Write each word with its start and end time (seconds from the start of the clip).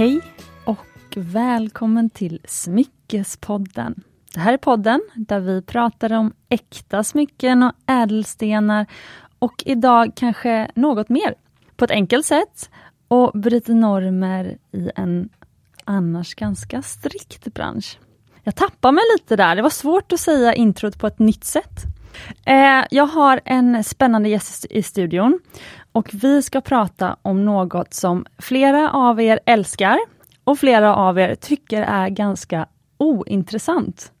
Hej 0.00 0.20
och 0.64 1.16
välkommen 1.16 2.10
till 2.10 2.40
Smyckespodden. 2.44 4.02
Det 4.34 4.40
här 4.40 4.52
är 4.52 4.56
podden 4.56 5.00
där 5.14 5.40
vi 5.40 5.62
pratar 5.62 6.12
om 6.12 6.32
äkta 6.48 7.04
smycken 7.04 7.62
och 7.62 7.72
ädelstenar 7.86 8.86
och 9.38 9.62
idag 9.66 10.12
kanske 10.16 10.70
något 10.74 11.08
mer 11.08 11.34
på 11.76 11.84
ett 11.84 11.90
enkelt 11.90 12.26
sätt 12.26 12.70
och 13.08 13.40
bryter 13.40 13.74
normer 13.74 14.58
i 14.72 14.90
en 14.96 15.28
annars 15.84 16.34
ganska 16.34 16.82
strikt 16.82 17.54
bransch. 17.54 17.98
Jag 18.42 18.56
tappar 18.56 18.92
mig 18.92 19.04
lite 19.18 19.36
där, 19.36 19.56
det 19.56 19.62
var 19.62 19.70
svårt 19.70 20.12
att 20.12 20.20
säga 20.20 20.54
introt 20.54 20.98
på 20.98 21.06
ett 21.06 21.18
nytt 21.18 21.44
sätt. 21.44 21.82
Eh, 22.46 22.84
jag 22.90 23.06
har 23.06 23.40
en 23.44 23.84
spännande 23.84 24.28
gäst 24.28 24.66
i 24.70 24.82
studion 24.82 25.40
och 25.92 26.08
vi 26.12 26.42
ska 26.42 26.60
prata 26.60 27.16
om 27.22 27.44
något 27.44 27.94
som 27.94 28.26
flera 28.38 28.90
av 28.90 29.20
er 29.20 29.40
älskar 29.46 29.98
och 30.44 30.58
flera 30.58 30.96
av 30.96 31.18
er 31.18 31.34
tycker 31.34 31.82
är 31.82 32.08
ganska 32.08 32.66
ointressant. 32.98 34.12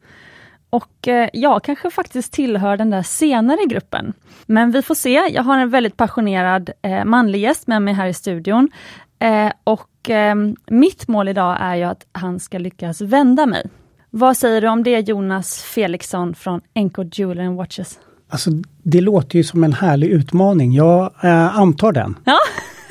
Och 0.70 1.08
eh, 1.08 1.28
jag 1.32 1.64
kanske 1.64 1.90
faktiskt 1.90 2.32
tillhör 2.32 2.76
den 2.76 2.90
där 2.90 3.02
senare 3.02 3.64
gruppen. 3.68 4.12
Men 4.46 4.70
vi 4.70 4.82
får 4.82 4.94
se. 4.94 5.28
Jag 5.30 5.42
har 5.42 5.58
en 5.58 5.70
väldigt 5.70 5.96
passionerad 5.96 6.70
eh, 6.82 7.04
manlig 7.04 7.40
gäst 7.40 7.66
med 7.66 7.82
mig 7.82 7.94
här 7.94 8.06
i 8.06 8.14
studion. 8.14 8.70
Eh, 9.18 9.52
och 9.64 10.10
eh, 10.10 10.34
mitt 10.66 11.08
mål 11.08 11.28
idag 11.28 11.56
är 11.60 11.74
ju 11.74 11.82
att 11.82 12.06
han 12.12 12.40
ska 12.40 12.58
lyckas 12.58 13.00
vända 13.00 13.46
mig. 13.46 13.70
Vad 14.10 14.36
säger 14.36 14.60
du 14.60 14.68
om 14.68 14.82
det 14.82 15.08
Jonas 15.08 15.62
Felixson 15.62 16.34
från 16.34 16.60
NK 16.80 16.98
Jewelry 17.18 17.48
Watches? 17.48 17.98
Alltså, 18.28 18.50
det 18.82 19.00
låter 19.00 19.36
ju 19.36 19.44
som 19.44 19.64
en 19.64 19.72
härlig 19.72 20.08
utmaning. 20.08 20.72
Jag 20.72 21.12
eh, 21.24 21.58
antar 21.58 21.92
den. 21.92 22.18
Ja, 22.24 22.36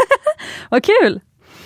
vad 0.70 0.84
kul! 0.84 1.20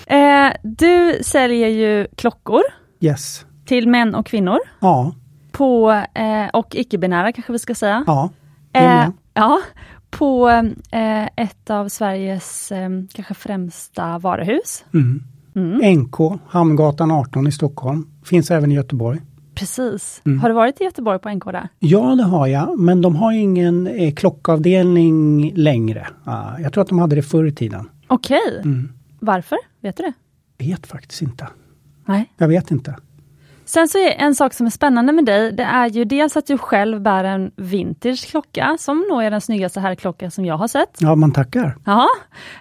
Eh, 0.07 0.49
du 0.63 1.17
säljer 1.23 1.67
ju 1.67 2.07
klockor 2.15 2.61
Yes. 2.99 3.45
till 3.65 3.87
män 3.87 4.15
och 4.15 4.25
kvinnor. 4.25 4.57
Ja. 4.79 5.15
På, 5.51 5.91
eh, 5.91 6.47
och 6.53 6.75
icke-binära 6.75 7.31
kanske 7.31 7.51
vi 7.53 7.59
ska 7.59 7.75
säga. 7.75 8.03
Ja. 8.07 8.29
Eh, 8.73 9.07
ja, 9.33 9.61
på 10.09 10.49
eh, 10.91 11.25
ett 11.35 11.69
av 11.69 11.89
Sveriges 11.89 12.71
eh, 12.71 12.89
kanske 13.13 13.33
främsta 13.33 14.17
varuhus. 14.19 14.85
Mm. 14.93 15.23
Mm. 15.55 15.99
NK, 15.99 16.15
Hamngatan 16.47 17.11
18 17.11 17.47
i 17.47 17.51
Stockholm. 17.51 18.07
Finns 18.25 18.51
även 18.51 18.71
i 18.71 18.75
Göteborg. 18.75 19.19
Precis. 19.55 20.21
Mm. 20.25 20.39
Har 20.39 20.49
du 20.49 20.55
varit 20.55 20.81
i 20.81 20.83
Göteborg 20.83 21.19
på 21.19 21.29
NK 21.29 21.45
där? 21.45 21.69
Ja, 21.79 22.15
det 22.15 22.23
har 22.23 22.47
jag. 22.47 22.79
Men 22.79 23.01
de 23.01 23.15
har 23.15 23.31
ingen 23.31 23.87
eh, 23.87 24.13
klockavdelning 24.13 25.51
längre. 25.55 26.07
Ah, 26.23 26.59
jag 26.59 26.73
tror 26.73 26.81
att 26.81 26.89
de 26.89 26.99
hade 26.99 27.15
det 27.15 27.23
förr 27.23 27.45
i 27.45 27.51
tiden. 27.51 27.89
Okej. 28.07 28.61
Mm. 28.63 28.89
Varför? 29.19 29.57
Vet 29.81 29.97
du 29.97 30.03
det? 30.03 30.13
Vet 30.65 30.87
faktiskt 30.87 31.21
inte. 31.21 31.47
Nej. 32.05 32.33
Jag 32.37 32.47
vet 32.47 32.71
inte. 32.71 32.95
Sen 33.65 33.87
så 33.87 33.97
är 33.97 34.11
en 34.11 34.35
sak 34.35 34.53
som 34.53 34.65
är 34.65 34.69
spännande 34.69 35.13
med 35.13 35.25
dig, 35.25 35.51
det 35.51 35.63
är 35.63 35.89
ju 35.89 36.05
dels 36.05 36.37
att 36.37 36.47
du 36.47 36.57
själv 36.57 37.01
bär 37.01 37.23
en 37.23 37.51
vintage 37.55 38.27
klocka, 38.29 38.75
som 38.79 39.05
nog 39.09 39.23
är 39.23 39.31
den 39.31 39.41
snyggaste 39.41 39.79
herrklocka 39.79 40.31
som 40.31 40.45
jag 40.45 40.57
har 40.57 40.67
sett. 40.67 40.97
Ja, 40.99 41.15
man 41.15 41.31
tackar. 41.31 41.77
Jaha, 41.85 42.07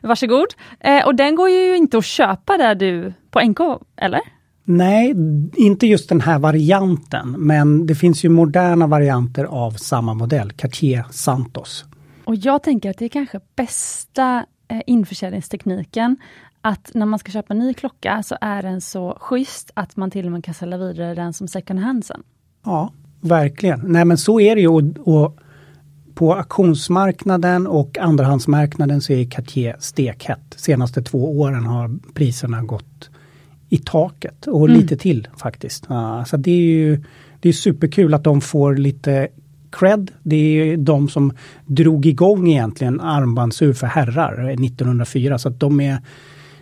varsågod. 0.02 0.46
Eh, 0.80 1.06
och 1.06 1.14
den 1.14 1.36
går 1.36 1.48
ju 1.48 1.76
inte 1.76 1.98
att 1.98 2.04
köpa 2.04 2.56
där 2.56 2.74
du, 2.74 3.12
på 3.30 3.40
NK, 3.40 3.58
eller? 3.96 4.20
Nej, 4.64 5.14
inte 5.56 5.86
just 5.86 6.08
den 6.08 6.20
här 6.20 6.38
varianten. 6.38 7.34
Men 7.38 7.86
det 7.86 7.94
finns 7.94 8.24
ju 8.24 8.28
moderna 8.28 8.86
varianter 8.86 9.44
av 9.44 9.70
samma 9.70 10.14
modell. 10.14 10.52
Cartier 10.52 11.04
Santos. 11.10 11.84
Och 12.24 12.36
jag 12.36 12.62
tänker 12.62 12.90
att 12.90 12.98
det 12.98 13.04
är 13.04 13.08
kanske 13.08 13.40
bästa 13.56 14.46
eh, 14.68 14.80
införsäljningstekniken, 14.86 16.16
att 16.60 16.90
när 16.94 17.06
man 17.06 17.18
ska 17.18 17.32
köpa 17.32 17.54
en 17.54 17.58
ny 17.58 17.74
klocka 17.74 18.22
så 18.22 18.36
är 18.40 18.62
den 18.62 18.80
så 18.80 19.18
schysst 19.20 19.70
att 19.74 19.96
man 19.96 20.10
till 20.10 20.26
och 20.26 20.32
med 20.32 20.44
kan 20.44 20.54
sälja 20.54 20.78
vidare 20.78 21.14
den 21.14 21.32
som 21.32 21.48
second 21.48 21.80
hand 21.80 22.04
sen. 22.04 22.22
Ja, 22.64 22.92
verkligen. 23.20 23.80
Nej 23.84 24.04
men 24.04 24.18
så 24.18 24.40
är 24.40 24.54
det 24.54 24.60
ju. 24.60 24.68
Och, 24.68 24.82
och 24.98 25.38
på 26.14 26.34
auktionsmarknaden 26.34 27.66
och 27.66 27.98
andrahandsmarknaden 27.98 29.00
så 29.00 29.12
är 29.12 29.30
Cartier 29.30 29.76
stekhett. 29.78 30.54
Senaste 30.56 31.02
två 31.02 31.40
åren 31.40 31.66
har 31.66 31.98
priserna 32.14 32.62
gått 32.62 33.10
i 33.72 33.78
taket 33.78 34.46
och 34.46 34.68
Mm. 34.68 34.80
lite 34.80 34.96
till 34.96 35.28
faktiskt. 35.36 35.86
Ja, 35.88 36.24
så 36.24 36.36
det 36.36 36.50
är 36.50 36.56
ju 36.56 37.02
det 37.40 37.48
är 37.48 37.52
superkul 37.52 38.14
att 38.14 38.24
de 38.24 38.40
får 38.40 38.76
lite 38.76 39.28
cred. 39.70 40.10
Det 40.22 40.36
är 40.36 40.76
de 40.76 41.08
som 41.08 41.32
drog 41.66 42.06
igång 42.06 42.48
egentligen 42.48 43.00
armbandsur 43.00 43.72
för 43.72 43.86
herrar 43.86 44.50
1904 44.64 45.38
så 45.38 45.48
att 45.48 45.60
de 45.60 45.80
är 45.80 45.98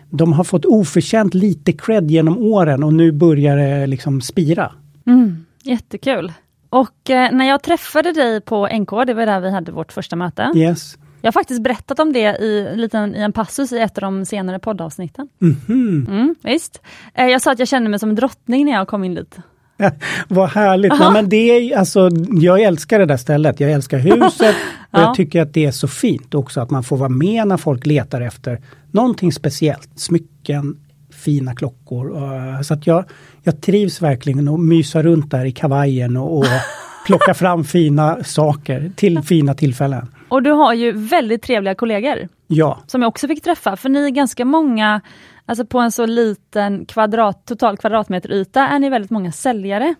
de 0.09 0.33
har 0.33 0.43
fått 0.43 0.65
oförtjänt 0.65 1.33
lite 1.33 1.71
cred 1.71 2.11
genom 2.11 2.37
åren 2.37 2.83
och 2.83 2.93
nu 2.93 3.11
börjar 3.11 3.57
det 3.57 3.87
liksom 3.87 4.21
spira. 4.21 4.71
Mm, 5.07 5.45
jättekul. 5.63 6.31
Och 6.69 7.09
eh, 7.09 7.31
när 7.31 7.45
jag 7.47 7.63
träffade 7.63 8.11
dig 8.13 8.41
på 8.41 8.67
NK, 8.67 8.89
det 9.07 9.13
var 9.13 9.25
där 9.25 9.39
vi 9.39 9.51
hade 9.51 9.71
vårt 9.71 9.91
första 9.93 10.15
möte. 10.15 10.51
Yes. 10.55 10.97
Jag 11.21 11.27
har 11.27 11.31
faktiskt 11.31 11.63
berättat 11.63 11.99
om 11.99 12.13
det 12.13 12.19
i, 12.19 12.67
en 12.73 12.81
liten, 12.81 13.15
i 13.15 13.19
en 13.19 13.31
passus 13.33 13.71
i 13.71 13.79
ett 13.79 13.97
av 13.97 14.01
de 14.01 14.25
senare 14.25 14.59
poddavsnitten. 14.59 15.27
Mhm. 15.39 16.05
Mm, 16.09 16.35
visst. 16.43 16.81
Eh, 17.13 17.25
jag 17.27 17.41
sa 17.41 17.51
att 17.51 17.59
jag 17.59 17.67
kände 17.67 17.89
mig 17.89 17.99
som 17.99 18.09
en 18.09 18.15
drottning 18.15 18.65
när 18.65 18.71
jag 18.71 18.87
kom 18.87 19.03
in 19.03 19.15
dit. 19.15 19.37
Vad 20.27 20.49
härligt! 20.49 20.93
Nej, 20.99 21.11
men 21.13 21.29
det 21.29 21.37
är, 21.73 21.77
alltså, 21.77 22.09
jag 22.31 22.61
älskar 22.61 22.99
det 22.99 23.05
där 23.05 23.17
stället, 23.17 23.59
jag 23.59 23.71
älskar 23.71 23.97
huset 23.97 24.55
och 24.91 24.99
Ja. 24.99 25.01
jag 25.01 25.15
tycker 25.15 25.41
att 25.41 25.53
det 25.53 25.65
är 25.65 25.71
så 25.71 25.87
fint 25.87 26.33
också 26.35 26.61
att 26.61 26.69
man 26.69 26.83
får 26.83 26.97
vara 26.97 27.09
med 27.09 27.47
när 27.47 27.57
folk 27.57 27.85
letar 27.85 28.21
efter 28.21 28.61
någonting 28.91 29.31
speciellt. 29.31 29.89
Smycken, 29.95 30.77
fina 31.13 31.55
klockor. 31.55 32.17
eh, 32.17 32.61
Så 32.61 32.73
att 32.73 32.87
jag, 32.87 33.05
jag 33.43 33.61
trivs 33.61 34.01
verkligen 34.01 34.47
och 34.47 34.59
mysa 34.59 35.03
runt 35.03 35.31
där 35.31 35.45
i 35.45 35.51
kavajen 35.51 36.17
och, 36.17 36.37
och 36.37 36.45
plocka 37.05 37.33
fram 37.33 37.63
fina 37.63 38.23
saker 38.23 38.91
till 38.95 39.21
fina 39.21 39.53
tillfällen. 39.53 40.07
Och 40.31 40.43
du 40.43 40.51
har 40.51 40.73
ju 40.73 40.91
väldigt 40.91 41.41
trevliga 41.41 41.75
kollegor. 41.75 42.27
Ja, 42.47 42.79
som 42.87 43.01
jag 43.01 43.09
också 43.09 43.27
fick 43.27 43.43
träffa, 43.43 43.75
för 43.75 43.89
ni 43.89 44.05
är 44.05 44.09
ganska 44.09 44.45
många, 44.45 45.01
alltså 45.45 45.65
på 45.65 45.79
en 45.79 45.91
så 45.91 46.05
liten 46.05 46.85
kvadrat, 46.85 47.45
total 47.45 47.77
kvadratmeter 47.77 48.31
yta 48.31 48.67
är 48.67 48.79
ni 48.79 48.89
väldigt 48.89 49.11
många 49.11 49.31
säljare. 49.31 49.95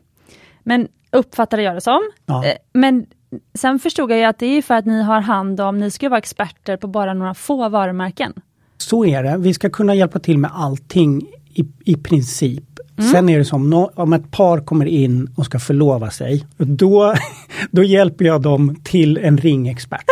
Men 0.63 0.87
uppfattade 1.11 1.63
jag 1.63 1.75
det 1.75 1.81
som. 1.81 2.11
Ja. 2.25 2.45
Eh, 2.45 2.53
Men 2.73 3.05
sen 3.53 3.79
förstod 3.79 4.11
jag 4.11 4.23
att 4.23 4.39
det 4.39 4.45
är 4.45 4.61
för 4.61 4.75
att 4.75 4.85
ni 4.85 5.03
har 5.03 5.21
hand 5.21 5.61
om, 5.61 5.79
ni 5.79 5.91
ska 5.91 6.09
vara 6.09 6.17
experter 6.17 6.77
på 6.77 6.87
bara 6.87 7.13
några 7.13 7.33
få 7.33 7.69
varumärken. 7.69 8.33
Så 8.77 9.05
är 9.05 9.23
det. 9.23 9.37
Vi 9.37 9.53
ska 9.53 9.69
kunna 9.69 9.95
hjälpa 9.95 10.19
till 10.19 10.37
med 10.37 10.51
allting 10.53 11.27
i, 11.53 11.65
i 11.85 11.95
princip. 11.95 12.63
Sen 13.11 13.29
är 13.29 13.37
det 13.37 13.45
som 13.45 13.69
nå- 13.69 13.91
om 13.95 14.13
ett 14.13 14.31
par 14.31 14.59
kommer 14.59 14.85
in 14.85 15.29
och 15.35 15.45
ska 15.45 15.59
förlova 15.59 16.11
sig. 16.11 16.45
Då, 16.57 17.13
då 17.71 17.83
hjälper 17.83 18.25
jag 18.25 18.41
dem 18.41 18.75
till 18.83 19.17
en 19.17 19.37
ringexpert. 19.37 20.05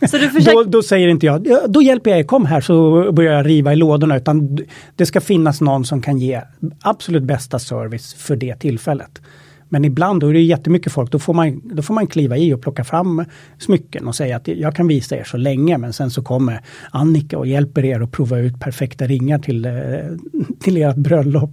Försöker, 0.00 0.52
Då, 0.54 0.62
då 0.64 0.82
säger 0.82 1.08
inte 1.08 1.26
jag, 1.26 1.46
"Ja, 1.46 1.60
då 1.68 1.82
hjälper 1.82 2.10
jag 2.10 2.18
er, 2.18 2.24
kom 2.24 2.46
här 2.46 2.60
så 2.60 3.12
börjar 3.12 3.32
jag 3.32 3.46
riva 3.46 3.72
i 3.72 3.76
lådorna. 3.76 4.16
Utan 4.16 4.58
det 4.96 5.06
ska 5.06 5.20
finnas 5.20 5.60
någon 5.60 5.84
som 5.84 6.02
kan 6.02 6.18
ge 6.18 6.40
absolut 6.82 7.22
bästa 7.22 7.58
service 7.58 8.14
för 8.14 8.36
det 8.36 8.56
tillfället. 8.56 9.20
Men 9.72 9.84
ibland 9.84 10.20
då 10.20 10.28
är 10.28 10.32
det 10.32 10.40
jättemycket 10.40 10.92
folk, 10.92 11.10
då 11.10 11.18
får, 11.18 11.34
man, 11.34 11.60
då 11.64 11.82
får 11.82 11.94
man 11.94 12.06
kliva 12.06 12.36
i 12.36 12.54
och 12.54 12.62
plocka 12.62 12.84
fram 12.84 13.24
smycken 13.58 14.08
och 14.08 14.14
säga 14.14 14.36
att 14.36 14.48
jag 14.48 14.76
kan 14.76 14.88
visa 14.88 15.16
er 15.16 15.24
så 15.24 15.36
länge 15.36 15.78
men 15.78 15.92
sen 15.92 16.10
så 16.10 16.22
kommer 16.22 16.60
Annika 16.90 17.38
och 17.38 17.46
hjälper 17.46 17.84
er 17.84 18.00
att 18.00 18.12
prova 18.12 18.38
ut 18.38 18.60
perfekta 18.60 19.06
ringar 19.06 19.38
till, 19.38 19.64
eh, 19.64 19.72
till 20.60 20.76
ert 20.76 20.96
bröllop. 20.96 21.50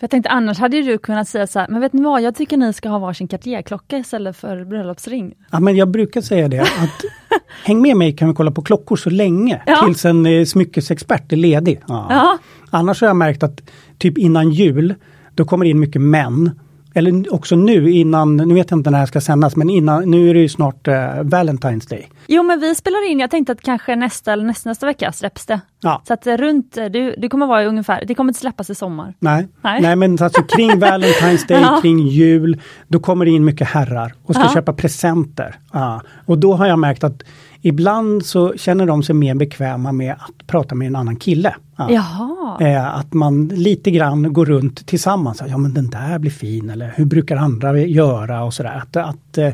jag 0.00 0.10
tänkte 0.10 0.30
annars 0.30 0.58
hade 0.58 0.82
du 0.82 0.98
kunnat 0.98 1.28
säga 1.28 1.46
så 1.46 1.58
här, 1.58 1.68
men 1.68 1.80
vet 1.80 1.92
ni 1.92 2.02
vad, 2.02 2.22
jag 2.22 2.34
tycker 2.34 2.56
ni 2.56 2.72
ska 2.72 2.88
ha 2.88 2.98
varsin 2.98 3.28
Cartier-klocka 3.28 3.98
istället 3.98 4.36
för 4.36 4.64
bröllopsring. 4.64 5.34
Ja, 5.50 5.60
men 5.60 5.76
jag 5.76 5.88
brukar 5.90 6.20
säga 6.20 6.48
det 6.48 6.60
att 6.60 7.04
häng 7.64 7.82
med 7.82 7.96
mig 7.96 8.16
kan 8.16 8.28
vi 8.28 8.34
kolla 8.34 8.50
på 8.50 8.62
klockor 8.62 8.96
så 8.96 9.10
länge 9.10 9.62
Ja. 9.66 9.82
tills 9.86 10.04
en 10.04 10.26
eh, 10.26 10.44
smyckesexpert 10.44 11.32
är 11.32 11.36
ledig. 11.36 11.80
Ja. 11.88 12.06
Ja. 12.10 12.38
Annars 12.70 13.00
har 13.00 13.08
jag 13.08 13.16
märkt 13.16 13.42
att 13.42 13.60
typ 13.98 14.18
innan 14.18 14.50
jul, 14.50 14.94
då 15.34 15.44
kommer 15.44 15.64
det 15.64 15.70
in 15.70 15.80
mycket 15.80 16.02
män. 16.02 16.50
Eller 16.94 17.34
också 17.34 17.56
nu 17.56 17.90
innan, 17.90 18.36
nu 18.36 18.54
vet 18.54 18.70
jag 18.70 18.78
inte 18.78 18.90
när 18.90 19.00
det 19.00 19.06
ska 19.06 19.20
sändas, 19.20 19.56
men 19.56 19.70
innan, 19.70 20.10
nu 20.10 20.30
är 20.30 20.34
det 20.34 20.40
ju 20.40 20.48
snart 20.48 20.88
eh, 20.88 20.92
Valentine's 21.22 21.90
Day. 21.90 22.08
Jo 22.26 22.42
men 22.42 22.60
vi 22.60 22.74
spelar 22.74 23.10
in, 23.10 23.18
jag 23.18 23.30
tänkte 23.30 23.52
att 23.52 23.60
kanske 23.62 23.96
nästa 23.96 24.32
eller 24.32 24.44
nästa, 24.44 24.70
nästa 24.70 24.86
vecka 24.86 25.12
släpps 25.12 25.46
det. 25.46 25.60
Ja. 25.80 26.02
Så 26.08 26.12
att 26.14 26.26
runt, 26.26 26.76
eh, 26.76 26.84
du, 26.84 27.14
det 27.18 27.28
kommer 27.28 27.46
vara 27.46 27.64
ungefär, 27.64 28.04
det 28.06 28.14
kommer 28.14 28.30
inte 28.30 28.40
släppas 28.40 28.70
i 28.70 28.74
sommar. 28.74 29.14
Nej. 29.18 29.48
Nej. 29.62 29.82
Nej. 29.82 29.96
men 29.96 30.18
alltså 30.22 30.42
kring 30.42 30.70
Valentine's 30.80 31.46
Day, 31.48 31.60
Ja. 31.62 31.78
kring 31.82 31.98
jul, 31.98 32.60
då 32.88 33.00
kommer 33.00 33.24
det 33.24 33.30
in 33.30 33.44
mycket 33.44 33.68
herrar 33.68 34.14
och 34.24 34.34
ska 34.34 34.44
Ja. 34.44 34.50
köpa 34.54 34.72
presenter. 34.72 35.54
Ja. 35.72 36.00
Och 36.26 36.38
då 36.38 36.54
har 36.54 36.66
jag 36.66 36.78
märkt 36.78 37.04
att 37.04 37.22
ibland 37.62 38.26
så 38.26 38.54
känner 38.56 38.86
de 38.86 39.02
sig 39.02 39.14
mer 39.14 39.34
bekväma 39.34 39.92
med 39.92 40.12
att 40.12 40.46
prata 40.46 40.74
med 40.74 40.86
en 40.86 40.96
annan 40.96 41.16
kille. 41.16 41.54
Ja. 41.76 42.58
Eh, 42.60 42.96
att 42.96 43.12
man 43.12 43.48
lite 43.48 43.90
grann 43.90 44.32
går 44.32 44.46
runt 44.46 44.86
tillsammans. 44.86 45.42
Ja 45.48 45.58
men 45.58 45.74
den 45.74 45.90
där 45.90 46.18
blir 46.18 46.30
fin 46.30 46.70
eller 46.70 46.92
hur 46.96 47.04
brukar 47.04 47.36
andra 47.36 47.78
göra 47.78 48.44
och 48.44 48.54
sådär. 48.54 48.82
Att, 48.82 48.96
att, 48.96 49.38
eh, 49.38 49.50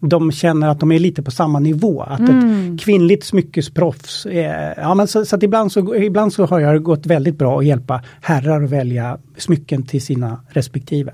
de 0.00 0.32
känner 0.32 0.68
att 0.68 0.80
de 0.80 0.92
är 0.92 0.98
lite 0.98 1.22
på 1.22 1.30
samma 1.30 1.58
nivå. 1.58 2.02
Att 2.02 2.20
Mm. 2.20 2.74
ett 2.74 2.80
kvinnligt 2.80 3.24
smyckesproffs, 3.24 4.26
eh, 4.26 4.72
ja 4.76 4.94
men 4.94 5.06
så, 5.06 5.24
så 5.24 5.38
ibland 5.42 5.72
så, 5.72 5.94
ibland 5.94 6.32
så 6.32 6.46
har 6.46 6.60
jag 6.60 6.82
gått 6.82 7.06
väldigt 7.06 7.38
bra 7.38 7.58
att 7.58 7.66
hjälpa 7.66 8.02
herrar 8.20 8.62
att 8.62 8.70
välja 8.70 9.18
smycken 9.36 9.82
till 9.82 10.02
sina 10.02 10.40
respektive. 10.48 11.12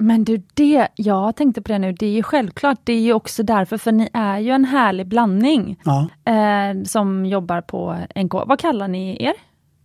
Men 0.00 0.24
du, 0.24 0.42
det, 0.54 0.88
jag 0.94 1.36
tänkte 1.36 1.62
på 1.62 1.72
det 1.72 1.78
nu, 1.78 1.92
det 1.92 2.06
är 2.06 2.10
ju 2.10 2.22
självklart, 2.22 2.78
det 2.84 2.92
är 2.92 3.00
ju 3.00 3.12
också 3.12 3.42
därför, 3.42 3.76
för 3.78 3.92
ni 3.92 4.08
är 4.12 4.38
ju 4.38 4.50
en 4.50 4.64
härlig 4.64 5.06
blandning 5.06 5.80
Ja. 5.84 6.08
eh, 6.32 6.82
som 6.84 7.26
jobbar 7.26 7.60
på 7.60 7.96
NK. 8.24 8.32
Vad 8.32 8.58
kallar 8.58 8.88
ni 8.88 9.24
er? 9.24 9.32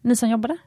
Ni 0.01 0.15
som 0.15 0.29
jobbar 0.29 0.47
där? 0.47 0.57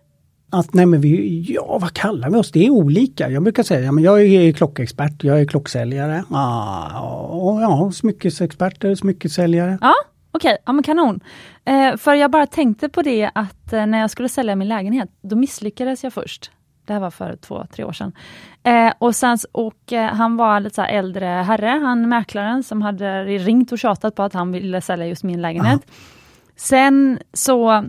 Att, 0.51 0.75
nej 0.75 0.87
men 0.87 1.01
vi, 1.01 1.45
ja 1.49 1.79
vad 1.81 1.93
kallar 1.93 2.31
vi 2.31 2.37
oss? 2.37 2.53
Det 2.53 2.67
är 2.67 2.71
olika. 2.71 3.31
Jag 3.31 3.43
brukar 3.43 3.63
säga, 3.63 3.81
ja, 3.81 3.93
men 3.93 4.05
jag 4.05 4.23
är 4.23 4.53
klockexpert, 4.53 5.25
jag 5.25 5.41
är 5.41 5.45
klocksäljare. 5.45 6.25
Ah, 6.31 7.01
och, 7.31 7.63
ja, 7.63 7.91
smyckesexperter, 7.95 8.95
smyckesäljare. 8.95 9.79
Ja, 9.81 9.95
okej, 10.33 10.57
ja 10.67 10.73
men 10.73 10.83
kanon. 10.85 11.21
Eh, 11.65 11.97
för 11.97 12.15
jag 12.15 12.31
bara 12.31 12.47
tänkte 12.47 12.89
på 12.89 13.03
det 13.03 13.31
att 13.35 13.73
eh, 13.73 13.87
när 13.87 13.99
jag 13.99 14.11
skulle 14.11 14.29
sälja 14.29 14.57
min 14.57 14.69
lägenhet, 14.69 15.09
då 15.23 15.37
misslyckades 15.37 16.05
jag 16.05 16.13
först. 16.13 16.51
Det 16.89 16.95
här 16.95 17.01
var 17.01 17.11
för 17.11 17.37
två, 17.37 17.67
tre 17.71 17.85
år 17.85 17.93
sedan. 17.93 18.13
Eh, 18.63 18.93
och 18.99 19.17
sen, 19.17 19.39
och 19.53 19.93
eh, 19.93 20.15
han 20.15 20.37
var 20.37 20.61
lite 20.61 20.75
så 20.75 20.83
äldre 20.83 21.27
herre, 21.27 21.67
han 21.67 22.09
mäklaren 22.09 22.63
som 22.63 22.83
hade 22.83 23.25
ringt 23.25 23.73
och 23.73 23.79
tjatat 23.79 24.15
på 24.15 24.23
att 24.23 24.33
han 24.33 24.53
ville 24.53 24.81
sälja 24.81 25.07
just 25.07 25.25
min 25.25 25.43
lägenhet. 25.43 25.81
Sen 26.57 27.19
så, 27.33 27.85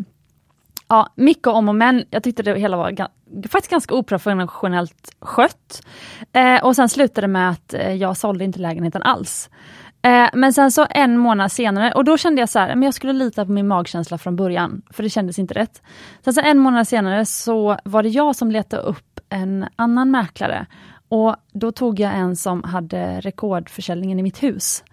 ja, 0.88 1.14
mycket 1.16 1.48
om 1.48 1.70
och 1.70 1.76
men. 1.76 2.04
Jag 2.10 2.24
tyckte 2.24 2.44
det 2.44 2.60
hela 2.60 2.78
var 2.78 3.08
faktiskt 3.50 3.72
ganska 3.72 3.96
oprofessionellt 3.96 5.16
skött. 5.20 5.82
Eh, 6.34 6.64
och 6.64 6.76
sen 6.76 6.90
slutade 6.90 7.28
det 7.28 7.32
med 7.32 7.50
att 7.50 7.74
eh, 7.74 7.94
jag 7.94 8.18
sålde 8.18 8.44
inte 8.44 8.60
lägenheten 8.60 9.04
alls. 9.04 9.50
Eh, 10.02 10.30
men 10.34 10.54
sen 10.54 10.72
så 10.72 10.88
en 10.90 11.18
månad 11.18 11.52
senare, 11.52 11.92
och 11.92 12.04
då 12.04 12.18
kände 12.18 12.42
jag 12.42 12.50
så 12.50 12.60
här, 12.60 12.68
men 12.76 12.84
jag 12.84 12.94
skulle 12.94 13.14
lita 13.14 13.46
på 13.46 13.52
min 13.52 13.68
magkänsla 13.68 14.18
från 14.18 14.36
början, 14.36 14.82
för 14.90 15.04
det 15.04 15.10
kändes 15.10 15.40
inte 15.40 15.54
rätt. 15.54 15.82
Sen 16.24 16.34
så 16.34 16.42
en 16.42 16.60
månad 16.60 16.88
senare 16.88 17.26
så 17.26 17.78
var 17.84 18.04
det 18.04 18.10
jag 18.10 18.36
som 18.36 18.52
letade 18.52 18.82
upp 18.84 19.20
en 19.30 19.66
annan 19.76 20.12
mäklare. 20.12 20.66
Och 21.10 21.36
då 21.54 21.72
tog 21.72 22.00
jag 22.00 22.14
en 22.16 22.36
som 22.36 22.64
hade 22.64 23.20
rekordförsäljningen 23.22 24.20
i 24.20 24.24
mitt 24.24 24.44
hus. 24.44 24.84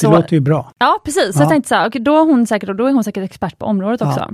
Det 0.00 0.08
låter 0.08 0.32
ju 0.32 0.40
bra. 0.40 0.72
Ja, 0.78 1.00
precis. 1.04 1.34
Så 1.34 1.38
Ja. 1.38 1.42
jag 1.42 1.48
tänkte 1.50 1.68
så 1.68 1.74
här, 1.74 1.88
okej, 1.88 2.00
då, 2.00 2.16
är 2.20 2.24
hon 2.24 2.46
säkert, 2.46 2.76
då 2.76 2.86
är 2.86 2.92
hon 2.92 3.04
säkert 3.04 3.24
expert 3.24 3.58
på 3.58 3.66
området 3.66 4.00
Ja. 4.00 4.08
också. 4.08 4.30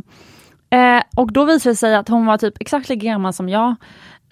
Eh, 0.70 1.02
och 1.16 1.32
då 1.32 1.44
visade 1.44 1.72
det 1.72 1.76
sig 1.76 1.94
att 1.94 2.08
hon 2.08 2.26
var 2.26 2.38
typ 2.38 2.54
exakt 2.60 2.88
lika 2.88 3.06
gammal 3.06 3.32
som 3.32 3.48
jag. 3.48 3.74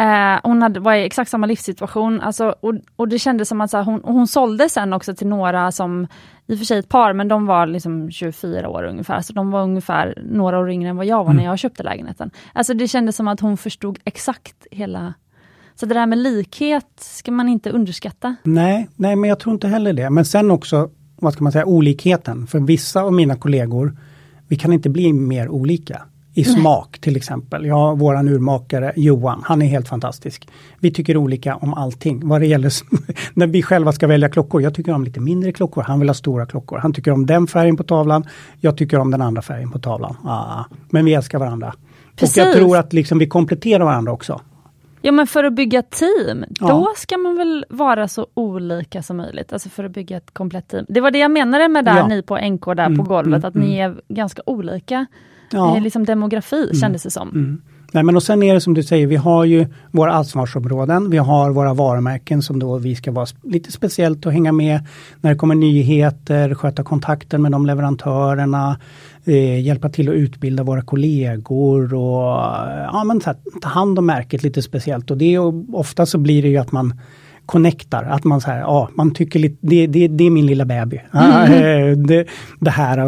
Eh, 0.00 0.40
hon 0.42 0.62
hade, 0.62 0.80
var 0.80 0.94
i 0.94 1.04
exakt 1.04 1.30
samma 1.30 1.46
livssituation. 1.46 2.20
Alltså, 2.20 2.54
och, 2.60 2.74
och 2.96 3.08
det 3.08 3.18
kändes 3.18 3.48
som 3.48 3.60
att 3.60 3.70
så 3.70 3.76
här, 3.76 3.84
hon, 3.84 4.00
hon 4.04 4.26
sålde 4.26 4.68
sen 4.68 4.92
också 4.92 5.14
till 5.14 5.26
några 5.26 5.72
som, 5.72 6.06
i 6.46 6.54
och 6.54 6.58
för 6.58 6.64
sig 6.64 6.78
ett 6.78 6.88
par, 6.88 7.12
men 7.12 7.28
de 7.28 7.46
var 7.46 7.66
liksom 7.66 8.10
24 8.10 8.68
år 8.68 8.84
ungefär. 8.84 9.20
Så 9.20 9.32
de 9.32 9.50
var 9.50 9.62
ungefär 9.62 10.22
några 10.30 10.58
år 10.58 10.70
yngre 10.70 10.90
än 10.90 10.96
vad 10.96 11.06
jag 11.06 11.24
var 11.24 11.32
när 11.32 11.44
jag 11.44 11.58
köpte 11.58 11.82
lägenheten. 11.82 12.30
Alltså 12.52 12.74
det 12.74 12.88
kändes 12.88 13.16
som 13.16 13.28
att 13.28 13.40
hon 13.40 13.56
förstod 13.56 13.98
exakt 14.04 14.66
hela... 14.70 15.14
Så 15.74 15.86
det 15.86 15.94
där 15.94 16.06
med 16.06 16.18
likhet 16.18 16.86
ska 16.96 17.32
man 17.32 17.48
inte 17.48 17.70
underskatta. 17.70 18.36
Nej, 18.42 18.88
nej, 18.96 19.16
men 19.16 19.28
jag 19.28 19.38
tror 19.38 19.52
inte 19.52 19.68
heller 19.68 19.92
det. 19.92 20.10
Men 20.10 20.24
sen 20.24 20.50
också, 20.50 20.90
vad 21.16 21.32
ska 21.32 21.42
man 21.42 21.52
säga, 21.52 21.66
olikheten. 21.66 22.46
För 22.46 22.60
vissa 22.60 23.02
av 23.02 23.12
mina 23.12 23.36
kollegor, 23.36 23.96
vi 24.48 24.56
kan 24.56 24.72
inte 24.72 24.90
bli 24.90 25.12
mer 25.12 25.48
olika. 25.48 26.02
I 26.34 26.44
smak 26.44 26.98
till 26.98 27.16
exempel. 27.16 27.66
Ja, 27.66 27.94
våran 27.94 28.28
urmakare 28.28 28.92
Johan, 28.96 29.42
han 29.44 29.62
är 29.62 29.66
helt 29.66 29.88
fantastisk. 29.88 30.48
Vi 30.80 30.90
tycker 30.90 31.16
olika 31.16 31.56
om 31.56 31.74
allting. 31.74 32.28
Vad 32.28 32.40
det 32.40 32.46
gäller 32.46 32.72
när 33.34 33.46
vi 33.46 33.62
själva 33.62 33.92
ska 33.92 34.06
välja 34.06 34.28
klockor. 34.28 34.62
Jag 34.62 34.74
tycker 34.74 34.92
om 34.92 35.04
lite 35.04 35.20
mindre 35.20 35.52
klockor, 35.52 35.82
han 35.82 36.00
vill 36.00 36.08
ha 36.08 36.14
stora 36.14 36.46
klockor. 36.46 36.78
Han 36.78 36.92
tycker 36.92 37.10
om 37.10 37.26
den 37.26 37.46
färgen 37.46 37.76
på 37.76 37.82
tavlan. 37.84 38.24
Jag 38.60 38.76
tycker 38.76 38.98
om 38.98 39.10
den 39.10 39.22
andra 39.22 39.42
färgen 39.42 39.70
på 39.70 39.78
tavlan. 39.78 40.16
Ah, 40.24 40.64
men 40.90 41.04
vi 41.04 41.14
älskar 41.14 41.38
varandra. 41.38 41.74
Precis. 42.16 42.38
Och 42.42 42.48
jag 42.48 42.54
tror 42.56 42.76
att 42.76 42.92
liksom 42.92 43.18
vi 43.18 43.26
kompletterar 43.26 43.84
varandra 43.84 44.12
också. 44.12 44.40
Ja 45.02 45.12
men 45.12 45.26
för 45.26 45.44
att 45.44 45.52
bygga 45.52 45.82
team, 45.82 46.44
Ja. 46.60 46.68
då 46.68 46.92
ska 46.96 47.18
man 47.18 47.36
väl 47.36 47.64
vara 47.68 48.08
så 48.08 48.26
olika 48.34 49.02
som 49.02 49.16
möjligt. 49.16 49.52
Alltså 49.52 49.68
för 49.68 49.84
att 49.84 49.90
bygga 49.92 50.16
ett 50.16 50.30
komplett 50.34 50.68
team. 50.68 50.86
Det 50.88 51.00
var 51.00 51.10
det 51.10 51.18
jag 51.18 51.30
menade 51.30 51.68
med 51.68 51.84
där 51.84 51.96
Ja. 51.96 52.06
ni 52.06 52.22
på 52.22 52.36
NK 52.38 52.64
där 52.74 52.86
Mm, 52.86 52.98
på 52.98 53.04
golvet, 53.04 53.44
mm, 53.44 53.48
att 53.48 53.54
ni 53.54 53.78
är 53.78 54.00
ganska 54.08 54.42
olika. 54.46 55.06
Ja. 55.52 55.76
Eh, 55.76 55.82
liksom 55.82 56.04
demografi 56.04 56.70
kändes 56.80 57.02
det 57.02 57.10
som. 57.10 57.28
Mm. 57.28 57.60
Nej 57.92 58.02
men 58.02 58.16
och 58.16 58.22
sen 58.22 58.42
är 58.42 58.54
det 58.54 58.60
som 58.60 58.74
du 58.74 58.82
säger, 58.82 59.06
vi 59.06 59.16
har 59.16 59.44
ju 59.44 59.66
våra 59.90 60.12
ansvarsområden. 60.12 61.10
Vi 61.10 61.18
har 61.18 61.50
våra 61.50 61.74
varumärken 61.74 62.42
som 62.42 62.58
då 62.58 62.78
vi 62.78 62.96
ska 62.96 63.12
vara 63.12 63.26
lite 63.42 63.72
speciellt 63.72 64.26
och 64.26 64.32
hänga 64.32 64.52
med 64.52 64.86
när 65.20 65.30
det 65.30 65.36
kommer 65.36 65.54
nyheter, 65.54 66.54
sköta 66.54 66.84
kontakten 66.84 67.42
med 67.42 67.52
de 67.52 67.66
leverantörerna, 67.66 68.78
eh, 69.24 69.60
hjälpa 69.60 69.88
till 69.88 70.08
att 70.08 70.14
utbilda 70.14 70.62
våra 70.62 70.82
kollegor 70.82 71.94
och 71.94 72.30
ja, 72.92 73.04
men 73.06 73.20
här, 73.26 73.36
ta 73.60 73.68
hand 73.68 73.98
om 73.98 74.06
märket 74.06 74.42
lite 74.42 74.62
speciellt. 74.62 75.10
Och 75.10 75.18
det 75.18 75.34
är 75.34 75.76
ofta 75.76 76.06
så 76.06 76.18
blir 76.18 76.42
det 76.42 76.48
ju 76.48 76.56
att 76.56 76.72
man 76.72 77.00
connectar, 77.50 78.04
att 78.04 78.24
man 78.24 78.40
så 78.40 78.50
här, 78.50 78.58
ja, 78.60 78.88
man 78.94 79.14
tycker 79.14 79.38
lite, 79.38 79.56
det, 79.60 79.86
det, 79.86 80.08
det 80.08 80.24
är 80.24 80.30
min 80.30 80.46
lilla 80.46 80.64
baby. 80.64 81.00
Ja, 81.12 81.44
eh, 81.54 81.96
det, 81.96 82.26
det 82.60 82.70
här, 82.70 82.98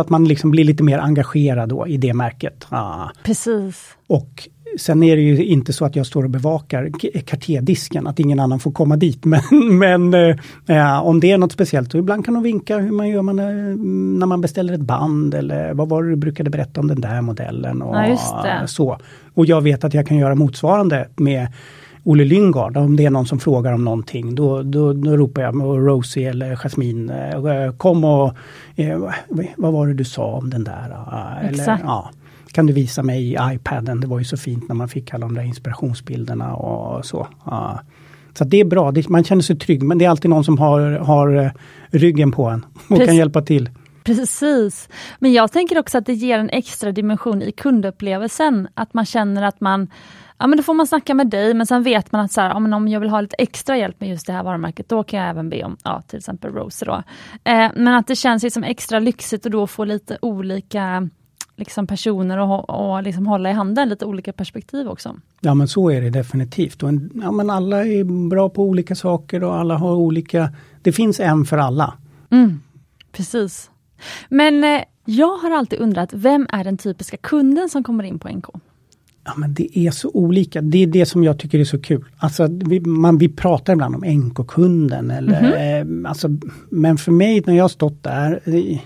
att 0.00 0.10
man 0.10 0.24
liksom 0.24 0.50
blir 0.50 0.64
lite 0.64 0.82
mer 0.82 0.98
engagerad 0.98 1.68
då 1.68 1.86
i 1.86 1.96
det 1.96 2.14
märket. 2.14 2.66
Ja. 2.70 3.10
Precis. 3.24 3.96
Och 4.08 4.48
sen 4.78 5.02
är 5.02 5.16
det 5.16 5.22
ju 5.22 5.44
inte 5.44 5.72
så 5.72 5.84
att 5.84 5.96
jag 5.96 6.06
står 6.06 6.24
och 6.24 6.30
bevakar 6.30 6.90
K- 7.00 7.20
Cartier-disken, 7.26 8.06
att 8.06 8.18
ingen 8.20 8.40
annan 8.40 8.60
får 8.60 8.72
komma 8.72 8.96
dit. 8.96 9.24
Men, 9.24 9.42
men 9.78 10.14
eh, 10.68 11.06
om 11.06 11.20
det 11.20 11.30
är 11.30 11.38
något 11.38 11.52
speciellt, 11.52 11.92
så 11.92 11.98
ibland 11.98 12.24
kan 12.24 12.34
de 12.34 12.42
vinka 12.42 12.78
hur 12.78 12.90
man 12.90 13.08
gör 13.08 13.22
man, 13.22 13.38
eh, 13.38 13.46
när 14.18 14.26
man 14.26 14.40
beställer 14.40 14.74
ett 14.74 14.80
band 14.80 15.34
eller 15.34 15.74
vad 15.74 15.88
var 15.88 16.02
det 16.02 16.10
du 16.10 16.16
brukade 16.16 16.50
berätta 16.50 16.80
om 16.80 16.88
den 16.88 17.00
där 17.00 17.20
modellen. 17.20 17.82
Och 17.82 17.96
Ja. 17.96 18.66
Så. 18.66 18.98
Och 19.34 19.46
jag 19.46 19.60
vet 19.60 19.84
att 19.84 19.94
jag 19.94 20.06
kan 20.06 20.16
göra 20.16 20.34
motsvarande 20.34 21.08
med 21.16 21.48
Olle 22.04 22.24
Lyngard, 22.24 22.76
om 22.76 22.96
det 22.96 23.04
är 23.04 23.10
någon 23.10 23.26
som 23.26 23.38
frågar 23.40 23.72
om 23.72 23.84
någonting, 23.84 24.34
då, 24.34 24.62
då, 24.62 24.92
då 24.92 25.16
ropar 25.16 25.42
jag 25.42 25.66
och 25.66 25.86
Rosie 25.86 26.30
eller 26.30 26.56
Jasmine, 26.56 27.30
eh, 27.30 27.72
kom 27.76 28.04
och 28.04 28.34
eh, 28.76 28.98
vad 29.56 29.72
var 29.72 29.86
det 29.86 29.94
du 29.94 30.04
sa 30.04 30.24
om 30.24 30.50
den 30.50 30.64
där? 30.64 30.90
eh, 30.90 31.38
Eller, 31.48 31.60
Exakt. 31.60 31.82
ja, 31.86 32.10
kan 32.52 32.66
du 32.66 32.72
visa 32.72 33.02
mig 33.02 33.36
iPaden? 33.54 34.00
Det 34.00 34.06
var 34.06 34.18
ju 34.18 34.24
så 34.24 34.36
fint 34.36 34.68
när 34.68 34.74
man 34.74 34.88
fick 34.88 35.14
alla 35.14 35.26
de 35.26 35.34
där 35.34 35.42
inspirationsbilderna 35.42 36.54
och 36.54 37.06
så. 37.06 37.26
Ja. 37.44 37.80
Så 38.34 38.44
det 38.44 38.60
är 38.60 38.64
bra, 38.64 38.92
man 39.08 39.24
känner 39.24 39.42
sig 39.42 39.56
trygg, 39.58 39.82
men 39.82 39.98
det 39.98 40.04
är 40.04 40.08
alltid 40.10 40.30
någon 40.30 40.44
som 40.44 40.58
har, 40.58 40.80
har 40.90 41.52
ryggen 41.90 42.32
på 42.32 42.44
en 42.44 42.64
och 42.76 42.88
Precis. 42.88 43.06
kan 43.06 43.16
hjälpa 43.16 43.42
till. 43.42 43.70
Precis. 44.04 44.88
Men 45.18 45.32
jag 45.32 45.52
tänker 45.52 45.78
också 45.78 45.98
att 45.98 46.06
det 46.06 46.12
ger 46.12 46.38
en 46.38 46.50
extra 46.50 46.92
dimension 46.92 47.42
i 47.42 47.52
kundupplevelsen. 47.52 48.68
Att 48.74 48.94
man 48.94 49.06
känner 49.06 49.42
att 49.42 49.60
man, 49.60 49.88
ja 50.42 50.46
men 50.46 50.56
då 50.56 50.62
får 50.62 50.74
man 50.74 50.86
snacka 50.86 51.14
med 51.14 51.30
dig, 51.30 51.54
men 51.54 51.66
sen 51.66 51.82
vet 51.82 52.12
man 52.12 52.20
att 52.20 52.32
så 52.32 52.40
här, 52.40 52.48
ja, 52.48 52.58
men 52.58 52.72
om 52.72 52.88
jag 52.88 53.00
vill 53.00 53.08
ha 53.08 53.20
lite 53.20 53.36
extra 53.38 53.76
hjälp 53.76 54.00
med 54.00 54.08
just 54.08 54.26
det 54.26 54.32
här 54.32 54.42
varumärket, 54.42 54.88
då 54.88 55.04
kan 55.04 55.20
jag 55.20 55.28
även 55.28 55.48
be 55.48 55.64
om, 55.64 55.76
ja 55.84 56.02
till 56.02 56.18
exempel 56.18 56.52
Rose 56.52 56.84
då. 56.84 57.02
Eh, 57.44 57.70
men 57.74 57.88
att 57.88 58.06
det 58.06 58.16
känns 58.16 58.42
liksom 58.42 58.64
extra 58.64 58.98
lyxigt 58.98 59.46
att 59.46 59.52
då 59.52 59.66
få 59.66 59.84
lite 59.84 60.18
olika 60.22 61.08
liksom 61.56 61.86
personer 61.86 62.38
och, 62.38 62.70
och 62.70 63.02
liksom 63.02 63.26
hålla 63.26 63.50
i 63.50 63.52
handen, 63.52 63.88
lite 63.88 64.04
olika 64.04 64.32
perspektiv 64.32 64.88
också. 64.88 65.16
Ja 65.40 65.54
men 65.54 65.68
så 65.68 65.90
är 65.90 66.00
det 66.00 66.10
definitivt. 66.10 66.82
Och 66.82 66.88
en, 66.88 67.10
ja, 67.22 67.32
men 67.32 67.50
alla 67.50 67.86
är 67.86 68.28
bra 68.28 68.48
på 68.48 68.62
olika 68.62 68.94
saker 68.94 69.44
och 69.44 69.56
alla 69.56 69.76
har 69.76 69.94
olika... 69.94 70.52
Det 70.82 70.92
finns 70.92 71.20
en 71.20 71.44
för 71.44 71.58
alla. 71.58 71.94
Mm, 72.30 72.60
precis. 73.12 73.70
Men 74.28 74.64
eh, 74.64 74.82
jag 75.04 75.36
har 75.36 75.50
alltid 75.50 75.78
undrat, 75.80 76.10
vem 76.12 76.46
är 76.52 76.64
den 76.64 76.78
typiska 76.78 77.16
kunden 77.16 77.68
som 77.68 77.84
kommer 77.84 78.04
in 78.04 78.18
på 78.18 78.28
NK? 78.28 78.46
Ja 79.24 79.32
men 79.36 79.54
det 79.54 79.78
är 79.78 79.90
så 79.90 80.10
olika. 80.14 80.60
Det 80.62 80.78
är 80.82 80.86
det 80.86 81.06
som 81.06 81.24
jag 81.24 81.38
tycker 81.38 81.58
är 81.58 81.64
så 81.64 81.78
kul. 81.80 82.04
Alltså 82.16 82.48
vi, 82.50 82.80
man, 82.80 83.18
vi 83.18 83.28
pratar 83.28 83.72
ibland 83.72 83.94
om 83.94 84.04
NK-kunden 84.04 85.10
eller 85.10 85.78
eh, 85.80 86.10
alltså, 86.10 86.28
Men 86.70 86.96
för 86.98 87.12
mig 87.12 87.42
när 87.46 87.54
jag 87.54 87.64
har 87.64 87.68
stått 87.68 88.02
där 88.02 88.40
eh, 88.44 88.78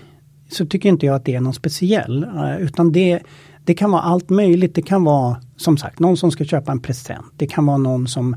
så 0.49 0.65
tycker 0.65 0.89
inte 0.89 1.05
jag 1.05 1.15
att 1.15 1.25
det 1.25 1.35
är 1.35 1.41
någon 1.41 1.53
speciell. 1.53 2.23
eh, 2.23 2.57
Utan 2.61 2.91
det, 2.91 3.19
det 3.65 3.73
kan 3.73 3.91
vara 3.91 4.01
allt 4.01 4.29
möjligt. 4.29 4.75
Det 4.75 4.81
kan 4.81 5.03
vara 5.03 5.37
som 5.57 5.77
sagt 5.77 5.99
någon 5.99 6.17
som 6.17 6.31
ska 6.31 6.45
köpa 6.45 6.71
en 6.71 6.79
present. 6.79 7.25
Det 7.37 7.47
kan 7.47 7.65
vara 7.65 7.77
någon 7.77 8.07
som 8.07 8.35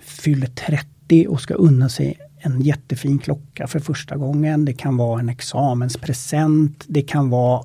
fyller 0.00 0.46
30 0.46 1.26
och 1.28 1.40
ska 1.40 1.54
unna 1.54 1.88
sig 1.88 2.14
en 2.38 2.60
jättefin 2.60 3.18
klocka 3.18 3.66
för 3.66 3.78
första 3.80 4.16
gången. 4.16 4.64
Det 4.64 4.72
kan 4.72 4.96
vara 4.96 5.20
en 5.20 5.28
examenspresent. 5.28 6.84
Det 6.88 7.02
kan 7.02 7.30
vara 7.30 7.62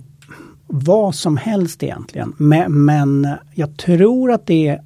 vad 0.71 1.15
som 1.15 1.37
helst 1.37 1.83
egentligen. 1.83 2.33
Men, 2.37 2.85
men 2.85 3.27
jag 3.53 3.77
tror 3.77 4.31
att 4.31 4.47
det 4.47 4.67
är, 4.67 4.81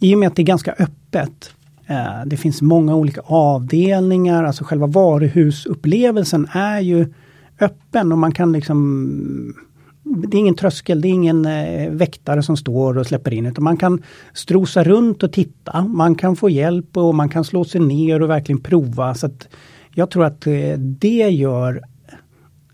i 0.00 0.14
och 0.14 0.18
med 0.18 0.26
att 0.26 0.36
det 0.36 0.42
är 0.42 0.44
ganska 0.44 0.72
öppet, 0.72 1.54
eh, 1.86 2.26
det 2.26 2.36
finns 2.36 2.62
många 2.62 2.94
olika 2.94 3.20
avdelningar, 3.24 4.44
alltså 4.44 4.64
själva 4.64 4.86
varuhusupplevelsen 4.86 6.48
är 6.52 6.80
ju 6.80 7.12
öppen 7.60 8.12
och 8.12 8.18
man 8.18 8.32
kan 8.32 8.52
liksom 8.52 9.54
det 10.02 10.36
är 10.36 10.38
ingen 10.38 10.54
tröskel, 10.54 11.00
det 11.00 11.08
är 11.08 11.10
ingen 11.10 11.46
eh, 11.46 11.90
väktare 11.90 12.42
som 12.42 12.56
står 12.56 12.98
och 12.98 13.06
släpper 13.06 13.34
in 13.34 13.46
utan 13.46 13.64
man 13.64 13.76
kan 13.76 14.02
strosa 14.32 14.84
runt 14.84 15.22
och 15.22 15.32
titta. 15.32 15.84
Man 15.84 16.14
kan 16.14 16.36
få 16.36 16.50
hjälp 16.50 16.96
och 16.96 17.14
man 17.14 17.28
kan 17.28 17.44
slå 17.44 17.64
sig 17.64 17.80
ner 17.80 18.22
och 18.22 18.30
verkligen 18.30 18.60
prova. 18.60 19.14
Så 19.14 19.26
att 19.26 19.48
Jag 19.94 20.10
tror 20.10 20.24
att 20.24 20.46
eh, 20.46 20.78
det 20.78 21.28
gör 21.28 21.82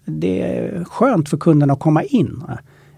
det 0.06 0.42
är 0.42 0.84
skönt 0.84 1.28
för 1.28 1.36
kunderna 1.36 1.72
att 1.72 1.80
komma 1.80 2.02
in. 2.02 2.42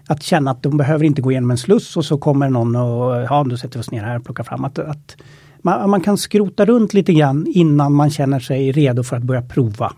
Att 0.07 0.23
känna 0.23 0.51
att 0.51 0.63
de 0.63 0.77
behöver 0.77 1.05
inte 1.05 1.21
gå 1.21 1.31
igenom 1.31 1.51
en 1.51 1.57
sluss 1.57 1.97
och 1.97 2.05
så 2.05 2.17
kommer 2.17 2.49
någon 2.49 2.75
och 2.75 3.15
ja, 3.15 3.43
nu 3.43 3.57
sätter 3.57 3.79
vi 3.79 3.81
oss 3.81 3.91
ner 3.91 4.03
här 4.03 4.17
och 4.17 4.25
plockar 4.25 4.43
fram. 4.43 4.65
Att, 4.65 4.79
att 4.79 5.17
man, 5.61 5.89
man, 5.89 6.01
kan 6.01 6.17
skrota 6.17 6.65
runt 6.65 6.93
lite 6.93 7.13
grann 7.13 7.47
innan 7.47 7.93
man 7.93 8.09
känner 8.09 8.39
sig 8.39 8.71
redo 8.71 9.03
för 9.03 9.15
att 9.15 9.23
börja 9.23 9.41
prova. 9.41 9.93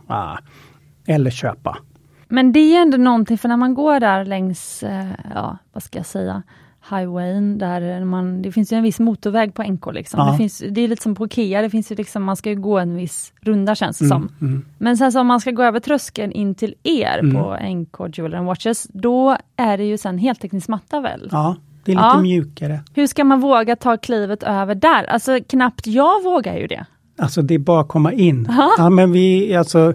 Eller 1.07 1.31
köpa. 1.31 1.77
Men 2.27 2.51
det 2.51 2.59
är 2.59 2.81
ändå 2.81 2.97
någonting, 2.97 3.37
för 3.37 3.47
när 3.47 3.57
man 3.57 3.73
går 3.73 3.99
där 3.99 4.25
längs, 4.25 4.83
eh, 4.83 5.07
ja 5.33 5.57
vad 5.73 5.83
ska 5.83 5.99
jag 5.99 6.05
säga, 6.05 6.43
highwayen, 6.89 7.57
där 7.57 8.05
man, 8.05 8.41
det 8.41 8.51
finns 8.51 8.73
ju 8.73 8.77
en 8.77 8.83
viss 8.83 8.99
motorväg 8.99 9.53
på 9.53 9.63
NK. 9.63 9.93
Liksom. 9.93 10.19
Ja. 10.19 10.31
Det, 10.31 10.37
finns, 10.37 10.63
det 10.69 10.81
är 10.81 10.87
lite 10.87 11.03
som 11.03 11.15
på 11.15 11.25
Ikea, 11.25 11.61
det 11.61 11.69
finns 11.69 11.91
ju 11.91 11.95
liksom, 11.95 12.23
man 12.23 12.35
ska 12.35 12.49
ju 12.49 12.55
gå 12.55 12.79
en 12.79 12.95
viss 12.95 13.33
runda 13.41 13.75
känns 13.75 13.97
det 13.97 14.05
mm, 14.05 14.17
som. 14.17 14.47
Mm. 14.47 14.65
Men 14.77 14.97
sen 14.97 15.11
så 15.11 15.19
om 15.21 15.27
man 15.27 15.39
ska 15.39 15.51
gå 15.51 15.63
över 15.63 15.79
tröskeln 15.79 16.31
in 16.31 16.55
till 16.55 16.75
er 16.83 17.19
mm. 17.19 17.33
på 17.35 17.57
NK 17.63 18.17
Jewelry 18.17 18.37
and 18.37 18.47
Watches, 18.47 18.87
då 18.93 19.37
är 19.55 19.77
det 19.77 19.83
ju 19.83 19.97
sen 19.97 20.17
heltäckningsmatta 20.17 20.99
matta 20.99 21.09
väl? 21.09 21.29
Ja, 21.31 21.55
det 21.83 21.91
är 21.91 21.95
lite 21.95 22.05
ja. 22.05 22.21
mjukare. 22.21 22.79
Hur 22.93 23.07
ska 23.07 23.23
man 23.23 23.39
våga 23.39 23.75
ta 23.75 23.97
klivet 23.97 24.43
över 24.43 24.75
där? 24.75 25.03
Alltså 25.03 25.39
knappt 25.47 25.87
jag 25.87 26.23
vågar 26.23 26.57
ju 26.57 26.67
det. 26.67 26.85
Alltså 27.17 27.41
det 27.41 27.53
är 27.53 27.59
bara 27.59 27.81
att 27.81 27.87
komma 27.87 28.13
in. 28.13 28.47
Ja, 28.77 28.89
men 28.89 29.11
vi, 29.11 29.55
alltså 29.55 29.93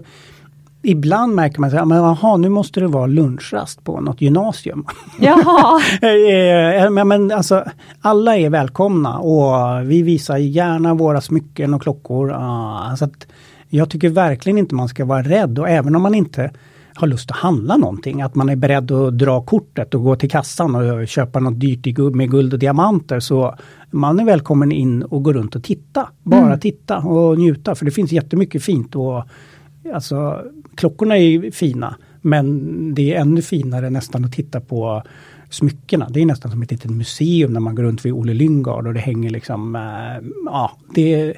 ibland 0.81 1.35
märker 1.35 1.59
man 1.59 1.77
att 1.77 1.87
men 1.87 1.97
aha, 1.97 2.37
nu 2.37 2.49
måste 2.49 2.79
det 2.79 2.87
vara 2.87 3.07
lunchrast 3.07 3.83
på 3.83 4.01
något 4.01 4.21
gymnasium. 4.21 4.85
Jaha. 5.19 5.81
Eh, 6.01 6.83
eh, 6.83 6.89
men, 6.89 7.07
men 7.07 7.31
alltså, 7.31 7.63
alla 8.01 8.37
är 8.37 8.49
välkomna 8.49 9.19
och 9.19 9.81
vi 9.91 10.01
visar 10.01 10.37
gärna 10.37 10.93
våra 10.93 11.21
smycken 11.21 11.73
och 11.73 11.81
klockor. 11.81 12.29
Uh, 12.29 12.95
så 12.95 13.05
att 13.05 13.27
jag 13.69 13.89
tycker 13.89 14.09
verkligen 14.09 14.57
inte 14.57 14.75
man 14.75 14.87
ska 14.87 15.05
vara 15.05 15.21
rädd 15.21 15.59
och 15.59 15.69
även 15.69 15.95
om 15.95 16.01
man 16.01 16.15
inte 16.15 16.51
har 16.97 17.07
lust 17.07 17.31
att 17.31 17.37
handla 17.37 17.77
någonting, 17.77 18.21
att 18.21 18.35
man 18.35 18.49
är 18.49 18.55
beredd 18.55 18.91
att 18.91 19.17
dra 19.17 19.41
kortet 19.41 19.95
och 19.95 20.03
gå 20.03 20.15
till 20.15 20.29
kassan 20.29 20.75
och 20.75 21.07
köpa 21.07 21.39
något 21.39 21.59
dyrt 21.59 21.97
med 22.15 22.31
guld 22.31 22.53
och 22.53 22.59
diamanter. 22.59 23.19
Så 23.19 23.55
man 23.91 24.19
är 24.19 24.25
välkommen 24.25 24.71
in 24.71 25.03
och 25.03 25.23
gå 25.23 25.33
runt 25.33 25.55
och 25.55 25.63
titta. 25.63 26.09
Bara 26.23 26.45
mm. 26.45 26.59
titta 26.59 26.97
och 26.97 27.39
njuta 27.39 27.75
för 27.75 27.85
det 27.85 27.91
finns 27.91 28.11
jättemycket 28.11 28.63
fint. 28.63 28.95
Och, 28.95 29.23
alltså, 29.93 30.43
klockorna 30.75 31.17
är 31.17 31.51
fina 31.51 31.95
men 32.21 32.95
det 32.95 33.13
är 33.13 33.21
ännu 33.21 33.41
finare 33.41 33.89
nästan 33.89 34.25
att 34.25 34.33
titta 34.33 34.61
på 34.61 35.03
smyckena. 35.49 36.07
Det 36.09 36.21
är 36.21 36.25
nästan 36.25 36.51
som 36.51 36.61
ett 36.61 36.71
litet 36.71 36.91
museum 36.91 37.53
när 37.53 37.59
man 37.59 37.75
går 37.75 37.83
runt 37.83 38.05
vid 38.05 38.13
Olle 38.13 38.33
Lyngard 38.33 38.87
och 38.87 38.93
det 38.93 38.99
hänger 38.99 39.29
liksom, 39.29 39.75
äh, 39.75 40.29
ja, 40.45 40.71
det, 40.95 41.33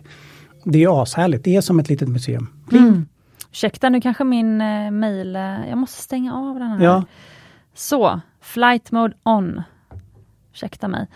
det 0.63 0.83
är 0.83 1.03
ashärligt. 1.03 1.43
Det 1.43 1.55
är 1.55 1.61
som 1.61 1.79
ett 1.79 1.89
litet 1.89 2.09
museum. 2.09 2.47
Mm. 2.71 3.05
Ursäkta, 3.51 3.89
nu 3.89 4.01
kanske 4.01 4.23
min 4.23 4.61
eh, 4.61 4.91
mail, 4.91 5.35
eh, 5.35 5.69
jag 5.69 5.77
måste 5.77 6.01
stänga 6.01 6.35
av 6.35 6.59
den 6.59 6.67
här. 6.67 6.83
Ja. 6.85 7.03
Så, 7.73 8.21
flight 8.41 8.91
mode 8.91 9.13
on. 9.23 9.61
Ursäkta 10.53 10.87
mig. 10.87 11.07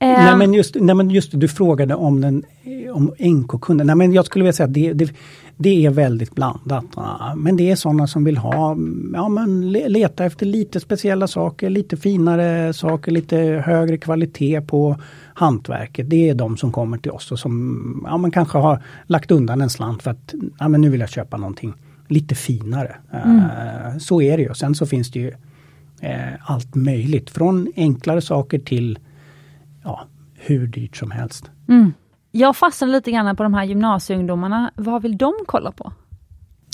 Nej 0.00 0.32
ehm. 0.32 0.38
men 0.38 0.54
just, 0.54 0.76
nej 0.80 0.94
men 0.94 1.10
just 1.10 1.30
du 1.32 1.48
frågade 1.48 1.94
om, 1.94 2.20
den, 2.20 2.44
om 2.92 3.14
NK-kunden. 3.18 3.86
Nej 3.86 3.96
men 3.96 4.12
jag 4.12 4.26
skulle 4.26 4.42
vilja 4.42 4.52
säga 4.52 4.66
att 4.66 4.74
det, 4.74 4.92
det, 4.92 5.12
det 5.56 5.86
är 5.86 5.90
väldigt 5.90 6.34
blandat. 6.34 6.84
Men 7.36 7.56
det 7.56 7.70
är 7.70 7.76
sådana 7.76 8.06
som 8.06 8.24
vill 8.24 8.36
ha, 8.36 8.76
ja 9.12 9.28
men 9.28 9.72
leta 9.72 10.24
efter 10.24 10.46
lite 10.46 10.80
speciella 10.80 11.26
saker, 11.26 11.70
lite 11.70 11.96
finare 11.96 12.72
saker, 12.72 13.12
lite 13.12 13.36
högre 13.66 13.98
kvalitet 13.98 14.60
på 14.60 14.96
hantverket. 15.34 16.10
Det 16.10 16.28
är 16.28 16.34
de 16.34 16.56
som 16.56 16.72
kommer 16.72 16.98
till 16.98 17.10
oss 17.10 17.32
och 17.32 17.38
som 17.38 18.04
ja, 18.06 18.16
man 18.16 18.30
kanske 18.30 18.58
har 18.58 18.82
lagt 19.06 19.30
undan 19.30 19.60
en 19.60 19.70
slant 19.70 20.02
för 20.02 20.10
att 20.10 20.34
ja, 20.58 20.68
men 20.68 20.80
nu 20.80 20.90
vill 20.90 21.00
jag 21.00 21.10
köpa 21.10 21.36
någonting 21.36 21.74
lite 22.08 22.34
finare. 22.34 22.96
Mm. 23.12 23.36
Uh, 23.36 23.98
så 23.98 24.22
är 24.22 24.36
det 24.36 24.42
ju. 24.42 24.54
Sen 24.54 24.74
så 24.74 24.86
finns 24.86 25.10
det 25.10 25.18
ju 25.18 25.32
allt 26.40 26.74
möjligt 26.74 27.30
från 27.30 27.68
enklare 27.76 28.20
saker 28.20 28.58
till 28.58 28.98
ja, 29.84 30.06
hur 30.34 30.66
dyrt 30.66 30.96
som 30.96 31.10
helst. 31.10 31.50
Mm. 31.68 31.92
Jag 32.30 32.56
fastnar 32.56 32.88
lite 32.88 33.10
grann 33.10 33.36
på 33.36 33.42
de 33.42 33.54
här 33.54 33.64
gymnasieungdomarna. 33.64 34.70
Vad 34.76 35.02
vill 35.02 35.16
de 35.16 35.34
kolla 35.46 35.72
på? 35.72 35.92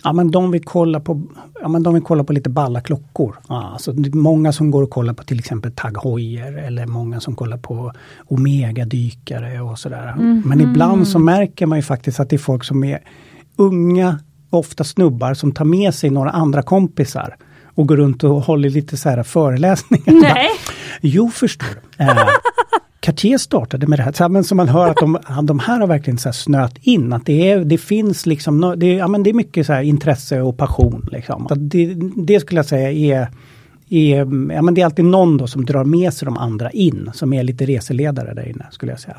Ja 0.05 0.13
men 0.13 0.31
de 0.31 0.51
vill 0.51 0.65
kolla 0.65 1.01
på, 1.01 1.23
ja, 1.61 1.69
men 1.69 1.83
de 1.83 1.95
vill 1.95 2.03
kolla 2.03 2.25
på 2.25 2.33
lite 2.33 2.51
balla 2.51 2.81
klockor. 2.81 3.37
Ja, 3.49 3.71
alltså, 3.73 3.95
många 4.13 4.53
som 4.53 4.71
går 4.71 4.83
och 4.83 4.91
kollar 4.91 5.15
på 5.15 5.25
till 5.25 5.39
exempel 5.39 5.73
Tag 5.73 6.05
Heuer 6.05 6.53
eller 6.53 6.87
många 6.87 7.21
som 7.21 7.37
kollar 7.37 7.59
på 7.59 7.93
Omega-dykare 8.29 9.61
och 9.61 9.79
sådär. 9.79 10.13
Mm. 10.13 10.43
Men 10.47 10.61
ibland 10.61 11.09
så 11.09 11.19
märker 11.19 11.67
man 11.67 11.79
ju 11.79 11.83
faktiskt 11.83 12.21
att 12.21 12.31
det 12.31 12.37
är 12.37 12.39
folk 12.39 12.65
som 12.65 12.85
är 12.85 12.99
unga, 13.57 14.19
ofta 14.51 14.85
snubbar 14.85 15.35
som 15.35 15.53
tar 15.53 15.65
med 15.65 15.95
sig 15.95 16.11
några 16.11 16.31
andra 16.31 16.63
kompisar 16.63 17.37
och 17.75 17.89
går 17.89 17.97
runt 17.97 18.25
och 18.25 18.43
håller 18.43 18.71
lite 18.71 18.97
så 18.97 19.09
här 19.09 19.23
föreläsningar. 19.23 20.21
Nej. 20.23 20.49
Jo, 21.01 21.31
förstår 21.31 21.67
du. 21.97 22.05
Äh, 22.05 22.17
Cartier 23.01 23.39
startade 23.39 23.87
med 23.87 23.99
det 23.99 24.03
här, 24.03 24.29
men 24.29 24.45
som 24.45 24.57
man 24.57 24.69
hör 24.69 24.91
att 24.91 24.97
de, 24.97 25.19
de 25.43 25.59
här 25.59 25.81
har 25.81 25.87
verkligen 25.87 26.19
så 26.19 26.33
snöat 26.33 26.79
in. 26.81 27.13
Att 27.13 27.27
det, 27.27 27.51
är, 27.51 27.65
det 27.65 27.79
finns 27.79 28.27
liksom, 28.27 28.75
det, 28.77 28.95
ja, 28.95 29.09
men 29.09 29.23
det 29.23 29.31
är 29.31 29.35
mycket 29.35 29.67
så 29.67 29.81
intresse 29.81 30.41
och 30.41 30.57
passion. 30.57 31.09
Liksom. 31.13 31.47
Det, 31.57 31.95
det, 32.17 32.41
skulle 32.41 32.59
jag 32.59 32.67
säga 32.67 32.91
är, 32.91 33.29
är, 33.89 34.17
ja, 34.53 34.63
men 34.63 34.75
det 34.75 34.81
är 34.81 34.85
alltid 34.85 35.05
någon 35.05 35.37
då 35.37 35.47
som 35.47 35.65
drar 35.65 35.85
med 35.85 36.15
sig 36.15 36.27
de 36.27 36.37
andra 36.37 36.71
in, 36.71 37.11
som 37.15 37.33
är 37.33 37.43
lite 37.43 37.67
reseledare 37.67 38.35
där 38.35 38.49
inne 38.49 38.67
skulle 38.71 38.93
jag 38.93 39.01
säga. 39.01 39.17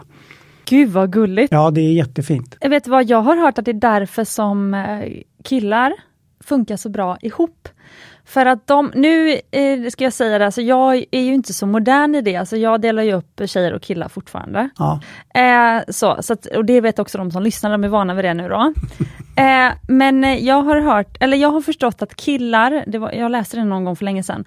Gud 0.66 0.90
vad 0.90 1.14
gulligt! 1.14 1.52
Ja, 1.52 1.72
det 1.72 1.82
är 1.82 1.94
jättefint. 1.94 2.58
Jag 2.60 2.70
vet 2.70 2.88
vad, 2.88 3.10
jag 3.10 3.22
har 3.22 3.38
hört 3.38 3.58
att 3.58 3.66
det 3.66 3.72
är 3.72 3.74
därför 3.74 4.24
som 4.24 4.74
eh, 4.74 5.22
killar 5.44 5.94
funkar 6.40 6.78
så 6.78 6.90
bra 6.90 7.18
ihop. 7.22 7.68
För 8.32 8.46
att 8.46 8.68
de, 8.68 8.92
nu 8.96 9.40
eh, 9.52 9.90
ska 9.90 10.04
jag 10.04 10.14
säga 10.14 10.40
det, 10.40 10.46
alltså 10.46 10.62
jag 10.62 11.06
är 11.12 11.22
ju 11.22 11.34
inte 11.34 11.54
så 11.54 11.66
modern 11.66 12.16
i 12.16 12.22
det, 12.22 12.36
alltså 12.36 12.58
jag 12.58 12.82
delar 12.82 13.04
ju 13.04 13.14
upp 13.14 13.42
tjejer 13.46 13.74
och 13.74 13.82
killar 13.82 14.08
fortfarande. 14.08 14.70
Ja. 14.78 15.00
Eh, 15.34 15.84
så, 15.90 16.18
så 16.20 16.34
att, 16.34 16.46
och 16.46 16.66
det 16.66 16.82
vet 16.82 17.00
också 17.00 17.18
de 17.18 17.32
som 17.32 17.44
lyssnar, 17.44 17.72
de 17.72 17.84
är 17.84 17.88
vana 17.88 18.14
vid 18.14 18.26
det 18.26 18.34
nu 18.34 18.50
då. 18.50 18.74
eh, 19.44 19.72
men 19.88 20.46
jag 20.46 20.62
har 20.62 20.82
hört, 20.82 21.18
eller 21.20 21.38
jag 21.38 21.50
har 21.50 21.62
förstått 21.62 22.02
att 22.02 22.16
killar, 22.16 23.00
var, 23.00 23.12
jag 23.12 23.32
läste 23.32 23.58
det 23.58 23.64
någon 23.64 23.86
gång 23.86 23.96
för 23.96 24.06
länge 24.06 24.24
sedan, 24.24 24.46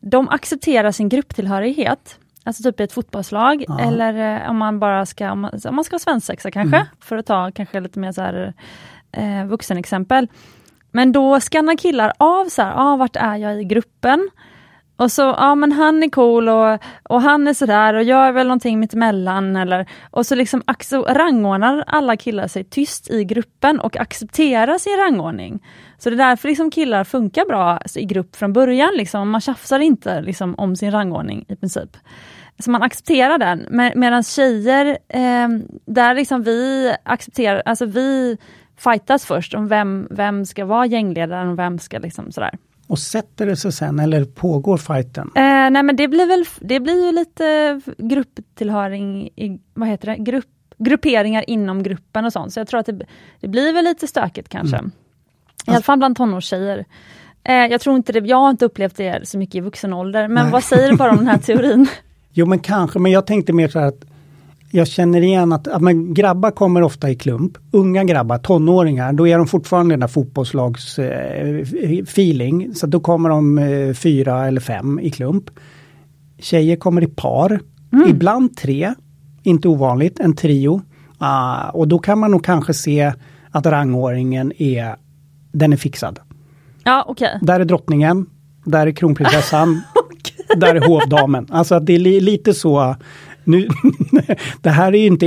de 0.00 0.28
accepterar 0.28 0.92
sin 0.92 1.08
grupptillhörighet. 1.08 2.18
Alltså 2.44 2.62
typ 2.62 2.80
i 2.80 2.82
ett 2.82 2.92
fotbollslag 2.92 3.64
ja. 3.68 3.80
eller 3.80 4.44
eh, 4.44 4.50
om 4.50 4.56
man 4.56 4.78
bara 4.78 5.06
ska, 5.06 5.32
om 5.32 5.40
man, 5.40 5.60
om 5.68 5.74
man 5.74 5.84
ska 5.84 5.94
ha 5.94 6.00
svensexa 6.00 6.50
kanske, 6.50 6.76
mm. 6.76 6.88
för 7.00 7.16
att 7.16 7.26
ta 7.26 7.50
kanske 7.54 7.80
lite 7.80 7.98
mer 7.98 8.12
så 8.12 8.20
här, 8.22 8.54
eh, 9.12 9.46
vuxenexempel. 9.46 10.28
Men 10.92 11.12
då 11.12 11.40
skannar 11.40 11.76
killar 11.76 12.12
av 12.18 12.44
så 12.44 12.62
här, 12.62 12.74
ah, 12.76 12.96
vart 12.96 13.16
är 13.16 13.36
jag 13.36 13.60
i 13.60 13.64
gruppen? 13.64 14.30
Och 14.96 15.12
så, 15.12 15.22
ja 15.22 15.54
men 15.54 15.72
han 15.72 16.02
är 16.02 16.08
cool 16.08 16.48
och, 16.48 16.78
och 17.02 17.22
han 17.22 17.48
är 17.48 17.54
sådär 17.54 17.94
och 17.94 18.02
jag 18.02 18.26
är 18.28 18.32
väl 18.32 18.46
någonting 18.46 18.80
mittemellan 18.80 19.56
eller 19.56 19.86
och 20.10 20.26
så 20.26 20.34
liksom 20.34 20.62
rangordnar 21.08 21.84
alla 21.86 22.16
killar 22.16 22.48
sig 22.48 22.64
tyst 22.64 23.10
i 23.10 23.24
gruppen 23.24 23.80
och 23.80 23.96
accepterar 23.96 24.78
sin 24.78 24.96
rangordning. 24.96 25.64
Så 25.98 26.10
det 26.10 26.16
är 26.16 26.28
därför 26.28 26.48
liksom 26.48 26.70
killar 26.70 27.04
funkar 27.04 27.44
bra 27.44 27.80
i 27.94 28.04
grupp 28.04 28.36
från 28.36 28.52
början, 28.52 28.90
liksom. 28.94 29.30
man 29.30 29.40
tjafsar 29.40 29.78
inte 29.78 30.20
liksom, 30.20 30.54
om 30.54 30.76
sin 30.76 30.90
rangordning 30.90 31.44
i 31.48 31.56
princip. 31.56 31.96
Så 32.58 32.70
man 32.70 32.82
accepterar 32.82 33.38
den, 33.38 33.66
Med, 33.70 33.96
medan 33.96 34.22
tjejer, 34.22 34.98
eh, 35.08 35.48
där 35.86 36.14
liksom 36.14 36.42
vi 36.42 36.92
accepterar, 37.04 37.62
alltså 37.64 37.86
vi 37.86 38.38
fightas 38.76 39.26
först 39.26 39.54
om 39.54 39.68
vem, 39.68 40.08
vem 40.10 40.46
ska 40.46 40.64
vara 40.64 40.86
gängledaren 40.86 41.48
och 41.48 41.58
vem 41.58 41.78
ska 41.78 41.98
liksom 41.98 42.32
sådär. 42.32 42.58
Och 42.86 42.98
sätter 42.98 43.46
det 43.46 43.56
sig 43.56 43.72
sen 43.72 43.98
eller 43.98 44.24
pågår 44.24 44.76
fighten? 44.76 45.30
Eh, 45.34 45.70
nej 45.70 45.82
men 45.82 45.96
det 45.96 46.08
blir 46.08 46.26
väl 46.26 46.44
det 46.60 46.80
blir 46.80 47.06
ju 47.06 47.12
lite 47.12 47.80
grupptillhöring, 47.98 49.26
i, 49.26 49.60
vad 49.74 49.88
heter 49.88 50.06
det, 50.06 50.16
Grupp, 50.16 50.46
grupperingar 50.78 51.50
inom 51.50 51.82
gruppen 51.82 52.24
och 52.24 52.32
sånt. 52.32 52.52
Så 52.52 52.60
jag 52.60 52.68
tror 52.68 52.80
att 52.80 52.86
det, 52.86 53.06
det 53.40 53.48
blir 53.48 53.72
väl 53.72 53.84
lite 53.84 54.06
stökigt 54.06 54.48
kanske. 54.48 54.76
Mm. 54.76 54.90
I 55.66 55.70
alla 55.70 55.82
fall 55.82 55.98
bland 55.98 56.16
tonårstjejer. 56.16 56.84
Eh, 57.44 57.54
jag 57.54 57.80
tror 57.80 57.96
inte 57.96 58.12
det, 58.12 58.18
jag 58.28 58.36
har 58.36 58.50
inte 58.50 58.64
upplevt 58.64 58.96
det 58.96 59.28
så 59.28 59.38
mycket 59.38 59.54
i 59.54 59.60
vuxen 59.60 59.92
ålder, 59.92 60.28
men 60.28 60.44
nej. 60.44 60.52
vad 60.52 60.64
säger 60.64 60.90
du 60.90 60.96
bara 60.96 61.10
om 61.10 61.16
den 61.16 61.28
här 61.28 61.38
teorin? 61.46 61.88
jo 62.32 62.46
men 62.46 62.58
kanske, 62.58 62.98
men 62.98 63.12
jag 63.12 63.26
tänkte 63.26 63.52
mer 63.52 63.68
så 63.68 63.78
här 63.78 63.86
att 63.86 64.04
jag 64.70 64.88
känner 64.88 65.22
igen 65.22 65.52
att, 65.52 65.68
att 65.68 65.82
men 65.82 66.14
grabbar 66.14 66.50
kommer 66.50 66.82
ofta 66.82 67.10
i 67.10 67.14
klump. 67.14 67.58
Unga 67.70 68.04
grabbar, 68.04 68.38
tonåringar, 68.38 69.12
då 69.12 69.28
är 69.28 69.38
de 69.38 69.46
fortfarande 69.46 69.92
den 69.92 70.00
där 70.00 70.08
fotbollslags 70.08 70.98
eh. 70.98 72.74
Så 72.74 72.86
då 72.86 73.00
kommer 73.00 73.28
de 73.28 73.58
eh, 73.58 73.94
fyra 73.94 74.46
eller 74.46 74.60
fem 74.60 75.00
i 75.00 75.10
klump. 75.10 75.44
Tjejer 76.38 76.76
kommer 76.76 77.02
i 77.02 77.06
par, 77.06 77.60
mm. 77.92 78.10
ibland 78.10 78.56
tre, 78.56 78.94
inte 79.42 79.68
ovanligt, 79.68 80.20
en 80.20 80.36
trio. 80.36 80.80
Uh, 81.22 81.68
och 81.68 81.88
då 81.88 81.98
kan 81.98 82.18
man 82.18 82.30
nog 82.30 82.44
kanske 82.44 82.74
se 82.74 83.12
att 83.50 83.66
rangordningen 83.66 84.52
är, 84.58 84.96
den 85.52 85.72
är 85.72 85.76
fixad. 85.76 86.20
Ja. 86.84 87.04
Okay. 87.08 87.38
Där 87.42 87.60
är 87.60 87.64
drottningen, 87.64 88.26
där 88.64 88.86
är 88.86 88.92
kronprinsessan. 88.92 89.80
där 90.56 90.74
är 90.74 90.88
hovdamen. 90.88 91.46
Alltså 91.50 91.74
att 91.74 91.86
det 91.86 91.94
är 91.94 91.98
li, 91.98 92.20
lite 92.20 92.54
så. 92.54 92.96
Nu, 93.46 93.68
det 94.60 94.70
här 94.70 94.94
är 94.94 94.98
ju 94.98 95.06
inte, 95.06 95.26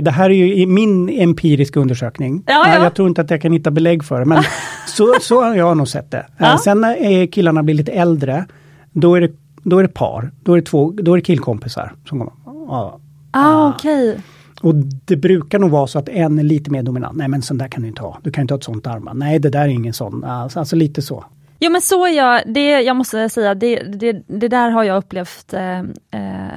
det 0.00 0.10
här 0.10 0.30
är 0.30 0.34
ju 0.34 0.66
min 0.66 1.08
empiriska 1.08 1.80
undersökning. 1.80 2.42
Ja, 2.46 2.64
ja. 2.66 2.82
Jag 2.82 2.94
tror 2.94 3.08
inte 3.08 3.20
att 3.20 3.30
jag 3.30 3.42
kan 3.42 3.52
hitta 3.52 3.70
belägg 3.70 4.04
för 4.04 4.18
det, 4.18 4.24
men 4.24 4.42
så, 4.86 5.14
så 5.20 5.42
har 5.42 5.54
jag 5.54 5.76
nog 5.76 5.88
sett 5.88 6.10
det. 6.10 6.26
Ja. 6.38 6.58
Sen 6.58 6.80
när 6.80 7.26
killarna 7.26 7.62
blir 7.62 7.74
lite 7.74 7.92
äldre, 7.92 8.44
då 8.92 9.14
är 9.14 9.20
det, 9.20 9.30
då 9.62 9.78
är 9.78 9.82
det 9.82 9.88
par, 9.88 10.30
då 10.42 10.52
är 10.52 10.56
det, 10.56 10.66
två, 10.66 10.94
då 10.96 11.12
är 11.12 11.16
det 11.16 11.22
killkompisar. 11.22 11.92
Som. 12.08 12.30
Ja. 12.44 13.00
Ah, 13.30 13.68
okej. 13.68 14.18
Och 14.60 14.74
det 15.04 15.16
brukar 15.16 15.58
nog 15.58 15.70
vara 15.70 15.86
så 15.86 15.98
att 15.98 16.08
en 16.08 16.38
är 16.38 16.42
lite 16.42 16.70
mer 16.70 16.82
dominant. 16.82 17.16
Nej 17.16 17.28
men 17.28 17.42
sån 17.42 17.58
där 17.58 17.68
kan 17.68 17.82
du 17.82 17.88
inte 17.88 18.02
ha. 18.02 18.18
Du 18.22 18.30
kan 18.30 18.42
inte 18.42 18.54
ha 18.54 18.58
ett 18.58 18.64
sånt 18.64 18.86
armband. 18.86 19.18
Nej 19.18 19.38
det 19.38 19.50
där 19.50 19.60
är 19.60 19.68
ingen 19.68 19.92
sån. 19.92 20.24
Alltså, 20.24 20.58
alltså 20.58 20.76
lite 20.76 21.02
så. 21.02 21.24
Jo 21.60 21.70
men 21.70 21.80
så 21.80 22.06
är 22.06 22.10
jag, 22.16 22.42
det, 22.46 22.80
jag 22.80 22.96
måste 22.96 23.28
säga, 23.28 23.54
det, 23.54 23.76
det, 23.82 24.12
det 24.26 24.48
där 24.48 24.70
har 24.70 24.84
jag 24.84 24.96
upplevt, 24.96 25.52
eh, 25.52 25.78
eh, 25.78 25.82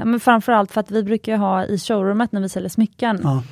men 0.05 0.19
framförallt 0.19 0.71
för 0.71 0.81
att 0.81 0.91
vi 0.91 1.03
brukar 1.03 1.37
ha 1.37 1.65
i 1.65 1.77
showroomet 1.77 2.31
när 2.31 2.41
vi 2.41 2.49
säljer 2.49 2.69
smycken, 2.69 3.19
Ja, 3.23 3.43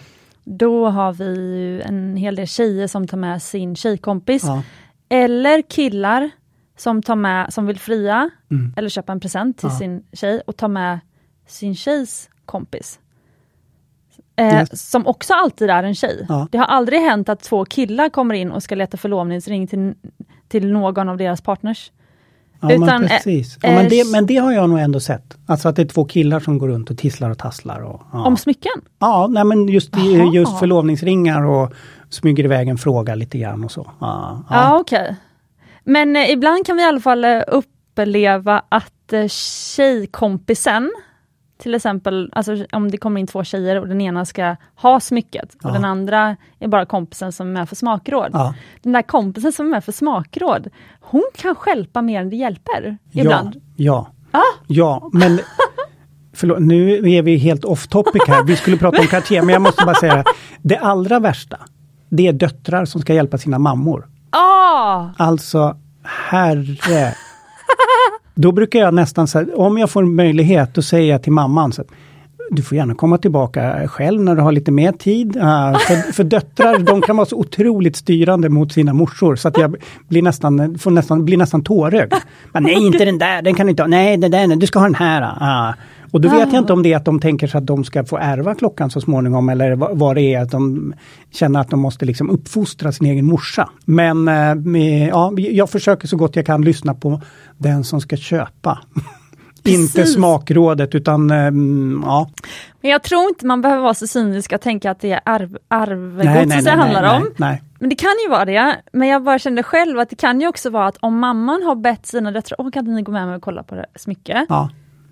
då 0.44 0.90
har 0.90 1.14
vi 1.14 1.26
ju 1.58 1.82
en 1.82 2.16
hel 2.18 2.36
del 2.36 2.48
tjejer 2.48 2.88
som 2.88 3.08
tar 3.08 3.18
med 3.18 3.42
sin 3.42 3.76
tjejkompis, 3.76 4.44
ja, 4.44 4.64
eller 5.10 5.62
killar 5.62 6.30
som 6.78 7.02
tar 7.04 7.16
med, 7.16 7.54
som 7.54 7.66
vill 7.66 7.80
fria, 7.80 8.30
Mm. 8.52 8.74
eller 8.78 8.90
köpa 8.90 9.12
en 9.12 9.20
present 9.20 9.58
till 9.58 9.70
Ja. 9.72 9.78
sin 9.78 10.04
tjej 10.14 10.42
och 10.48 10.58
ta 10.58 10.68
med 10.68 11.00
sin 11.48 11.76
tjejs 11.76 12.30
kompis. 12.46 13.00
Eh. 14.36 14.66
Som 14.74 15.08
också 15.08 15.34
alltid 15.34 15.70
är 15.70 15.84
en 15.84 15.96
tjej. 15.96 16.26
Ja. 16.30 16.48
Det 16.52 16.58
har 16.58 16.66
aldrig 16.66 17.00
hänt 17.02 17.30
att 17.30 17.42
två 17.42 17.66
killar 17.66 18.10
kommer 18.10 18.36
in 18.36 18.52
och 18.52 18.64
ska 18.64 18.76
leta 18.76 18.98
förlovningsring 18.98 19.68
till, 19.68 19.94
till 20.50 20.72
någon 20.72 21.10
av 21.10 21.18
deras 21.18 21.42
partners. 21.42 21.92
ja 22.62 22.72
Utan, 22.72 22.86
men 22.86 23.04
eh, 23.04 23.10
precis. 23.10 23.58
Ja, 23.62 23.70
eh, 23.70 23.76
men, 23.76 23.90
det, 23.90 24.12
men 24.12 24.26
det 24.26 24.38
har 24.38 24.52
jag 24.52 24.70
nog 24.70 24.80
ändå 24.80 25.00
sett. 25.00 25.38
Alltså 25.46 25.70
att 25.70 25.76
det 25.76 25.82
är 25.82 25.86
två 25.86 26.06
killar 26.06 26.40
som 26.40 26.58
går 26.58 26.68
runt 26.68 26.90
och 26.90 26.98
tisslar 26.98 27.30
och 27.30 27.38
tasslar. 27.38 27.80
Och, 27.82 28.02
ja. 28.14 28.26
Om 28.26 28.38
smycken? 28.38 28.72
ja, 29.00 29.28
nej 29.30 29.44
men 29.44 29.68
just, 29.68 29.96
Jaha. 29.96 30.34
just 30.34 30.60
förlovningsringar 30.60 31.46
och 31.46 31.74
smyger 32.10 32.44
iväg 32.44 32.68
en 32.68 32.78
fråga 32.78 33.16
lite 33.16 33.38
grann 33.38 33.64
och 33.64 33.72
så. 33.72 33.92
Ja, 34.00 34.44
Ja, 34.50 34.56
ja. 34.56 34.80
okej. 34.80 35.16
Men 35.84 36.16
eh, 36.16 36.32
ibland 36.32 36.66
kan 36.66 36.76
vi 36.78 36.84
i 36.84 36.86
alla 36.86 37.00
fall 37.00 37.26
eh, 37.26 37.42
uppleva 37.48 38.62
att 38.70 39.14
eh, 39.14 39.28
tjejkompisen, 39.28 40.92
till 41.60 41.76
exempel 41.76 42.30
alltså, 42.34 42.66
om 42.72 42.92
det 42.92 42.98
kommer 42.98 43.22
in 43.22 43.28
två 43.28 43.44
tjejer 43.44 43.80
och 43.80 43.88
den 43.88 44.02
ena 44.02 44.26
ska 44.26 44.56
ha 44.76 45.00
smycket 45.00 45.54
och 45.56 45.60
Ja. 45.64 45.70
den 45.70 45.86
andra 45.86 46.36
är 46.60 46.68
bara 46.68 46.86
kompisen 46.86 47.32
som 47.32 47.48
är 47.48 47.52
med 47.52 47.70
för 47.70 47.76
smakråd. 47.76 48.30
Ja. 48.34 48.54
Den 48.82 48.94
där 48.94 49.02
kompisen 49.02 49.52
som 49.52 49.66
är 49.66 49.70
med 49.70 49.84
för 49.84 49.92
smakråd, 49.92 50.68
hon 51.02 51.24
kan 51.36 51.56
stjälpa 51.56 52.02
mer 52.02 52.22
än 52.22 52.30
det 52.30 52.36
hjälper 52.36 52.98
ibland. 53.12 53.62
Ja, 53.76 54.08
Ah. 54.32 54.38
ja, 54.68 55.00
ja 55.02 55.10
men 55.14 55.40
Förlåt, 56.34 56.60
nu 56.60 57.10
är 57.12 57.22
vi 57.22 57.38
helt 57.38 57.66
off 57.66 57.88
topic 57.88 58.22
här. 58.28 58.44
Vi 58.44 58.56
skulle 58.56 58.78
prata 58.78 59.02
om 59.02 59.08
Cartier, 59.08 59.42
men 59.42 59.54
jag 59.54 59.62
måste 59.62 59.86
bara 59.86 59.96
säga 59.96 60.24
det 60.62 60.78
allra 60.78 61.20
värsta, 61.20 61.58
det 62.10 62.28
är 62.28 62.34
döttrar 62.34 62.86
som 62.86 63.02
ska 63.02 63.14
hjälpa 63.14 63.38
sina 63.38 63.60
mammor. 63.60 64.08
Ah! 64.30 65.08
Alltså, 65.18 65.78
herre. 66.04 67.14
Då 68.36 68.52
brukar 68.52 68.80
jag 68.80 68.94
nästan 68.94 69.28
säga, 69.28 69.56
om 69.56 69.78
jag 69.78 69.90
får 69.90 70.04
möjlighet, 70.04 70.74
då 70.74 70.82
säger 70.82 71.12
jag 71.12 71.24
till 71.24 71.32
mamman, 71.32 71.72
så, 71.72 71.84
du 72.52 72.62
får 72.62 72.78
gärna 72.78 72.96
komma 72.96 73.18
tillbaka 73.18 73.88
själv 73.88 74.22
när 74.22 74.36
du 74.36 74.42
har 74.42 74.52
lite 74.52 74.72
mer 74.72 74.92
tid. 74.92 75.36
Uh, 75.36 75.78
för, 75.78 76.14
för 76.14 76.24
döttrar, 76.24 76.80
de 76.80 77.02
kan 77.02 77.18
vara 77.18 77.26
så 77.26 77.36
otroligt 77.36 77.96
styrande 77.96 78.50
mot 78.50 78.72
sina 78.72 78.94
morsor 78.94 79.36
så 79.36 79.48
att 79.48 79.58
jag 79.58 79.76
blir 80.08 80.22
nästan, 80.22 80.78
får 80.80 80.92
nästan, 80.92 81.26
blir 81.26 81.38
nästan 81.38 81.64
tårögd. 81.64 82.14
Men, 82.52 82.64
nej, 82.64 82.74
inte 82.74 83.06
den 83.06 83.18
där, 83.18 83.42
den 83.42 83.56
kan 83.56 83.66
du 83.66 83.70
inte 83.70 83.84
ha. 83.84 83.88
Nej, 83.88 84.18
den 84.18 84.32
där, 84.32 84.56
du 84.56 84.68
ska 84.68 84.80
ha 84.80 84.86
den 84.86 84.96
här. 84.96 85.22
Uh. 85.22 85.76
Och 86.12 86.22
då 86.22 86.30
vet 86.30 86.54
jag 86.54 86.62
inte 86.62 86.74
om 86.74 86.84
det 86.84 86.94
är 86.94 86.98
att 86.98 87.06
de 87.06 87.20
tänker 87.20 87.48
sig 87.48 87.58
att 87.58 87.68
de 87.68 87.84
ska 87.84 88.06
få 88.06 88.18
ärva 88.18 88.56
klockan 88.56 88.90
så 88.90 89.02
småningom 89.02 89.50
eller 89.50 89.76
vad, 89.76 90.16
det 90.16 90.34
är 90.34 90.42
att 90.42 90.52
de 90.52 90.94
känner 91.32 91.60
att 91.60 91.70
de 91.70 91.80
måste 91.80 92.06
liksom 92.06 92.30
uppfostra 92.30 92.92
sin 92.92 93.08
egen 93.08 93.26
morsa. 93.26 93.70
Men 93.86 94.28
eh, 94.28 95.08
ja, 95.08 95.34
jag 95.38 95.70
försöker 95.70 96.08
så 96.08 96.18
gott 96.18 96.36
jag 96.36 96.46
kan 96.46 96.62
lyssna 96.62 96.94
på 96.94 97.22
den 97.60 97.84
som 97.84 98.02
ska 98.02 98.18
köpa. 98.18 98.80
inte 99.64 100.06
smakrådet 100.06 100.96
utan 100.96 101.32
mm, 101.32 102.04
ja. 102.06 102.30
Men 102.82 102.92
jag 102.92 103.04
tror 103.04 103.30
inte 103.30 103.46
man 103.46 103.62
behöver 103.62 103.84
vara 103.84 103.94
så 103.94 104.08
cynisk 104.08 104.54
och 104.54 104.62
tänka 104.62 104.92
att 104.92 105.00
det 105.00 105.12
är 105.12 105.20
arv, 105.26 105.52
Nej, 105.52 105.60
arvegodset 105.70 106.66
det 106.66 106.72
handlar 106.72 107.02
nej, 107.02 107.16
om. 107.18 107.22
Nej, 107.22 107.32
nej. 107.38 107.64
Men 107.80 107.90
det 107.90 107.96
kan 107.96 108.16
ju 108.26 108.30
vara 108.30 108.46
det. 108.46 108.76
Men 108.94 109.08
jag 109.08 109.24
bara 109.24 109.40
kände 109.40 109.64
själv 109.64 110.00
att 110.00 110.10
det 110.10 110.16
kan 110.16 110.42
ju 110.42 110.48
också 110.48 110.70
vara 110.70 110.88
att 110.88 110.98
om 111.00 111.20
mamman 111.20 111.64
har 111.64 111.76
bett 111.76 112.06
sina 112.06 112.32
döttrar, 112.32 112.56
åh 112.62 112.72
kan 112.72 112.80
inte 112.80 112.92
ni 112.92 113.02
gå 113.02 113.12
med 113.12 113.28
mig 113.28 113.36
och 113.36 113.42
kolla 113.42 113.64
på 113.64 113.76
det 113.76 113.86
smycke? 113.96 114.46
Ja, 114.50 114.70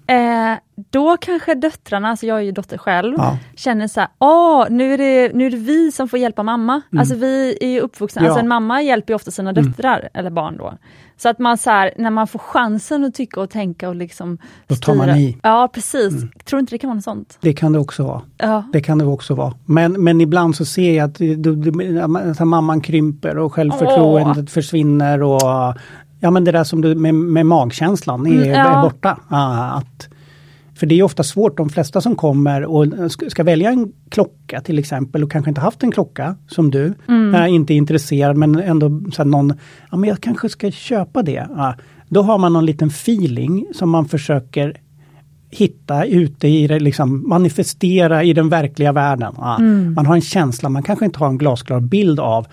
Eh, 0.10 0.58
då 0.92 1.18
kanske 1.18 1.56
döttrarna, 1.56 2.10
alltså 2.10 2.26
jag 2.26 2.38
är 2.38 2.42
ju 2.42 2.52
dotter 2.52 2.78
själv, 2.78 3.16
Ja. 3.18 3.38
känner 3.56 3.88
så 3.88 4.00
här, 4.00 4.10
åh 4.20 4.66
nu 4.70 4.94
är, 4.94 4.98
det, 4.98 5.32
nu 5.34 5.46
är 5.46 5.52
det 5.52 5.58
vi 5.58 5.92
som 5.92 6.10
får 6.10 6.20
hjälpa 6.20 6.44
mamma. 6.44 6.82
Alltså 6.98 7.16
vi 7.16 7.58
är 7.62 7.68
ju 7.68 7.80
uppvuxna, 7.80 8.20
Mm. 8.20 8.26
Ja. 8.26 8.32
alltså 8.32 8.44
en 8.44 8.48
mamma 8.48 8.82
hjälper 8.82 9.12
ju 9.14 9.16
ofta 9.16 9.32
sina 9.32 9.54
döttrar, 9.54 10.10
eller 10.14 10.30
barn 10.30 10.58
då. 10.58 10.74
Så 11.18 11.30
att 11.30 11.40
man 11.40 11.58
så 11.58 11.70
här, 11.70 11.92
när 11.98 12.10
man 12.10 12.28
får 12.28 12.40
chansen 12.40 13.04
att 13.06 13.14
tycka 13.14 13.42
och 13.42 13.50
tänka 13.50 13.90
och 13.90 13.96
liksom 13.96 14.38
Då 14.68 14.76
tar 14.76 14.96
man 14.96 15.08
styra- 15.08 15.18
i. 15.18 15.28
Mm. 15.28 15.40
Ja 15.44 15.70
precis, 15.74 16.14
tror 16.46 16.60
inte 16.60 16.74
det 16.74 16.78
kan 16.78 16.88
vara 16.88 16.96
något 16.96 17.04
sånt? 17.04 17.38
det 17.42 17.54
kan 17.54 17.72
det 17.74 17.80
också 17.80 18.04
vara. 18.04 18.22
Ja. 18.38 18.64
Det 18.74 18.82
kan 18.82 18.98
det 18.98 19.06
också 19.06 19.34
vara. 19.36 19.54
Men, 19.66 20.04
men 20.04 20.22
ibland 20.22 20.56
så 20.56 20.66
ser 20.66 20.94
jag 20.98 21.06
att 21.10 21.16
det, 21.16 22.32
att 22.40 22.48
mamman 22.48 22.82
krymper 22.82 23.38
och 23.38 23.54
självförtroendet 23.54 24.52
försvinner 24.52 25.24
och 25.24 25.74
ja 26.20 26.32
men 26.32 26.44
det 26.44 26.52
där 26.52 26.64
som 26.64 26.82
du 26.82 26.96
med, 26.96 27.16
med 27.16 27.46
magkänslan 27.46 28.26
är, 28.28 28.32
Mm, 28.32 28.50
ja. 28.50 28.56
är 28.58 28.82
borta. 28.82 29.20
Ah, 29.30 29.78
att, 29.78 30.08
för 30.78 30.86
det 30.86 31.00
är 31.00 31.04
ofta 31.04 31.24
svårt, 31.24 31.58
de 31.58 31.70
flesta 31.70 32.02
som 32.02 32.16
kommer 32.16 32.66
och 32.66 32.86
ska, 33.32 33.44
välja 33.44 33.70
en 33.70 33.92
klocka 34.10 34.62
till 34.62 34.80
exempel 34.80 35.24
och 35.24 35.32
kanske 35.32 35.52
inte 35.52 35.62
haft 35.62 35.84
en 35.84 35.92
klocka 35.92 36.36
som 36.48 36.72
du, 36.72 36.94
Mm. 37.08 37.36
är 37.36 37.48
inte 37.48 37.74
intresserad 37.74 38.38
men 38.38 38.56
ändå 38.60 39.02
så 39.14 39.24
någon, 39.24 39.54
ja 39.92 39.98
men 39.98 40.10
jag 40.10 40.22
kanske 40.22 40.50
ska 40.50 40.72
köpa 40.72 41.22
det. 41.24 41.48
Ja, 41.56 41.76
då 42.10 42.22
har 42.22 42.38
man 42.38 42.54
någon 42.54 42.66
liten 42.66 42.88
feeling 42.88 43.66
som 43.74 43.90
man 43.90 44.06
försöker 44.06 44.74
hitta 45.50 46.06
ute 46.06 46.48
i 46.48 46.68
det, 46.68 46.80
liksom 46.80 47.30
manifestera 47.30 48.24
i 48.24 48.34
den 48.34 48.50
verkliga 48.50 48.92
världen. 48.92 49.34
Ja, 49.38 49.60
Man 49.96 50.06
har 50.06 50.16
en 50.16 50.22
känsla, 50.22 50.70
man 50.70 50.84
kanske 50.84 51.06
inte 51.06 51.20
har 51.20 51.28
en 51.28 51.38
glasklar 51.38 51.80
bild 51.80 52.20
av 52.20 52.48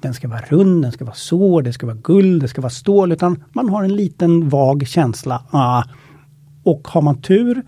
den 0.00 0.14
ska 0.14 0.28
vara 0.28 0.40
rund, 0.48 0.82
den 0.82 0.92
ska 0.92 1.04
vara 1.04 1.14
så, 1.14 1.60
det 1.60 1.72
ska 1.72 1.86
vara 1.86 1.96
guld, 2.02 2.42
det 2.42 2.48
ska 2.48 2.60
vara 2.60 2.70
stål, 2.70 3.12
utan 3.12 3.44
man 3.52 3.68
har 3.68 3.84
en 3.84 3.96
liten 3.96 4.48
vag 4.48 4.86
känsla. 4.86 5.42
Ja, 5.52 5.84
och 6.64 6.88
har 6.88 7.02
man 7.02 7.22
tur 7.22 7.62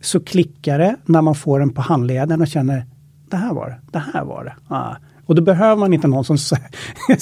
så 0.00 0.20
klickar 0.20 0.78
det 0.78 0.96
när 1.04 1.22
man 1.22 1.34
får 1.34 1.60
den 1.60 1.70
på 1.74 1.82
handleden 1.82 2.40
och 2.40 2.48
känner 2.48 2.86
det 3.30 3.36
här 3.36 3.54
var 3.54 3.66
det, 3.68 3.80
det 3.92 4.04
här 4.14 4.24
var 4.24 4.44
det. 4.44 4.54
Ja. 4.68 4.96
Och 5.26 5.34
då 5.34 5.42
behöver 5.42 5.76
man 5.76 5.92
inte 5.94 6.08
någon 6.08 6.24
som 6.24 6.38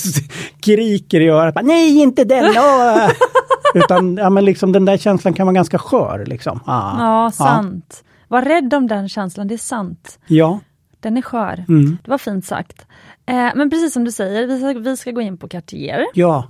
skriker 0.61 1.21
i 1.21 1.29
örat, 1.29 1.55
nej 1.63 1.99
inte 2.01 2.25
den! 2.25 2.45
åh!" 2.45 3.11
Utan 3.75 4.17
ja, 4.17 4.31
men 4.31 4.45
liksom, 4.45 4.73
den 4.73 4.85
där 4.85 4.97
känslan 4.97 5.35
kan 5.35 5.47
vara 5.47 5.55
ganska 5.55 5.79
skör. 5.79 6.25
Liksom. 6.27 6.61
Ja, 6.67 6.97
Ja, 6.99 7.31
sant. 7.31 8.05
Var 8.29 8.43
rädd 8.43 8.75
om 8.75 8.87
den 8.87 9.09
känslan, 9.09 9.49
det 9.49 9.55
är 9.55 9.59
sant. 9.59 10.19
Ja, 10.27 10.61
Den 11.01 11.17
är 11.17 11.23
skör. 11.23 11.65
Mm. 11.69 11.99
Det 12.05 12.11
var 12.11 12.19
fint 12.19 12.45
sagt. 12.45 12.87
Eh, 13.27 13.51
men 13.55 13.71
precis 13.71 13.93
som 13.93 14.05
du 14.05 14.13
säger, 14.13 14.47
vi 14.47 14.59
ska, 14.59 14.91
vi 14.91 14.97
ska 14.97 15.11
gå 15.11 15.21
in 15.21 15.39
på 15.39 15.49
Cartier. 15.49 16.05
ja, 16.15 16.49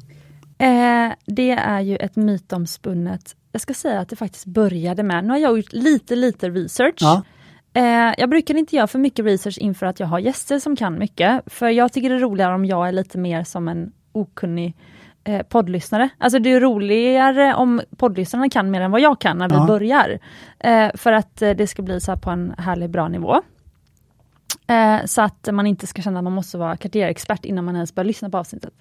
Eh, 0.58 1.12
det 1.26 1.50
är 1.50 1.80
ju 1.80 1.96
ett 1.96 2.16
mytomspunnet, 2.16 3.36
jag 3.52 3.60
ska 3.60 3.74
säga 3.74 4.00
att 4.00 4.08
det 4.08 4.16
faktiskt 4.16 4.46
började 4.46 5.02
med, 5.02 5.24
nu 5.24 5.30
har 5.30 5.38
jag 5.38 5.56
gjort 5.56 5.72
lite, 5.72 6.16
lite 6.16 6.50
research. 6.50 6.94
ja, 7.00 7.22
Eh, 7.74 8.14
jag 8.18 8.30
brukar 8.30 8.54
inte 8.54 8.76
göra 8.76 8.86
för 8.86 8.98
mycket 8.98 9.24
research 9.24 9.58
inför 9.58 9.86
att 9.86 10.00
jag 10.00 10.06
har 10.06 10.18
gäster 10.18 10.58
som 10.58 10.76
kan 10.76 10.98
mycket, 10.98 11.42
för 11.46 11.68
jag 11.68 11.92
tycker 11.92 12.10
det 12.10 12.14
är 12.14 12.18
roligare 12.20 12.54
om 12.54 12.64
jag 12.64 12.88
är 12.88 12.92
lite 12.92 13.18
mer 13.18 13.44
som 13.44 13.68
en 13.68 13.92
okunnig 14.12 14.74
eh, 15.24 15.42
poddlyssnare. 15.42 16.08
Alltså 16.18 16.38
det 16.38 16.52
är 16.52 16.60
roligare 16.60 17.54
om 17.54 17.80
poddlyssnarna 17.96 18.48
kan 18.48 18.70
mer 18.70 18.80
än 18.80 18.90
vad 18.90 19.00
jag 19.00 19.20
kan 19.20 19.38
när 19.38 19.48
vi 19.48 19.54
Ja. 19.54 19.66
börjar. 19.66 20.18
Eh, 20.58 20.90
för 20.94 21.12
att 21.12 21.42
eh, 21.42 21.50
det 21.50 21.66
ska 21.66 21.82
bli 21.82 22.00
så 22.00 22.10
här 22.12 22.18
på 22.18 22.30
en 22.30 22.54
härlig, 22.58 22.90
bra 22.90 23.08
nivå. 23.08 23.42
Eh, 24.72 25.04
så 25.04 25.22
att 25.22 25.48
man 25.52 25.66
inte 25.66 25.86
ska 25.86 26.02
känna 26.02 26.18
att 26.18 26.24
man 26.24 26.32
måste 26.32 26.58
vara 26.58 26.76
Cartier-expert 26.76 27.44
innan 27.44 27.64
man 27.64 27.74
ens 27.74 27.94
börjar 27.94 28.06
lyssna 28.06 28.30
på 28.30 28.38
avsnittet. 28.38 28.74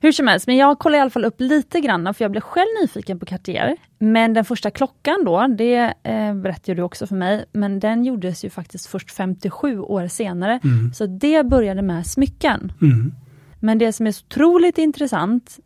Hur 0.00 0.12
som 0.12 0.26
helst, 0.26 0.46
men 0.46 0.56
jag 0.56 0.78
kollar 0.78 0.98
i 0.98 1.00
alla 1.00 1.10
fall 1.10 1.24
upp 1.24 1.40
lite 1.40 1.80
grann, 1.80 2.14
för 2.14 2.24
jag 2.24 2.30
blev 2.30 2.40
själv 2.40 2.66
nyfiken 2.82 3.18
på 3.18 3.26
Cartier. 3.26 3.76
Men 3.98 4.34
den 4.34 4.44
första 4.44 4.70
klockan 4.70 5.24
då, 5.24 5.46
det 5.46 5.94
eh, 6.02 6.34
berättade 6.34 6.74
du 6.74 6.82
också 6.82 7.06
för 7.06 7.16
mig, 7.16 7.44
men 7.52 7.80
den 7.80 8.04
gjordes 8.04 8.44
ju 8.44 8.50
faktiskt 8.50 8.86
först 8.86 9.10
57 9.10 9.78
år 9.78 10.08
senare. 10.08 10.60
Så 10.94 11.06
det 11.06 11.46
började 11.46 11.82
med 11.82 12.06
smycken. 12.06 12.72
mm, 12.82 13.12
Men 13.60 13.78
det 13.78 13.92
som 13.92 14.06
är 14.06 14.12
så 14.12 14.24
otroligt 14.24 14.78
intressant, 14.78 15.58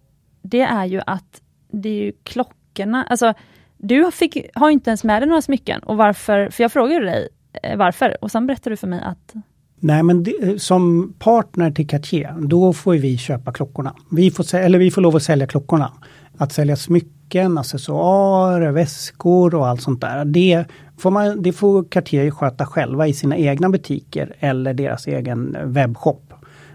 det 0.42 0.60
är 0.62 0.84
ju 0.84 1.00
att 1.06 1.40
det 1.72 1.88
är 1.88 2.04
ju 2.04 2.12
klockorna, 2.22 3.04
alltså 3.04 3.34
du 3.76 4.10
fick, 4.12 4.38
har 4.54 4.70
inte 4.70 4.90
ens 4.90 5.04
med 5.04 5.22
dig 5.22 5.28
några 5.28 5.42
smycken, 5.42 5.82
och 5.82 5.96
varför, 5.96 6.50
för 6.50 6.64
jag 6.64 6.72
frågade 6.72 7.04
dig 7.04 7.28
eh, 7.62 7.76
varför, 7.76 8.24
och 8.24 8.30
sen 8.30 8.46
berättade 8.46 8.72
du 8.72 8.76
för 8.76 8.86
mig 8.86 9.00
att 9.00 9.34
Nej 9.80 10.02
men 10.02 10.22
det, 10.22 10.42
eh, 10.42 10.56
som 10.56 11.14
partner 11.18 11.70
till 11.70 11.88
Cartier, 11.88 12.34
då 12.40 12.72
får 12.72 12.94
vi 12.94 13.18
köpa 13.18 13.52
klockorna. 13.52 13.94
Vi 14.10 14.30
får, 14.30 14.54
eller 14.54 14.78
vi 14.78 14.90
får 14.90 15.02
lov 15.02 15.16
att 15.16 15.22
sälja 15.22 15.46
klockorna. 15.46 15.92
Att 16.36 16.52
sälja 16.52 16.76
smycken 16.76 17.18
smycken, 17.28 17.58
accessoarer, 17.58 18.72
väskor 18.72 19.54
och 19.54 19.68
allt 19.68 19.82
sånt 19.82 20.00
där. 20.00 20.24
Det 20.24 20.64
får, 20.98 21.10
man, 21.10 21.42
det 21.42 21.52
får 21.52 21.84
Cartier 21.84 22.30
sköta 22.30 22.66
själva 22.66 23.06
i 23.06 23.12
sina 23.12 23.36
egna 23.36 23.70
butiker 23.70 24.34
eller 24.40 24.74
deras 24.74 25.06
egen 25.06 25.56
webbshop. 25.64 26.34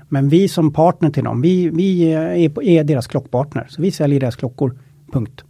Men 0.09 0.29
vi 0.29 0.47
som 0.47 0.73
partner 0.73 1.09
till 1.09 1.23
dem, 1.23 1.41
vi, 1.41 1.69
vi 1.69 2.13
är, 2.13 2.63
är 2.63 2.83
deras 2.83 3.07
klockpartner. 3.07 3.67
Så 3.69 3.81
vi 3.81 3.91
säljer 3.91 4.19
deras 4.19 4.35
klockor, 4.35 4.77
punkt. 5.11 5.43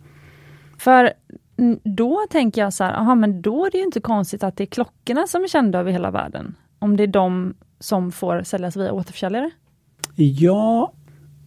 För 0.78 1.14
då 1.84 2.26
tänker 2.30 2.62
jag 2.62 2.74
så 2.74 2.84
här, 2.84 2.94
aha, 2.94 3.16
men 3.16 3.42
då 3.42 3.66
är 3.66 3.72
det 3.72 3.78
ju 3.78 3.84
inte 3.84 4.00
konstigt 4.00 4.44
att 4.44 4.58
det 4.58 4.64
är 4.64 4.68
klockorna 4.68 5.28
som 5.28 5.44
är 5.44 5.48
kända 5.48 5.80
över 5.80 5.92
hela 5.92 6.12
världen. 6.12 6.56
Om 6.84 6.98
det 6.98 7.04
är 7.04 7.08
de 7.08 7.54
som 7.80 8.12
får 8.12 8.44
säljas 8.44 8.78
via 8.78 8.92
återförsäljare? 8.92 9.52
Ja, 10.16 10.92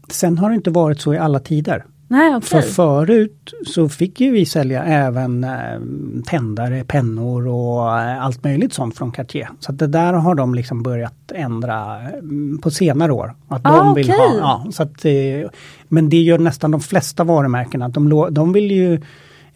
sen 0.09 0.39
har 0.39 0.51
det 0.51 0.57
inte 0.57 0.71
varit 0.71 1.01
så 1.01 1.15
i 1.15 1.19
alla 1.19 1.39
tider. 1.39 1.85
Nej, 2.09 2.37
okay. 2.37 2.63
För 2.63 2.69
förut 2.69 3.55
så 3.67 3.89
fick 3.89 4.21
ju 4.21 4.31
vi 4.31 4.47
sälja 4.47 4.85
även 4.85 5.45
eh, 5.45 5.81
tändare, 6.27 6.85
pennor 6.85 7.49
och 7.49 8.01
eh, 8.01 8.25
allt 8.25 8.45
möjligt 8.45 8.73
sånt 8.73 8.97
från 8.97 9.13
Cartier. 9.13 9.49
Så 9.61 9.73
det 9.73 9.87
där 9.87 10.13
har 10.13 10.35
de 10.35 10.55
liksom 10.55 10.83
börjat 10.83 11.33
ändra 11.35 12.01
mm, 12.01 12.59
på 12.59 12.71
senare 12.71 13.13
år. 13.13 13.35
Att 13.49 13.63
ah, 13.65 13.77
de 13.77 13.95
vill 13.95 14.11
okay. 14.11 14.19
ha, 14.19 14.37
ja, 14.39 14.67
så 14.73 14.83
att, 14.83 15.05
eh, 15.05 15.51
men 15.89 16.09
det 16.09 16.23
gör 16.23 16.39
nästan 16.39 16.71
de 16.71 16.81
flesta 16.81 17.25
varumärkena. 17.25 17.89
De, 17.89 18.29
de 18.31 18.53
vill 18.53 18.71
ju 18.71 19.01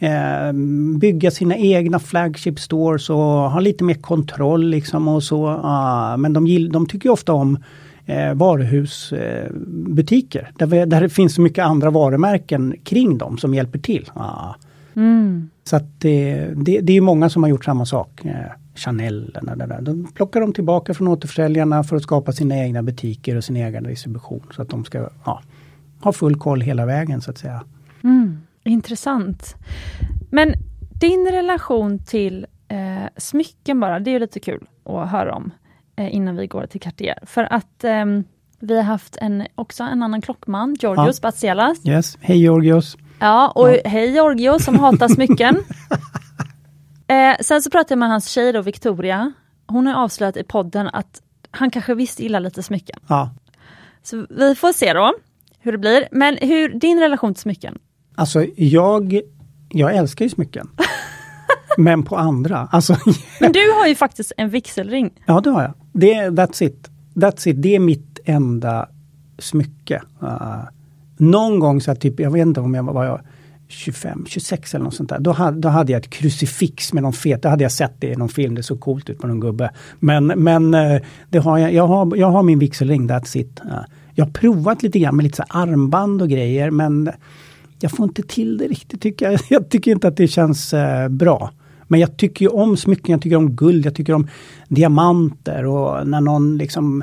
eh, 0.00 0.52
bygga 0.98 1.30
sina 1.30 1.56
egna 1.56 1.98
flagship 1.98 2.60
stores 2.60 3.10
och 3.10 3.50
ha 3.50 3.60
lite 3.60 3.84
mer 3.84 3.94
kontroll 3.94 4.66
liksom 4.66 5.08
och 5.08 5.22
så. 5.22 5.48
Uh, 5.48 6.16
men 6.16 6.32
de, 6.32 6.68
de 6.72 6.86
tycker 6.86 7.10
ofta 7.10 7.32
om 7.32 7.58
eh, 8.06 8.34
varuhusbutiker. 8.34 10.50
Eh, 10.60 10.68
där, 10.68 10.86
där 10.86 11.00
det 11.00 11.08
finns 11.08 11.34
så 11.34 11.40
mycket 11.40 11.64
andra 11.64 11.90
varumärken 11.90 12.74
kring 12.84 13.18
dem 13.18 13.38
som 13.38 13.54
hjälper 13.54 13.78
till. 13.78 14.10
Ah. 14.14 14.54
Mm. 14.96 15.50
Så 15.64 15.76
att 15.76 16.00
det, 16.00 16.48
det, 16.56 16.80
det, 16.80 16.92
är 16.92 17.00
många 17.00 17.30
som 17.30 17.42
har 17.42 17.50
gjort 17.50 17.64
samma 17.64 17.86
sak. 17.86 18.20
Chanel, 18.74 19.36
där, 19.42 19.66
där. 19.66 19.80
De 19.80 20.12
plockar 20.12 20.40
de 20.40 20.52
tillbaka 20.52 20.94
från 20.94 21.08
återförsäljarna 21.08 21.84
för 21.84 21.96
att 21.96 22.02
skapa 22.02 22.32
sina 22.32 22.56
egna 22.56 22.82
butiker 22.82 23.36
och 23.36 23.44
sin 23.44 23.56
egen 23.56 23.84
distribution. 23.84 24.42
Så 24.56 24.62
att 24.62 24.68
de 24.68 24.84
ska 24.84 25.08
ja, 25.24 25.42
ha 26.00 26.12
full 26.12 26.36
koll 26.36 26.60
hela 26.60 26.86
vägen 26.86 27.20
så 27.20 27.30
att 27.30 27.38
säga. 27.38 27.62
Mm. 28.04 28.39
Intressant. 28.64 29.56
Men 30.30 30.54
din 31.00 31.28
relation 31.30 32.04
till 32.04 32.46
eh, 32.68 33.08
smycken 33.16 33.80
bara, 33.80 34.00
det 34.00 34.10
är 34.10 34.20
lite 34.20 34.40
kul 34.40 34.66
att 34.84 35.10
höra 35.10 35.34
om 35.34 35.50
eh, 35.96 36.14
innan 36.14 36.36
vi 36.36 36.46
går 36.46 36.66
till 36.66 36.80
Cartier. 36.80 37.18
För 37.26 37.52
att 37.52 37.84
eh, 37.84 38.04
vi 38.58 38.76
har 38.76 38.82
haft 38.82 39.16
en, 39.16 39.46
också 39.54 39.82
en 39.82 40.02
annan 40.02 40.20
klockman, 40.20 40.76
Georgios 40.80 41.18
ja. 41.22 41.28
Batsielas. 41.28 41.86
Yes, 41.86 42.18
hej 42.20 42.42
Georgios! 42.42 42.96
Ja, 43.20 43.52
och 43.54 43.70
ja. 43.70 43.80
hej 43.84 44.10
Georgio 44.10 44.58
som 44.58 44.78
hatar 44.78 45.08
smycken. 45.08 45.56
eh, 47.06 47.36
sen 47.40 47.62
så 47.62 47.70
pratade 47.70 47.92
jag 47.92 47.98
med 47.98 48.08
hans 48.08 48.28
tjej 48.28 48.52
då, 48.52 48.62
Victoria. 48.62 49.32
Hon 49.66 49.86
har 49.86 50.04
avslöjat 50.04 50.36
i 50.36 50.44
podden 50.44 50.88
att 50.92 51.22
han 51.50 51.70
kanske 51.70 51.94
visst 51.94 52.20
gillar 52.20 52.40
lite 52.40 52.62
smycken. 52.62 52.98
Ja. 53.08 53.30
Så 54.02 54.26
vi 54.30 54.54
får 54.54 54.72
se 54.72 54.92
då 54.92 55.14
hur 55.58 55.72
det 55.72 55.78
blir. 55.78 56.08
Men 56.10 56.36
hur, 56.36 56.68
din 56.68 57.00
relation 57.00 57.34
till 57.34 57.42
smycken? 57.42 57.78
Alltså 58.20 58.46
jag, 58.56 59.20
jag 59.68 59.96
älskar 59.96 60.24
ju 60.24 60.28
smycken. 60.28 60.68
men 61.78 62.02
på 62.02 62.16
andra. 62.16 62.68
Alltså, 62.72 62.96
men 63.40 63.52
du 63.52 63.72
har 63.80 63.86
ju 63.86 63.94
faktiskt 63.94 64.32
en 64.36 64.50
vigselring. 64.50 65.10
Ja 65.26 65.40
det 65.40 65.50
har 65.50 65.62
jag. 65.62 65.72
Det, 65.92 66.14
that's 66.14 66.62
it. 66.64 66.90
That's 67.14 67.48
it. 67.48 67.62
Det 67.62 67.74
är 67.74 67.80
mitt 67.80 68.20
enda 68.24 68.88
smycke. 69.38 70.02
Uh, 70.22 70.62
någon 71.16 71.58
gång 71.58 71.80
så 71.80 71.94
typ, 71.94 72.20
jag 72.20 72.30
vet 72.30 72.46
inte 72.46 72.60
om 72.60 72.74
jag 72.74 72.82
var 72.82 73.04
jag 73.04 73.20
25, 73.68 74.24
26 74.28 74.74
eller 74.74 74.84
något 74.84 74.94
sånt 74.94 75.08
där. 75.08 75.18
Då 75.18 75.32
hade, 75.32 75.60
då 75.60 75.68
hade 75.68 75.92
jag 75.92 76.00
ett 76.00 76.10
krucifix 76.10 76.92
med 76.92 77.02
någon 77.02 77.12
fet, 77.12 77.42
det 77.42 77.48
hade 77.48 77.62
jag 77.62 77.72
sett 77.72 77.94
det 77.98 78.06
i 78.06 78.16
någon 78.16 78.28
film, 78.28 78.54
det 78.54 78.62
såg 78.62 78.80
coolt 78.80 79.10
ut 79.10 79.18
på 79.18 79.26
någon 79.26 79.40
gubbe. 79.40 79.70
Men, 79.98 80.26
men 80.26 80.74
eh, 80.74 81.02
det 81.28 81.38
har 81.38 81.58
jag, 81.58 81.74
jag, 81.74 81.86
har, 81.86 82.16
jag 82.16 82.30
har 82.30 82.42
min 82.42 82.58
vigselring, 82.58 83.08
that's 83.08 83.38
it. 83.38 83.60
Uh, 83.64 83.80
jag 84.14 84.24
har 84.24 84.32
provat 84.32 84.82
lite 84.82 84.98
grann 84.98 85.16
med 85.16 85.22
lite 85.22 85.36
så 85.36 85.44
armband 85.48 86.22
och 86.22 86.28
grejer 86.28 86.70
men 86.70 87.10
jag 87.82 87.92
får 87.92 88.04
inte 88.04 88.22
till 88.22 88.58
det 88.58 88.68
riktigt 88.68 89.02
tycker 89.02 89.30
jag. 89.30 89.40
Jag 89.48 89.68
tycker 89.68 89.90
inte 89.90 90.08
att 90.08 90.16
det 90.16 90.28
känns 90.28 90.74
eh, 90.74 91.08
bra. 91.08 91.50
Men 91.88 92.00
jag 92.00 92.16
tycker 92.16 92.44
ju 92.44 92.48
om 92.48 92.76
smycken, 92.76 93.12
jag 93.12 93.22
tycker 93.22 93.36
om 93.36 93.56
guld, 93.56 93.86
jag 93.86 93.94
tycker 93.94 94.12
om 94.12 94.28
diamanter 94.68 95.66
och 95.66 96.06
när 96.06 96.20
någon 96.20 96.58
liksom 96.58 97.02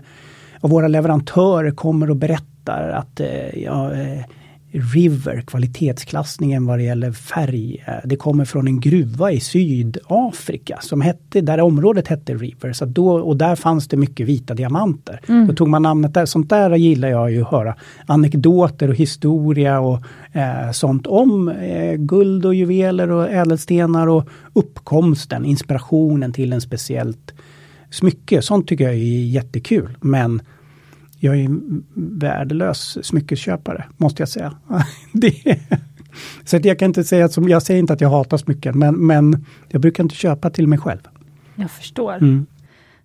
av 0.59 0.69
våra 0.69 0.87
leverantörer 0.87 1.71
kommer 1.71 2.09
och 2.09 2.15
berättar 2.15 2.89
att 2.89 3.19
eh, 3.19 3.63
jag, 3.63 4.01
eh, 4.01 4.23
River, 4.71 5.41
kvalitetsklassningen 5.41 6.65
vad 6.65 6.79
det 6.79 6.83
gäller 6.83 7.11
färg. 7.11 7.85
Det 8.03 8.15
kommer 8.15 8.45
från 8.45 8.67
en 8.67 8.79
gruva 8.79 9.31
i 9.31 9.39
Sydafrika 9.39 10.77
som 10.81 11.01
hette, 11.01 11.41
där 11.41 11.59
området 11.59 12.07
hette 12.07 12.33
River. 12.33 12.73
Så 12.73 12.85
då, 12.85 13.09
och 13.09 13.37
där 13.37 13.55
fanns 13.55 13.87
det 13.87 13.97
mycket 13.97 14.27
vita 14.27 14.53
diamanter. 14.53 15.21
Mm. 15.27 15.47
Då 15.47 15.53
tog 15.53 15.67
man 15.67 15.81
namnet 15.81 16.13
där. 16.13 16.25
Sånt 16.25 16.49
där 16.49 16.75
gillar 16.75 17.09
jag 17.09 17.31
ju 17.31 17.41
att 17.41 17.51
höra. 17.51 17.75
Anekdoter 18.05 18.89
och 18.89 18.95
historia 18.95 19.79
och 19.79 20.01
eh, 20.31 20.71
sånt 20.71 21.07
om 21.07 21.49
eh, 21.49 21.95
guld 21.95 22.45
och 22.45 22.55
juveler 22.55 23.11
och 23.11 23.29
ädelstenar 23.29 24.07
och 24.07 24.29
uppkomsten, 24.53 25.45
inspirationen 25.45 26.33
till 26.33 26.53
en 26.53 26.61
speciellt 26.61 27.33
smycke. 27.91 28.41
Sånt 28.41 28.67
tycker 28.67 28.83
jag 28.83 28.93
är 28.93 29.25
jättekul. 29.25 29.97
Men 30.01 30.41
jag 31.19 31.37
är 31.39 31.49
värdelös 32.19 33.05
smyckesköpare, 33.05 33.85
måste 33.97 34.21
jag 34.21 34.29
säga. 34.29 34.53
det, 35.13 35.59
så 36.45 36.59
jag 36.63 36.79
kan 36.79 36.85
inte 36.85 37.03
säga 37.03 37.29
som, 37.29 37.49
jag 37.49 37.63
säger 37.63 37.79
inte 37.79 37.93
att 37.93 38.01
jag 38.01 38.09
hatar 38.09 38.37
smycken, 38.37 38.79
men, 38.79 38.95
men 38.95 39.45
jag 39.69 39.81
brukar 39.81 40.03
inte 40.03 40.15
köpa 40.15 40.49
till 40.49 40.67
mig 40.67 40.79
själv. 40.79 40.99
Jag 41.55 41.71
förstår. 41.71 42.13
Mm. 42.13 42.45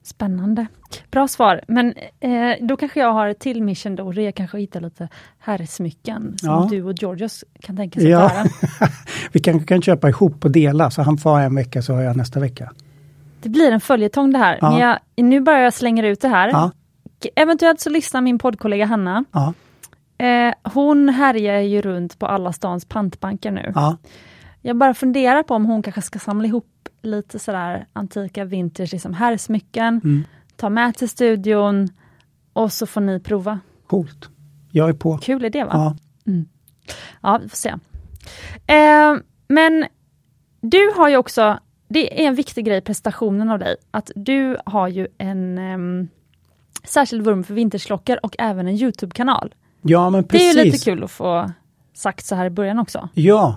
Spännande. 0.04 0.66
Bra 1.10 1.28
svar, 1.28 1.60
men 1.68 1.94
eh, 2.20 2.30
då 2.60 2.76
kanske 2.76 3.00
jag 3.00 3.12
har 3.12 3.28
ett 3.28 3.38
till 3.38 3.62
mission 3.62 3.96
då, 3.96 4.12
det 4.12 4.26
är 4.26 4.32
kanske 4.32 4.56
att 4.56 4.62
hitta 4.62 4.80
lite 4.80 5.08
herrsmycken 5.38 6.34
som 6.38 6.48
ja. 6.48 6.68
du 6.70 6.82
och 6.82 6.92
Georgios 6.92 7.44
kan 7.60 7.76
tänka 7.76 8.00
sig 8.00 8.08
ja. 8.08 8.28
bära. 8.28 8.44
Vi 9.32 9.40
kanske 9.40 9.66
kan 9.66 9.82
köpa 9.82 10.08
ihop 10.08 10.44
och 10.44 10.50
dela, 10.50 10.90
så 10.90 11.02
han 11.02 11.18
får 11.18 11.38
en 11.38 11.54
vecka 11.54 11.82
så 11.82 11.94
har 11.94 12.02
jag 12.02 12.16
nästa 12.16 12.40
vecka. 12.40 12.72
Det 13.40 13.48
blir 13.48 13.72
en 13.72 13.80
följetong 13.80 14.32
det 14.32 14.38
här, 14.38 14.58
ja. 14.60 14.70
men 14.70 14.80
jag, 14.80 14.98
nu 15.16 15.40
börjar 15.40 15.60
jag 15.60 15.74
slänga 15.74 16.06
ut 16.06 16.20
det 16.20 16.28
här. 16.28 16.48
Ja 16.48 16.70
eventuellt 17.36 17.80
så 17.80 17.90
lyssnar 17.90 18.20
min 18.20 18.38
poddkollega 18.38 18.86
Hanna. 18.86 19.24
Ja. 19.32 19.54
Eh, 20.26 20.54
hon 20.62 21.08
härjar 21.08 21.60
ju 21.60 21.82
runt 21.82 22.18
på 22.18 22.26
alla 22.26 22.52
stans 22.52 22.84
pantbanker 22.84 23.50
nu. 23.50 23.72
Ja. 23.74 23.96
Jag 24.60 24.76
bara 24.76 24.94
funderar 24.94 25.42
på 25.42 25.54
om 25.54 25.64
hon 25.64 25.82
kanske 25.82 26.02
ska 26.02 26.18
samla 26.18 26.46
ihop 26.46 26.88
lite 27.02 27.38
sådär 27.38 27.86
antika 27.92 28.44
vintage 28.44 28.92
liksom 28.92 29.14
herrsmycken, 29.14 30.00
mm. 30.04 30.24
ta 30.56 30.70
med 30.70 30.94
till 30.96 31.08
studion 31.08 31.88
och 32.52 32.72
så 32.72 32.86
får 32.86 33.00
ni 33.00 33.20
prova. 33.20 33.60
Coolt. 33.86 34.28
Jag 34.70 34.88
är 34.88 34.92
på. 34.92 35.18
Kul 35.18 35.44
idé 35.44 35.64
va? 35.64 35.70
Ja. 35.72 35.96
Mm. 36.26 36.48
Ja, 37.20 37.40
vi 37.42 37.48
får 37.48 37.56
se. 37.56 37.74
Eh, 38.66 39.16
men 39.48 39.86
du 40.60 40.92
har 40.96 41.08
ju 41.08 41.16
också, 41.16 41.58
det 41.88 42.24
är 42.24 42.28
en 42.28 42.34
viktig 42.34 42.64
grej, 42.64 42.80
prestationen 42.80 43.50
av 43.50 43.58
dig, 43.58 43.76
att 43.90 44.10
du 44.16 44.56
har 44.66 44.88
ju 44.88 45.06
en 45.18 45.58
um, 45.58 46.08
särskild 46.84 47.24
vurm 47.24 47.44
för 47.44 47.54
vintersklockor 47.54 48.18
och 48.22 48.36
även 48.38 48.66
en 48.66 48.74
Youtube-kanal. 48.74 49.54
Ja, 49.82 50.10
men 50.10 50.24
precis. 50.24 50.54
Det 50.54 50.60
är 50.60 50.64
lite 50.64 50.84
kul 50.84 51.04
att 51.04 51.10
få 51.10 51.50
sagt 51.94 52.26
så 52.26 52.34
här 52.34 52.46
i 52.46 52.50
början 52.50 52.78
också. 52.78 53.08
Ja, 53.14 53.56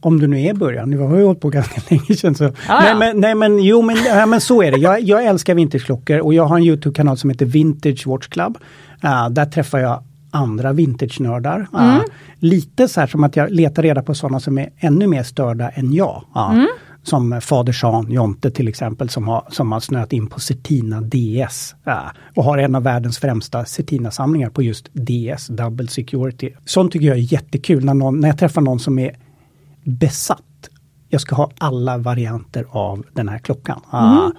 om 0.00 0.20
det 0.20 0.26
nu 0.26 0.42
är 0.42 0.54
början. 0.54 0.90
Nu 0.90 0.98
har 0.98 1.16
ju 1.16 1.24
hållit 1.24 1.40
på 1.40 1.50
ganska 1.50 1.80
länge 1.90 2.14
sedan. 2.14 2.34
Så. 2.34 2.44
Ja, 2.44 2.80
nej, 2.80 2.94
men, 2.94 3.20
nej 3.20 3.34
men 3.34 3.58
jo 3.58 3.82
men, 3.82 3.96
ja, 4.06 4.26
men 4.26 4.40
så 4.40 4.62
är 4.62 4.72
det. 4.72 4.78
Jag, 4.78 5.00
jag 5.00 5.24
älskar 5.24 5.54
vinterklockor 5.54 6.18
och 6.18 6.34
jag 6.34 6.44
har 6.44 6.56
en 6.56 6.64
Youtube-kanal 6.64 7.16
som 7.16 7.30
heter 7.30 7.46
Vintage 7.46 8.06
Watch 8.06 8.28
Club. 8.28 8.58
Uh, 9.04 9.28
där 9.30 9.46
träffar 9.46 9.78
jag 9.78 10.02
andra 10.30 10.72
vintage-nördar. 10.72 11.58
Uh, 11.74 11.94
mm. 11.94 12.02
Lite 12.38 12.88
så 12.88 13.00
här 13.00 13.06
som 13.06 13.24
att 13.24 13.36
jag 13.36 13.50
letar 13.50 13.82
reda 13.82 14.02
på 14.02 14.14
sådana 14.14 14.40
som 14.40 14.58
är 14.58 14.70
ännu 14.78 15.06
mer 15.06 15.22
störda 15.22 15.68
än 15.68 15.92
jag. 15.92 16.24
Uh, 16.36 16.50
mm 16.50 16.68
som 17.02 17.40
Fader 17.40 17.76
Jean 17.82 18.12
Jonte 18.12 18.50
till 18.50 18.68
exempel 18.68 19.08
som 19.08 19.28
har, 19.28 19.44
som 19.50 19.72
har 19.72 19.80
snöat 19.80 20.12
in 20.12 20.26
på 20.26 20.40
Cetina 20.40 21.00
DS. 21.00 21.74
Och 22.34 22.44
har 22.44 22.58
en 22.58 22.74
av 22.74 22.82
världens 22.82 23.18
främsta 23.18 23.64
Cetina-samlingar 23.64 24.50
på 24.50 24.62
just 24.62 24.88
DS, 24.92 25.46
Double 25.46 25.88
Security. 25.88 26.52
Sånt 26.64 26.92
tycker 26.92 27.06
jag 27.06 27.16
är 27.16 27.32
jättekul 27.32 27.84
när, 27.84 27.94
någon, 27.94 28.20
när 28.20 28.28
jag 28.28 28.38
träffar 28.38 28.60
någon 28.60 28.80
som 28.80 28.98
är 28.98 29.16
besatt. 29.84 30.42
Jag 31.08 31.20
ska 31.20 31.34
ha 31.34 31.50
alla 31.58 31.98
varianter 31.98 32.66
av 32.70 33.06
den 33.12 33.28
här 33.28 33.38
klockan. 33.38 33.80
Mm. 33.92 34.32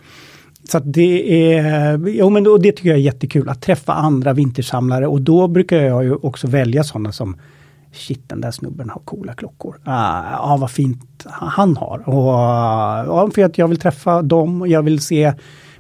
Så 0.72 0.80
det 0.80 1.54
är, 1.54 1.98
jo 2.08 2.30
men 2.30 2.44
det 2.44 2.72
tycker 2.72 2.90
jag 2.90 2.98
är 2.98 3.02
jättekul 3.02 3.50
att 3.50 3.62
träffa 3.62 3.94
andra 3.94 4.34
vintersamlare 4.34 5.08
och 5.08 5.22
då 5.22 5.48
brukar 5.48 5.78
jag 5.78 6.04
ju 6.04 6.16
också 6.16 6.48
välja 6.48 6.84
sådana 6.84 7.12
som 7.12 7.36
shit 7.92 8.30
den 8.30 8.42
där 8.42 8.52
snubben 8.52 8.90
har 8.90 9.02
coola 9.06 9.34
klockor. 9.34 9.76
Ja, 9.86 10.24
ah, 10.40 10.58
vad 10.58 10.72
fint 10.72 11.26
han 11.30 11.78
har. 11.78 12.10
Och, 12.10 12.34
ja, 13.16 13.30
för 13.36 13.44
att 13.46 13.58
jag 13.58 13.68
vill 13.68 13.80
träffa 13.80 14.22
dem 14.22 14.62
och 14.62 14.68
jag 14.68 14.84
vill 14.84 15.00
se 15.00 15.34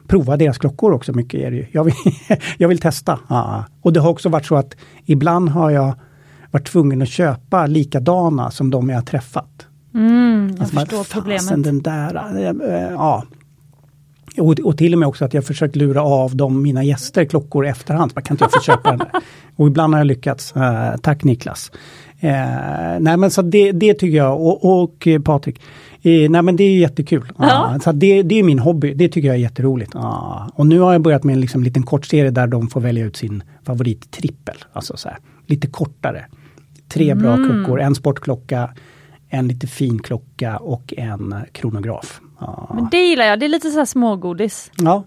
prova 0.07 0.37
deras 0.37 0.57
klockor 0.57 0.91
också 0.93 1.13
mycket. 1.13 1.39
Är 1.39 1.51
det 1.51 1.57
ju. 1.57 1.65
Jag, 1.71 1.83
vill, 1.83 1.93
jag 2.57 2.67
vill 2.67 2.79
testa. 2.79 3.19
Ah. 3.27 3.63
Och 3.81 3.93
det 3.93 3.99
har 3.99 4.09
också 4.09 4.29
varit 4.29 4.45
så 4.45 4.55
att 4.55 4.75
ibland 5.05 5.49
har 5.49 5.69
jag 5.69 5.93
varit 6.51 6.67
tvungen 6.67 7.01
att 7.01 7.09
köpa 7.09 7.65
likadana 7.67 8.51
som 8.51 8.69
de 8.69 8.89
jag 8.89 8.97
har 8.97 9.01
träffat. 9.01 9.67
Mm, 9.93 10.47
jag 10.51 10.59
Alltså, 10.59 10.75
bara, 10.75 10.85
förstår 10.85 11.03
"Fasen, 11.03 11.21
problemet. 11.21 11.63
Den 11.63 11.81
där, 11.81 12.15
äh, 12.69 12.91
ja. 12.93 13.23
Och, 14.39 14.59
och 14.59 14.77
till 14.77 14.93
och 14.93 14.99
med 14.99 15.07
också 15.07 15.25
att 15.25 15.33
jag 15.33 15.45
försökt 15.45 15.75
lura 15.75 16.01
av 16.01 16.35
dem, 16.35 16.61
mina 16.61 16.83
gäster, 16.83 17.25
klockor 17.25 17.65
i 17.65 17.69
efterhand. 17.69 18.11
Man 18.15 18.23
kan 18.23 18.33
inte 18.33 18.43
jag 18.43 18.51
få 18.51 18.61
köpa 18.61 18.89
den 18.89 18.97
där? 18.97 19.21
Och 19.55 19.67
ibland 19.67 19.93
har 19.93 19.99
jag 19.99 20.07
lyckats. 20.07 20.55
Eh, 20.55 20.95
tack 20.95 21.23
Niklas. 21.23 21.71
Eh, 22.19 22.99
nej 22.99 23.17
men 23.17 23.31
så 23.31 23.41
det, 23.41 23.71
det 23.71 23.93
tycker 23.93 24.17
jag 24.17 24.41
och, 24.41 24.81
och 24.81 25.07
eh, 25.07 25.21
Patrik. 25.21 25.61
Eh, 26.01 26.29
nej 26.29 26.41
men 26.41 26.55
det 26.55 26.63
är 26.63 26.77
jättekul. 26.77 27.31
Ja. 27.37 27.73
Ah, 27.75 27.79
så 27.79 27.91
det, 27.91 28.23
det 28.23 28.39
är 28.39 28.43
min 28.43 28.59
hobby, 28.59 28.93
det 28.93 29.09
tycker 29.09 29.27
jag 29.27 29.35
är 29.35 29.39
jätteroligt. 29.39 29.95
Ah, 29.95 30.49
och 30.53 30.67
nu 30.67 30.79
har 30.79 30.91
jag 30.91 31.01
börjat 31.01 31.23
med 31.23 31.33
en 31.33 31.41
liksom, 31.41 31.63
liten 31.63 31.83
kortserie 31.83 32.31
där 32.31 32.47
de 32.47 32.67
får 32.67 32.81
välja 32.81 33.05
ut 33.05 33.17
sin 33.17 33.43
favorittrippel. 33.63 34.55
Alltså 34.73 34.97
så 34.97 35.09
här, 35.09 35.17
lite 35.45 35.67
kortare. 35.67 36.25
Tre 36.87 37.15
bra 37.15 37.35
klockor, 37.35 37.81
en 37.81 37.95
sportklocka, 37.95 38.69
en 39.29 39.47
lite 39.47 39.67
fin 39.67 39.99
klocka 39.99 40.57
och 40.57 40.93
en 40.97 41.35
kronograf. 41.51 42.21
Men 42.73 42.87
det 42.91 42.97
gillar 42.97 43.25
jag, 43.25 43.39
det 43.39 43.45
är 43.45 43.49
lite 43.49 43.71
så 43.71 43.77
här 43.77 43.85
smågodis. 43.85 44.71
Ja. 44.77 45.03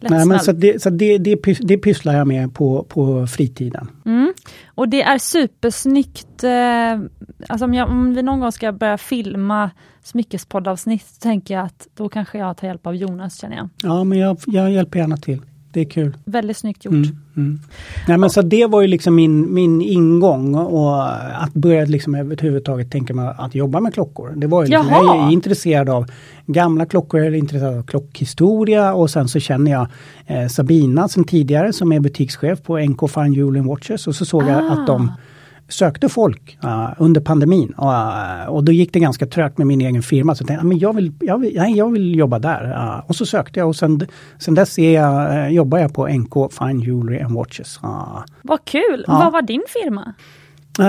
Nej, 0.00 0.26
men 0.26 0.40
så 0.40 0.52
det, 0.52 0.82
så 0.82 0.90
det, 0.90 1.18
det, 1.18 1.38
det 1.60 1.78
pysslar 1.78 2.14
jag 2.14 2.26
med 2.26 2.54
på, 2.54 2.86
på 2.88 3.26
fritiden. 3.26 3.88
Mm. 4.06 4.32
Och 4.74 4.88
det 4.88 5.02
är 5.02 5.18
supersnyggt. 5.18 6.44
Eh, 6.44 7.00
alltså 7.48 7.64
om, 7.64 7.74
jag, 7.74 7.88
om 7.88 8.14
vi 8.14 8.22
någon 8.22 8.40
gång 8.40 8.52
ska 8.52 8.72
börja 8.72 8.98
filma 8.98 9.70
smyckespoddavsnitt 10.02 11.06
så 11.06 11.20
tänker 11.20 11.54
jag 11.54 11.66
att 11.66 11.88
då 11.94 12.08
kanske 12.08 12.38
jag 12.38 12.56
tar 12.56 12.66
hjälp 12.66 12.86
av 12.86 12.96
Jonas 12.96 13.40
känner 13.40 13.56
jag. 13.56 13.68
Ja, 13.82 14.04
men 14.04 14.18
jag, 14.18 14.38
jag 14.46 14.70
hjälper 14.70 14.98
gärna 14.98 15.16
till. 15.16 15.42
Det 15.72 15.80
är 15.80 15.84
kul. 15.84 16.16
Väldigt 16.24 16.56
snyggt 16.56 16.84
gjort. 16.84 16.94
Mm, 16.94 17.16
mm. 17.36 17.60
Nej, 18.08 18.18
men 18.18 18.30
så 18.30 18.42
det 18.42 18.66
var 18.66 18.80
ju 18.82 18.86
liksom 18.88 19.14
min, 19.14 19.54
min 19.54 19.82
ingång 19.82 20.54
och 20.54 21.04
att 21.42 21.52
börja 21.54 21.84
liksom 21.84 22.14
överhuvudtaget 22.14 22.90
tänka 22.90 23.14
mig 23.14 23.34
att 23.38 23.54
jobba 23.54 23.80
med 23.80 23.94
klockor. 23.94 24.32
Det 24.36 24.46
var 24.46 24.62
ju 24.64 24.68
liksom, 24.68 24.88
jag 24.90 25.26
är 25.28 25.32
intresserad 25.32 25.88
av 25.88 26.06
gamla 26.46 26.86
klockor, 26.86 27.20
jag 27.20 27.26
är 27.34 27.38
intresserad 27.38 27.78
av 27.78 27.82
klockhistoria 27.82 28.94
och 28.94 29.10
sen 29.10 29.28
så 29.28 29.40
känner 29.40 29.70
jag 29.70 29.86
eh, 30.26 30.48
Sabina 30.48 31.08
sen 31.08 31.24
tidigare 31.24 31.72
som 31.72 31.92
är 31.92 32.00
butikschef 32.00 32.62
på 32.62 32.78
NK 32.78 33.10
Fine 33.10 33.32
Jewelry 33.34 33.60
Watches 33.60 34.06
och 34.06 34.14
så 34.14 34.24
såg 34.24 34.42
jag 34.42 34.64
Ah. 34.64 34.70
att 34.72 34.86
de 34.86 35.12
sökte 35.72 36.08
folk 36.08 36.58
uh, 36.64 36.88
under 36.98 37.20
pandemin 37.20 37.72
och, 37.76 37.88
uh, 37.88 38.48
och 38.48 38.64
då 38.64 38.72
gick 38.72 38.92
det 38.92 39.00
ganska 39.00 39.26
trögt 39.26 39.58
med 39.58 39.66
min 39.66 39.80
egen 39.80 40.02
firma. 40.02 40.34
Så 40.34 40.42
jag 40.42 40.48
tänkte, 40.48 40.64
"Ah, 40.64 40.68
men 40.68 40.78
jag 40.78 40.92
vill, 40.96 41.12
jag 41.20 41.38
vill, 41.38 41.56
nej, 41.56 41.76
jag 41.76 41.92
vill 41.92 42.14
jobba 42.14 42.38
där. 42.38 42.64
Uh, 42.70 43.10
och 43.10 43.16
så 43.16 43.26
sökte 43.26 43.60
jag 43.60 43.68
och 43.68 43.76
sen, 43.76 44.06
sen 44.38 44.54
dess 44.54 44.78
är 44.78 44.94
jag, 44.94 45.30
uh, 45.30 45.48
jobbar 45.48 45.78
jag 45.78 45.94
på 45.94 46.08
NK 46.08 46.52
Fine 46.58 46.80
Jewelry 46.80 47.20
and 47.20 47.34
Watches. 47.34 47.80
Vad 48.42 48.64
kul! 48.64 49.04
Vad 49.06 49.32
var 49.32 49.42
din 49.42 49.62
firma? 49.68 50.14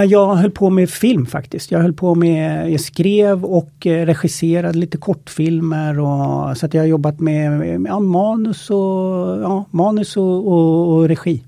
jag 0.07 0.35
höll 0.35 0.51
på 0.51 0.69
med 0.69 0.89
film 0.89 1.25
faktiskt. 1.25 1.71
Jag 1.71 1.79
höll 1.79 1.93
på 1.93 2.15
med, 2.15 2.71
jag 2.71 2.79
skrev 2.81 3.45
och 3.45 3.87
eh, 3.87 4.05
regisserade 4.05 4.77
lite 4.77 4.97
kortfilmer 4.97 5.99
och 5.99 6.57
så 6.57 6.65
att 6.65 6.73
jag 6.73 6.81
har 6.81 6.87
jobbat 6.87 7.19
med 7.19 7.81
ja, 7.87 7.99
manus 7.99 8.69
och, 8.69 8.77
ja, 9.41 9.65
manus 9.71 10.17
och, 10.17 10.47
och, 10.47 10.93
och 10.93 11.07
regi. 11.07 11.43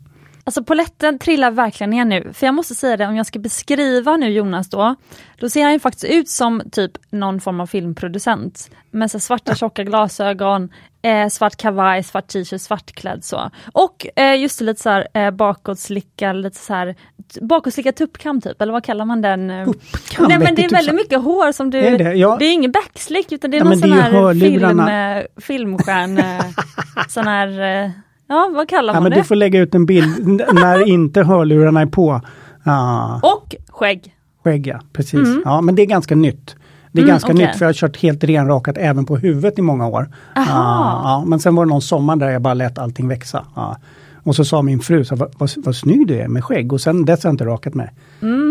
Alltså 0.45 0.63
poletten 0.63 1.19
trillar 1.19 1.51
verkligen 1.51 1.89
ner 1.89 2.05
nu, 2.05 2.33
för 2.33 2.45
jag 2.47 2.55
måste 2.55 2.75
säga 2.75 2.97
det, 2.97 3.07
om 3.07 3.15
jag 3.15 3.25
ska 3.25 3.39
beskriva 3.39 4.17
nu 4.17 4.29
Jonas 4.29 4.69
då, 4.69 4.95
då 5.39 5.49
ser 5.49 5.63
han 5.63 5.73
ju 5.73 5.79
faktiskt 5.79 6.13
ut 6.13 6.29
som 6.29 6.61
typ 6.71 6.91
någon 7.09 7.41
form 7.41 7.59
av 7.59 7.65
filmproducent. 7.67 8.69
Med 8.91 9.11
så 9.11 9.19
svarta 9.19 9.55
tjocka 9.55 9.83
glasögon, 9.83 10.69
eh, 11.01 11.27
svart 11.29 11.55
kavaj, 11.55 12.03
svart 12.03 12.27
t-shirt, 12.27 12.61
svartklädd 12.61 13.23
så. 13.23 13.49
Och 13.73 14.07
eh, 14.15 14.35
just 14.41 14.59
det, 14.59 14.65
lite 14.65 14.81
så 14.81 14.89
här 14.89 15.07
eh, 15.13 15.31
bakåtslickad, 15.31 16.35
lite 16.35 16.57
så 16.59 16.73
här 16.73 16.95
bakåtslickad 17.41 17.95
tuppkam 17.95 18.41
typ, 18.41 18.61
eller 18.61 18.73
vad 18.73 18.83
kallar 18.83 19.05
man 19.05 19.21
den? 19.21 19.49
eh? 19.49 19.65
Tuppkam, 19.65 20.25
Nej 20.29 20.39
men 20.39 20.55
det 20.55 20.65
är 20.65 20.69
väldigt 20.69 20.95
mycket 20.95 21.21
hår 21.21 21.51
som 21.51 21.69
du, 21.69 21.77
Är 21.79 21.97
det? 21.97 22.13
Ja. 22.13 22.35
det 22.39 22.45
är 22.45 22.53
ingen 22.53 22.71
backslick 22.71 23.31
utan 23.31 23.51
det 23.51 23.57
är 23.57 23.59
Ja, 23.59 23.63
någon 23.63 23.73
det 23.73 23.79
sån 23.79 23.91
här 23.91 24.33
film, 24.39 24.79
eh, 24.79 25.23
filmstjärne, 25.41 26.53
sån 27.09 27.27
här, 27.27 27.83
eh, 27.85 27.91
ja 28.33 28.51
vad 28.55 28.69
kallar 28.69 28.93
Ja, 28.93 28.99
man 28.99 29.03
men 29.03 29.11
det? 29.11 29.17
du 29.17 29.23
får 29.23 29.35
lägga 29.35 29.59
ut 29.59 29.75
en 29.75 29.85
bild 29.85 30.27
när 30.53 30.87
inte 30.87 31.23
hörlurarna 31.23 31.81
är 31.81 31.85
på. 31.85 32.21
Ja. 32.63 33.19
Och 33.23 33.55
skägg. 33.69 34.15
Skägg 34.43 34.67
ja, 34.67 34.79
precis. 34.93 35.27
Ja, 35.45 35.61
men 35.61 35.75
det 35.75 35.81
är 35.81 35.85
ganska 35.85 36.15
nytt. 36.15 36.55
Det 36.91 36.99
är 36.99 37.03
Mm, 37.03 37.13
ganska 37.13 37.31
okej. 37.33 37.45
nytt 37.47 37.55
för 37.55 37.65
jag 37.65 37.67
har 37.69 37.73
kört 37.73 37.97
helt 37.97 38.23
renrakat 38.23 38.77
även 38.77 39.05
på 39.05 39.17
huvudet 39.17 39.59
i 39.59 39.61
många 39.61 39.87
år. 39.87 40.09
Aha. 40.35 40.45
Ja, 40.47 41.01
ja, 41.03 41.23
men 41.27 41.39
sen 41.39 41.55
var 41.55 41.65
det 41.65 41.69
någon 41.69 41.81
sommar 41.81 42.15
där 42.15 42.29
jag 42.29 42.41
bara 42.41 42.53
lät 42.53 42.77
allting 42.77 43.07
växa. 43.07 43.45
Ja. 43.55 43.77
Och 44.23 44.35
så 44.35 44.45
sa 44.45 44.61
min 44.61 44.79
fru, 44.79 45.05
så, 45.05 45.15
vad, 45.15 45.33
vad, 45.37 45.49
vad 45.57 45.75
snygg 45.75 46.07
du 46.07 46.15
är 46.15 46.27
med 46.27 46.43
skägg. 46.43 46.73
Och 46.73 46.81
sen 46.81 47.05
dess 47.05 47.23
har 47.23 47.27
jag 47.29 47.33
inte 47.33 47.45
rakat 47.45 47.73
mig. 47.73 47.89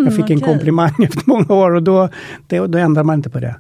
jag 0.05 0.15
fick 0.17 0.31
en 0.31 0.37
Mm, 0.37 0.39
okej. 0.39 0.41
komplimang 0.41 0.95
efter 1.05 1.23
många 1.27 1.55
år 1.55 1.75
och 1.75 1.83
då, 1.83 2.09
det, 2.47 2.59
då 2.59 2.79
ändrar 2.79 3.03
man 3.05 3.15
inte 3.15 3.31
på 3.31 3.41
det. 3.41 3.55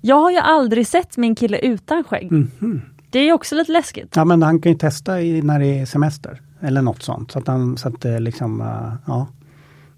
Jag 0.00 0.16
har 0.16 0.30
ju 0.30 0.38
aldrig 0.38 0.86
sett 0.86 1.16
min 1.16 1.34
kille 1.34 1.58
utan 1.58 2.04
skägg. 2.04 2.32
Mhm. 2.32 2.82
Det 3.10 3.18
är 3.18 3.32
också 3.32 3.54
lite 3.54 3.72
läskigt. 3.72 4.12
Ja 4.16 4.24
men 4.24 4.42
han 4.42 4.60
kan 4.60 4.72
ju 4.72 4.78
testa 4.78 5.22
i, 5.22 5.42
när 5.42 5.58
det 5.58 5.66
är 5.80 5.86
semester. 5.86 6.40
Eller 6.60 6.82
något 6.82 7.02
sånt. 7.02 7.30
Så 7.30 7.38
att, 7.38 7.46
han, 7.46 7.76
så 7.76 7.88
att, 7.88 8.00
det 8.00 8.20
liksom, 8.20 8.60
eh, 8.60 8.92
ja. 9.06 9.26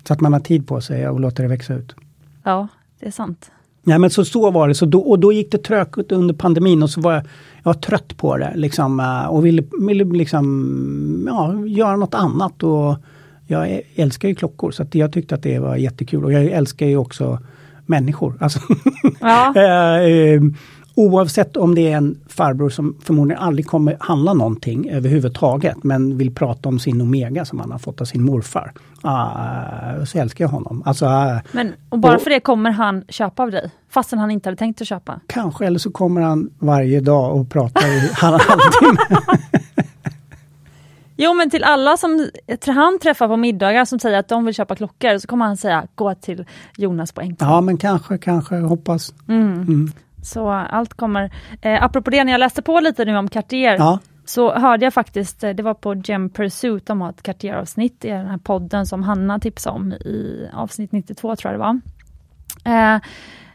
Så 0.04 0.12
att 0.12 0.20
man 0.20 0.32
har 0.32 0.40
tid 0.40 0.66
på 0.66 0.80
sig 0.80 1.08
och 1.08 1.20
låter 1.20 1.42
det 1.42 1.48
växa 1.48 1.74
ut. 1.74 1.94
Ja, 2.44 2.68
det 3.00 3.06
är 3.06 3.10
sant. 3.10 3.50
Nej 3.82 3.98
men 3.98 4.10
så, 4.10 4.24
så 4.24 4.50
var 4.50 4.68
det. 4.68 4.74
Så 4.74 4.86
då, 4.86 5.00
och 5.00 5.18
då 5.18 5.32
gick 5.32 5.52
det 5.52 5.58
trögt 5.58 6.12
under 6.12 6.34
pandemin 6.34 6.82
och 6.82 6.90
så 6.90 7.00
var 7.00 7.12
jag, 7.12 7.22
jag 7.56 7.64
var 7.64 7.74
trött 7.74 8.16
på 8.16 8.36
det. 8.36 8.52
Liksom, 8.54 9.00
eh, 9.00 9.26
och 9.26 9.46
ville, 9.46 9.62
ville 9.88 10.04
liksom, 10.04 11.24
ja, 11.28 11.66
göra 11.66 11.96
något 11.96 12.14
annat. 12.14 12.62
Och 12.62 12.96
jag 13.46 13.68
ä- 13.70 13.82
älskar 13.94 14.28
ju 14.28 14.34
klockor 14.34 14.70
så 14.70 14.86
jag 14.92 15.12
tyckte 15.12 15.34
att 15.34 15.42
det 15.42 15.58
var 15.58 15.76
jättekul. 15.76 16.24
Och 16.24 16.32
jag 16.32 16.44
älskar 16.44 16.86
ju 16.86 16.96
också 16.96 17.38
människor. 17.86 18.34
Alltså, 18.40 18.60
Ja. 19.20 19.52
oavsett 21.00 21.56
om 21.56 21.74
det 21.74 21.92
är 21.92 21.96
en 21.96 22.20
farbror 22.28 22.68
som 22.70 22.96
förmodligen 23.04 23.42
aldrig 23.42 23.66
kommer 23.66 23.96
handla 24.00 24.34
någonting 24.34 24.90
överhuvudtaget. 24.90 25.84
Men 25.84 26.18
vill 26.18 26.34
prata 26.34 26.68
om 26.68 26.78
sin 26.78 27.00
Omega 27.00 27.44
som 27.44 27.60
han 27.60 27.70
har 27.70 27.78
fått 27.78 28.00
av 28.00 28.04
sin 28.04 28.22
morfar. 28.22 28.72
Ah, 29.02 30.04
så 30.06 30.18
älskar 30.18 30.44
jag 30.44 30.48
honom. 30.50 30.82
Alltså, 30.86 31.06
ah, 31.06 31.40
Men, 31.52 31.72
och 31.88 31.98
bara 31.98 32.16
Och- 32.16 32.22
för 32.22 32.30
det 32.30 32.40
kommer 32.40 32.70
han 32.70 33.04
köpa 33.08 33.42
av 33.42 33.50
dig, 33.50 33.70
fastän 33.90 34.18
han 34.18 34.30
inte 34.30 34.48
hade 34.48 34.56
tänkt 34.56 34.80
att 34.80 34.86
köpa. 34.88 35.20
Kanske, 35.26 35.66
eller 35.66 35.78
så 35.78 35.90
kommer 35.90 36.20
han 36.20 36.50
varje 36.58 37.00
dag 37.00 37.36
och 37.36 37.50
pratar 37.50 37.88
i 37.88 38.10
halvtimme. 38.14 38.98
Jo 41.22 41.34
men 41.34 41.50
till 41.50 41.64
alla 41.64 41.96
som 41.96 42.28
han 42.66 42.98
träffar 42.98 43.28
på 43.28 43.36
middagar 43.36 43.84
som 43.84 43.98
säger 43.98 44.18
att 44.18 44.28
de 44.28 44.44
vill 44.44 44.54
köpa 44.54 44.76
klockor, 44.76 45.18
så 45.18 45.26
kommer 45.28 45.44
han 45.46 45.56
säga 45.56 45.86
gå 45.94 46.14
till 46.14 46.44
Jonas 46.76 47.12
på 47.12 47.22
NK. 47.22 47.36
Ja 47.40 47.60
men 47.60 47.76
kanske, 47.76 48.18
kanske, 48.18 48.56
hoppas. 48.56 49.14
Mm. 49.28 49.52
Mm. 49.52 49.92
Så 50.22 50.48
allt 50.50 50.94
kommer. 50.94 51.30
Eh, 51.62 51.82
apropå 51.84 52.10
det, 52.10 52.24
när 52.24 52.32
jag 52.32 52.38
läste 52.38 52.62
på 52.62 52.80
lite 52.80 53.04
nu 53.04 53.16
om 53.16 53.28
Cartier, 53.28 53.76
Ja, 53.78 53.98
så 54.24 54.52
hörde 54.54 54.86
jag 54.86 54.94
faktiskt, 54.94 55.44
eh, 55.44 55.50
det 55.50 55.62
var 55.62 55.74
på 55.74 55.94
Gem 55.94 56.30
Pursuit, 56.30 56.86
de 56.86 57.00
har 57.00 57.10
ett 57.10 57.22
Cartier-avsnitt 57.22 58.04
i 58.04 58.08
den 58.08 58.26
här 58.26 58.38
podden 58.38 58.86
som 58.86 59.02
Hanna 59.02 59.38
tipsade 59.38 59.76
om 59.76 59.92
i 59.92 60.48
avsnitt 60.52 60.92
92 60.92 61.36
tror 61.36 61.52
jag 61.52 61.60
det 61.60 61.64
var. 61.64 61.80
Eh, 62.94 63.00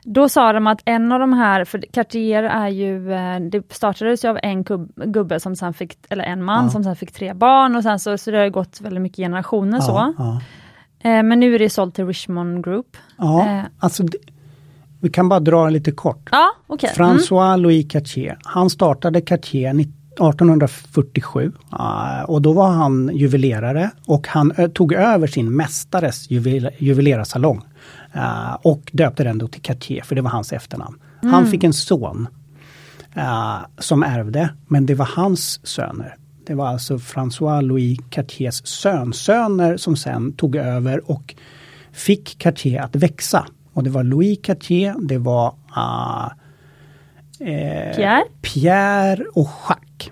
då 0.03 0.29
sa 0.29 0.53
de 0.53 0.67
att 0.67 0.81
en 0.85 1.11
av 1.11 1.19
de 1.19 1.33
här, 1.33 1.65
för 1.65 1.83
Cartier 1.93 2.43
är 2.43 2.67
ju, 2.67 3.13
eh, 3.13 3.39
det 3.39 3.73
startades 3.73 4.25
ju 4.25 4.29
av 4.29 4.39
en 4.43 4.63
gubbe 4.95 5.39
som 5.39 5.55
sen 5.55 5.73
fick, 5.73 5.97
eller 6.09 6.23
en 6.23 6.43
man 6.43 6.63
Ja. 6.63 6.69
som 6.69 6.83
sen 6.83 6.95
fick 6.95 7.11
tre 7.11 7.33
barn 7.33 7.75
och 7.75 7.83
sen 7.83 7.99
så, 7.99 8.17
så 8.17 8.31
det 8.31 8.37
har 8.37 8.49
gått 8.49 8.81
väldigt 8.81 9.01
mycket 9.01 9.17
generationer 9.17 9.77
ja, 9.77 9.81
så. 9.83 10.13
Eh, 11.09 11.23
men 11.23 11.39
nu 11.39 11.55
är 11.55 11.59
det 11.59 11.69
sålt 11.69 11.95
till 11.95 12.07
Richmond 12.07 12.63
Group. 12.63 12.97
ja 13.17 13.61
alltså 13.79 14.03
det, 14.03 14.17
vi 15.05 15.09
kan 15.11 15.29
bara 15.29 15.39
dra 15.39 15.69
lite 15.69 15.91
kort. 15.91 16.29
Ja. 16.31 16.51
Mm. 16.69 16.95
François 16.95 17.57
Louis 17.57 17.91
Cartier, 17.91 18.37
han 18.43 18.69
startade 18.69 19.21
Cartier 19.21 19.69
1847 19.69 21.51
eh, 21.79 22.21
och 22.23 22.41
då 22.41 22.53
var 22.53 22.69
han 22.69 23.11
juvelerare 23.13 23.91
och 24.07 24.27
han 24.27 24.71
tog 24.73 24.93
över 24.93 25.27
sin 25.27 25.55
mästares 25.55 26.31
juvel, 26.31 26.69
juvelerarsalong 26.77 27.61
eh, 28.13 28.53
och 28.61 28.89
döpte 28.91 29.23
den 29.23 29.37
då 29.37 29.47
till 29.47 29.61
Cartier 29.61 30.03
för 30.03 30.15
det 30.15 30.21
var 30.21 30.29
hans 30.29 30.53
efternamn. 30.53 30.99
Han 31.21 31.47
fick 31.47 31.63
en 31.63 31.73
son 31.73 32.27
eh, 33.13 33.57
som 33.77 34.03
ärvde, 34.03 34.49
men 34.67 34.85
det 34.85 34.95
var 34.95 35.09
hans 35.15 35.67
söner. 35.67 36.15
Det 36.47 36.55
var 36.55 36.67
alltså 36.67 36.97
François 36.97 37.61
Louis 37.61 37.99
Cartiers 38.09 38.67
sönsöner 38.67 39.77
som 39.77 39.95
sen 39.95 40.33
tog 40.33 40.55
över 40.55 41.11
och 41.11 41.35
fick 41.91 42.37
Cartier 42.39 42.81
att 42.81 42.95
växa. 42.95 43.45
Och 43.75 43.83
det 43.83 43.89
var 43.89 44.03
Louis 44.03 44.39
Cartier, 44.43 44.95
det 44.99 45.17
var 45.17 45.55
ah, 45.69 46.29
eh, 47.39 47.95
Pierre? 47.95 48.23
Pierre 48.41 49.23
och 49.33 49.49
Jacques. 49.69 50.11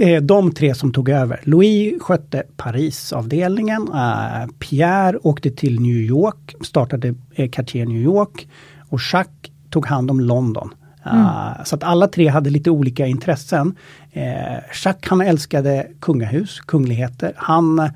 Eh, 0.00 0.22
de 0.22 0.52
tre 0.52 0.74
som 0.74 0.92
tog 0.92 1.08
över. 1.08 1.40
Louis 1.44 2.02
skötte 2.02 2.42
Parisavdelningen. 2.56 3.88
Eh, 3.94 4.46
Pierre 4.58 5.18
åkte 5.22 5.50
till 5.50 5.80
New 5.80 5.96
York, 5.96 6.54
startade 6.60 7.14
eh, 7.34 7.50
Cartier 7.50 7.86
New 7.86 8.02
York. 8.02 8.48
Och 8.88 9.00
Jacques 9.12 9.50
tog 9.70 9.86
hand 9.86 10.10
om 10.10 10.20
London. 10.20 10.74
Eh, 11.06 11.64
Så 11.64 11.76
att 11.76 11.84
alla 11.84 12.08
tre 12.08 12.28
hade 12.28 12.50
lite 12.50 12.70
olika 12.70 13.06
intressen. 13.06 13.74
Eh, 14.12 14.54
Jacques 14.84 15.10
han 15.10 15.20
älskade 15.20 15.86
kungahus, 16.00 16.60
kungligheter. 16.60 17.32
Han 17.36 17.90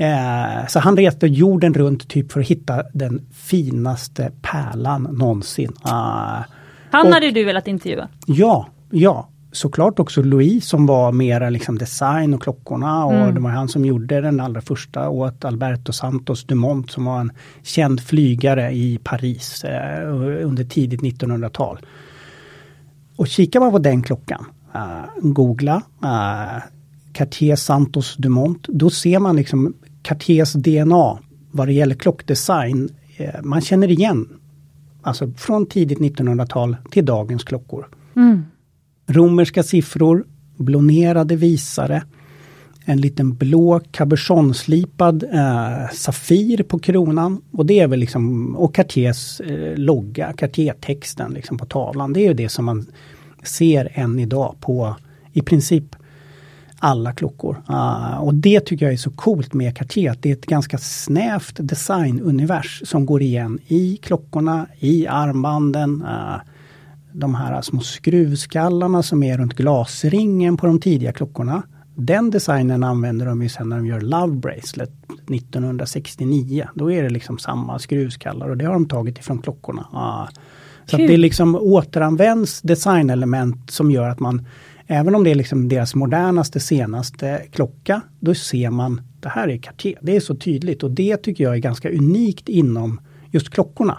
Eh, 0.00 0.66
så 0.68 0.78
han 0.78 0.96
reste 0.96 1.26
jorden 1.26 1.74
runt 1.74 2.08
typ 2.08 2.32
för 2.32 2.40
att 2.40 2.46
hitta 2.46 2.82
den 2.92 3.26
finaste 3.32 4.32
pärlan 4.42 5.02
någonsin. 5.02 5.72
Uh, 5.86 5.92
han 6.90 7.06
och, 7.06 7.12
hade 7.12 7.30
du 7.30 7.44
velat 7.44 7.68
intervjua? 7.68 8.08
Ja, 8.26 8.68
ja. 8.90 9.28
Såklart 9.52 9.98
också 9.98 10.22
Louis 10.22 10.66
som 10.66 10.86
var 10.86 11.12
mera 11.12 11.50
liksom 11.50 11.78
design 11.78 12.34
och 12.34 12.42
klockorna 12.42 13.04
och 13.04 13.14
mm. 13.14 13.34
det 13.34 13.40
var 13.40 13.50
han 13.50 13.68
som 13.68 13.84
gjorde 13.84 14.20
den 14.20 14.40
allra 14.40 14.60
första 14.60 15.08
åt 15.08 15.44
Alberto 15.44 15.92
Santos 15.92 16.44
Dumont 16.44 16.90
som 16.90 17.04
var 17.04 17.20
en 17.20 17.32
känd 17.62 18.00
flygare 18.00 18.70
i 18.72 18.98
Paris 19.04 19.64
eh, 19.64 20.08
under 20.44 20.64
tidigt 20.64 21.00
1900-tal. 21.00 21.78
Och 23.16 23.28
kikar 23.28 23.60
man 23.60 23.70
på 23.70 23.78
den 23.78 24.02
klockan, 24.02 24.44
uh, 24.74 25.04
googla 25.22 25.82
uh, 26.04 26.62
Cartier 27.12 27.56
Santos 27.56 28.16
Dumont, 28.16 28.66
då 28.68 28.90
ser 28.90 29.18
man 29.18 29.36
liksom 29.36 29.74
Cartiers 30.02 30.52
DNA 30.52 31.18
vad 31.50 31.68
det 31.68 31.72
gäller 31.72 31.94
klockdesign. 31.94 32.88
Uh, 33.20 33.42
man 33.42 33.60
känner 33.60 33.90
igen, 33.90 34.28
alltså 35.02 35.32
från 35.36 35.66
tidigt 35.66 35.98
1900-tal 35.98 36.76
till 36.90 37.04
dagens 37.04 37.44
klockor. 37.44 37.88
Mm. 38.16 38.42
Romerska 39.06 39.62
siffror, 39.62 40.24
blonerade 40.56 41.36
visare, 41.36 42.02
en 42.84 43.00
liten 43.00 43.34
blå 43.34 43.80
cabochonslipad 43.90 45.24
eh, 45.32 45.90
Safir 45.92 46.62
på 46.62 46.78
kronan. 46.78 47.40
Och 47.52 47.66
det 47.66 47.80
är 47.80 47.86
väl 47.86 48.00
liksom, 48.00 48.56
och 48.56 48.74
Cartiers 48.74 49.40
eh, 49.40 49.76
logga, 49.76 50.32
Cartier-texten 50.32 51.32
liksom 51.32 51.58
på 51.58 51.66
tavlan. 51.66 52.12
Det 52.12 52.26
är 52.26 52.34
det 52.34 52.48
som 52.48 52.64
man 52.64 52.86
ser 53.42 53.92
än 53.94 54.18
idag 54.18 54.54
på 54.60 54.96
i 55.32 55.42
princip 55.42 55.96
alla 56.82 57.12
klockor. 57.12 57.62
Uh, 57.70 58.18
och 58.22 58.34
det 58.34 58.60
tycker 58.60 58.86
jag 58.86 58.92
är 58.92 58.98
så 58.98 59.10
coolt 59.10 59.54
med 59.54 59.76
Cartier, 59.76 60.10
att 60.10 60.22
det 60.22 60.28
är 60.28 60.32
ett 60.32 60.46
ganska 60.46 60.78
snävt 60.78 61.56
designunivers 61.58 62.82
som 62.84 63.06
går 63.06 63.22
igen 63.22 63.58
i 63.66 63.96
klockorna, 63.96 64.66
i 64.78 65.06
armbanden. 65.06 66.02
Uh, 66.02 66.36
de 67.12 67.34
här 67.34 67.62
små 67.62 67.80
skruvskallarna 67.80 69.02
som 69.02 69.22
är 69.22 69.38
runt 69.38 69.54
glasringen 69.54 70.56
på 70.56 70.66
de 70.66 70.80
tidiga 70.80 71.12
klockorna. 71.12 71.62
Den 71.94 72.30
designen 72.30 72.84
använder 72.84 73.26
de 73.26 73.42
ju 73.42 73.48
sen 73.48 73.68
när 73.68 73.76
de 73.76 73.86
gör 73.86 74.00
Love 74.00 74.34
Bracelet 74.34 74.92
1969. 75.30 76.68
Då 76.74 76.92
är 76.92 77.02
det 77.02 77.10
liksom 77.10 77.38
samma 77.38 77.78
skruvskallar 77.78 78.48
och 78.48 78.56
det 78.56 78.64
har 78.64 78.72
de 78.72 78.88
tagit 78.88 79.18
ifrån 79.18 79.38
klockorna. 79.38 79.86
Ah. 79.92 80.28
Så 80.86 80.96
det 80.96 81.16
liksom 81.16 81.56
återanvänds 81.56 82.60
designelement 82.62 83.70
som 83.70 83.90
gör 83.90 84.08
att 84.08 84.20
man, 84.20 84.46
även 84.92 85.14
om 85.14 85.24
det 85.24 85.30
är 85.30 85.34
liksom 85.34 85.68
deras 85.68 85.94
modernaste 85.94 86.60
senaste 86.60 87.42
klocka, 87.52 88.02
då 88.20 88.34
ser 88.34 88.70
man 88.70 89.00
det 89.20 89.28
här 89.28 89.48
är 89.48 89.58
Cartier. 89.58 89.98
Det 90.02 90.16
är 90.16 90.20
så 90.20 90.34
tydligt 90.34 90.82
och 90.82 90.90
det 90.90 91.16
tycker 91.16 91.44
jag 91.44 91.54
är 91.54 91.58
ganska 91.58 91.90
unikt 91.90 92.48
inom 92.48 93.00
just 93.30 93.50
klockorna. 93.50 93.98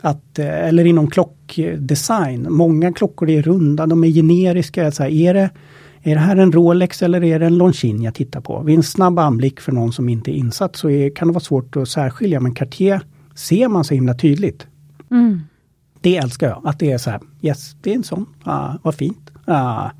Att, 0.00 0.38
eh, 0.38 0.68
eller 0.68 0.84
inom 0.84 1.10
klockdesign. 1.10 2.46
Många 2.50 2.92
klockor 2.92 3.30
är 3.30 3.42
runda, 3.42 3.86
de 3.86 4.04
är 4.04 4.08
generiska. 4.08 4.90
Så 4.90 5.02
här, 5.02 5.10
är, 5.10 5.34
det, 5.34 5.50
är 6.02 6.14
det 6.14 6.20
här 6.20 6.36
en 6.36 6.52
Rolex 6.52 7.02
eller 7.02 7.24
är 7.24 7.38
det 7.38 7.46
en 7.46 7.58
Longines 7.58 8.02
jag 8.02 8.14
tittar 8.14 8.40
på? 8.40 8.62
Vid 8.62 8.76
en 8.76 8.82
snabb 8.82 9.18
anblick 9.18 9.60
för 9.60 9.72
någon 9.72 9.92
som 9.92 10.08
inte 10.08 10.30
är 10.30 10.34
insatt 10.34 10.76
så 10.76 10.90
är, 10.90 11.10
kan 11.10 11.28
det 11.28 11.34
vara 11.34 11.44
svårt 11.44 11.76
att 11.76 11.88
särskilja. 11.88 12.40
Men 12.40 12.54
Cartier 12.54 13.00
ser 13.34 13.68
man 13.68 13.84
så 13.84 13.94
himla 13.94 14.14
tydligt. 14.14 14.66
Mm. 15.10 15.40
Det 16.00 16.16
älskar 16.16 16.48
jag, 16.48 16.62
att 16.64 16.78
det 16.78 16.92
är 16.92 16.98
så 16.98 17.10
här, 17.10 17.20
yes, 17.42 17.76
det 17.82 17.90
är 17.90 17.94
en 17.94 18.04
sån, 18.04 18.26
uh, 18.46 18.76
vad 18.82 18.94
fint. 18.94 19.30
Uh, 19.50 19.90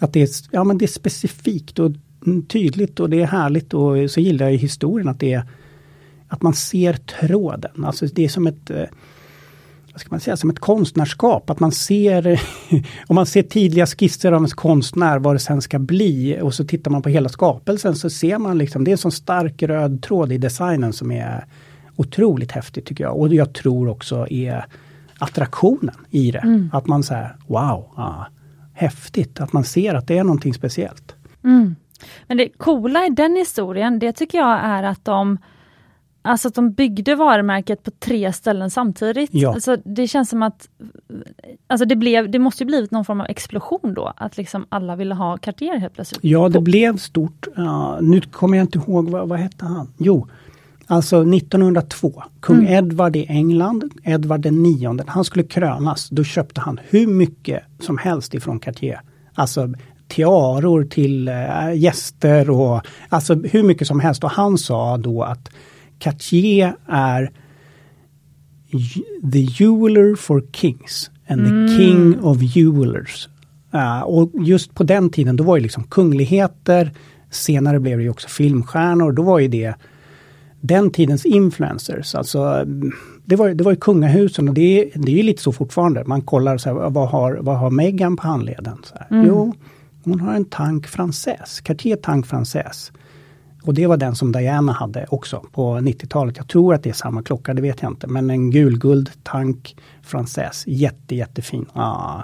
att 0.00 0.12
det 0.12 0.22
är, 0.22 0.28
ja, 0.50 0.64
men 0.64 0.78
det 0.78 0.84
är 0.84 0.86
specifikt 0.86 1.78
och 1.78 1.92
tydligt 2.48 3.00
och 3.00 3.10
det 3.10 3.22
är 3.22 3.26
härligt 3.26 3.74
och 3.74 4.10
så 4.10 4.20
gillar 4.20 4.48
jag 4.48 4.56
historien 4.56 5.08
att 5.08 5.20
det 5.20 5.32
är 5.32 5.42
att 6.28 6.42
man 6.42 6.54
ser 6.54 6.92
tråden. 6.92 7.84
Alltså 7.84 8.06
det 8.06 8.24
är 8.24 8.28
som 8.28 8.46
ett 8.46 8.70
eh, 8.70 8.84
vad 9.92 10.00
ska 10.00 10.10
man 10.10 10.20
säga, 10.20 10.36
som 10.36 10.50
ett 10.50 10.58
konstnärskap. 10.58 11.50
Att 11.50 11.60
man 11.60 11.72
ser, 11.72 12.40
om 13.06 13.14
man 13.16 13.26
ser 13.26 13.42
tidiga 13.42 13.86
skisser 13.86 14.32
av 14.32 14.42
en 14.42 14.48
konstnär 14.48 15.18
vad 15.18 15.34
det 15.34 15.38
sen 15.38 15.62
ska 15.62 15.78
bli 15.78 16.38
och 16.42 16.54
så 16.54 16.64
tittar 16.64 16.90
man 16.90 17.02
på 17.02 17.08
hela 17.08 17.28
skapelsen 17.28 17.94
så 17.94 18.10
ser 18.10 18.38
man 18.38 18.58
liksom, 18.58 18.84
det 18.84 18.90
är 18.90 18.92
en 18.92 18.98
sån 18.98 19.12
stark 19.12 19.62
röd 19.62 20.02
tråd 20.02 20.32
i 20.32 20.38
designen 20.38 20.92
som 20.92 21.10
är 21.10 21.44
otroligt 21.96 22.52
häftigt 22.52 22.86
tycker 22.86 23.04
jag. 23.04 23.16
Och 23.16 23.34
jag 23.34 23.52
tror 23.52 23.88
också 23.88 24.26
är 24.30 24.66
attraktionen 25.18 25.94
i 26.10 26.30
det. 26.30 26.38
Mm. 26.38 26.70
Att 26.72 26.86
man 26.86 27.02
säger 27.02 27.36
wow, 27.46 27.86
ah, 27.94 28.24
häftigt, 28.80 29.40
att 29.40 29.52
man 29.52 29.64
ser 29.64 29.94
att 29.94 30.06
det 30.06 30.18
är 30.18 30.24
någonting 30.24 30.54
speciellt. 30.54 31.14
Mm. 31.44 31.76
Men 32.26 32.36
det 32.36 32.48
coola 32.48 33.06
i 33.06 33.10
den 33.10 33.36
historien, 33.36 33.98
det 33.98 34.12
tycker 34.12 34.38
jag 34.38 34.60
är 34.62 34.82
att 34.82 35.04
de 35.04 35.38
Alltså 36.22 36.48
att 36.48 36.54
de 36.54 36.72
byggde 36.72 37.14
varumärket 37.14 37.82
på 37.82 37.90
tre 37.90 38.32
ställen 38.32 38.70
samtidigt. 38.70 39.30
Ja. 39.32 39.54
Alltså 39.54 39.76
det 39.76 40.08
känns 40.08 40.30
som 40.30 40.42
att 40.42 40.68
alltså 41.66 41.84
det, 41.84 41.96
blev, 41.96 42.30
det 42.30 42.38
måste 42.38 42.64
blivit 42.64 42.90
någon 42.90 43.04
form 43.04 43.20
av 43.20 43.26
explosion 43.26 43.94
då, 43.94 44.12
att 44.16 44.36
liksom 44.36 44.66
alla 44.68 44.96
ville 44.96 45.14
ha 45.14 45.36
Cartier 45.36 45.78
helt 45.78 45.94
plötsligt. 45.94 46.24
Ja, 46.24 46.48
det 46.48 46.60
blev 46.60 46.96
stort. 46.96 47.48
Uh, 47.58 47.98
nu 48.00 48.20
kommer 48.20 48.58
jag 48.58 48.64
inte 48.64 48.78
ihåg, 48.78 49.10
vad, 49.10 49.28
vad 49.28 49.38
hette 49.38 49.64
han? 49.64 49.88
Jo, 49.98 50.26
Alltså 50.90 51.34
1902, 51.34 52.22
kung 52.40 52.58
mm. 52.58 52.72
Edvard 52.72 53.16
i 53.16 53.26
England, 53.28 53.84
Edvard 54.04 54.40
den 54.40 54.62
nionde, 54.62 55.04
han 55.06 55.24
skulle 55.24 55.44
krönas, 55.44 56.08
då 56.08 56.24
köpte 56.24 56.60
han 56.60 56.80
hur 56.88 57.06
mycket 57.06 57.62
som 57.80 57.98
helst 57.98 58.34
ifrån 58.34 58.58
Cartier. 58.58 59.00
Alltså 59.34 59.74
tiaror 60.08 60.84
till 60.84 61.28
äh, 61.28 61.74
gäster 61.74 62.50
och 62.50 62.82
alltså 63.08 63.34
hur 63.34 63.62
mycket 63.62 63.86
som 63.86 64.00
helst. 64.00 64.24
Och 64.24 64.30
han 64.30 64.58
sa 64.58 64.96
då 64.96 65.22
att 65.22 65.50
Cartier 65.98 66.76
är 66.86 67.32
the 69.32 69.40
jeweler 69.40 70.14
for 70.14 70.44
kings 70.52 71.10
and 71.28 71.40
mm. 71.40 71.68
the 71.68 71.76
king 71.76 72.20
of 72.20 72.42
jewelers. 72.42 73.28
Uh, 73.74 74.00
och 74.00 74.30
just 74.34 74.74
på 74.74 74.84
den 74.84 75.10
tiden 75.10 75.36
då 75.36 75.44
var 75.44 75.56
det 75.56 75.62
liksom 75.62 75.84
kungligheter, 75.84 76.92
senare 77.30 77.80
blev 77.80 77.98
det 77.98 78.08
också 78.08 78.28
filmstjärnor, 78.28 79.12
då 79.12 79.22
var 79.22 79.38
ju 79.38 79.48
det 79.48 79.74
den 80.60 80.90
tidens 80.90 81.26
influencers. 81.26 82.14
Alltså, 82.14 82.64
det, 83.24 83.36
var, 83.36 83.48
det 83.48 83.64
var 83.64 83.72
ju 83.72 83.78
kungahusen 83.78 84.48
och 84.48 84.54
det, 84.54 84.80
är, 84.80 84.90
det 84.94 85.20
är 85.20 85.22
lite 85.22 85.42
så 85.42 85.52
fortfarande. 85.52 86.04
Man 86.04 86.22
kollar 86.22 86.58
så 86.58 86.68
här, 86.68 86.90
vad 86.90 87.08
har, 87.08 87.38
vad 87.40 87.58
har 87.58 87.70
Meghan 87.70 88.16
på 88.16 88.22
handleden? 88.26 88.76
Så 88.84 88.94
mm. 89.10 89.26
Jo, 89.26 89.54
hon 90.04 90.20
har 90.20 90.34
en 90.34 90.44
tank 90.44 90.86
Française, 90.86 91.62
Cartier 91.62 91.96
Tank 91.96 92.26
Française. 92.26 92.92
Och 93.62 93.74
det 93.74 93.86
var 93.86 93.96
den 93.96 94.14
som 94.14 94.32
Diana 94.32 94.72
hade 94.72 95.06
också 95.10 95.44
på 95.52 95.76
90-talet. 95.76 96.36
Jag 96.36 96.48
tror 96.48 96.74
att 96.74 96.82
det 96.82 96.90
är 96.90 96.94
samma 96.94 97.22
klocka, 97.22 97.54
det 97.54 97.62
vet 97.62 97.82
jag 97.82 97.90
inte. 97.90 98.06
Men 98.06 98.30
en 98.30 98.50
gulguld 98.50 99.10
tank 99.22 99.76
Française, 100.02 100.64
jätte 100.66 101.14
jättefin. 101.14 101.66
Ah. 101.72 102.22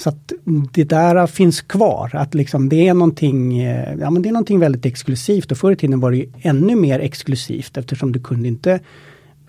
Så 0.00 0.08
att 0.08 0.32
det 0.72 0.84
där 0.84 1.26
finns 1.26 1.60
kvar, 1.60 2.10
att 2.14 2.34
liksom 2.34 2.68
det 2.68 2.88
är 2.88 2.94
någonting, 2.94 3.58
eh, 3.58 3.94
ja 4.00 4.10
men 4.10 4.22
det 4.22 4.28
är 4.28 4.32
någonting 4.32 4.58
väldigt 4.58 4.86
exklusivt 4.86 5.52
och 5.52 5.58
förr 5.58 5.72
i 5.72 5.76
tiden 5.76 6.00
var 6.00 6.10
det 6.10 6.26
ännu 6.42 6.76
mer 6.76 7.00
exklusivt 7.00 7.76
eftersom 7.76 8.12
du 8.12 8.20
kunde 8.20 8.48
inte 8.48 8.80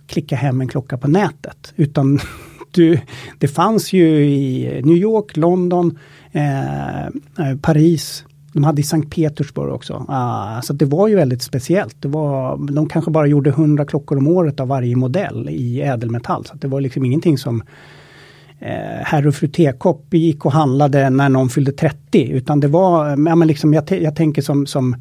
klicka 0.07 0.35
hem 0.35 0.61
en 0.61 0.67
klocka 0.67 0.97
på 0.97 1.07
nätet. 1.07 1.73
Utan 1.75 2.19
du, 2.71 2.99
det 3.37 3.47
fanns 3.47 3.93
ju 3.93 4.25
i 4.25 4.81
New 4.83 4.97
York, 4.97 5.37
London, 5.37 5.99
eh, 6.31 7.05
eh, 7.05 7.57
Paris, 7.61 8.25
de 8.53 8.63
hade 8.63 8.81
i 8.81 8.83
Sankt 8.83 9.15
Petersburg 9.15 9.73
också. 9.73 10.05
Ah, 10.07 10.61
så 10.61 10.73
det 10.73 10.85
var 10.85 11.07
ju 11.07 11.15
väldigt 11.15 11.41
speciellt. 11.41 12.01
Det 12.01 12.07
var, 12.07 12.57
de 12.73 12.89
kanske 12.89 13.11
bara 13.11 13.27
gjorde 13.27 13.49
100 13.49 13.85
klockor 13.85 14.17
om 14.17 14.27
året 14.27 14.59
av 14.59 14.67
varje 14.67 14.95
modell 14.95 15.49
i 15.49 15.81
ädelmetall. 15.81 16.45
Så 16.45 16.55
det 16.55 16.67
var 16.67 16.81
liksom 16.81 17.05
ingenting 17.05 17.37
som 17.37 17.63
herr 19.03 19.27
och 19.27 19.35
fru 19.35 19.47
Tekopp 19.47 20.13
gick 20.13 20.45
och 20.45 20.51
handlade 20.51 21.09
när 21.09 21.29
någon 21.29 21.49
fyllde 21.49 21.71
30. 21.71 22.31
Utan 22.31 22.59
det 22.59 22.67
var, 22.67 23.09
ja, 23.09 23.35
men 23.35 23.47
liksom, 23.47 23.73
jag, 23.73 23.91
jag 23.91 24.15
tänker 24.15 24.41
som, 24.41 24.65
som 24.65 24.95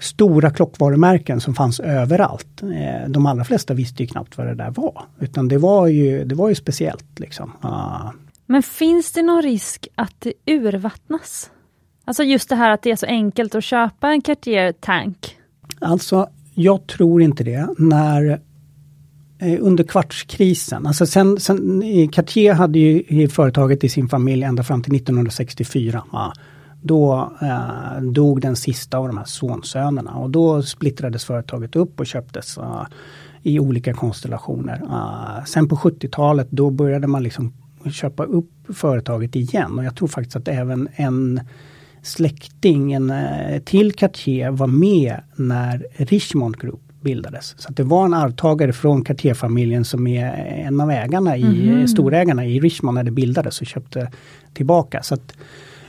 stora 0.00 0.50
klockvarumärken 0.50 1.40
som 1.40 1.54
fanns 1.54 1.80
överallt. 1.80 2.62
Eh, 2.62 3.08
de 3.08 3.26
allra 3.26 3.44
flesta 3.44 3.74
visste 3.74 4.02
ju 4.02 4.06
knappt 4.06 4.38
vad 4.38 4.46
det 4.46 4.54
där 4.54 4.70
var. 4.70 5.04
Utan 5.20 5.48
det 5.48 5.58
var 5.58 5.86
ju, 5.86 6.24
det 6.24 6.34
var 6.34 6.48
ju 6.48 6.54
speciellt. 6.54 7.18
Liksom. 7.18 7.52
Ah. 7.60 8.10
Men 8.46 8.62
finns 8.62 9.12
det 9.12 9.22
någon 9.22 9.42
risk 9.42 9.88
att 9.94 10.14
det 10.18 10.32
urvattnas? 10.46 11.50
Alltså 12.04 12.22
just 12.22 12.48
det 12.48 12.56
här 12.56 12.70
att 12.70 12.82
det 12.82 12.90
är 12.90 12.96
så 12.96 13.06
enkelt 13.06 13.54
att 13.54 13.64
köpa 13.64 14.08
en 14.08 14.20
Cartier 14.20 14.72
Tank. 14.72 15.36
Alltså, 15.80 16.28
jag 16.54 16.86
tror 16.86 17.22
inte 17.22 17.44
det. 17.44 17.68
När 17.78 18.30
eh, 18.30 18.38
Eh, 19.38 19.58
under 19.60 19.84
kvartskrisen, 19.84 20.86
alltså 20.86 21.06
sen, 21.06 21.40
sen 21.40 21.82
eh, 21.82 22.08
Cartier 22.08 22.54
hade 22.54 22.78
ju 22.78 23.28
företaget 23.28 23.84
i 23.84 23.88
sin 23.88 24.08
familj 24.08 24.42
ända 24.42 24.62
fram 24.62 24.82
till 24.82 24.96
1964. 24.96 26.02
Ja, 26.12 26.32
då 26.82 27.32
eh, 27.42 28.02
dog 28.02 28.40
den 28.40 28.56
sista 28.56 28.98
av 28.98 29.06
de 29.06 29.18
här 29.18 29.24
sonsönerna 29.24 30.14
och 30.14 30.30
då 30.30 30.62
splittrades 30.62 31.24
företaget 31.24 31.76
upp 31.76 32.00
och 32.00 32.06
köptes 32.06 32.58
uh, 32.58 32.86
i 33.42 33.58
olika 33.58 33.94
konstellationer. 33.94 34.82
Uh, 34.82 35.44
sen 35.44 35.68
på 35.68 35.76
70-talet 35.76 36.48
då 36.50 36.70
började 36.70 37.06
man 37.06 37.22
liksom 37.22 37.52
köpa 37.92 38.24
upp 38.24 38.50
företaget 38.68 39.36
igen 39.36 39.78
och 39.78 39.84
jag 39.84 39.96
tror 39.96 40.08
faktiskt 40.08 40.36
att 40.36 40.48
även 40.48 40.88
en 40.94 41.40
släkting 42.02 42.92
en, 42.92 43.12
till 43.64 43.92
Cartier 43.92 44.50
var 44.50 44.66
med 44.66 45.20
när 45.36 45.86
Richmond 45.96 46.58
Group 46.58 46.85
bildades. 47.06 47.54
Så 47.58 47.72
det 47.72 47.82
var 47.82 48.04
en 48.04 48.14
arvtagare 48.14 48.72
från 48.72 49.04
Cartier-familjen 49.04 49.84
som 49.84 50.06
är 50.06 50.26
en 50.66 50.80
av 50.80 50.90
ägarna 50.90 51.36
i, 51.36 51.68
mm. 51.68 51.88
storägarna 51.88 52.46
i 52.46 52.60
Richmond 52.60 52.94
när 52.94 53.04
det 53.04 53.10
bildades 53.10 53.60
och 53.60 53.66
köpte 53.66 54.10
tillbaka. 54.54 55.02
Så 55.02 55.14
att, 55.14 55.32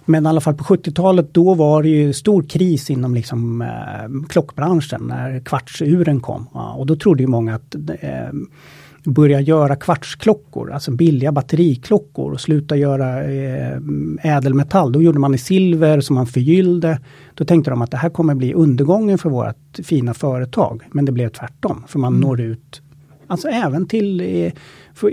men 0.06 0.26
i 0.26 0.30
alla 0.30 0.42
fall 0.42 0.54
på 0.54 0.64
70-talet 0.64 1.34
då 1.34 1.54
var 1.54 1.84
det 1.84 1.90
ju 1.90 2.14
stor 2.14 2.44
kris 2.44 2.90
inom 2.90 3.16
liksom, 3.16 3.62
eh, 3.62 4.28
klockbranschen 4.30 5.02
när 5.08 5.40
kvartsuren 5.40 6.20
kom. 6.20 6.48
Ja, 6.54 6.74
och 6.74 6.86
då 6.86 6.96
trodde 6.96 7.24
ju 7.24 7.28
många 7.28 7.56
att 7.56 7.76
eh, 8.00 8.30
börja 9.08 9.42
göra 9.42 9.76
kvartsklockor, 9.76 10.72
alltså 10.72 10.92
billiga 10.92 11.32
batteriklockor 11.32 12.32
och 12.32 12.42
sluta 12.42 12.76
göra 12.76 13.24
eh, 13.24 13.78
ädelmetall. 14.22 14.92
Då 14.92 15.02
gjorde 15.02 15.20
man 15.20 15.34
i 15.34 15.38
silver 15.38 16.02
som 16.02 16.16
man 16.16 16.28
förgyllde. 16.28 17.00
Då 17.34 17.46
tänkte 17.46 17.72
de 17.72 17.82
att 17.82 17.92
det 17.92 17.98
här 17.98 18.10
kommer 18.10 18.36
bli 18.36 18.54
undergången 18.54 19.18
för 19.18 19.30
vårt 19.30 19.80
fina 19.84 20.14
företag. 20.14 20.84
Men 20.92 21.06
det 21.06 21.12
blev 21.12 21.30
tvärtom, 21.30 21.84
för 21.88 22.00
man 22.00 22.14
mm. 22.14 22.22
når 22.22 22.42
ut 22.42 22.82
Alltså 23.28 23.48
även 23.48 23.88
till 23.88 24.22
eh, 24.22 24.52
för, 24.94 25.12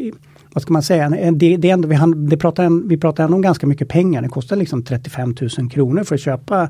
vad 0.53 0.63
ska 0.63 0.73
man 0.73 0.83
säga, 0.83 1.11
det, 1.33 1.57
det, 1.57 1.71
ändå, 1.71 1.89
vi, 1.89 1.99
det 2.29 2.37
pratar, 2.37 2.89
vi 2.89 2.97
pratar 2.97 3.25
ändå 3.25 3.37
om 3.37 3.43
ganska 3.43 3.67
mycket 3.67 3.89
pengar. 3.89 4.23
Det 4.23 4.29
kostar 4.29 4.57
liksom 4.57 4.83
35 4.83 5.35
000 5.59 5.71
kronor 5.71 6.05
för 6.05 6.15
att 6.15 6.21
köpa 6.21 6.69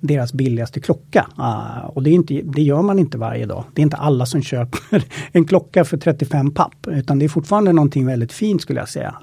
deras 0.00 0.32
billigaste 0.32 0.80
klocka. 0.80 1.26
Uh, 1.38 1.84
och 1.84 2.02
det, 2.02 2.10
är 2.10 2.14
inte, 2.14 2.42
det 2.44 2.62
gör 2.62 2.82
man 2.82 2.98
inte 2.98 3.18
varje 3.18 3.46
dag. 3.46 3.64
Det 3.74 3.80
är 3.80 3.82
inte 3.82 3.96
alla 3.96 4.26
som 4.26 4.42
köper 4.42 5.04
en 5.32 5.44
klocka 5.44 5.84
för 5.84 5.96
35 5.96 6.50
papp. 6.50 6.86
Utan 6.86 7.18
det 7.18 7.24
är 7.24 7.28
fortfarande 7.28 7.72
någonting 7.72 8.06
väldigt 8.06 8.32
fint 8.32 8.62
skulle 8.62 8.80
jag 8.80 8.88
säga. 8.88 9.14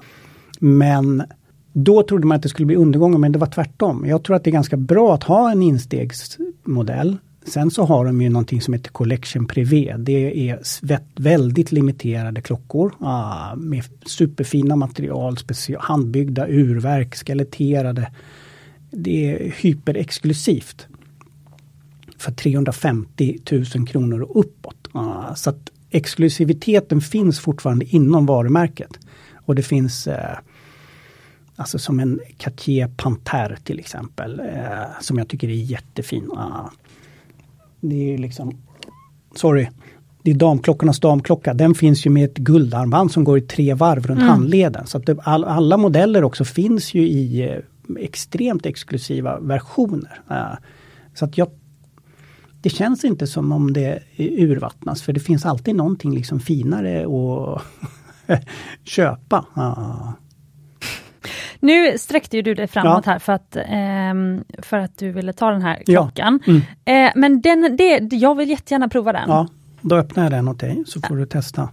Men 0.60 1.22
då 1.72 2.02
trodde 2.02 2.26
man 2.26 2.36
att 2.36 2.42
det 2.42 2.48
skulle 2.48 2.66
bli 2.66 2.76
undergången 2.76 3.20
men 3.20 3.32
det 3.32 3.38
var 3.38 3.46
tvärtom. 3.46 4.04
Jag 4.06 4.24
tror 4.24 4.36
att 4.36 4.44
det 4.44 4.50
är 4.50 4.52
ganska 4.52 4.76
bra 4.76 5.14
att 5.14 5.22
ha 5.22 5.50
en 5.50 5.62
instegsmodell 5.62 7.18
Sen 7.46 7.70
så 7.70 7.84
har 7.84 8.04
de 8.04 8.22
ju 8.22 8.28
någonting 8.28 8.60
som 8.60 8.74
heter 8.74 8.90
Collection 8.90 9.46
Privé. 9.46 9.96
Det 9.98 10.50
är 10.50 10.60
väldigt 11.22 11.72
limiterade 11.72 12.42
klockor 12.42 12.94
ah, 13.00 13.54
med 13.54 13.84
superfina 14.06 14.76
material, 14.76 15.36
handbyggda 15.78 16.48
urverk, 16.48 17.14
skeletterade. 17.14 18.10
Det 18.96 19.30
är 19.30 19.50
hyperexklusivt. 19.50 20.86
För 22.18 22.32
350 22.32 23.38
000 23.50 23.86
kronor 23.86 24.22
och 24.22 24.40
uppåt. 24.40 24.88
Ah, 24.92 25.34
så 25.34 25.50
att 25.50 25.70
exklusiviteten 25.90 27.00
finns 27.00 27.40
fortfarande 27.40 27.84
inom 27.84 28.26
varumärket. 28.26 28.98
Och 29.34 29.54
det 29.54 29.62
finns 29.62 30.06
eh, 30.06 30.38
Alltså 31.56 31.78
som 31.78 32.00
en 32.00 32.20
Cartier 32.38 32.88
Panthère 32.96 33.56
till 33.64 33.78
exempel. 33.78 34.40
Eh, 34.40 35.00
som 35.00 35.18
jag 35.18 35.28
tycker 35.28 35.48
är 35.48 35.52
jättefin. 35.52 36.30
Ah, 36.36 36.70
det 37.80 38.14
är 38.14 38.18
liksom, 38.18 38.56
sorry, 39.34 39.68
det 40.22 40.30
är 40.30 40.34
damklockornas 40.34 41.00
damklocka. 41.00 41.54
Den 41.54 41.74
finns 41.74 42.06
ju 42.06 42.10
med 42.10 42.24
ett 42.24 42.36
guldarmband 42.36 43.12
som 43.12 43.24
går 43.24 43.38
i 43.38 43.40
tre 43.40 43.74
varv 43.74 44.06
runt 44.06 44.20
mm. 44.20 44.28
handleden. 44.28 44.86
Så 44.86 44.98
att 44.98 45.06
det, 45.06 45.16
all, 45.22 45.44
alla 45.44 45.76
modeller 45.76 46.24
också 46.24 46.44
finns 46.44 46.94
ju 46.94 47.08
i 47.08 47.42
eh, 47.42 47.58
extremt 47.98 48.66
exklusiva 48.66 49.40
versioner. 49.40 50.20
Uh, 50.30 50.56
så 51.14 51.24
att 51.24 51.38
jag 51.38 51.50
det 52.62 52.70
känns 52.70 53.04
inte 53.04 53.26
som 53.26 53.52
om 53.52 53.72
det 53.72 54.02
urvattnas 54.18 55.02
för 55.02 55.12
det 55.12 55.20
finns 55.20 55.46
alltid 55.46 55.76
någonting 55.76 56.14
liksom 56.14 56.40
finare 56.40 57.06
att 57.06 57.62
köpa. 58.84 59.46
Uh. 59.56 60.10
Nu 61.60 61.98
sträckte 61.98 62.36
ju 62.36 62.42
du 62.42 62.54
dig 62.54 62.66
framåt 62.66 63.02
ja. 63.06 63.12
här 63.12 63.18
för 63.18 63.32
att, 63.32 63.56
eh, 63.56 64.62
för 64.62 64.78
att 64.78 64.98
du 64.98 65.12
ville 65.12 65.32
ta 65.32 65.50
den 65.50 65.62
här 65.62 65.82
klockan. 65.86 66.40
Ja. 66.44 66.52
Mm. 66.52 67.06
Eh, 67.06 67.12
men 67.14 67.40
den, 67.40 67.76
det, 67.76 68.12
jag 68.12 68.34
vill 68.34 68.50
jättegärna 68.50 68.88
prova 68.88 69.12
den. 69.12 69.28
Ja, 69.28 69.48
då 69.80 69.96
öppnar 69.96 70.22
jag 70.22 70.32
den 70.32 70.48
åt 70.48 70.60
dig 70.60 70.84
så 70.86 71.00
får 71.00 71.16
du 71.16 71.26
testa. 71.26 71.68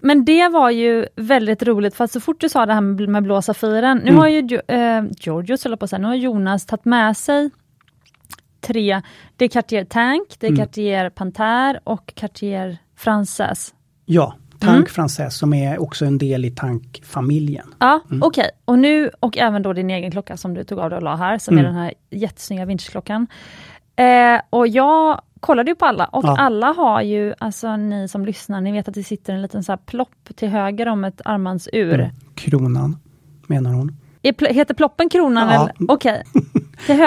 Men 0.00 0.24
det 0.24 0.48
var 0.48 0.70
ju 0.70 1.06
väldigt 1.16 1.62
roligt 1.62 1.94
för 1.94 2.06
så 2.06 2.20
fort 2.20 2.40
du 2.40 2.48
sa 2.48 2.66
det 2.66 2.74
här 2.74 3.06
med 3.06 3.22
blå 3.22 3.42
safiren, 3.42 3.98
nu 3.98 4.10
mm. 4.10 4.16
har 4.16 4.28
ju 4.28 4.60
eh, 4.68 5.04
Georgios, 5.18 5.62
på 5.62 5.76
att 5.80 5.90
säga, 5.90 5.98
nu 5.98 6.06
har 6.06 6.14
Jonas 6.14 6.66
tagit 6.66 6.84
med 6.84 7.16
sig 7.16 7.50
tre, 8.60 9.02
det 9.36 9.44
är 9.44 9.48
Cartier 9.48 9.84
Tank, 9.84 10.36
det 10.38 10.46
är 10.46 10.50
mm. 10.50 10.66
Cartier 10.66 11.10
Panthère 11.10 11.78
och 11.84 12.12
Cartier 12.14 12.78
Frances. 12.96 13.74
Ja, 14.04 14.34
Tank 14.58 14.76
mm. 14.76 14.86
Frances 14.86 15.36
som 15.36 15.54
är 15.54 15.82
också 15.82 16.04
en 16.04 16.18
del 16.18 16.44
i 16.44 16.50
tankfamiljen. 16.50 17.74
Ja, 17.78 18.00
mm. 18.10 18.22
okej. 18.22 18.42
Okay. 18.42 18.50
Och 18.64 18.78
nu, 18.78 19.10
och 19.20 19.38
även 19.38 19.62
då 19.62 19.72
din 19.72 19.90
egen 19.90 20.10
klocka 20.10 20.36
som 20.36 20.54
du 20.54 20.64
tog 20.64 20.78
av 20.78 20.90
dig 20.90 20.96
och 20.96 21.02
la 21.02 21.16
här, 21.16 21.38
som 21.38 21.54
mm. 21.54 21.64
är 21.64 21.68
den 21.68 21.78
här 21.78 21.94
jättesnygga 22.10 22.64
vintageklockan. 22.64 23.26
Eh, 23.96 24.40
och 24.50 24.68
jag 24.68 25.20
kollade 25.46 25.70
ju 25.70 25.74
på 25.74 25.84
alla 25.84 26.04
och 26.04 26.24
ja. 26.24 26.36
alla 26.38 26.66
har 26.66 27.02
ju, 27.02 27.34
alltså 27.38 27.76
ni 27.76 28.08
som 28.08 28.26
lyssnar, 28.26 28.60
ni 28.60 28.72
vet 28.72 28.88
att 28.88 28.94
det 28.94 29.04
sitter 29.04 29.32
en 29.32 29.42
liten 29.42 29.64
så 29.64 29.72
här 29.72 29.76
plopp 29.76 30.28
till 30.36 30.48
höger 30.48 30.88
om 30.88 31.04
ett 31.04 31.20
armbandsur. 31.24 31.94
Mm. 31.94 32.10
Kronan, 32.34 32.96
menar 33.46 33.72
hon. 33.72 33.96
Heter 34.48 34.74
ploppen 34.74 35.08
kronan? 35.08 35.52
Ja. 35.52 35.70
Okej. 35.88 36.22
Okay. 36.34 36.62
Till 36.86 36.94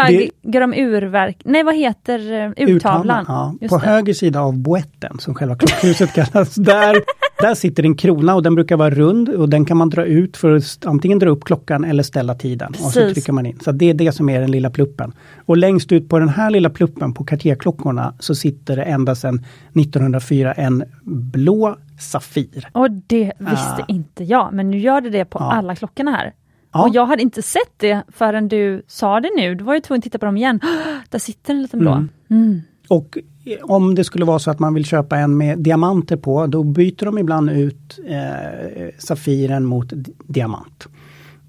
höger 0.48 0.62
om 0.62 0.74
urverk, 0.74 1.42
nej 1.46 1.64
vad 1.64 1.76
heter 1.76 2.48
uh, 2.48 2.54
urtavlan? 2.58 3.26
Ja. 3.28 3.54
På 3.70 3.78
det. 3.78 3.86
höger 3.86 4.14
sida 4.14 4.42
av 4.42 4.58
boetten, 4.58 5.20
som 5.20 5.36
själva 5.36 5.56
klockhuset 5.56 6.14
kallas, 6.14 6.56
där, 6.56 6.98
där 7.42 7.56
sitter 7.56 7.84
en 7.84 7.96
krona 7.96 8.36
och 8.36 8.44
den 8.44 8.56
brukar 8.56 8.78
vara 8.78 8.90
rund 8.90 9.30
och 9.30 9.50
den 9.50 9.66
kan 9.66 9.78
man 9.78 9.90
dra 9.90 10.06
ut 10.06 10.38
för 10.38 10.56
att 10.56 10.86
antingen 10.86 11.20
dra 11.20 11.30
upp 11.30 11.44
klockan 11.44 11.84
eller 11.84 12.04
ställa 12.04 12.36
tiden. 12.36 12.72
Precis. 12.72 12.86
Och 12.86 12.94
så 12.94 13.14
trycker 13.14 13.32
man 13.32 13.46
in. 13.46 13.60
Så 13.60 13.72
det 13.72 13.90
är 13.90 13.94
det 13.94 14.12
som 14.12 14.30
är 14.30 14.40
den 14.40 14.52
lilla 14.52 14.70
pluppen. 14.70 15.14
Och 15.46 15.58
längst 15.58 15.92
ut 15.92 16.10
på 16.10 16.20
den 16.20 16.30
här 16.30 16.50
lilla 16.50 16.70
pluppen 16.70 17.14
på 17.14 17.24
Cartierklockorna 17.24 18.14
så 18.20 18.36
sitter 18.36 18.76
det 18.76 18.84
ända 18.84 19.16
sedan 19.16 19.46
1904 19.76 20.54
en 20.54 20.84
blå 21.04 21.78
Safir. 22.00 22.70
Och 22.72 22.92
det 22.92 23.34
visste 23.38 23.82
uh. 23.82 23.86
inte 23.88 24.24
jag, 24.24 24.54
men 24.54 24.72
nu 24.72 24.80
gör 24.80 25.02
det 25.02 25.10
det 25.10 25.26
på 25.26 25.40
ja. 25.40 25.52
alla 25.54 25.76
klockorna 25.76 26.12
här. 26.12 26.34
Ja. 26.72 26.88
Och 26.88 26.96
jag 26.96 27.06
hade 27.06 27.22
inte 27.22 27.42
sett 27.42 27.74
det 27.78 28.04
förrän 28.08 28.48
du 28.48 28.84
sa 28.88 29.20
det 29.20 29.30
nu. 29.38 29.56
Då 29.56 29.66
var 29.66 29.74
jag 29.74 29.84
tvungen 29.84 30.00
att 30.00 30.04
titta 30.04 30.18
på 30.18 30.26
dem 30.26 30.38
igen. 30.38 30.60
Där 31.10 31.20
sitter 31.20 31.54
en 31.54 31.62
liten 31.62 31.80
blå. 31.80 31.92
Mm. 31.92 32.10
Mm. 32.30 32.62
Och 32.88 33.18
om 33.62 33.96
det 33.96 34.04
skulle 34.04 34.26
vara 34.26 34.40
så 34.40 34.52
att 34.52 34.60
man 34.60 34.74
vill 34.74 34.86
köpa 34.86 35.18
en 35.18 35.38
med 35.38 35.60
diamanter 35.60 36.18
på, 36.18 36.48
då 36.48 36.64
byter 36.64 37.06
de 37.06 37.18
ibland 37.18 37.50
ut 37.50 38.00
eh, 38.06 38.90
Safiren 38.98 39.66
mot 39.66 39.94
diamant. 40.28 40.88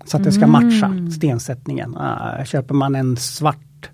Så 0.04 0.16
att 0.16 0.24
det 0.24 0.32
ska 0.32 0.46
matcha 0.46 0.86
mm. 0.86 1.10
stensättningen. 1.10 1.96
Uh, 1.96 2.44
köper 2.44 2.74
man 2.74 2.94
en 2.94 3.16
svart 3.16 3.90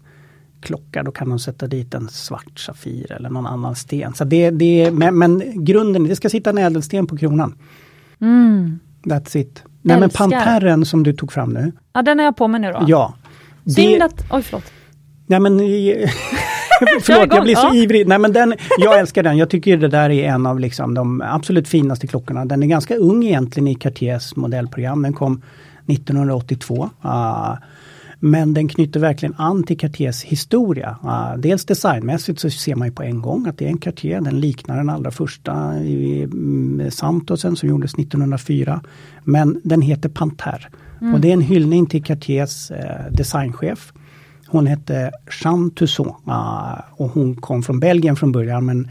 klocka 0.61 1.03
då 1.03 1.12
kan 1.12 1.29
de 1.29 1.39
sätta 1.39 1.66
dit 1.66 1.95
en 1.95 2.09
svart 2.09 2.59
Safir 2.59 3.12
eller 3.12 3.31
någon 3.31 3.47
annan 3.47 3.74
sten. 3.74 4.14
Så 4.14 4.24
det, 4.24 4.51
det, 4.51 4.91
men, 4.91 5.18
men 5.18 5.64
grunden, 5.64 6.05
det 6.05 6.16
ska 6.16 6.29
sitta 6.29 6.51
en 6.51 6.59
ädelsten 6.59 7.07
på 7.07 7.16
kronan. 7.16 7.55
Mm. 8.20 8.79
That's 9.03 9.37
it. 9.37 9.62
Nej 9.87 10.01
men 10.01 10.11
Pantherren 10.11 10.84
som 10.84 11.03
du 11.03 11.12
tog 11.12 11.32
fram 11.32 11.51
nu. 11.53 11.72
Ja 11.93 12.03
den 12.03 12.18
har 12.18 12.24
jag 12.24 12.37
på 12.37 12.49
mig 12.49 12.61
nu 12.61 12.72
då. 12.72 12.84
Ja. 12.87 13.14
Synd 13.76 14.03
att, 14.03 14.24
oj 14.30 14.43
förlåt. 14.43 14.72
Nej 15.26 15.41
men 15.41 15.59
Förlåt, 17.03 17.34
jag 17.34 17.45
blir 17.45 17.55
så 17.55 17.66
ja. 17.66 17.74
ivrig. 17.74 18.09
Nej, 18.09 18.18
men 18.18 18.32
den, 18.32 18.55
jag 18.78 18.99
älskar 18.99 19.22
den. 19.22 19.37
Jag 19.37 19.51
tycker 19.51 19.76
det 19.76 19.89
där 19.89 20.11
är 20.11 20.28
en 20.28 20.47
av 20.47 20.61
liksom 20.61 20.95
de 20.95 21.22
absolut 21.26 21.68
finaste 21.68 22.07
klockorna. 22.07 22.45
Den 22.45 22.62
är 22.62 22.66
ganska 22.66 22.97
ung 22.97 23.24
egentligen 23.24 23.68
i 23.68 23.74
Cartiers 23.74 24.37
modellprogram. 24.37 25.03
Den 25.03 25.12
kom 25.12 25.43
1982. 25.87 26.91
Uh, 27.05 27.55
men 28.21 28.55
den 28.55 28.69
knyter 28.69 29.01
verkligen 29.01 29.35
an 29.39 29.62
till 29.62 29.79
Cartiers 29.79 30.25
historia. 30.25 30.97
Uh, 31.05 31.41
dels 31.41 31.64
designmässigt 31.64 32.41
så 32.41 32.51
ser 32.51 32.75
man 32.75 32.89
ju 32.89 32.95
på 32.95 33.03
en 33.03 33.23
gång 33.23 33.47
att 33.47 33.59
det 33.59 33.64
är 33.64 33.69
en 33.69 33.79
Cartier. 33.79 34.21
Den 34.21 34.41
liknar 34.41 34.77
den 34.77 34.91
allra 34.91 35.11
första 35.11 35.53
mm, 35.53 36.91
Santosen 36.91 37.57
som 37.57 37.69
gjordes 37.69 37.95
1904. 37.95 38.81
Men 39.25 39.61
den 39.64 39.83
heter 39.83 40.09
Panter. 40.09 40.69
Mm. 41.01 41.14
Och 41.14 41.21
det 41.21 41.29
är 41.29 41.33
en 41.33 41.41
hyllning 41.41 41.87
till 41.87 42.05
Cartiers 42.05 42.71
uh, 42.71 42.77
designchef. 43.12 43.93
Hon 44.47 44.67
hette 44.67 45.11
Jeanne 45.43 45.71
Tussaud 45.71 46.14
uh, 46.29 46.81
och 46.91 47.11
hon 47.11 47.37
kom 47.37 47.62
från 47.62 47.81
Belgien 47.81 48.17
från 48.17 48.33
början 48.33 48.67
men 48.67 48.91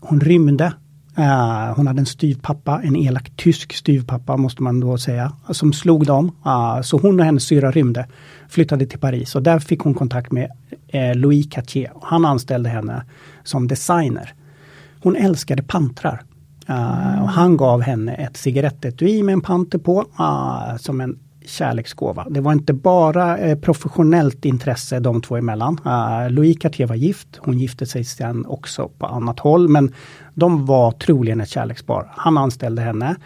hon 0.00 0.20
rymde 0.20 0.72
Uh, 1.18 1.74
hon 1.76 1.86
hade 1.86 2.00
en 2.00 2.06
styvpappa, 2.06 2.80
en 2.84 2.96
elak 2.96 3.32
tysk 3.36 3.72
styvpappa 3.72 4.36
måste 4.36 4.62
man 4.62 4.80
då 4.80 4.98
säga, 4.98 5.32
som 5.50 5.72
slog 5.72 6.06
dem. 6.06 6.26
Uh, 6.46 6.82
så 6.82 6.98
hon 6.98 7.20
och 7.20 7.26
hennes 7.26 7.44
syra 7.44 7.70
rymde, 7.70 8.06
flyttade 8.48 8.86
till 8.86 8.98
Paris 8.98 9.34
och 9.34 9.42
där 9.42 9.58
fick 9.58 9.80
hon 9.80 9.94
kontakt 9.94 10.32
med 10.32 10.50
uh, 10.94 11.14
Louis 11.14 11.46
Cartier. 11.50 11.92
Han 12.02 12.24
anställde 12.24 12.68
henne 12.68 13.04
som 13.44 13.68
designer. 13.68 14.34
Hon 15.02 15.16
älskade 15.16 15.62
pantrar. 15.62 16.22
Mm. 16.70 17.22
och 17.22 17.28
han 17.28 17.56
gav 17.56 17.82
henne 17.82 18.14
ett 18.14 18.36
cigarettetui 18.36 19.22
med 19.22 19.32
en 19.32 19.40
panter 19.40 19.78
på 19.78 20.04
som 20.78 21.00
en 21.00 21.18
kärleksgåva. 21.48 22.26
Det 22.30 22.40
var 22.40 22.52
inte 22.52 22.72
bara 22.72 23.38
eh, 23.38 23.58
professionellt 23.58 24.44
intresse 24.44 25.00
de 25.00 25.22
två 25.22 25.36
emellan. 25.36 25.80
Uh, 25.86 26.30
Louis 26.30 26.58
Cartier 26.58 26.86
var 26.86 26.96
gift. 26.96 27.28
Hon 27.38 27.58
gifte 27.58 27.86
sig 27.86 28.04
sen 28.04 28.46
också 28.46 28.88
på 28.98 29.06
annat 29.06 29.40
håll 29.40 29.68
men 29.68 29.94
de 30.34 30.66
var 30.66 30.92
troligen 30.92 31.40
ett 31.40 31.48
kärlekspar. 31.48 32.12
Han 32.16 32.38
anställde 32.38 32.82
henne. 32.82 33.16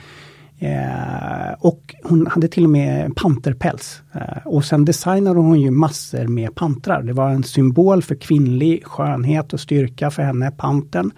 Eh, 0.63 1.53
och 1.59 1.95
hon 2.03 2.27
hade 2.27 2.49
till 2.49 2.65
och 2.65 2.71
med 2.71 3.17
panterpäls. 3.17 4.03
Eh, 4.13 4.47
och 4.47 4.65
sen 4.65 4.85
designade 4.85 5.41
hon 5.41 5.61
ju 5.61 5.71
massor 5.71 6.27
med 6.27 6.55
pantrar. 6.55 7.03
Det 7.03 7.13
var 7.13 7.31
en 7.31 7.43
symbol 7.43 8.03
för 8.03 8.15
kvinnlig 8.15 8.85
skönhet 8.85 9.53
och 9.53 9.61
styrka 9.61 10.11
för 10.11 10.23
henne, 10.23 10.51
panten. 10.51 11.11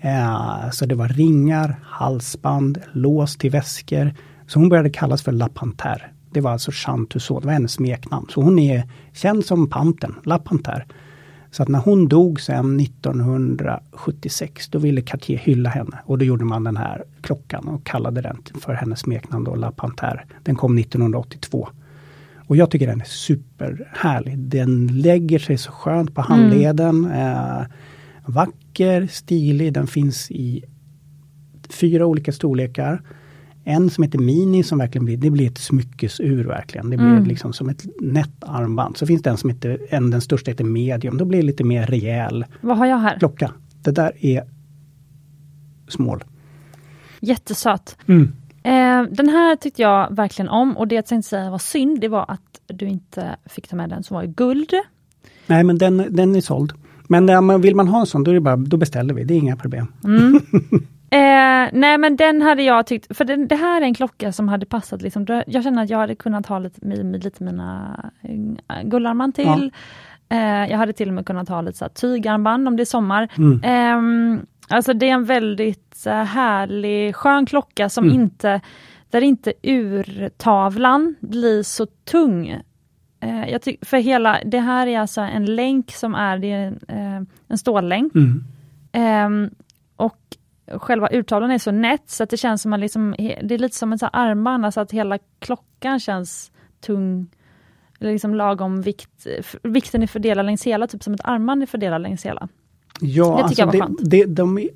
Eh, 0.00 0.70
så 0.72 0.86
det 0.86 0.94
var 0.94 1.08
ringar, 1.08 1.76
halsband, 1.84 2.78
lås 2.92 3.36
till 3.36 3.50
väskor. 3.50 4.14
Så 4.46 4.58
hon 4.58 4.68
började 4.68 4.90
kallas 4.90 5.22
för 5.22 5.32
La 5.32 5.48
Panthère. 5.48 6.02
Det 6.32 6.40
var 6.40 6.50
alltså 6.50 6.72
Tussaud, 7.10 7.42
det 7.42 7.46
var 7.46 7.52
hennes 7.52 7.72
smeknamn. 7.72 8.26
Så 8.30 8.42
hon 8.42 8.58
är 8.58 8.88
känd 9.12 9.44
som 9.44 9.70
Panten, 9.70 10.14
La 10.24 10.38
Panthère. 10.38 10.82
Så 11.50 11.62
att 11.62 11.68
när 11.68 11.78
hon 11.78 12.08
dog 12.08 12.40
sen 12.40 12.80
1976, 12.80 14.68
då 14.68 14.78
ville 14.78 15.02
Cartier 15.02 15.38
hylla 15.38 15.70
henne. 15.70 15.98
Och 16.04 16.18
då 16.18 16.24
gjorde 16.24 16.44
man 16.44 16.64
den 16.64 16.76
här 16.76 17.04
klockan 17.20 17.68
och 17.68 17.84
kallade 17.84 18.20
den 18.20 18.42
för 18.60 18.72
hennes 18.72 19.00
smeknamn 19.00 19.44
då, 19.44 19.54
La 19.54 19.70
Panthère. 19.70 20.20
Den 20.42 20.54
kom 20.54 20.78
1982. 20.78 21.68
Och 22.46 22.56
jag 22.56 22.70
tycker 22.70 22.86
den 22.86 23.00
är 23.00 23.04
superhärlig. 23.04 24.38
Den 24.38 24.86
lägger 24.86 25.38
sig 25.38 25.58
så 25.58 25.72
skönt 25.72 26.14
på 26.14 26.20
handleden. 26.20 27.04
Mm. 27.04 27.60
Eh, 27.60 27.62
vacker, 28.26 29.06
stilig, 29.06 29.72
den 29.72 29.86
finns 29.86 30.30
i 30.30 30.64
fyra 31.68 32.06
olika 32.06 32.32
storlekar. 32.32 33.02
En 33.70 33.90
som 33.90 34.04
heter 34.04 34.18
Mini 34.18 34.62
som 34.62 34.78
verkligen 34.78 35.04
blir, 35.04 35.16
det 35.16 35.30
blir 35.30 35.46
ett 35.46 35.58
smyckesur 35.58 36.44
verkligen. 36.44 36.90
Det 36.90 36.96
blir 36.96 37.06
mm. 37.06 37.24
liksom 37.24 37.52
som 37.52 37.68
ett 37.68 37.86
nätt 38.00 38.44
armband. 38.44 38.96
Så 38.96 39.06
finns 39.06 39.22
det 39.22 39.30
en 39.30 39.36
som 39.36 39.50
heter, 39.50 39.78
en, 39.88 40.10
den 40.10 40.20
största 40.20 40.50
heter 40.50 40.64
Medium. 40.64 41.18
Då 41.18 41.24
blir 41.24 41.38
det 41.38 41.46
lite 41.46 41.64
mer 41.64 41.86
rejäl 41.86 42.44
Vad 42.60 42.78
har 42.78 42.86
jag 42.86 42.98
här? 42.98 43.18
klocka. 43.18 43.52
Det 43.82 43.90
där 43.90 44.12
är 44.24 44.44
Small. 45.88 46.24
Jättesöt. 47.20 47.96
Mm. 48.06 48.32
Eh, 48.62 49.12
den 49.12 49.28
här 49.28 49.56
tyckte 49.56 49.82
jag 49.82 50.16
verkligen 50.16 50.48
om 50.48 50.76
och 50.76 50.88
det 50.88 50.94
jag 50.94 51.06
tänkte 51.06 51.28
säga 51.28 51.50
var 51.50 51.58
synd, 51.58 52.00
det 52.00 52.08
var 52.08 52.24
att 52.28 52.60
du 52.66 52.86
inte 52.86 53.36
fick 53.46 53.68
ta 53.68 53.76
med 53.76 53.88
den 53.88 54.02
som 54.02 54.14
var 54.14 54.22
i 54.22 54.26
guld. 54.26 54.72
Nej 55.46 55.64
men 55.64 55.78
den, 55.78 56.06
den 56.10 56.36
är 56.36 56.40
såld. 56.40 56.72
Men 57.08 57.60
vill 57.60 57.76
man 57.76 57.88
ha 57.88 58.00
en 58.00 58.06
sån, 58.06 58.24
då, 58.24 58.30
är 58.30 58.40
bara, 58.40 58.56
då 58.56 58.76
beställer 58.76 59.14
vi, 59.14 59.24
det 59.24 59.34
är 59.34 59.38
inga 59.38 59.56
problem. 59.56 59.86
Mm. 60.04 60.40
Eh, 61.12 61.68
nej 61.72 61.98
men 61.98 62.16
den 62.16 62.42
hade 62.42 62.62
jag 62.62 62.86
tyckt, 62.86 63.16
för 63.16 63.24
den, 63.24 63.48
det 63.48 63.54
här 63.54 63.80
är 63.80 63.84
en 63.84 63.94
klocka 63.94 64.32
som 64.32 64.48
hade 64.48 64.66
passat. 64.66 65.02
Liksom, 65.02 65.42
jag 65.46 65.62
känner 65.62 65.82
att 65.82 65.90
jag 65.90 65.98
hade 65.98 66.14
kunnat 66.14 66.46
ha 66.46 66.58
lite, 66.58 66.86
lite 67.18 67.44
mina 67.44 67.96
äh, 68.68 68.82
guldarmband 68.82 69.34
till. 69.34 69.72
Ja. 70.28 70.36
Eh, 70.36 70.70
jag 70.70 70.78
hade 70.78 70.92
till 70.92 71.08
och 71.08 71.14
med 71.14 71.26
kunnat 71.26 71.48
ha 71.48 71.60
lite 71.60 71.78
så 71.78 71.84
här, 71.84 71.90
tygarmband 71.90 72.68
om 72.68 72.76
det 72.76 72.82
är 72.82 72.84
sommar. 72.84 73.28
Mm. 73.38 73.60
Eh, 73.62 74.42
alltså 74.68 74.92
det 74.92 75.08
är 75.08 75.14
en 75.14 75.24
väldigt 75.24 76.06
äh, 76.06 76.22
härlig, 76.22 77.16
skön 77.16 77.46
klocka 77.46 77.88
som 77.88 78.04
mm. 78.04 78.20
inte, 78.20 78.60
där 79.10 79.20
inte 79.20 79.52
urtavlan 79.62 81.14
blir 81.20 81.62
så 81.62 81.86
tung. 81.86 82.48
Eh, 83.20 83.50
jag 83.50 83.62
tyck, 83.62 83.86
för 83.86 83.96
hela, 83.96 84.38
det 84.44 84.58
här 84.58 84.86
är 84.86 85.00
alltså 85.00 85.20
en 85.20 85.44
länk 85.44 85.90
som 85.90 86.14
är, 86.14 86.38
det 86.38 86.52
är 86.52 86.78
en, 86.88 87.26
en 87.48 87.58
stållänk. 87.58 88.14
Mm. 88.14 88.44
Ehm, 88.92 89.50
och 89.96 90.18
själva 90.70 91.08
urtavlan 91.12 91.50
är 91.50 91.58
så 91.58 91.70
nätt 91.70 92.10
så 92.10 92.22
att 92.22 92.30
det 92.30 92.36
känns 92.36 92.62
som 92.62 92.72
att 92.72 92.80
liksom, 92.80 93.14
det 93.18 93.54
är 93.54 93.58
lite 93.58 93.76
som 93.76 93.92
ett 93.92 94.02
armband, 94.12 94.64
alltså 94.64 94.80
att 94.80 94.92
hela 94.92 95.18
klockan 95.38 96.00
känns 96.00 96.52
tung. 96.80 97.26
Eller 98.00 98.12
liksom 98.12 98.34
lagom 98.34 98.82
vikt. 98.82 99.26
Vikten 99.62 100.02
är 100.02 100.06
fördelad 100.06 100.46
längs 100.46 100.66
hela, 100.66 100.86
typ 100.86 101.02
som 101.02 101.14
ett 101.14 101.20
armband 101.24 101.62
är 101.62 101.66
fördelad 101.66 102.02
längs 102.02 102.26
hela. 102.26 102.48
Ja, 103.00 103.42
det 103.42 103.48
tycker 103.48 103.62
alltså 103.64 103.76
jag 103.78 103.88
var 103.88 103.96
det, 104.00 104.24
det, 104.24 104.34
de, 104.34 104.68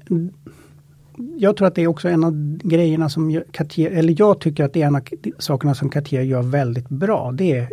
jag 1.37 1.57
tror 1.57 1.69
att 1.69 1.75
det 1.75 1.83
är 1.83 1.87
också 1.87 2.09
en 2.09 2.25
av 2.25 2.59
grejerna 2.63 3.09
som 3.09 3.43
Cartier, 3.51 3.91
eller 3.91 4.15
jag 4.19 4.41
tycker 4.41 4.65
att 4.65 4.73
det 4.73 4.83
är 4.83 4.87
en 4.87 4.97
av 4.97 5.03
sakerna 5.39 5.75
som 5.75 5.91
Cartier 5.91 6.23
gör 6.23 6.43
väldigt 6.43 6.89
bra. 6.89 7.33
Det 7.33 7.53
är 7.53 7.69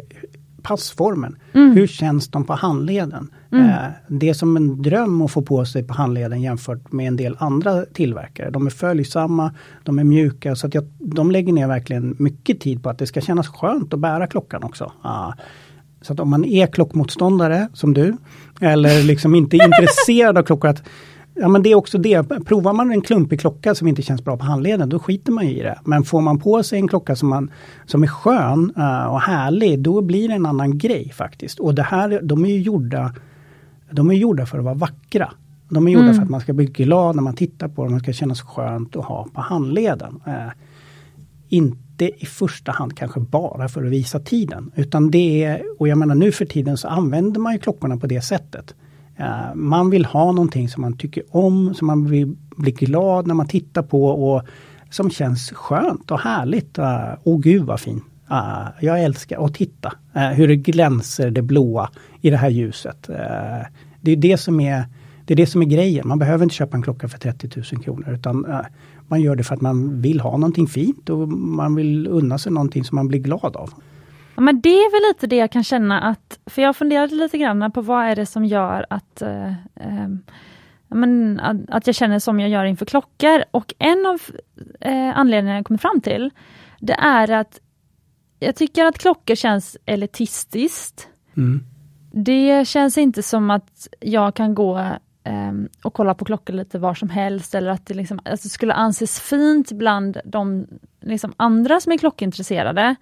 passformen. 0.64 1.36
Mm. 1.54 1.72
Hur 1.72 1.88
känns 1.88 2.28
de 2.28 2.44
på 2.44 2.54
handleden? 2.54 3.32
Mm. 3.52 3.70
Eh, 3.70 3.76
det 4.08 4.30
är 4.30 4.34
som 4.34 4.58
en 4.58 4.82
dröm 4.82 5.22
att 5.22 5.32
få 5.32 5.42
på 5.42 5.66
sig 5.66 5.84
på 5.84 5.94
handleden 5.94 6.42
jämfört 6.42 6.92
med 6.92 7.08
en 7.08 7.16
del 7.16 7.36
andra 7.40 7.86
tillverkare. 7.86 8.50
De 8.50 8.66
är 8.66 8.70
följsamma, 8.70 9.54
de 9.84 10.00
är 10.00 10.04
mjuka 10.04 10.56
så 10.56 10.68
att 10.68 10.74
jag, 10.74 10.84
de 11.00 11.32
lägger 11.32 11.54
ner 11.54 11.68
verkligen 11.68 12.16
mycket 12.20 12.60
tid 12.60 12.84
på 12.84 12.90
att 12.90 12.98
det 12.98 13.08
ska 13.08 13.22
kännas 13.22 13.48
skönt 13.48 13.94
att 13.94 14.00
bära 14.00 14.28
klockan 14.28 14.64
också. 14.64 14.92
Ah. 15.02 15.34
Så 16.02 16.14
att 16.14 16.20
om 16.20 16.30
man 16.30 16.46
är 16.46 16.68
klockmotståndare 16.68 17.68
som 17.74 17.94
du, 17.94 18.18
eller 18.62 19.04
liksom 19.04 19.36
inte 19.36 19.58
intresserad 19.66 20.38
av 20.38 20.44
klockor, 20.44 20.70
att 20.70 20.84
Ja 21.42 21.48
men 21.48 21.64
det 21.64 21.72
är 21.72 21.76
också 21.76 21.98
det. 21.98 22.24
Provar 22.24 22.74
man 22.74 22.92
en 22.92 23.02
klumpig 23.02 23.40
klocka 23.40 23.76
som 23.76 23.88
inte 23.88 24.02
känns 24.02 24.24
bra 24.24 24.38
på 24.38 24.46
handleden, 24.46 24.90
då 24.90 25.00
skiter 25.00 25.32
man 25.32 25.44
i 25.44 25.62
det. 25.62 25.80
Men 25.86 26.04
får 26.04 26.22
man 26.22 26.40
på 26.40 26.64
sig 26.64 26.80
en 26.80 26.88
klocka 26.88 27.16
som, 27.16 27.30
man, 27.30 27.52
som 27.86 28.04
är 28.04 28.08
skön 28.08 28.74
uh, 28.78 29.06
och 29.06 29.22
härlig, 29.22 29.80
då 29.80 30.02
blir 30.02 30.28
det 30.28 30.34
en 30.34 30.46
annan 30.46 30.78
grej 30.78 31.12
faktiskt. 31.16 31.60
Och 31.60 31.76
det 31.76 31.84
här, 31.84 32.20
de 32.24 32.46
är 32.46 32.50
ju 32.50 32.62
gjorda, 32.62 33.14
de 33.92 34.10
är 34.10 34.14
gjorda 34.14 34.46
för 34.46 34.58
att 34.58 34.64
vara 34.64 34.74
vackra. 34.74 35.32
De 35.70 35.88
är 35.88 35.92
gjorda 35.92 36.06
mm. 36.06 36.16
för 36.16 36.24
att 36.24 36.30
man 36.30 36.42
ska 36.42 36.54
bli 36.54 36.66
glad 36.66 37.16
när 37.16 37.24
man 37.24 37.36
tittar 37.36 37.68
på 37.68 37.84
dem, 37.84 37.94
det 37.94 38.00
ska 38.00 38.14
kännas 38.14 38.42
skönt 38.42 38.96
att 38.96 39.06
ha 39.06 39.28
på 39.34 39.42
handleden. 39.42 40.22
Uh, 40.28 40.52
inte 41.50 42.24
i 42.24 42.26
första 42.26 42.72
hand 42.72 42.98
kanske 42.98 43.20
bara 43.20 43.70
för 43.70 43.84
att 43.84 43.92
visa 43.92 44.20
tiden. 44.20 44.72
Utan 44.76 45.12
det 45.12 45.44
är, 45.44 45.62
och 45.80 45.88
jag 45.88 45.98
menar 45.98 46.16
nu 46.16 46.32
för 46.32 46.46
tiden 46.46 46.78
så 46.78 46.88
använder 46.88 47.40
man 47.40 47.54
ju 47.54 47.60
klockorna 47.60 47.98
på 47.98 48.08
det 48.08 48.22
sättet. 48.22 48.76
Uh, 49.22 49.56
man 49.56 49.90
vill 49.90 50.06
ha 50.06 50.32
någonting 50.32 50.70
som 50.70 50.82
man 50.82 50.98
tycker 50.98 51.24
om, 51.30 51.74
som 51.74 51.88
man 51.88 52.06
vill 52.06 52.36
bli 52.56 52.72
glad 52.72 53.28
när 53.28 53.36
man 53.36 53.48
tittar 53.48 53.84
på 53.84 54.06
och 54.06 54.42
som 54.90 55.10
känns 55.10 55.52
skönt 55.52 56.12
och 56.12 56.20
härligt. 56.20 56.80
Uh, 56.80 57.14
Åh 57.24 57.40
gud 57.40 57.64
vad 57.64 57.80
fin! 57.80 58.02
Uh, 58.32 58.68
jag 58.82 59.04
älskar 59.04 59.46
att 59.46 59.54
titta 59.54 59.94
hur 60.14 60.48
det 60.48 60.56
glänser 60.56 61.32
det 61.32 61.42
blåa 61.42 61.90
i 62.22 62.30
det 62.30 62.38
här 62.38 62.50
ljuset. 62.50 63.10
det 64.02 64.12
är 64.12 64.16
det 64.16 64.38
som 64.38 64.60
är 64.60 64.86
det 65.26 65.34
är 65.34 65.36
det 65.36 65.46
som 65.46 65.62
är 65.62 65.66
grejen. 65.66 66.08
Man 66.08 66.20
behöver 66.20 66.44
inte 66.44 66.56
köpa 66.56 66.78
en 66.78 66.84
klocka 66.84 67.08
för 67.08 67.18
30 67.18 67.50
000 67.56 67.84
kronor 67.84 68.14
utan 68.14 68.46
man 69.08 69.22
gör 69.22 69.36
det 69.36 69.44
för 69.44 69.56
att 69.56 69.62
man 69.62 70.02
vill 70.02 70.20
ha 70.20 70.32
någonting 70.32 70.68
fint 70.68 71.10
och 71.10 71.28
man 71.30 71.76
vill 71.76 72.08
unna 72.08 72.38
sig 72.38 72.52
någonting 72.52 72.84
som 72.84 72.96
man 72.96 73.08
blir 73.08 73.20
glad 73.20 73.56
av. 73.56 73.74
Ja, 74.36 74.42
men 74.42 74.62
det 74.62 74.70
är 74.70 74.92
väl 74.92 75.10
lite 75.10 75.28
det 75.28 75.36
jag 75.36 75.52
kan 75.52 75.64
känna 75.64 76.02
att, 76.02 76.40
för 76.46 76.62
jag 76.62 76.76
funderade 76.76 77.16
lite 77.16 77.38
grann 77.38 77.72
på 77.72 77.82
vad 77.82 78.06
är 78.06 78.16
det 78.16 78.26
som 78.26 78.46
gör 78.46 78.86
att, 78.90 79.22
eh, 79.22 79.50
eh, 79.76 80.10
men, 80.88 81.40
att, 81.70 81.88
jag 81.88 81.96
känner 81.96 82.20
som 82.20 82.40
jag 82.40 82.50
gör 82.50 82.66
inför 82.66 82.86
klockor. 82.86 83.44
Och 83.52 83.74
en 83.80 84.06
av 84.06 84.22
eh, 84.80 85.18
anledningarna 85.18 85.58
jag 85.58 85.66
kommit 85.66 85.82
fram 85.82 86.02
till, 86.02 86.32
det 86.80 86.94
är 86.94 87.32
att 87.32 87.60
jag 88.40 88.56
tycker 88.56 88.86
att 88.86 88.98
klockor 88.98 89.36
känns 89.36 89.78
elitistiskt. 89.86 91.08
Mm. 91.38 91.64
Det 92.12 92.68
känns 92.68 92.98
inte 92.98 93.24
som 93.24 93.52
att 93.52 93.88
jag 94.00 94.36
kan 94.36 94.56
gå 94.56 94.80
eh, 95.24 95.52
och 95.84 95.94
kolla 95.94 96.14
på 96.14 96.26
klockor 96.26 96.54
lite 96.54 96.80
var 96.80 96.94
som 96.94 97.10
helst 97.10 97.56
eller 97.56 97.72
att 97.72 97.86
det, 97.86 97.94
liksom, 97.94 98.20
att 98.26 98.44
det 98.44 98.50
skulle 98.50 98.74
anses 98.74 99.20
fint 99.20 99.72
bland 99.72 100.18
de 100.26 100.68
liksom, 101.02 101.34
andra 101.38 101.80
som 101.80 101.92
är 101.92 101.98
klockintresserade 101.98 102.96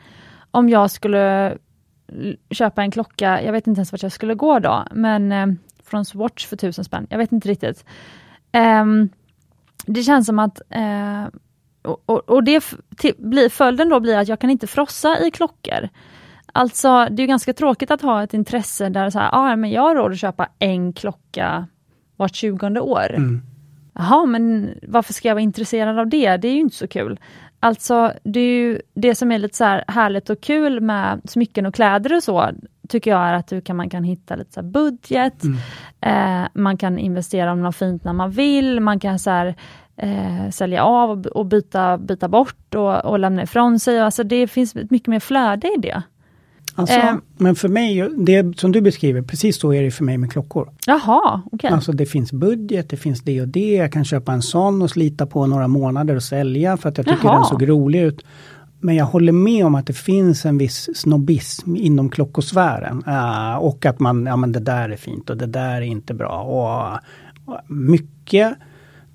om 0.51 0.69
jag 0.69 0.91
skulle 0.91 1.57
köpa 2.51 2.81
en 2.81 2.91
klocka, 2.91 3.41
jag 3.41 3.51
vet 3.51 3.67
inte 3.67 3.79
ens 3.79 3.91
vart 3.91 4.03
jag 4.03 4.11
skulle 4.11 4.33
gå 4.35 4.59
då, 4.59 4.85
men 4.91 5.31
eh, 5.31 5.47
från 5.83 6.05
Swatch 6.05 6.45
för 6.45 6.55
tusen 6.57 6.83
spänn, 6.83 7.07
jag 7.09 7.17
vet 7.17 7.31
inte 7.31 7.49
riktigt. 7.49 7.85
Eh, 8.51 8.85
det 9.85 10.03
känns 10.03 10.25
som 10.25 10.39
att 10.39 10.61
eh, 10.69 11.27
och, 11.81 12.29
och, 12.29 12.43
det 12.43 12.63
blir, 13.17 13.49
följden 13.49 13.89
då 13.89 13.99
blir 13.99 14.17
att 14.17 14.27
jag 14.27 14.39
kan 14.39 14.49
inte 14.49 14.67
frossa 14.67 15.19
i 15.19 15.31
klockor. 15.31 15.89
Alltså 16.53 17.07
det 17.11 17.23
är 17.23 17.27
ganska 17.27 17.53
tråkigt 17.53 17.91
att 17.91 18.01
ha 18.01 18.23
ett 18.23 18.33
intresse 18.33 18.89
där 18.89 19.09
så 19.09 19.19
här, 19.19 19.29
ah, 19.31 19.55
men 19.55 19.71
jag 19.71 19.81
har 19.81 19.95
råd 19.95 20.11
att 20.11 20.19
köpa 20.19 20.47
en 20.59 20.93
klocka 20.93 21.67
vart 22.15 22.35
tjugonde 22.35 22.79
år. 22.79 23.13
Mm. 23.15 23.41
Jaha, 23.93 24.25
men 24.25 24.69
varför 24.87 25.13
ska 25.13 25.27
jag 25.27 25.35
vara 25.35 25.43
intresserad 25.43 25.99
av 25.99 26.07
det? 26.07 26.37
Det 26.37 26.47
är 26.47 26.53
ju 26.53 26.59
inte 26.59 26.75
så 26.75 26.87
kul. 26.87 27.19
Alltså 27.59 28.13
det, 28.23 28.39
är 28.39 28.61
ju, 28.61 28.81
det 28.93 29.15
som 29.15 29.31
är 29.31 29.39
lite 29.39 29.57
så 29.57 29.63
här 29.63 29.83
härligt 29.87 30.29
och 30.29 30.41
kul 30.41 30.81
med 30.81 31.21
smycken 31.25 31.65
och 31.65 31.73
kläder 31.75 32.15
och 32.15 32.23
så, 32.23 32.51
tycker 32.89 33.11
jag 33.11 33.21
är 33.21 33.33
att 33.33 33.47
du 33.47 33.61
kan, 33.61 33.75
man 33.75 33.89
kan 33.89 34.03
hitta 34.03 34.35
lite 34.35 34.53
så 34.53 34.63
budget, 34.63 35.43
mm. 35.43 35.57
eh, 36.01 36.49
man 36.53 36.77
kan 36.77 36.99
investera 36.99 37.51
om 37.51 37.61
något 37.61 37.75
fint 37.75 38.03
när 38.03 38.13
man 38.13 38.31
vill, 38.31 38.79
man 38.79 38.99
kan 38.99 39.19
så 39.19 39.29
här, 39.29 39.55
eh, 39.97 40.49
sälja 40.49 40.83
av 40.83 41.09
och, 41.09 41.25
och, 41.25 41.45
byta, 41.45 41.97
byta 41.97 42.27
bort 42.27 42.75
och, 42.75 43.05
och 43.05 43.19
lämna 43.19 43.43
ifrån 43.43 43.79
sig. 43.79 43.99
Alltså 43.99 44.23
det 44.23 44.47
finns 44.47 44.75
mycket 44.75 45.07
mer 45.07 45.19
flöde 45.19 45.67
i 45.67 45.79
det. 45.81 46.03
Alltså, 46.79 46.95
eh, 46.95 47.15
men 47.37 47.55
för 47.55 47.67
mig, 47.67 48.09
det 48.17 48.59
som 48.59 48.71
du 48.71 48.81
beskriver, 48.81 49.21
precis 49.21 49.59
så 49.59 49.73
är 49.73 49.83
det 49.83 49.91
för 49.91 50.03
mig 50.03 50.17
med 50.17 50.31
klockor. 50.31 50.69
Jaha, 50.85 51.41
okej. 51.45 51.57
Okay. 51.57 51.71
Alltså 51.71 51.91
det 51.91 52.05
finns 52.05 52.31
budget, 52.31 52.89
det 52.89 52.97
finns 52.97 53.21
det 53.21 53.41
och 53.41 53.47
det. 53.47 53.75
Jag 53.75 53.91
kan 53.91 54.05
köpa 54.05 54.31
en 54.31 54.41
sån 54.41 54.81
och 54.81 54.89
slita 54.89 55.25
på 55.25 55.45
några 55.45 55.67
månader 55.67 56.15
och 56.15 56.23
sälja 56.23 56.77
för 56.77 56.89
att 56.89 56.97
jag 56.97 57.07
tycker 57.07 57.25
Jaha. 57.25 57.35
den 57.35 57.45
såg 57.45 57.69
rolig 57.69 58.01
ut. 58.01 58.25
Men 58.79 58.95
jag 58.95 59.05
håller 59.05 59.31
med 59.31 59.65
om 59.65 59.75
att 59.75 59.87
det 59.87 59.93
finns 59.93 60.45
en 60.45 60.57
viss 60.57 60.89
snobbism 60.95 61.75
inom 61.75 62.09
klockosfären. 62.09 63.03
Uh, 63.07 63.55
och 63.55 63.85
att 63.85 63.99
man, 63.99 64.25
ja 64.25 64.35
men 64.35 64.51
det 64.51 64.59
där 64.59 64.89
är 64.89 64.97
fint 64.97 65.29
och 65.29 65.37
det 65.37 65.45
där 65.45 65.75
är 65.75 65.81
inte 65.81 66.13
bra. 66.13 66.41
Och, 66.41 66.99
och 67.45 67.59
mycket 67.67 68.57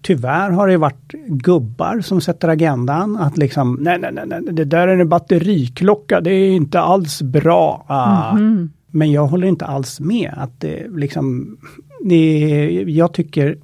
tyvärr 0.05 0.51
har 0.51 0.69
det 0.69 0.77
varit 0.77 1.13
gubbar 1.27 2.01
som 2.01 2.21
sätter 2.21 2.49
agendan. 2.49 3.17
Att 3.17 3.39
liksom, 3.39 3.79
nej, 3.81 3.99
nej, 3.99 4.13
nej, 4.27 4.41
det 4.53 4.65
där 4.65 4.89
är 4.89 4.99
en 4.99 5.09
batteriklocka, 5.09 6.21
det 6.21 6.31
är 6.31 6.51
inte 6.51 6.81
alls 6.81 7.23
bra. 7.23 7.87
Mm 7.89 8.49
-hmm. 8.49 8.69
Men 8.87 9.13
jag 9.13 9.27
håller 9.27 9.47
inte 9.47 9.65
alls 9.65 10.01
med. 10.01 10.35
Att 10.37 10.61
det, 10.61 10.87
liksom, 10.89 11.57
det, 12.05 12.85
jag 12.87 13.13
tycker, 13.13 13.59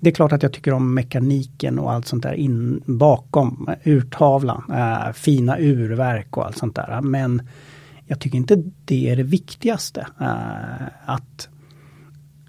det 0.00 0.10
är 0.10 0.14
klart 0.14 0.32
att 0.32 0.42
jag 0.42 0.52
tycker 0.52 0.72
om 0.72 0.94
mekaniken 0.94 1.78
och 1.78 1.92
allt 1.92 2.06
sånt 2.06 2.22
där 2.22 2.32
in, 2.32 2.82
bakom 2.86 3.68
urtavlan. 3.84 4.62
Äh, 4.68 5.12
fina 5.12 5.58
urverk 5.58 6.36
och 6.36 6.46
allt 6.46 6.58
sånt 6.58 6.76
där. 6.76 7.00
Men 7.00 7.42
jag 8.06 8.20
tycker 8.20 8.36
inte 8.36 8.62
det 8.84 9.10
är 9.10 9.16
det 9.16 9.22
viktigaste. 9.22 10.06
Äh, 10.20 10.86
att 11.06 11.48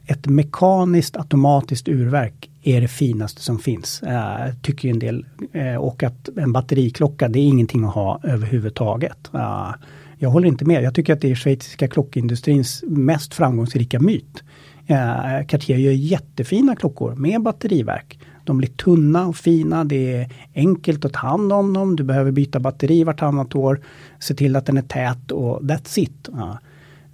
ett 0.06 0.28
mekaniskt 0.28 1.18
automatiskt 1.18 1.88
urverk 1.88 2.51
är 2.64 2.82
det 2.82 2.88
finaste 2.88 3.42
som 3.42 3.60
finns, 3.60 4.04
äh, 4.04 4.54
tycker 4.62 4.90
en 4.90 5.00
del. 5.00 5.26
Äh, 5.52 5.76
och 5.76 6.04
att 6.04 6.30
en 6.38 6.54
batteriklocka, 6.54 7.28
det 7.28 7.40
är 7.40 7.44
ingenting 7.44 7.84
att 7.84 7.94
ha 7.94 8.20
överhuvudtaget. 8.24 9.30
Äh, 9.34 9.72
jag 10.18 10.30
håller 10.30 10.48
inte 10.48 10.66
med. 10.66 10.84
Jag 10.84 10.96
tycker 10.96 11.14
att 11.14 11.22
det 11.22 11.32
är 11.32 11.36
schweiziska 11.36 11.88
klockindustrins 11.88 12.84
mest 12.88 13.34
framgångsrika 13.34 14.00
myt. 14.00 14.44
Eh, 14.88 15.46
Cartier 15.48 15.78
gör 15.78 15.92
jättefina 15.92 16.76
klockor 16.76 17.16
med 17.16 17.42
batteriverk. 17.42 18.20
De 18.44 18.58
blir 18.58 18.70
tunna 18.70 19.28
och 19.28 19.36
fina, 19.36 19.84
det 19.84 20.14
är 20.14 20.30
enkelt 20.56 21.06
att 21.06 21.14
ta 21.14 21.20
hand 21.20 21.54
om 21.54 21.74
dem, 21.74 21.96
du 21.96 22.04
behöver 22.04 22.32
byta 22.32 22.60
batteri 22.60 23.04
vartannat 23.04 23.56
år, 23.56 23.82
se 24.20 24.34
till 24.34 24.56
att 24.56 24.66
den 24.66 24.78
är 24.78 24.82
tät 24.82 25.32
och 25.32 25.62
that's 25.62 26.00
it. 26.00 26.30
Ja. 26.32 26.58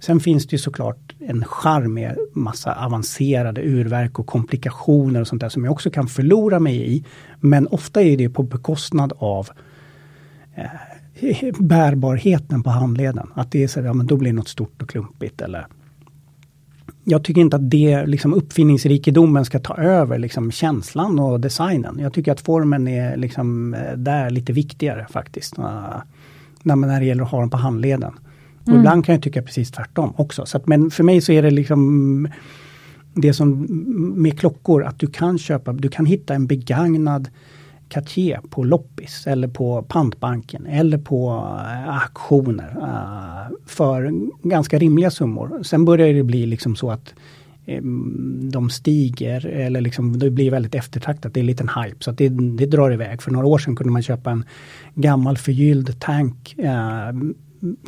Sen 0.00 0.20
finns 0.20 0.46
det 0.46 0.54
ju 0.54 0.58
såklart 0.58 1.14
en 1.18 1.44
charm 1.44 1.94
med 1.94 2.16
massa 2.32 2.74
avancerade 2.84 3.62
urverk 3.62 4.18
och 4.18 4.26
komplikationer 4.26 5.20
och 5.20 5.28
sånt 5.28 5.40
där 5.40 5.48
som 5.48 5.64
jag 5.64 5.72
också 5.72 5.90
kan 5.90 6.06
förlora 6.06 6.58
mig 6.58 6.96
i. 6.96 7.04
Men 7.40 7.66
ofta 7.66 8.02
är 8.02 8.16
det 8.16 8.28
på 8.28 8.42
bekostnad 8.42 9.12
av 9.18 9.48
eh, 10.54 11.54
bärbarheten 11.58 12.62
på 12.62 12.70
handleden. 12.70 13.30
Att 13.34 13.52
det 13.52 13.62
är 13.62 13.68
så, 13.68 13.80
ja 13.80 13.92
men 13.92 14.06
då 14.06 14.16
blir 14.16 14.30
det 14.30 14.36
något 14.36 14.48
stort 14.48 14.82
och 14.82 14.88
klumpigt 14.88 15.40
eller 15.40 15.66
jag 17.10 17.24
tycker 17.24 17.40
inte 17.40 17.56
att 17.56 17.70
det, 17.70 18.06
liksom 18.06 18.34
uppfinningsrikedomen 18.34 19.44
ska 19.44 19.58
ta 19.58 19.76
över 19.76 20.18
liksom 20.18 20.50
känslan 20.50 21.18
och 21.18 21.40
designen. 21.40 21.98
Jag 21.98 22.12
tycker 22.12 22.32
att 22.32 22.40
formen 22.40 22.88
är 22.88 23.16
liksom 23.16 23.74
eh, 23.74 23.92
där 23.96 24.30
lite 24.30 24.52
viktigare 24.52 25.06
faktiskt. 25.10 25.58
Eh, 25.58 25.96
när, 26.62 26.76
när 26.76 27.00
det 27.00 27.06
gäller 27.06 27.22
att 27.22 27.30
ha 27.30 27.40
den 27.40 27.50
på 27.50 27.56
handleden. 27.56 28.12
Och 28.68 28.74
mm. 28.74 28.80
ibland 28.80 29.04
kan 29.04 29.12
jag 29.12 29.22
tycka 29.22 29.42
precis 29.42 29.70
tvärtom 29.70 30.12
också. 30.16 30.46
Så 30.46 30.56
att, 30.56 30.66
men 30.66 30.90
för 30.90 31.04
mig 31.04 31.20
så 31.20 31.32
är 31.32 31.42
det 31.42 31.50
liksom 31.50 32.28
det 33.14 33.32
som 33.34 33.66
med 34.22 34.38
klockor 34.38 34.84
att 34.84 34.98
du 34.98 35.06
kan 35.06 35.38
köpa, 35.38 35.72
du 35.72 35.88
kan 35.88 36.06
hitta 36.06 36.34
en 36.34 36.46
begagnad 36.46 37.28
Cartier 37.88 38.40
på 38.50 38.64
loppis 38.64 39.26
eller 39.26 39.48
på 39.48 39.82
pantbanken 39.82 40.66
eller 40.66 40.98
på 40.98 41.30
uh, 41.30 41.88
auktioner 41.88 42.76
uh, 42.76 43.56
för 43.66 44.12
ganska 44.48 44.78
rimliga 44.78 45.10
summor. 45.10 45.62
Sen 45.62 45.84
börjar 45.84 46.14
det 46.14 46.22
bli 46.22 46.46
liksom 46.46 46.76
så 46.76 46.90
att 46.90 47.14
um, 47.66 48.50
de 48.52 48.70
stiger 48.70 49.46
eller 49.46 49.80
liksom 49.80 50.18
det 50.18 50.30
blir 50.30 50.50
väldigt 50.50 50.74
eftertraktat. 50.74 51.34
Det 51.34 51.40
är 51.40 51.42
en 51.42 51.46
liten 51.46 51.68
hype 51.68 51.96
så 52.00 52.10
att 52.10 52.18
det, 52.18 52.28
det 52.28 52.66
drar 52.66 52.92
iväg. 52.92 53.22
För 53.22 53.30
några 53.30 53.46
år 53.46 53.58
sedan 53.58 53.76
kunde 53.76 53.92
man 53.92 54.02
köpa 54.02 54.30
en 54.30 54.44
gammal 54.94 55.36
förgylld 55.36 56.00
tank, 56.00 56.54
uh, 56.58 57.32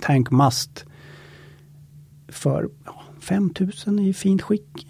tankmast 0.00 0.84
för 2.28 2.68
5000 3.20 3.98
i 3.98 4.12
fint 4.12 4.42
skick. 4.42 4.86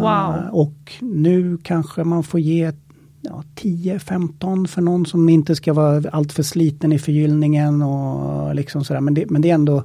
Wow. 0.00 0.34
Och 0.50 0.92
nu 1.00 1.58
kanske 1.62 2.04
man 2.04 2.24
får 2.24 2.40
ge 2.40 2.72
ja, 3.20 3.42
10-15 3.56 4.66
för 4.66 4.82
någon 4.82 5.06
som 5.06 5.28
inte 5.28 5.56
ska 5.56 5.72
vara 5.72 6.10
alltför 6.10 6.42
sliten 6.42 6.92
i 6.92 6.98
förgyllningen 6.98 7.82
och 7.82 8.54
liksom 8.54 8.84
sådär. 8.84 9.00
Men 9.00 9.14
det, 9.14 9.30
men 9.30 9.42
det 9.42 9.50
är 9.50 9.54
ändå 9.54 9.84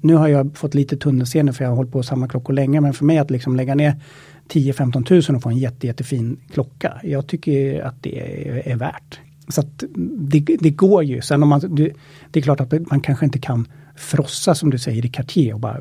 nu 0.00 0.14
har 0.14 0.28
jag 0.28 0.56
fått 0.56 0.74
lite 0.74 0.96
tunnelseende 0.96 1.52
för 1.52 1.64
jag 1.64 1.70
har 1.70 1.76
hållit 1.76 1.92
på 1.92 2.02
samma 2.02 2.28
klockor 2.28 2.52
länge. 2.52 2.80
Men 2.80 2.94
för 2.94 3.04
mig 3.04 3.18
att 3.18 3.30
liksom 3.30 3.56
lägga 3.56 3.74
ner 3.74 4.00
10-15 4.48 5.04
tusen 5.04 5.36
och 5.36 5.42
få 5.42 5.48
en 5.48 5.58
jätte, 5.58 5.86
jättefin 5.86 6.40
klocka. 6.52 7.00
Jag 7.02 7.26
tycker 7.26 7.82
att 7.82 8.02
det 8.02 8.20
är, 8.20 8.68
är 8.68 8.76
värt. 8.76 9.20
Så 9.48 9.60
att 9.60 9.84
det, 9.96 10.40
det, 10.60 10.70
går 10.70 11.04
ju. 11.04 11.20
Sen 11.20 11.42
om 11.42 11.48
man, 11.48 11.60
det, 11.60 11.92
det, 12.30 12.40
är 12.40 12.42
klart 12.42 12.60
att 12.60 12.72
man 12.90 13.00
kanske 13.00 13.24
inte 13.24 13.38
kan 13.38 13.68
frossa 13.96 14.54
som 14.54 14.70
du 14.70 14.78
säger 14.78 15.06
i 15.06 15.08
Cartier 15.08 15.54
och 15.54 15.60
bara 15.60 15.80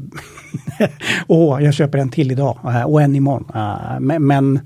Åh, 1.28 1.64
jag 1.64 1.74
köper 1.74 1.98
en 1.98 2.10
till 2.10 2.32
idag 2.32 2.58
och 2.86 3.02
en 3.02 3.16
imorgon. 3.16 3.46
Men, 4.00 4.28
men 4.28 4.60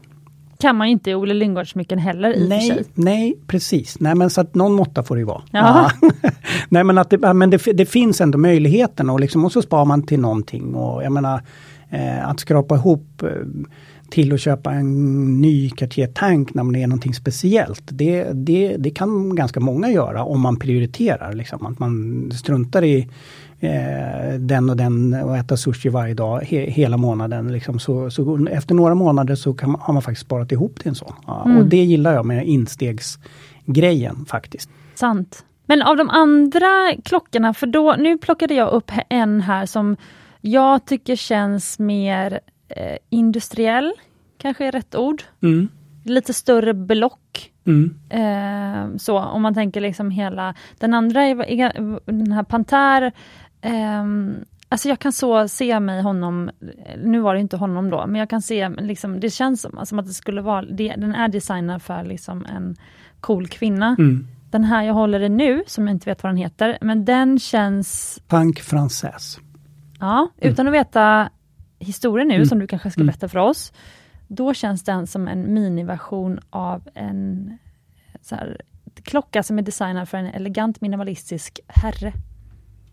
kan 0.59 0.75
man 0.75 0.87
inte 0.87 1.11
i 1.11 1.15
Olle 1.15 1.33
Lindgårdsmycken 1.33 1.99
heller 1.99 2.33
i 2.33 2.49
nej, 2.49 2.67
sig. 2.67 2.83
Nej, 2.93 3.37
precis. 3.47 3.99
Nej, 3.99 4.15
men 4.15 4.29
så 4.29 4.41
att 4.41 4.55
någon 4.55 4.73
måtta 4.73 5.03
får 5.03 5.15
det 5.15 5.23
vara. 5.23 5.41
Ja. 5.51 5.91
nej, 6.69 6.83
men, 6.83 6.97
att 6.97 7.09
det, 7.09 7.33
men 7.33 7.49
det, 7.49 7.57
det, 7.73 7.85
finns 7.85 8.21
ändå 8.21 8.37
möjligheten 8.37 9.09
och, 9.09 9.19
liksom, 9.19 9.45
och 9.45 9.51
så 9.51 9.61
sparar 9.61 9.85
man 9.85 10.03
till 10.03 10.19
någonting. 10.19 10.75
Och 10.75 11.03
jag 11.03 11.11
menar, 11.11 11.41
eh, 11.89 12.29
att 12.29 12.39
skrapa 12.39 12.75
ihop 12.75 13.23
eh, 13.23 13.29
till 14.09 14.33
att 14.33 14.41
köpa 14.41 14.71
en 14.73 15.41
ny 15.41 15.69
Cartier 15.69 16.07
Tank 16.07 16.53
när 16.53 16.63
det 16.63 16.83
är 16.83 16.87
någonting 16.87 17.13
speciellt. 17.13 17.83
Det, 17.85 18.23
det, 18.33 18.77
det 18.77 18.89
kan 18.89 19.35
ganska 19.35 19.59
många 19.59 19.91
göra 19.91 20.23
om 20.23 20.41
man 20.41 20.59
prioriterar. 20.59 21.33
Liksom. 21.33 21.65
Att 21.65 21.79
man 21.79 22.31
struntar 22.31 22.83
i 22.83 23.07
eh, 23.59 24.39
den 24.39 24.69
och 24.69 24.77
den 24.77 25.13
och 25.13 25.37
äta 25.37 25.57
sushi 25.57 25.89
varje 25.89 26.13
dag 26.13 26.41
he, 26.41 26.69
hela 26.69 26.97
månaden. 26.97 27.51
Liksom. 27.51 27.79
Så, 27.79 28.09
så, 28.11 28.47
efter 28.51 28.75
några 28.75 28.95
månader 28.95 29.35
så 29.35 29.53
kan 29.53 29.71
man, 29.71 29.81
har 29.81 29.93
man 29.93 30.03
faktiskt 30.03 30.25
sparat 30.25 30.51
ihop 30.51 30.79
till 30.79 30.89
en 30.89 30.95
sån. 30.95 31.13
Ja, 31.27 31.45
mm. 31.45 31.57
Och 31.57 31.65
det 31.65 31.83
gillar 31.83 32.13
jag 32.13 32.25
med 32.25 32.47
instegsgrejen 32.47 34.25
faktiskt. 34.25 34.69
Sant. 34.95 35.43
Men 35.65 35.81
av 35.81 35.97
de 35.97 36.09
andra 36.09 36.93
klockorna, 37.03 37.53
för 37.53 37.67
då, 37.67 37.95
nu 37.99 38.17
plockade 38.17 38.53
jag 38.53 38.69
upp 38.71 38.91
en 39.09 39.41
här 39.41 39.65
som 39.65 39.97
jag 40.41 40.85
tycker 40.85 41.15
känns 41.15 41.79
mer 41.79 42.39
eh, 42.69 42.97
industriell, 43.09 43.93
kanske 44.37 44.65
är 44.65 44.71
rätt 44.71 44.95
ord. 44.95 45.23
Mm. 45.43 45.67
Lite 46.03 46.33
större 46.33 46.73
block. 46.73 47.51
Mm. 47.65 47.95
Eh, 48.09 48.97
så 48.97 49.19
om 49.19 49.41
man 49.41 49.53
tänker 49.53 49.81
liksom 49.81 50.11
hela, 50.11 50.55
den 50.77 50.93
andra 50.93 51.23
är, 51.23 52.11
den 52.11 52.31
här 52.31 52.43
Panther 52.43 53.13
Um, 53.61 54.45
alltså 54.69 54.89
jag 54.89 54.99
kan 54.99 55.13
så 55.13 55.47
se 55.47 55.79
mig 55.79 56.01
honom, 56.01 56.49
nu 57.03 57.19
var 57.19 57.33
det 57.33 57.39
inte 57.39 57.57
honom 57.57 57.89
då, 57.89 58.07
men 58.07 58.15
jag 58.15 58.29
kan 58.29 58.41
se, 58.41 58.69
liksom, 58.69 59.19
det 59.19 59.29
känns 59.29 59.61
som, 59.61 59.85
som 59.85 59.99
att 59.99 60.05
det 60.05 60.13
skulle 60.13 60.41
vara, 60.41 60.61
det, 60.61 60.95
den 60.97 61.15
är 61.15 61.27
designad 61.27 61.81
för 61.81 62.03
liksom 62.03 62.45
en 62.45 62.75
cool 63.19 63.47
kvinna. 63.47 63.95
Mm. 63.99 64.27
Den 64.51 64.63
här 64.63 64.83
jag 64.83 64.93
håller 64.93 65.19
i 65.19 65.29
nu, 65.29 65.63
som 65.67 65.87
jag 65.87 65.95
inte 65.95 66.09
vet 66.09 66.23
vad 66.23 66.29
den 66.29 66.37
heter, 66.37 66.77
men 66.81 67.05
den 67.05 67.39
känns... 67.39 68.21
Punk 68.27 68.61
Française. 68.61 69.39
Ja, 69.99 70.29
utan 70.37 70.67
mm. 70.67 70.73
att 70.73 70.87
veta 70.87 71.29
historien 71.79 72.27
nu, 72.27 72.35
mm. 72.35 72.45
som 72.45 72.59
du 72.59 72.67
kanske 72.67 72.91
ska 72.91 73.01
mm. 73.01 73.07
berätta 73.07 73.27
för 73.27 73.39
oss. 73.39 73.73
Då 74.27 74.53
känns 74.53 74.83
den 74.83 75.07
som 75.07 75.27
en 75.27 75.53
miniversion 75.53 76.39
av 76.49 76.89
en 76.93 77.57
så 78.21 78.35
här, 78.35 78.61
klocka 79.03 79.43
som 79.43 79.57
är 79.57 79.61
designad 79.61 80.09
för 80.09 80.17
en 80.17 80.25
elegant 80.25 80.81
minimalistisk 80.81 81.59
herre. 81.67 82.13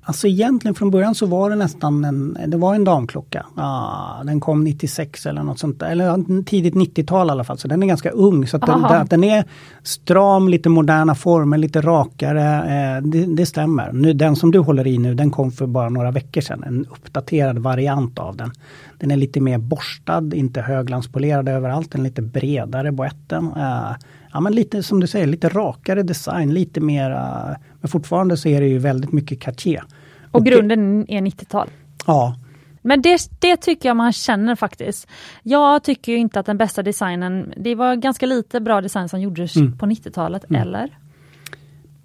Alltså 0.07 0.27
egentligen 0.27 0.75
från 0.75 0.91
början 0.91 1.15
så 1.15 1.27
var 1.27 1.51
det 1.51 1.57
nästan 1.57 2.05
en, 2.05 2.39
det 2.47 2.57
var 2.57 2.75
en 2.75 2.85
damklocka. 2.85 3.47
Ah, 3.57 4.25
den 4.25 4.41
kom 4.41 4.65
96 4.65 5.27
eller 5.27 5.43
något 5.43 5.59
sånt 5.59 5.81
där, 5.81 5.91
eller 5.91 6.43
tidigt 6.45 6.75
90-tal 6.75 7.29
i 7.29 7.31
alla 7.31 7.45
fall. 7.45 7.59
Så 7.59 7.69
den 7.69 7.83
är 7.83 7.87
ganska 7.87 8.11
ung. 8.11 8.47
Så 8.47 8.57
att 8.57 8.67
den, 8.67 9.07
den, 9.11 9.25
är 9.25 9.45
stram, 9.83 10.49
lite 10.49 10.69
moderna 10.69 11.15
former, 11.15 11.59
lite 11.59 11.81
rakare. 11.81 12.43
Eh, 12.45 13.03
det, 13.03 13.37
det, 13.37 13.47
stämmer. 13.47 13.93
Nu, 13.93 14.13
den 14.13 14.37
som 14.37 14.51
du 14.51 14.59
håller 14.59 14.87
i 14.87 14.99
nu, 14.99 15.15
den 15.15 15.31
kom 15.31 15.53
för 15.53 15.67
bara 15.67 15.89
några 15.89 16.11
veckor 16.11 16.41
sedan. 16.41 16.65
En 16.67 16.87
uppdaterad 16.87 17.59
variant 17.59 18.19
av 18.19 18.37
den. 18.37 18.51
Den 18.99 19.11
är 19.11 19.17
lite 19.17 19.41
mer 19.41 19.59
borstad, 19.59 20.35
inte 20.35 20.61
höglanspolerad 20.61 21.49
överallt. 21.49 21.93
Den 21.93 22.01
är 22.01 22.05
lite 22.05 22.23
bredare 22.23 22.93
boetten. 22.93 23.53
Eh, 23.57 23.93
ja 24.33 24.41
men 24.41 24.53
lite 24.53 24.83
som 24.83 25.01
du 25.01 25.07
säger, 25.07 25.27
lite 25.27 25.49
rakare 25.49 26.03
design, 26.03 26.55
lite 26.55 26.81
mera, 26.81 27.57
men 27.85 27.89
fortfarande 27.89 28.37
så 28.37 28.49
är 28.49 28.61
det 28.61 28.67
ju 28.67 28.79
väldigt 28.79 29.13
mycket 29.13 29.41
Cartier. 29.41 29.85
Och, 30.31 30.41
och 30.41 30.47
grunden 30.47 31.11
är 31.11 31.21
90-tal? 31.21 31.69
Ja. 32.07 32.37
Men 32.83 33.03
det, 33.03 33.29
det 33.41 33.57
tycker 33.57 33.89
jag 33.89 33.97
man 33.97 34.13
känner 34.13 34.57
faktiskt. 34.57 35.09
Jag 35.43 35.83
tycker 35.83 36.17
inte 36.17 36.41
att 36.41 36.47
den 36.47 36.57
bästa 36.57 36.83
designen, 36.83 37.53
det 37.57 37.75
var 37.75 37.97
ganska 37.97 38.27
lite 38.27 38.61
bra 38.61 38.81
design 38.81 39.09
som 39.09 39.21
gjordes 39.21 39.57
mm. 39.57 39.79
på 39.79 39.87
90-talet, 39.87 40.51
mm. 40.51 40.63
eller? 40.63 40.99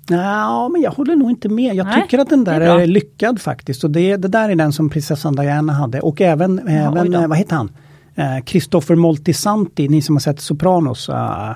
Ja, 0.09 0.69
men 0.69 0.81
jag 0.81 0.91
håller 0.91 1.15
nog 1.15 1.29
inte 1.29 1.49
med. 1.49 1.75
Jag 1.75 1.85
Nej, 1.85 2.01
tycker 2.01 2.19
att 2.19 2.29
den 2.29 2.43
där 2.43 2.61
är, 2.61 2.79
är, 2.79 2.87
lyckad 2.87 3.41
faktiskt. 3.41 3.83
Och 3.83 3.91
det, 3.91 4.17
det 4.17 4.27
där 4.27 4.49
är 4.49 4.55
den 4.55 4.73
som 4.73 4.89
prinsessan 4.89 5.35
Diana 5.35 5.73
hade 5.73 6.01
och 6.01 6.21
även, 6.21 6.61
ja, 6.65 6.71
även 6.71 7.29
vad 7.29 7.37
heter 7.37 7.55
han? 7.55 7.71
Eh, 8.15 8.43
Christopher 8.45 8.95
Moltisanti, 8.95 9.89
ni 9.89 10.01
som 10.01 10.15
har 10.15 10.19
sett 10.19 10.39
Sopranos. 10.39 11.09
Eh, 11.09 11.53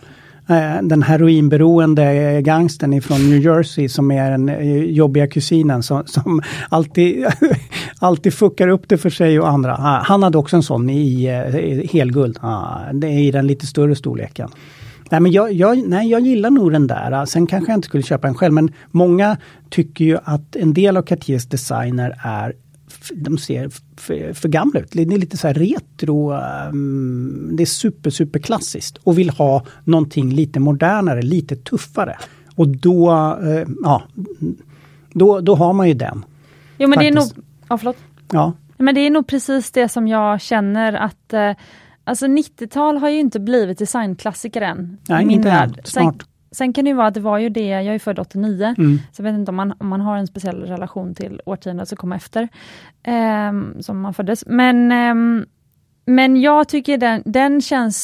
Eh, 0.48 0.82
den 0.84 1.04
heroinberoende 1.04 2.42
gangsten 2.42 2.94
ifrån 2.94 3.30
New 3.30 3.44
Jersey 3.44 3.90
som 3.90 4.12
är 4.12 4.32
den 4.32 4.50
eh, 4.50 4.84
jobbiga 4.84 5.28
kusinen 5.28 5.84
som, 5.84 6.04
som 6.06 6.42
alltid, 6.70 7.26
alltid 8.00 8.34
fuckar 8.34 8.68
upp 8.68 8.90
det 8.90 8.98
för 8.98 9.10
sig 9.10 9.40
och 9.40 9.50
andra. 9.50 9.74
Ah, 9.74 10.04
han 10.06 10.24
hade 10.24 10.38
också 10.38 10.56
en 10.56 10.64
sån 10.64 10.90
i, 10.90 11.28
i 11.28 11.90
helguld, 11.94 12.38
ah, 12.42 12.92
i 13.06 13.32
den 13.32 13.48
lite 13.48 13.68
större 13.68 13.96
storleken. 13.96 14.50
Nej, 15.10 15.20
men 15.20 15.32
jag, 15.32 15.54
jag, 15.54 15.88
nej, 15.88 16.10
jag 16.10 16.22
gillar 16.22 16.50
nog 16.50 16.72
den 16.72 16.88
där. 16.88 17.12
Ah, 17.12 17.26
sen 17.26 17.48
kanske 17.48 17.72
jag 17.72 17.78
inte 17.78 17.88
skulle 17.88 18.04
köpa 18.04 18.28
den 18.28 18.36
själv, 18.36 18.54
men 18.54 18.72
många 18.92 19.38
tycker 19.70 20.06
ju 20.06 20.18
att 20.24 20.56
en 20.56 20.74
del 20.74 20.98
av 20.98 21.02
Cartiers 21.02 21.46
designer 21.46 22.16
är 22.24 22.54
de 23.14 23.38
ser 23.38 23.70
för, 23.98 24.34
för 24.34 24.50
gamla 24.50 24.80
ut. 24.80 24.92
Det 24.92 25.02
är 25.02 25.18
lite 25.18 25.38
så 25.38 25.48
här 25.48 25.54
retro, 25.54 26.34
um, 26.72 27.50
det 27.56 27.64
är 27.64 27.66
super, 27.66 28.10
super 28.10 28.40
klassiskt 28.40 28.98
och 28.98 29.18
vill 29.20 29.30
ha 29.30 29.66
någonting 29.84 30.34
lite 30.34 30.60
modernare, 30.60 31.22
lite 31.22 31.56
tuffare. 31.56 32.18
Och 32.56 32.68
då, 32.68 33.12
uh, 33.42 33.64
ja, 33.84 34.04
då, 35.14 35.40
då 35.40 35.56
har 35.56 35.74
man 35.74 35.88
ju 35.88 35.94
den. 35.94 36.26
Jo 36.78 36.88
men 36.88 36.98
faktiskt. 36.98 37.16
det 37.16 37.20
är 37.20 37.26
nog, 37.26 37.46
ja 37.70 37.78
förlåt. 37.78 37.98
Ja. 38.32 38.54
Men 38.78 38.96
det 38.96 39.02
är 39.02 39.10
nog 39.10 39.28
precis 39.28 39.72
det 39.72 39.90
som 39.90 40.08
jag 40.08 40.42
känner 40.42 40.94
att 40.94 41.34
uh, 41.34 41.52
Alltså 42.06 42.26
90-tal 42.26 42.98
har 42.98 43.10
ju 43.10 43.20
inte 43.20 43.40
blivit 43.40 43.78
designklassiker 43.78 44.62
än. 44.62 44.98
Nej, 45.10 45.34
inte 45.34 45.50
än. 45.50 45.76
Snart. 45.84 46.22
Sen, 46.22 46.28
sen, 46.54 46.74
kan 46.74 46.86
det 46.86 46.90
ju 46.90 46.96
vara 46.96 47.08
att 47.08 47.14
det 47.14 47.20
var 47.20 47.38
ju 47.38 47.50
det, 47.50 47.68
jag 47.68 47.96
är 47.96 48.00
född 48.00 48.20
89, 48.20 48.76
mm. 48.78 49.00
så 49.12 49.22
jag 49.22 49.24
vet 49.24 49.40
inte 49.40 49.52
om 49.52 49.56
man, 49.56 49.74
om 49.80 49.88
man 49.88 50.02
har 50.02 50.18
en 50.18 50.28
speciell 50.28 50.62
relation 50.62 51.16
till 51.16 51.42
årtiondet 51.46 51.90
som 51.90 51.98
kom 51.98 52.12
efter, 52.12 52.48
um, 53.50 53.82
som 53.82 54.02
man 54.02 54.14
föddes. 54.14 54.46
Men, 54.48 54.92
um, 54.92 55.46
men 56.06 56.42
jag 56.42 56.68
tycker 56.68 56.98
den, 56.98 57.24
den 57.26 57.62
känns 57.62 57.98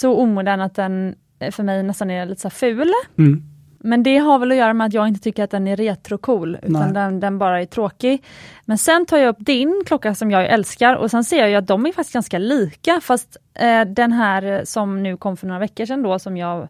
så 0.00 0.14
omodern 0.16 0.60
att 0.60 0.74
den 0.74 1.14
för 1.50 1.62
mig 1.62 1.82
nästan 1.82 2.10
är 2.10 2.26
lite 2.26 2.40
så 2.40 2.50
ful. 2.50 2.92
Mm. 3.18 3.42
Men 3.86 4.02
det 4.02 4.18
har 4.18 4.38
väl 4.38 4.50
att 4.50 4.56
göra 4.56 4.74
med 4.74 4.86
att 4.86 4.92
jag 4.92 5.08
inte 5.08 5.20
tycker 5.20 5.44
att 5.44 5.50
den 5.50 5.68
är 5.68 5.76
retrocool, 5.76 6.58
utan 6.62 6.92
den, 6.92 7.20
den, 7.20 7.38
bara 7.38 7.60
är 7.60 7.66
tråkig. 7.66 8.24
Men 8.64 8.78
sen 8.78 9.06
tar 9.06 9.18
jag 9.18 9.28
upp 9.28 9.36
din 9.40 9.82
klocka 9.86 10.14
som 10.14 10.30
jag 10.30 10.46
älskar 10.46 10.94
och 10.94 11.10
sen 11.10 11.24
ser 11.24 11.46
jag 11.46 11.54
att 11.54 11.66
de 11.66 11.86
är 11.86 11.92
faktiskt 11.92 12.12
ganska 12.12 12.38
lika, 12.38 13.00
fast 13.00 13.36
eh, 13.54 13.84
den 13.84 14.12
här 14.12 14.62
som 14.64 15.02
nu 15.02 15.16
kom 15.16 15.36
för 15.36 15.46
några 15.46 15.60
veckor 15.60 15.86
sedan 15.86 16.02
då, 16.02 16.18
som 16.18 16.36
jag, 16.36 16.68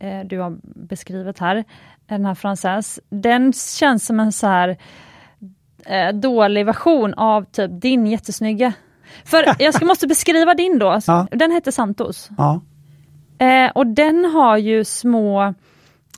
eh, 0.00 0.20
du 0.24 0.38
har 0.38 0.58
beskrivit 0.62 1.38
här, 1.38 1.64
den 2.06 2.24
här 2.24 2.34
Frances, 2.34 3.00
den 3.08 3.52
känns 3.52 4.06
som 4.06 4.20
en 4.20 4.32
så 4.32 4.46
här 4.46 4.76
eh, 5.86 6.12
dålig 6.14 6.66
version 6.66 7.14
av 7.14 7.44
typ 7.44 7.70
din 7.80 8.06
jättesnygga. 8.06 8.72
För 9.24 9.44
jag 9.58 9.74
ska, 9.74 9.84
måste 9.84 10.06
beskriva 10.06 10.54
din 10.54 10.78
då, 10.78 10.98
ja. 11.06 11.26
den 11.30 11.50
heter 11.50 11.70
Santos. 11.70 12.30
Ja. 12.38 12.60
Eh, 13.38 13.70
och 13.74 13.86
den 13.86 14.24
har 14.24 14.56
ju 14.56 14.84
små 14.84 15.54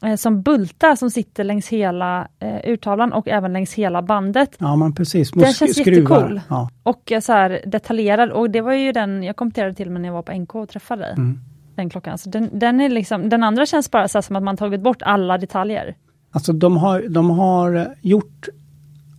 eh, 0.02 0.16
som 0.16 0.42
bultar 0.42 0.96
som 0.96 1.10
sitter 1.10 1.44
längs 1.44 1.68
hela 1.68 2.28
eh, 2.38 2.70
urtavlan 2.70 3.12
och 3.12 3.28
även 3.28 3.52
längs 3.52 3.74
hela 3.74 4.02
bandet. 4.02 4.56
Ja 4.58 4.76
men 4.76 4.94
precis, 4.94 5.28
små 5.28 5.42
Den 5.42 5.52
känns 5.52 5.76
skruvar. 5.76 6.20
jättecool 6.20 6.40
ja. 6.48 6.70
och 6.82 7.12
eh, 7.12 7.20
så 7.20 7.32
här 7.32 7.60
detaljerad 7.66 8.30
och 8.30 8.50
det 8.50 8.60
var 8.60 8.72
ju 8.72 8.92
den 8.92 9.22
jag 9.22 9.36
kommenterade 9.36 9.74
till 9.74 9.90
när 9.90 10.04
jag 10.08 10.12
var 10.12 10.22
på 10.22 10.32
NK 10.32 10.54
och 10.54 10.68
träffade 10.68 11.02
dig. 11.02 11.12
Mm. 11.12 11.40
Den 11.82 11.90
klockan. 11.90 12.18
Så 12.18 12.30
den, 12.30 12.58
den, 12.58 12.80
är 12.80 12.88
liksom, 12.88 13.28
den 13.28 13.42
andra 13.42 13.66
känns 13.66 13.90
bara 13.90 14.08
så 14.08 14.22
som 14.22 14.36
att 14.36 14.42
man 14.42 14.56
tagit 14.56 14.80
bort 14.80 15.02
alla 15.02 15.38
detaljer. 15.38 15.94
Alltså 16.30 16.52
de 16.52 16.76
har, 16.76 17.02
de 17.08 17.30
har 17.30 17.74
eh, 17.74 17.86
gjort 18.00 18.48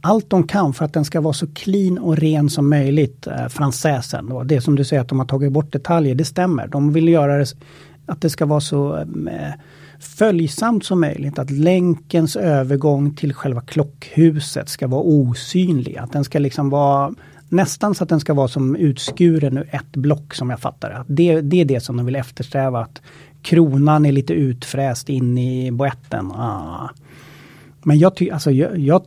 allt 0.02 0.30
de 0.30 0.48
kan 0.48 0.74
för 0.74 0.86
att 0.86 0.94
den 0.94 1.06
ska 1.06 1.22
vara 1.22 1.34
så 1.34 1.48
clean 1.54 1.98
och 1.98 2.18
ren 2.18 2.50
som 2.50 2.70
möjligt, 2.70 3.28
eh, 3.28 3.48
fransäsen. 3.48 4.30
Då. 4.30 4.44
Det 4.44 4.62
som 4.62 4.76
du 4.76 4.84
säger 4.84 5.02
att 5.02 5.08
de 5.08 5.20
har 5.20 5.26
tagit 5.26 5.52
bort 5.52 5.72
detaljer, 5.72 6.16
det 6.16 6.26
stämmer. 6.26 6.68
De 6.68 6.94
vill 6.94 7.08
göra 7.08 7.38
det, 7.38 7.46
att 8.06 8.22
det 8.22 8.30
ska 8.30 8.46
vara 8.46 8.62
så 8.62 8.96
eh, 8.96 9.02
eh, 9.02 9.54
följsamt 10.00 10.86
som 10.86 11.02
möjligt. 11.02 11.40
Att 11.40 11.52
länkens 11.52 12.36
övergång 12.36 13.16
till 13.16 13.34
själva 13.34 13.62
klockhuset 13.62 14.70
ska 14.70 14.88
vara 14.88 15.02
osynlig. 15.02 15.98
Att 15.98 16.12
den 16.12 16.24
ska 16.24 16.40
liksom 16.40 16.70
vara 16.70 17.14
nästan 17.54 17.96
så 17.96 18.04
att 18.04 18.10
den 18.10 18.20
ska 18.20 18.34
vara 18.34 18.48
som 18.48 18.76
utskuren 18.76 19.58
ur 19.58 19.70
ett 19.72 19.92
block 19.92 20.34
som 20.34 20.50
jag 20.50 20.60
fattar 20.60 20.90
det. 20.90 21.04
Det, 21.08 21.42
det 21.42 21.62
är 21.62 21.66
det 21.66 21.80
som 21.80 21.98
de 21.98 22.06
vill 22.06 22.16
eftersträva. 22.16 22.80
Att 22.80 23.02
kronan 23.42 24.06
är 24.06 24.12
lite 24.12 24.34
utfräst 24.34 25.10
in 25.10 25.38
i 25.38 25.72
boetten. 25.72 26.32
Ah. 26.32 26.90
Men 27.84 28.00
jag 28.00 28.16
tycker, 28.16 28.34
alltså 28.34 28.52
jag, 28.52 28.78
jag, 28.78 29.04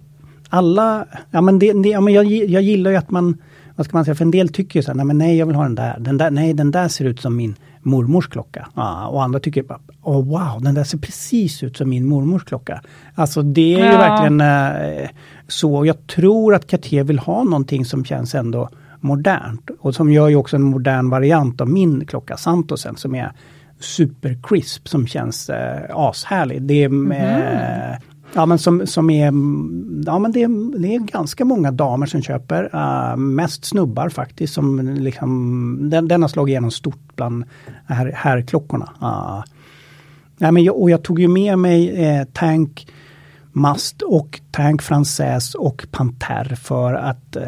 alla, 0.49 1.07
ja 1.31 1.41
men, 1.41 1.59
det, 1.59 1.73
det, 1.73 1.89
ja, 1.89 2.01
men 2.01 2.15
jag, 2.15 2.27
jag 2.27 2.63
gillar 2.63 2.91
ju 2.91 2.97
att 2.97 3.11
man, 3.11 3.43
vad 3.77 3.87
ska 3.87 3.97
man 3.97 4.05
säga, 4.05 4.15
för 4.15 4.25
en 4.25 4.31
del 4.31 4.49
tycker 4.49 4.83
så 4.83 4.91
här, 4.91 4.97
nej, 4.97 5.07
men 5.07 5.19
nej 5.19 5.37
jag 5.37 5.47
vill 5.47 5.57
ha 5.57 5.63
den 5.63 5.75
där, 5.75 5.97
den 5.99 6.19
där, 6.19 6.31
nej 6.31 6.55
den 6.55 6.71
där 6.71 6.89
ser 6.89 7.05
ut 7.05 7.21
som 7.21 7.37
min 7.37 7.55
mormors 7.87 8.29
klocka. 8.29 8.69
Ja, 8.75 9.07
och 9.07 9.23
andra 9.23 9.41
tycker 9.41 9.63
bara, 9.63 9.81
oh, 10.03 10.25
wow, 10.25 10.63
den 10.63 10.75
där 10.75 10.85
ser 10.85 10.99
precis 10.99 11.63
ut 11.63 11.77
som 11.77 11.89
min 11.89 12.07
mormors 12.07 12.45
klocka. 12.45 12.83
Alltså 13.15 13.43
det 13.43 13.75
är 13.75 13.85
ja. 13.85 13.93
ju 13.93 13.99
verkligen 13.99 14.41
eh, 14.41 15.09
så. 15.49 15.87
Jag 15.87 16.07
tror 16.07 16.55
att 16.55 16.67
Cartier 16.67 17.05
vill 17.05 17.19
ha 17.19 17.45
någonting 17.45 17.85
som 17.85 18.05
känns 18.05 18.35
ändå 18.35 18.69
modernt. 19.01 19.71
Och 19.81 19.95
som 19.95 20.13
gör 20.13 20.29
ju 20.29 20.37
också 20.37 20.57
en 20.57 20.63
modern 20.63 21.11
variant 21.11 21.61
av 21.61 21.69
min 21.69 22.07
klocka, 22.07 22.37
Santosen, 22.37 22.97
som 22.97 23.15
är 23.15 23.33
super 23.81 24.39
crisp 24.43 24.89
som 24.89 25.07
känns 25.07 25.51
eh, 25.51 25.83
ashärlig. 25.91 26.63
Det 26.63 26.85
är 26.85 26.89
med, 26.89 27.53
mm. 27.89 28.01
Ja 28.37 28.47
men 28.47 28.59
som, 28.59 28.87
som 28.87 29.11
är, 29.11 29.29
mm, 29.29 30.03
ja 30.07 30.19
men 30.19 30.33
det 30.33 30.43
är, 30.43 30.79
det 30.79 30.95
är 30.95 30.99
ganska 30.99 31.45
många 31.45 31.71
damer 31.71 32.07
som 32.07 32.23
köper, 32.23 32.65
uh, 32.75 33.17
mest 33.17 33.65
snubbar 33.65 34.09
faktiskt 34.09 34.55
som 34.55 34.81
liksom, 34.81 35.91
den, 35.91 36.09
den 36.09 36.23
har 36.23 36.29
slagit 36.29 36.53
igenom 36.53 36.71
stort 36.71 37.17
bland 37.17 37.45
här, 37.87 38.13
herrklockorna. 38.15 38.85
Uh, 38.85 39.05
ah. 39.05 39.45
nej, 40.39 40.53
men 40.53 40.65
jag, 40.65 40.81
och 40.81 40.91
jag 40.91 41.03
tog 41.03 41.21
ju 41.21 41.29
med 41.29 41.59
mig 41.59 42.05
eh, 42.05 42.25
Tank 42.33 42.87
Mast 43.53 44.03
och 44.03 44.41
Tank 44.51 44.83
Frances 44.83 45.55
och 45.55 45.87
Panter 45.91 46.55
för 46.55 46.95
att 46.95 47.37
eh, 47.37 47.43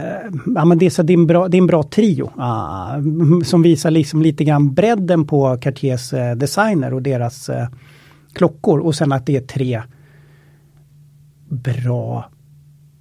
ja, 0.55 0.65
men 0.65 0.79
det, 0.79 0.87
är 0.87 0.91
så, 0.91 1.03
det, 1.03 1.13
är 1.13 1.19
en 1.19 1.27
bra, 1.27 1.49
det 1.49 1.57
är 1.57 1.61
en 1.61 1.67
bra 1.67 1.83
trio. 1.83 2.31
Uh, 2.39 3.43
som 3.45 3.63
visar 3.63 3.91
liksom 3.91 4.23
lite 4.23 4.45
grann 4.45 4.75
bredden 4.75 5.27
på 5.27 5.57
Cartiers 5.57 6.13
eh, 6.13 6.35
designer 6.35 6.95
och 6.95 7.03
deras 7.03 7.49
eh, 7.49 7.69
klockor 8.33 8.79
och 8.79 8.95
sen 8.95 9.13
att 9.13 9.27
det 9.27 9.37
är 9.37 9.41
tre 9.41 9.83
bra 11.49 12.31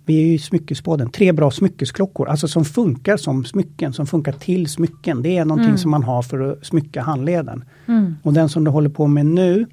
vi 0.08 0.18
är 0.22 0.28
ju 0.28 0.34
i 0.34 0.40
smyckesbåden, 0.40 1.10
tre 1.10 1.32
bra 1.32 1.52
smyckesklockor, 1.52 2.30
alltså 2.30 2.48
som 2.48 2.66
funkar 2.66 3.18
som 3.18 3.46
smycken, 3.46 3.94
som 3.94 4.08
funkar 4.08 4.32
till 4.32 4.68
smycken. 4.68 5.22
Det 5.22 5.38
är 5.38 5.46
någonting 5.46 5.68
mm. 5.68 5.78
som 5.78 5.92
man 5.92 6.04
har 6.04 6.22
för 6.22 6.40
att 6.40 6.66
smycka 6.66 7.02
handleden. 7.02 7.64
Mm. 7.88 8.16
Och 8.24 8.34
den 8.34 8.50
som 8.50 8.64
du 8.64 8.72
håller 8.72 8.90
på 8.90 9.08
med 9.08 9.26
nu, 9.26 9.66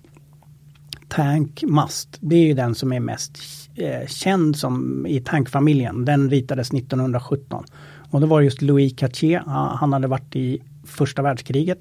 Tank 1.08 1.62
Must, 1.66 2.18
det 2.20 2.36
är 2.36 2.46
ju 2.46 2.54
den 2.54 2.74
som 2.74 2.92
är 2.92 3.00
mest 3.00 3.38
eh, 3.76 4.06
känd 4.08 4.56
som 4.56 5.06
i 5.06 5.20
tankfamiljen. 5.20 6.04
Den 6.04 6.30
ritades 6.30 6.72
1917. 6.72 7.64
Och 8.10 8.20
det 8.20 8.26
var 8.26 8.40
just 8.40 8.62
Louis 8.62 8.96
Cartier, 8.96 9.42
han 9.76 9.92
hade 9.92 10.06
varit 10.06 10.36
i 10.36 10.62
första 10.84 11.22
världskriget. 11.22 11.78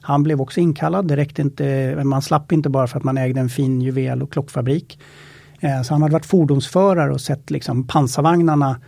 Han 0.00 0.22
blev 0.22 0.40
också 0.40 0.60
inkallad, 0.60 1.08
det 1.08 1.16
räckte 1.16 1.42
inte, 1.42 2.00
man 2.04 2.22
slapp 2.22 2.52
inte 2.52 2.68
bara 2.68 2.86
för 2.86 2.98
att 2.98 3.04
man 3.04 3.18
ägde 3.18 3.40
en 3.40 3.48
fin 3.48 3.80
juvel 3.80 4.22
och 4.22 4.32
klockfabrik. 4.32 4.98
Eh, 5.64 5.82
så 5.82 5.94
han 5.94 6.02
hade 6.02 6.12
varit 6.12 6.26
fordonsförare 6.26 7.12
och 7.12 7.20
sett 7.20 7.50
liksom 7.50 7.86
pansarvagnarna 7.86 8.80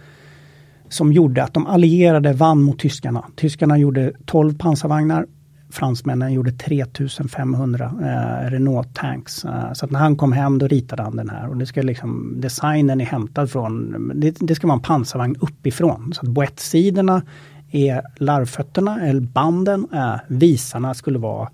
som 0.89 1.13
gjorde 1.13 1.43
att 1.43 1.55
de 1.55 1.67
allierade 1.67 2.33
vann 2.33 2.63
mot 2.63 2.79
tyskarna. 2.79 3.25
Tyskarna 3.37 3.79
gjorde 3.79 4.13
12 4.27 4.59
pansarvagnar. 4.59 5.27
Fransmännen 5.71 6.33
gjorde 6.33 6.53
3500 6.53 7.93
eh, 8.03 8.51
Renault 8.51 8.95
Tanks. 8.95 9.45
Eh, 9.45 9.73
så 9.73 9.85
att 9.85 9.91
när 9.91 10.01
han 10.01 10.17
kom 10.17 10.33
hem 10.33 10.59
då 10.59 10.67
ritade 10.67 11.03
han 11.03 11.17
den 11.17 11.31
här. 11.31 11.49
Och 11.49 11.57
det 11.57 11.67
ska 11.67 11.83
liksom, 11.83 12.35
designen 12.41 13.01
är 13.01 13.05
hämtad 13.05 13.51
från, 13.51 14.13
det, 14.15 14.37
det 14.41 14.55
ska 14.55 14.67
vara 14.67 14.77
en 14.77 14.83
pansarvagn 14.83 15.37
uppifrån. 15.41 16.13
Så 16.15 16.21
att 16.21 16.29
boettsidorna 16.29 17.23
är 17.71 18.03
larvfötterna, 18.17 19.07
eller 19.07 19.21
banden, 19.21 19.87
eh, 19.93 20.15
visarna 20.29 20.95
skulle 20.95 21.19
vara 21.19 21.49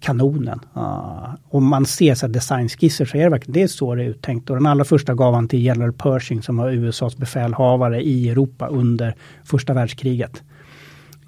kanonen. 0.00 0.60
Ah, 0.72 1.28
uh, 1.28 1.34
om 1.48 1.66
man 1.66 1.86
ser 1.86 2.14
så 2.14 2.26
designskisser 2.26 3.04
så 3.04 3.16
är 3.16 3.24
det 3.24 3.30
verkligen 3.30 3.52
det 3.52 3.62
är 3.62 3.68
så 3.68 3.94
det 3.94 4.02
är 4.02 4.08
uttänkt. 4.08 4.50
Och 4.50 4.56
den 4.56 4.66
allra 4.66 4.84
första 4.84 5.14
gav 5.14 5.34
han 5.34 5.48
till 5.48 5.62
General 5.62 5.92
Pershing 5.92 6.42
som 6.42 6.56
var 6.56 6.70
USAs 6.70 7.16
befälhavare 7.16 8.02
i 8.02 8.28
Europa 8.28 8.66
under 8.66 9.14
första 9.44 9.74
världskriget. 9.74 10.42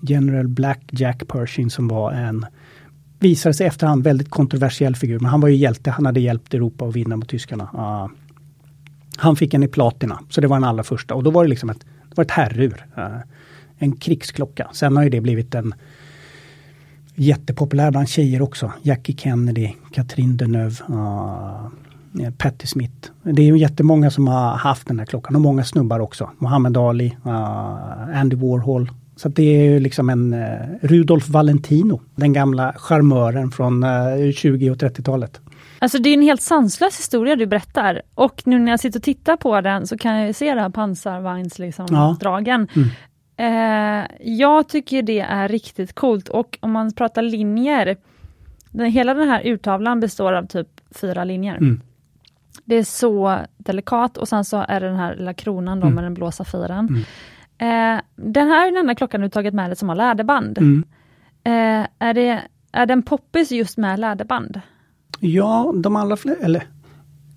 General 0.00 0.48
Black 0.48 0.80
Jack 0.90 1.28
Pershing 1.28 1.70
som 1.70 1.88
var 1.88 2.12
en 2.12 2.46
visade 3.18 3.54
sig 3.54 3.66
efterhand 3.66 4.04
väldigt 4.04 4.30
kontroversiell 4.30 4.96
figur. 4.96 5.18
Men 5.18 5.30
han 5.30 5.40
var 5.40 5.48
ju 5.48 5.56
hjälte, 5.56 5.90
han 5.90 6.06
hade 6.06 6.20
hjälpt 6.20 6.54
Europa 6.54 6.84
att 6.84 6.96
vinna 6.96 7.16
mot 7.16 7.28
tyskarna. 7.28 7.64
Uh, 7.74 8.08
han 9.16 9.36
fick 9.36 9.54
en 9.54 9.62
i 9.62 9.68
platina, 9.68 10.18
så 10.30 10.40
det 10.40 10.46
var 10.46 10.56
den 10.56 10.64
allra 10.64 10.82
första. 10.82 11.14
Och 11.14 11.22
då 11.22 11.30
var 11.30 11.44
det 11.44 11.50
liksom 11.50 11.70
ett, 11.70 11.80
det 11.80 12.16
var 12.16 12.24
ett 12.24 12.30
herrur. 12.30 12.86
Uh, 12.98 13.16
en 13.78 13.96
krigsklocka. 13.96 14.70
Sen 14.72 14.96
har 14.96 15.04
ju 15.04 15.10
det 15.10 15.20
blivit 15.20 15.54
en 15.54 15.74
Jättepopulär 17.22 17.90
bland 17.90 18.08
tjejer 18.08 18.42
också. 18.42 18.72
Jackie 18.82 19.16
Kennedy, 19.16 19.70
Catherine 19.92 20.34
Deneuve, 20.34 20.76
uh, 20.90 22.30
Patti 22.38 22.66
Smith. 22.66 23.10
Det 23.22 23.42
är 23.42 23.46
ju 23.46 23.58
jättemånga 23.58 24.10
som 24.10 24.28
har 24.28 24.56
haft 24.56 24.88
den 24.88 24.98
här 24.98 25.06
klockan 25.06 25.36
och 25.36 25.42
många 25.42 25.64
snubbar 25.64 26.00
också. 26.00 26.30
Muhammad 26.38 26.76
Ali, 26.76 27.16
uh, 27.26 28.18
Andy 28.20 28.36
Warhol. 28.36 28.90
Så 29.16 29.28
det 29.28 29.42
är 29.42 29.64
ju 29.64 29.80
liksom 29.80 30.10
en 30.10 30.34
uh, 30.34 30.44
Rudolf 30.80 31.28
Valentino, 31.28 32.00
den 32.14 32.32
gamla 32.32 32.72
charmören 32.76 33.50
från 33.50 33.84
uh, 33.84 34.32
20 34.32 34.70
och 34.70 34.76
30-talet. 34.76 35.40
Alltså 35.78 35.98
det 35.98 36.08
är 36.08 36.14
en 36.14 36.22
helt 36.22 36.42
sanslös 36.42 36.98
historia 36.98 37.36
du 37.36 37.46
berättar. 37.46 38.02
Och 38.14 38.42
nu 38.44 38.58
när 38.58 38.72
jag 38.72 38.80
sitter 38.80 38.98
och 38.98 39.04
tittar 39.04 39.36
på 39.36 39.60
den 39.60 39.86
så 39.86 39.98
kan 39.98 40.16
jag 40.16 40.34
se 40.34 40.54
det 40.54 40.60
här 40.60 40.70
pansarvagnsdragen. 40.70 41.66
Liksom, 41.66 41.86
ja. 41.90 42.80
mm. 42.80 42.90
Eh, 43.43 44.07
jag 44.20 44.68
tycker 44.68 45.03
det 45.03 45.20
är 45.20 45.49
riktigt 45.49 45.93
coolt 45.95 46.28
och 46.28 46.59
om 46.61 46.72
man 46.72 46.93
pratar 46.93 47.22
linjer 47.22 47.97
Den, 48.70 48.86
hela 48.90 49.14
den 49.14 49.28
här 49.28 49.47
urtavlan 49.47 50.01
består 50.01 50.32
av 50.32 50.47
typ 50.47 50.68
fyra 50.90 51.24
linjer. 51.24 51.57
Mm. 51.57 51.80
Det 52.64 52.74
är 52.74 52.84
så 52.84 53.38
delikat 53.57 54.16
och 54.16 54.28
sen 54.28 54.45
så 54.45 54.64
är 54.68 54.80
det 54.80 54.86
den 54.86 54.97
här 54.97 55.16
lilla 55.16 55.34
kronan 55.34 55.80
då 55.80 55.86
Mm. 55.86 55.95
med 55.95 56.05
den 56.05 56.14
blå 56.14 56.30
safiren. 56.30 56.88
Mm. 57.59 57.97
Eh, 57.97 58.03
den 58.16 58.49
här 58.49 58.66
är 58.66 58.70
den 58.70 58.80
enda 58.80 58.95
klockan 58.95 59.20
du 59.20 59.28
tagit 59.28 59.55
med 59.55 59.70
dig 59.70 59.76
som 59.76 59.88
har 59.88 59.97
läderband. 59.97 60.59
Mm. 60.59 60.84
Eh, 61.45 61.86
är, 61.99 62.14
det, 62.14 62.43
är 62.72 62.86
den 62.86 63.03
poppis 63.03 63.51
just 63.53 63.78
med 63.78 63.99
läderband? 63.99 64.61
Ja, 65.20 65.72
de 65.76 65.97
allra 65.97 66.16
fler, 66.16 66.36
eller 66.43 66.62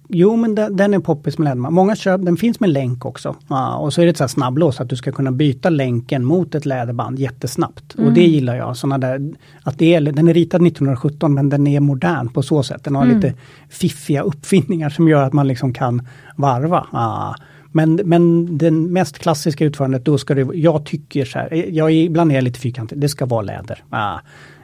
Jo, 0.10 0.36
men 0.36 0.56
den, 0.56 0.76
den 0.78 0.94
är 0.94 1.00
poppis 1.00 1.38
med 1.38 1.46
läderman. 1.46 1.74
Många 1.74 1.96
köp, 1.96 2.26
den 2.26 2.38
finns 2.38 2.60
med 2.60 2.70
länk 2.70 3.06
också. 3.06 3.36
Ja, 3.48 3.76
och 3.78 3.94
så 3.94 4.02
är 4.02 4.06
det 4.06 4.10
ett 4.10 4.18
så 4.18 4.24
här 4.24 4.28
snabblås 4.30 4.82
att 4.82 4.90
du 4.90 4.96
ska 4.96 5.12
kunna 5.12 5.32
byta 5.32 5.70
länken 5.70 6.26
mot 6.26 6.56
ett 6.56 6.66
läderband 6.66 7.20
jättesnabbt. 7.20 7.96
Mm. 7.96 8.08
Och 8.08 8.14
det 8.14 8.24
gillar 8.24 8.56
jag. 8.56 8.78
Såna 8.78 8.98
där, 8.98 9.34
att 9.64 9.78
det 9.80 9.94
är, 9.96 10.02
den 10.02 10.28
är 10.28 10.34
ritad 10.34 10.68
1917 10.68 11.34
men 11.34 11.50
den 11.50 11.68
är 11.68 11.80
modern 11.80 12.28
på 12.30 12.42
så 12.44 12.64
sätt. 12.64 12.84
Den 12.84 12.96
har 12.96 13.04
Mm. 13.04 13.16
lite 13.16 13.34
fiffiga 13.70 14.22
uppfinningar 14.22 14.90
som 14.90 15.08
gör 15.08 15.24
att 15.24 15.34
man 15.34 15.48
liksom 15.48 15.74
kan 15.74 16.08
varva. 16.38 16.88
Ja. 16.92 17.36
Men, 17.72 17.96
men 18.06 18.58
den 18.58 18.94
mest 18.94 19.20
klassiska 19.20 19.66
utförandet, 19.66 20.06
då 20.06 20.18
ska 20.18 20.34
det, 20.36 20.48
jag 20.54 20.86
tycker 20.86 21.26
så 21.26 21.40
här, 21.40 21.54
jag 21.70 21.88
är, 21.92 21.94
ibland 21.96 22.32
är 22.32 22.36
jag 22.36 22.44
lite 22.44 22.60
fyrkantig, 22.60 23.00
det 23.00 23.10
ska 23.10 23.26
vara 23.26 23.42
läder. 23.42 23.84
Ja. 23.92 24.22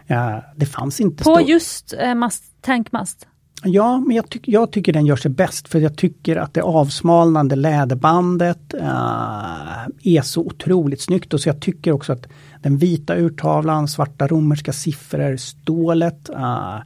Ja, 0.08 0.42
det 0.56 0.66
fanns 0.66 1.00
inte 1.02 1.24
På 1.24 1.36
stor- 1.36 1.50
just 1.50 1.94
eh, 2.00 2.16
mast, 2.16 2.44
tankmast? 2.62 3.28
Ja, 3.64 3.99
men 3.99 4.16
jag, 4.16 4.30
tyck, 4.30 4.47
jag 4.47 4.72
tycker 4.72 4.93
den 4.93 5.05
gör 5.05 5.16
sig 5.16 5.32
bäst 5.32 5.68
för 5.68 5.80
jag 5.80 5.97
tycker 5.97 6.36
att 6.36 6.53
det 6.53 6.62
avsmalnande 6.62 7.55
läderbandet 7.55 8.74
eh, 8.74 9.88
är 10.03 10.22
så 10.22 10.41
otroligt 10.41 11.01
snyggt. 11.01 11.34
Och 11.34 11.41
så 11.41 11.49
jag 11.49 11.62
tycker 11.62 11.91
också 11.91 12.14
att 12.14 12.28
den 12.62 12.78
vita 12.78 13.16
urtavlan, 13.16 13.88
svarta 13.88 14.28
romerska 14.28 14.74
siffror, 14.74 15.38
stålet 15.38 16.30
eh, 16.30 16.80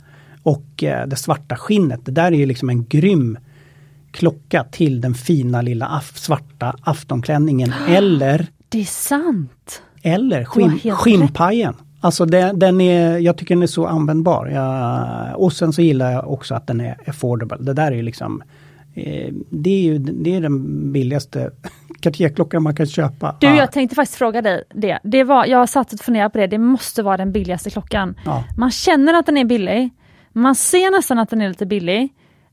och 0.44 0.84
eh, 0.84 1.08
det 1.08 1.16
svarta 1.16 1.56
skinnet. 1.56 2.06
Det 2.06 2.12
där 2.12 2.32
är 2.32 2.38
ju 2.38 2.46
liksom 2.46 2.70
en 2.70 2.86
grym 2.86 3.38
klocka 4.12 4.64
till 4.64 5.02
den 5.02 5.14
fina 5.14 5.62
lilla 5.62 5.86
af, 5.86 6.18
svarta 6.18 6.76
aftonklänningen. 6.82 7.74
Eller, 7.88 8.48
Det 8.70 8.82
är 8.82 8.86
sant! 8.86 9.82
eller 10.06 10.46
skinn, 10.46 10.80
skinnpajen. 10.96 11.76
Alltså 12.06 12.26
det, 12.26 12.52
den 12.56 12.82
är, 12.82 13.18
jag 13.18 13.38
tycker 13.38 13.56
den 13.56 13.64
är 13.64 13.68
så 13.68 13.88
användbar. 13.88 14.48
Jag, 14.48 15.42
och 15.42 15.54
sen 15.54 15.74
så 15.74 15.82
gillar 15.82 16.12
jag 16.12 16.32
också 16.32 16.56
att 16.56 16.68
den 16.68 16.82
är 16.82 16.98
affordable. 17.08 17.58
Det 17.60 17.74
där 17.74 17.92
är 17.92 17.96
ju 17.96 18.02
liksom 18.02 18.44
eh, 18.94 19.34
det 19.50 19.70
är 19.70 19.82
ju 19.82 19.98
det 19.98 20.36
är 20.36 20.42
den 20.42 20.92
billigaste 20.92 21.52
Cartier-klockan 22.00 22.64
man 22.64 22.76
kan 22.76 22.86
köpa. 22.86 23.36
Du, 23.40 23.48
Ja, 23.48 23.56
jag 23.56 23.72
tänkte 23.72 23.96
faktiskt 23.96 24.18
fråga 24.18 24.42
dig 24.42 24.64
det. 24.74 25.00
det 25.04 25.24
var, 25.24 25.46
jag 25.46 25.70
satt 25.70 25.94
och 25.94 26.00
funderade 26.00 26.30
på 26.30 26.38
det, 26.38 26.48
det 26.48 26.58
måste 26.58 27.04
vara 27.04 27.18
den 27.18 27.32
billigaste 27.32 27.70
klockan. 27.70 28.16
ja. 28.26 28.44
Man 28.58 28.72
känner 28.72 29.14
att 29.14 29.26
den 29.26 29.38
är 29.38 29.46
billig, 29.46 29.90
man 30.34 30.56
ser 30.56 30.92
nästan 30.92 31.20
att 31.20 31.30
den 31.30 31.42
är 31.42 31.50
lite 31.50 31.66
billig, 31.66 32.10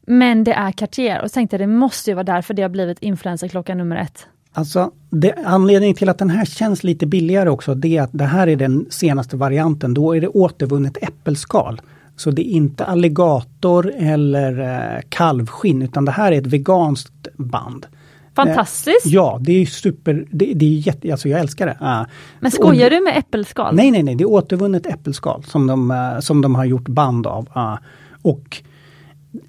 men 0.06 0.44
det 0.44 0.52
är 0.52 0.72
Cartier. 0.72 1.22
Och 1.22 1.30
så 1.30 1.34
tänkte 1.34 1.56
jag, 1.56 1.60
det 1.60 1.66
måste 1.74 2.10
ju 2.10 2.14
vara 2.14 2.24
därför 2.24 2.54
det 2.54 2.62
har 2.62 2.68
blivit 2.68 2.98
influencerklocka 2.98 3.74
nummer 3.74 3.96
ett. 3.96 4.26
Alltså, 4.52 4.90
det, 5.10 5.34
anledningen 5.44 5.96
till 5.96 6.08
att 6.08 6.18
den 6.18 6.30
här 6.30 6.44
känns 6.44 6.84
lite 6.84 7.06
billigare 7.06 7.48
också, 7.48 7.74
det 7.74 7.96
är 7.96 8.02
att 8.02 8.10
det 8.12 8.24
här 8.24 8.46
är 8.46 8.56
den 8.56 8.86
senaste 8.90 9.36
varianten. 9.36 9.94
Då 9.94 10.16
är 10.16 10.20
det 10.20 10.28
återvunnet 10.28 10.98
äppelskal. 11.02 11.80
Så 12.16 12.30
det 12.30 12.42
är 12.42 12.50
inte 12.50 12.84
alligator 12.84 13.92
eller 13.96 14.60
eh, 14.60 15.00
kalvskinn, 15.08 15.82
utan 15.82 16.04
det 16.04 16.12
här 16.12 16.32
är 16.32 16.38
ett 16.38 16.46
veganskt 16.46 17.28
band. 17.36 17.86
Fantastiskt! 18.34 19.06
Ja, 19.06 19.38
det 19.40 19.52
är 19.52 19.66
super, 19.66 20.26
det, 20.30 20.52
det 20.54 20.64
är 20.64 20.78
jätte, 20.86 21.12
alltså 21.12 21.28
jag 21.28 21.40
älskar 21.40 21.66
det. 21.66 21.76
Ja. 21.80 22.06
men 22.40 22.50
skojar 22.50 22.90
du 22.90 23.00
med 23.00 23.18
äppelskal? 23.18 23.74
Nej, 23.74 23.90
nej, 23.90 24.02
nej, 24.02 24.14
det 24.14 24.24
är 24.24 24.28
återvunnet 24.28 24.86
äppelskal 24.86 25.44
som 25.44 25.66
de, 25.66 25.90
eh, 25.90 26.20
som 26.20 26.40
de 26.40 26.54
har 26.54 26.64
gjort 26.64 26.88
band 26.88 27.26
av. 27.26 27.48
Ja. 27.54 27.78
Och 28.22 28.62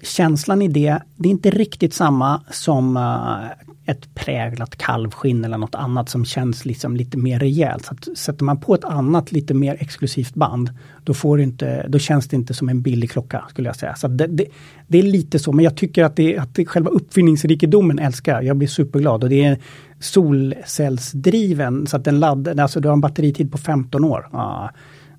känslan 0.02 0.62
i 0.62 0.68
det, 0.68 0.98
det 1.16 1.28
är 1.28 1.30
inte 1.30 1.50
riktigt 1.50 1.94
samma 1.94 2.40
som 2.50 2.96
eh, 2.96 3.66
ett 3.86 4.14
präglat 4.14 4.76
kalvskinn 4.76 5.44
eller 5.44 5.58
något 5.58 5.74
annat 5.74 6.08
som 6.08 6.24
känns 6.24 6.64
liksom 6.64 6.96
lite 6.96 7.18
mer 7.18 7.38
rejält. 7.38 7.84
Så 7.84 7.94
att 7.94 8.18
sätter 8.18 8.44
man 8.44 8.60
på 8.60 8.74
ett 8.74 8.84
annat 8.84 9.32
lite 9.32 9.54
mer 9.54 9.76
exklusivt 9.80 10.34
band, 10.34 10.70
då, 11.04 11.14
får 11.14 11.36
det 11.36 11.42
inte, 11.42 11.86
då 11.88 11.98
känns 11.98 12.28
det 12.28 12.36
inte 12.36 12.54
som 12.54 12.68
en 12.68 12.82
billig 12.82 13.10
klocka 13.10 13.44
skulle 13.48 13.68
jag 13.68 13.76
säga. 13.76 13.94
Så 13.94 14.08
det, 14.08 14.26
det, 14.26 14.46
det 14.86 14.98
är 14.98 15.02
lite 15.02 15.38
så, 15.38 15.52
men 15.52 15.64
jag 15.64 15.76
tycker 15.76 16.04
att, 16.04 16.16
det, 16.16 16.38
att 16.38 16.54
det, 16.54 16.66
själva 16.66 16.90
uppfinningsrikedomen 16.90 17.98
älskar 17.98 18.32
jag. 18.32 18.44
Jag 18.44 18.56
blir 18.56 18.68
superglad 18.68 19.24
och 19.24 19.30
det 19.30 19.44
är 19.44 19.58
solcellsdriven 20.00 21.86
så 21.86 21.96
att 21.96 22.04
den 22.04 22.20
laddar, 22.20 22.58
alltså 22.62 22.80
du 22.80 22.88
har 22.88 22.92
en 22.92 23.00
batteritid 23.00 23.52
på 23.52 23.58
15 23.58 24.04
år. 24.04 24.28
Ja. 24.32 24.70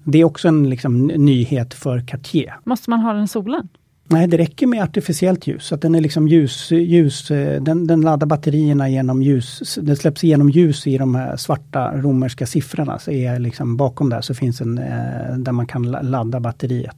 Det 0.03 0.21
är 0.21 0.23
också 0.23 0.47
en 0.47 0.69
liksom, 0.69 1.07
nyhet 1.07 1.73
för 1.73 2.07
Cartier. 2.07 2.59
Måste 2.63 2.89
man 2.89 2.99
ha 2.99 3.13
den 3.13 3.23
i 3.23 3.27
solen? 3.27 3.69
Nej, 4.07 4.27
det 4.27 4.37
räcker 4.37 4.67
med 4.67 4.83
artificiellt 4.83 5.47
ljus. 5.47 5.73
Att 5.73 5.81
den 5.81 5.95
är 5.95 6.01
liksom 6.01 6.27
ljus, 6.27 6.71
ljus 6.71 7.31
eh, 7.31 7.61
den, 7.61 7.87
den 7.87 8.01
laddar 8.01 8.27
batterierna 8.27 8.89
genom 8.89 9.21
ljus. 9.23 9.77
Det 9.81 9.95
släpps 9.95 10.23
igenom 10.23 10.49
ljus 10.49 10.87
i 10.87 10.97
de 10.97 11.15
här 11.15 11.37
svarta 11.37 11.91
romerska 11.97 12.45
siffrorna. 12.45 12.99
Så 12.99 13.11
är 13.11 13.39
liksom 13.39 13.77
bakom 13.77 14.09
där 14.09 14.21
så 14.21 14.33
finns 14.33 14.61
en 14.61 14.77
eh, 14.77 15.37
där 15.37 15.51
man 15.51 15.67
kan 15.67 15.91
la- 15.91 16.01
ladda 16.01 16.39
batteriet. 16.39 16.95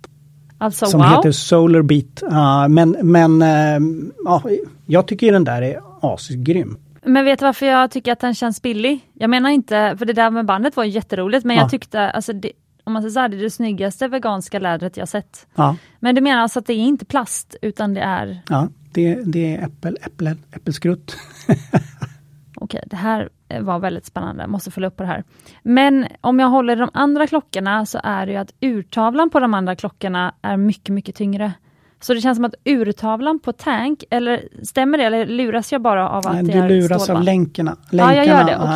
Alltså 0.57 0.85
som 0.85 0.99
wow! 0.99 1.09
heter 1.09 1.31
Solar 1.31 1.81
Beat. 1.81 2.23
Men 2.69 2.97
men 3.03 3.41
eh, 3.41 3.79
ja, 4.25 4.43
jag 4.85 5.07
tycker 5.07 5.31
den 5.31 5.43
där 5.43 5.61
är 5.61 5.79
asgrym. 6.01 6.77
Men 7.05 7.25
vet 7.25 7.39
du 7.39 7.45
varför 7.45 7.65
jag 7.65 7.91
tycker 7.91 8.11
att 8.11 8.19
den 8.19 8.35
känns 8.35 8.61
billig? 8.61 8.99
Jag 9.13 9.29
menar 9.29 9.49
inte, 9.49 9.95
för 9.99 10.05
det 10.05 10.13
där 10.13 10.29
med 10.29 10.45
bandet 10.45 10.75
var 10.75 10.83
jätteroligt, 10.83 11.45
men 11.45 11.55
Ja. 11.55 11.61
jag 11.61 11.71
tyckte, 11.71 12.09
alltså 12.09 12.33
det, 12.33 12.51
om 12.87 12.93
man 12.93 13.01
säger 13.01 13.13
så 13.13 13.19
här, 13.19 13.29
det 13.29 13.37
är 13.37 13.41
det 13.41 13.49
snyggaste 13.49 14.07
veganska 14.07 14.59
lädret 14.59 14.97
jag 14.97 15.07
sett. 15.07 15.47
Ja, 15.55 15.75
Men 15.99 16.15
du 16.15 16.21
menar 16.21 16.41
alltså 16.41 16.59
att 16.59 16.65
det 16.65 16.73
är 16.73 16.77
inte 16.77 17.05
plast, 17.05 17.55
utan 17.61 17.93
det 17.93 18.01
är, 18.01 18.41
ja 18.49 18.69
det, 18.91 19.21
det 19.25 19.55
är 19.55 19.65
äppel, 19.65 19.97
äpple, 20.01 20.35
äppelskrutt. 20.51 21.17
okej, 22.55 22.83
det 22.85 22.95
här 22.95 23.29
var 23.61 23.79
väldigt 23.79 24.05
spännande, 24.05 24.43
jag 24.43 24.49
måste 24.49 24.71
följa 24.71 24.87
upp 24.87 24.95
på 24.95 25.03
det 25.03 25.09
här. 25.09 25.23
Men 25.63 26.07
om 26.21 26.39
jag 26.39 26.47
håller 26.47 26.75
de 26.75 26.89
andra 26.93 27.27
klockorna 27.27 27.85
så 27.85 27.99
är 28.03 28.25
det 28.25 28.31
ju 28.31 28.37
att 28.37 28.53
urtavlan 28.59 29.29
på 29.29 29.39
de 29.39 29.53
andra 29.53 29.75
klockorna 29.75 30.33
är 30.41 30.57
mycket, 30.57 30.93
mycket 30.93 31.15
tyngre. 31.15 31.53
Så 31.99 32.13
det 32.13 32.21
känns 32.21 32.35
som 32.37 32.45
att 32.45 32.55
urtavlan 32.65 33.39
på 33.39 33.51
Tank, 33.51 34.03
eller 34.09 34.43
stämmer 34.63 34.97
det, 34.97 35.03
eller 35.03 35.25
luras 35.25 35.71
jag 35.71 35.81
bara 35.81 36.09
av 36.09 36.27
att 36.27 36.33
Nej, 36.33 36.43
det 36.43 36.51
du 36.51 36.59
är 36.59 36.69
luras 36.69 36.91
av 36.91 36.99
stålband? 36.99 37.25
länkarna. 37.25 37.77
Ja, 37.91 38.13
jag 38.15 38.25
gör 38.27 38.43
Länkarna, 38.45 38.75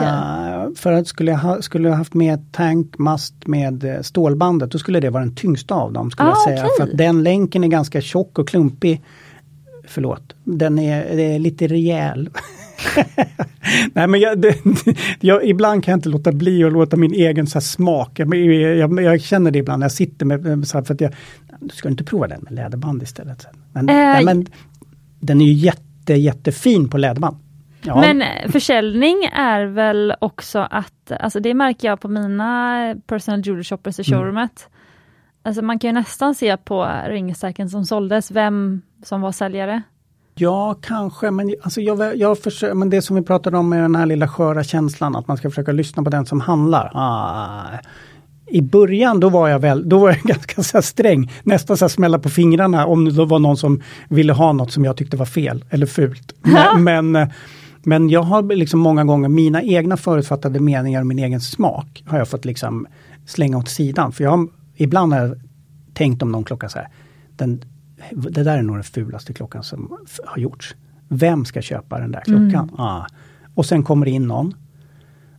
det, 0.62 0.68
eh, 0.68 0.76
För 0.76 0.92
att 0.94 1.08
skulle 1.08 1.32
jag, 1.32 1.38
ha, 1.38 1.62
skulle 1.62 1.90
jag 1.90 1.96
haft 1.96 2.14
med 2.14 2.52
tankmast 2.52 3.48
med 3.48 3.84
eh, 3.84 4.02
stålbandet, 4.02 4.72
då 4.72 4.78
skulle 4.78 5.00
det 5.00 5.10
vara 5.10 5.24
den 5.24 5.36
tyngsta 5.36 5.76
av 5.76 5.94
dem. 5.94 6.12
skulle 6.12 6.30
Ah, 6.30 6.34
jag 6.36 6.44
säga. 6.44 6.66
okej. 6.66 6.72
För 6.78 6.84
att 6.92 6.98
den 6.98 7.24
länken 7.24 7.64
är 7.64 7.68
ganska 7.68 8.02
tjock 8.02 8.40
och 8.40 8.48
klumpig. 8.48 9.02
Förlåt, 9.88 10.34
den 10.44 10.80
är, 10.80 11.20
är 11.20 11.40
lite 11.40 11.68
rejäl. 11.68 12.30
Nej 13.94 14.08
men 14.08 14.20
jag, 14.20 14.40
det, 14.42 14.56
jag, 15.20 15.46
ibland 15.46 15.84
kan 15.84 15.92
jag 15.92 15.98
inte 15.98 16.10
låta 16.10 16.32
bli 16.32 16.64
att 16.64 16.74
låta 16.74 16.98
min 16.98 17.14
egen 17.14 17.48
så 17.48 17.62
smak. 17.62 18.20
Jag, 18.20 18.36
jag, 18.36 19.02
jag 19.02 19.22
känner 19.22 19.52
det 19.52 19.60
ibland 19.60 19.80
när 19.80 19.86
jag 19.86 19.92
sitter 19.92 20.26
med, 20.26 20.68
så 20.68 20.84
för 20.84 20.94
att 20.94 21.02
jag, 21.02 21.14
du 21.60 21.70
ska 21.76 21.90
inte 21.90 22.04
prova 22.04 22.28
den 22.28 22.42
med 22.42 22.54
läderband 22.54 23.04
istället? 23.04 23.48
Men, 23.74 23.90
Eh, 23.90 23.96
nej, 23.96 24.26
men 24.26 24.46
den 25.20 25.42
är 25.42 25.46
ju 25.46 25.54
jätte, 25.54 26.14
jättefin 26.14 26.90
på 26.90 26.98
läderband. 26.98 27.38
Ja, 27.84 28.02
Men 28.02 28.22
eh, 28.22 28.52
försäljning 28.52 29.18
är 29.34 29.66
väl 29.66 30.14
också 30.20 30.68
att, 30.72 31.12
alltså 31.20 31.40
det 31.40 31.54
märker 31.54 31.88
jag 31.88 32.00
på 32.02 32.08
mina 32.08 32.96
personal 33.08 33.42
jewelry 33.46 33.64
shoppers 33.64 34.00
i 34.00 34.04
Mm. 34.08 34.20
showroomet. 34.20 34.68
Alltså 35.44 35.62
man 35.62 35.80
kan 35.80 35.88
ju 35.88 35.94
nästan 35.94 36.36
se 36.36 36.58
på 36.58 36.90
ringstacken 37.08 37.70
som 37.70 37.86
såldes 37.86 38.32
vem 38.32 38.82
som 39.04 39.22
var 39.22 39.32
säljare. 39.32 39.82
Ja, 40.36 40.76
kanske, 40.82 41.32
men, 41.32 41.56
alltså 41.62 41.82
jag, 41.82 42.18
jag 42.18 42.40
försöker, 42.40 42.76
men 42.76 42.90
det 42.90 43.02
som 43.02 43.16
vi 43.16 43.22
pratade 43.22 43.58
om 43.58 43.70
med 43.70 43.82
den 43.82 43.96
här 43.96 44.06
lilla 44.06 44.28
sköra 44.28 44.64
känslan, 44.64 45.16
att 45.16 45.28
man 45.28 45.38
ska 45.38 45.50
försöka 45.50 45.72
lyssna 45.72 46.04
på 46.04 46.10
den 46.10 46.26
som 46.26 46.42
handlar. 46.42 46.92
Ah. 46.94 47.80
I 48.48 48.62
början 48.62 49.20
då 49.20 49.30
var 49.30 49.50
jag 49.50 49.60
väl, 49.60 49.90
då 49.90 50.00
var 50.00 50.10
jag 50.10 50.20
ganska 50.24 50.64
så 50.64 50.82
sträng, 50.82 51.32
nästan 51.44 51.78
så 51.78 51.90
smälla 51.90 52.20
på 52.20 52.30
fingrarna 52.30 52.86
om 52.86 53.06
det 53.06 53.26
var 53.26 53.40
någon 53.40 53.58
som 53.58 53.82
ville 54.10 54.34
ha 54.34 54.54
något 54.54 54.72
som 54.72 54.86
jag 54.86 54.98
tyckte 54.98 55.18
var 55.18 55.26
fel 55.26 55.66
eller 55.70 55.86
fult. 55.86 56.34
Men, 56.42 56.84
men, 56.84 57.30
men 57.84 58.10
jag 58.10 58.24
har 58.24 58.56
liksom 58.56 58.80
många 58.80 59.04
gånger 59.04 59.30
mina 59.30 59.64
egna 59.64 59.98
förutfattade 59.98 60.60
meningar 60.60 61.02
och 61.02 61.08
min 61.08 61.20
egen 61.20 61.42
smak 61.42 62.04
har 62.08 62.18
jag 62.18 62.28
fått 62.28 62.46
liksom 62.46 62.88
slänga 63.26 63.58
åt 63.58 63.70
sidan. 63.70 64.12
För 64.12 64.24
jag 64.24 64.32
har, 64.32 64.48
ibland 64.76 65.14
har 65.14 65.20
jag 65.20 65.42
tänkt 65.94 66.24
om 66.24 66.32
någon 66.32 66.44
klocka 66.44 66.70
så 66.70 66.80
här, 66.80 66.88
den, 67.36 67.62
det 68.12 68.44
där 68.44 68.58
är 68.58 68.62
nog 68.62 68.76
den 68.76 68.84
fulaste 68.84 69.34
klockan 69.34 69.64
som 69.64 69.98
har 70.26 70.38
gjorts. 70.38 70.76
Vem 71.08 71.46
ska 71.46 71.62
köpa 71.62 72.00
den 72.00 72.12
där 72.12 72.22
klockan? 72.22 72.72
Ah. 72.78 73.06
Och 73.56 73.66
sen 73.66 73.84
kommer 73.84 74.06
det 74.06 74.12
in 74.12 74.28
någon 74.28 74.54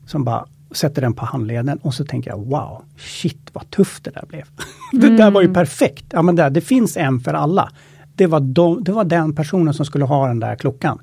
som 0.07 0.25
bara 0.25 0.47
sätter 0.71 1.03
den 1.03 1.15
på 1.15 1.25
handleden 1.25 1.79
och 1.79 1.95
så 1.95 2.05
tänker 2.05 2.31
jag 2.31 2.39
wow, 2.39 2.83
shit 2.97 3.51
vad 3.53 3.71
tufft 3.71 4.05
det 4.05 4.11
där 4.11 4.25
blev. 4.29 4.45
det 4.93 5.17
där 5.17 5.31
var 5.31 5.43
ju 5.43 5.55
perfekt. 5.55 6.05
Ja, 6.11 6.23
men 6.23 6.37
där, 6.37 6.51
det 6.51 6.61
finns 6.61 6.97
en 6.97 7.21
för 7.21 7.35
alla. 7.35 7.73
Det 8.15 8.27
var, 8.27 8.41
de, 8.41 8.85
det 8.85 8.93
var 8.93 9.05
den 9.05 9.35
personen 9.35 9.75
som 9.75 9.87
skulle 9.87 10.05
ha 10.05 10.27
den 10.29 10.41
där 10.41 10.57
klockan. 10.57 10.99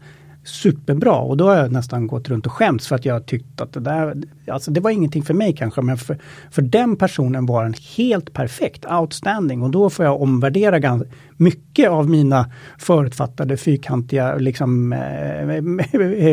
Superbra 0.49 1.15
och 1.15 1.37
då 1.37 1.47
har 1.47 1.55
jag 1.55 1.71
nästan 1.71 2.07
gått 2.07 2.29
runt 2.29 2.45
och 2.45 2.51
skämts 2.51 2.87
för 2.87 2.95
att 2.95 3.05
jag 3.05 3.25
tyckte 3.25 3.63
att 3.63 3.73
det 3.73 3.79
där, 3.79 4.15
alltså 4.47 4.71
det 4.71 4.79
var 4.79 4.89
ingenting 4.91 5.23
för 5.23 5.33
mig 5.33 5.55
kanske, 5.55 5.81
men 5.81 5.97
för, 5.97 6.17
för 6.51 6.61
den 6.61 6.95
personen 6.95 7.45
var 7.45 7.63
den 7.63 7.73
helt 7.97 8.33
perfekt, 8.33 8.85
outstanding 8.85 9.61
och 9.61 9.69
då 9.69 9.89
får 9.89 10.05
jag 10.05 10.21
omvärdera 10.21 10.79
ganska 10.79 11.09
mycket 11.37 11.89
av 11.89 12.09
mina 12.09 12.51
förutfattade 12.77 13.57
fyrkantiga 13.57 14.35
liksom, 14.35 14.93
eh, 14.93 15.61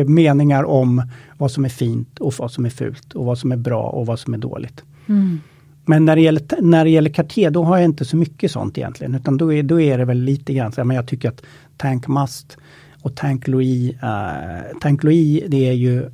meningar 0.06 0.64
om 0.64 1.02
vad 1.38 1.50
som 1.50 1.64
är 1.64 1.68
fint 1.68 2.18
och 2.18 2.34
vad 2.38 2.52
som 2.52 2.64
är 2.64 2.70
fult 2.70 3.12
och 3.12 3.24
vad 3.24 3.38
som 3.38 3.52
är 3.52 3.56
bra 3.56 3.82
och 3.82 4.06
vad 4.06 4.18
som 4.18 4.34
är 4.34 4.38
dåligt. 4.38 4.82
Mm. 5.08 5.40
Men 5.88 6.04
när 6.04 6.16
det, 6.16 6.22
gäller, 6.22 6.42
när 6.60 6.84
det 6.84 6.90
gäller 6.90 7.10
Cartier, 7.10 7.50
då 7.50 7.64
har 7.64 7.76
jag 7.76 7.84
inte 7.84 8.04
så 8.04 8.16
mycket 8.16 8.50
sånt 8.50 8.78
egentligen. 8.78 9.14
Utan 9.14 9.36
då 9.36 9.52
är, 9.52 9.62
då 9.62 9.80
är 9.80 9.98
det 9.98 10.04
väl 10.04 10.18
lite 10.18 10.54
grann 10.54 10.72
så 10.72 10.84
men 10.84 10.96
jag 10.96 11.06
tycker 11.06 11.28
att 11.28 11.42
Tank 11.76 12.08
Must 12.08 12.58
och 13.06 13.14
Tank 13.14 13.48
Louis, 13.48 13.92
uh, 13.92 14.78
Tank 14.80 15.04
Louis 15.04 15.42
det 15.48 15.68
är 15.68 15.72
ju 15.72 16.10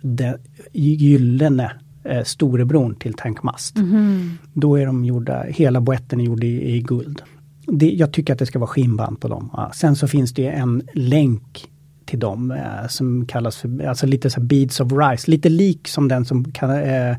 den 0.00 0.38
gyllene 0.72 1.72
uh, 2.10 2.22
storebror 2.22 2.94
till 2.94 3.14
Tank 3.14 3.42
Must. 3.42 3.78
Mm. 3.78 4.30
Då 4.52 4.76
är 4.76 4.86
de 4.86 5.04
gjorda, 5.04 5.42
hela 5.42 5.80
boetten 5.80 6.20
är 6.20 6.24
gjord 6.24 6.44
i, 6.44 6.74
i 6.74 6.80
guld. 6.80 7.22
Det, 7.66 7.90
jag 7.90 8.12
tycker 8.12 8.32
att 8.32 8.38
det 8.38 8.46
ska 8.46 8.58
vara 8.58 8.68
skinnband 8.68 9.20
på 9.20 9.28
dem. 9.28 9.50
Uh, 9.58 9.70
sen 9.72 9.96
så 9.96 10.08
finns 10.08 10.32
det 10.32 10.48
en 10.48 10.82
länk 10.94 11.68
till 12.04 12.18
dem 12.18 12.50
uh, 12.50 12.88
som 12.88 13.26
kallas 13.26 13.56
för, 13.56 13.86
alltså 13.86 14.06
lite 14.06 14.30
så 14.30 14.40
Beads 14.40 14.80
of 14.80 14.92
Rice, 14.92 15.30
lite 15.30 15.48
lik 15.48 15.88
som 15.88 16.08
den 16.08 16.24
som 16.24 16.52
kan, 16.52 16.70
uh, 16.70 17.16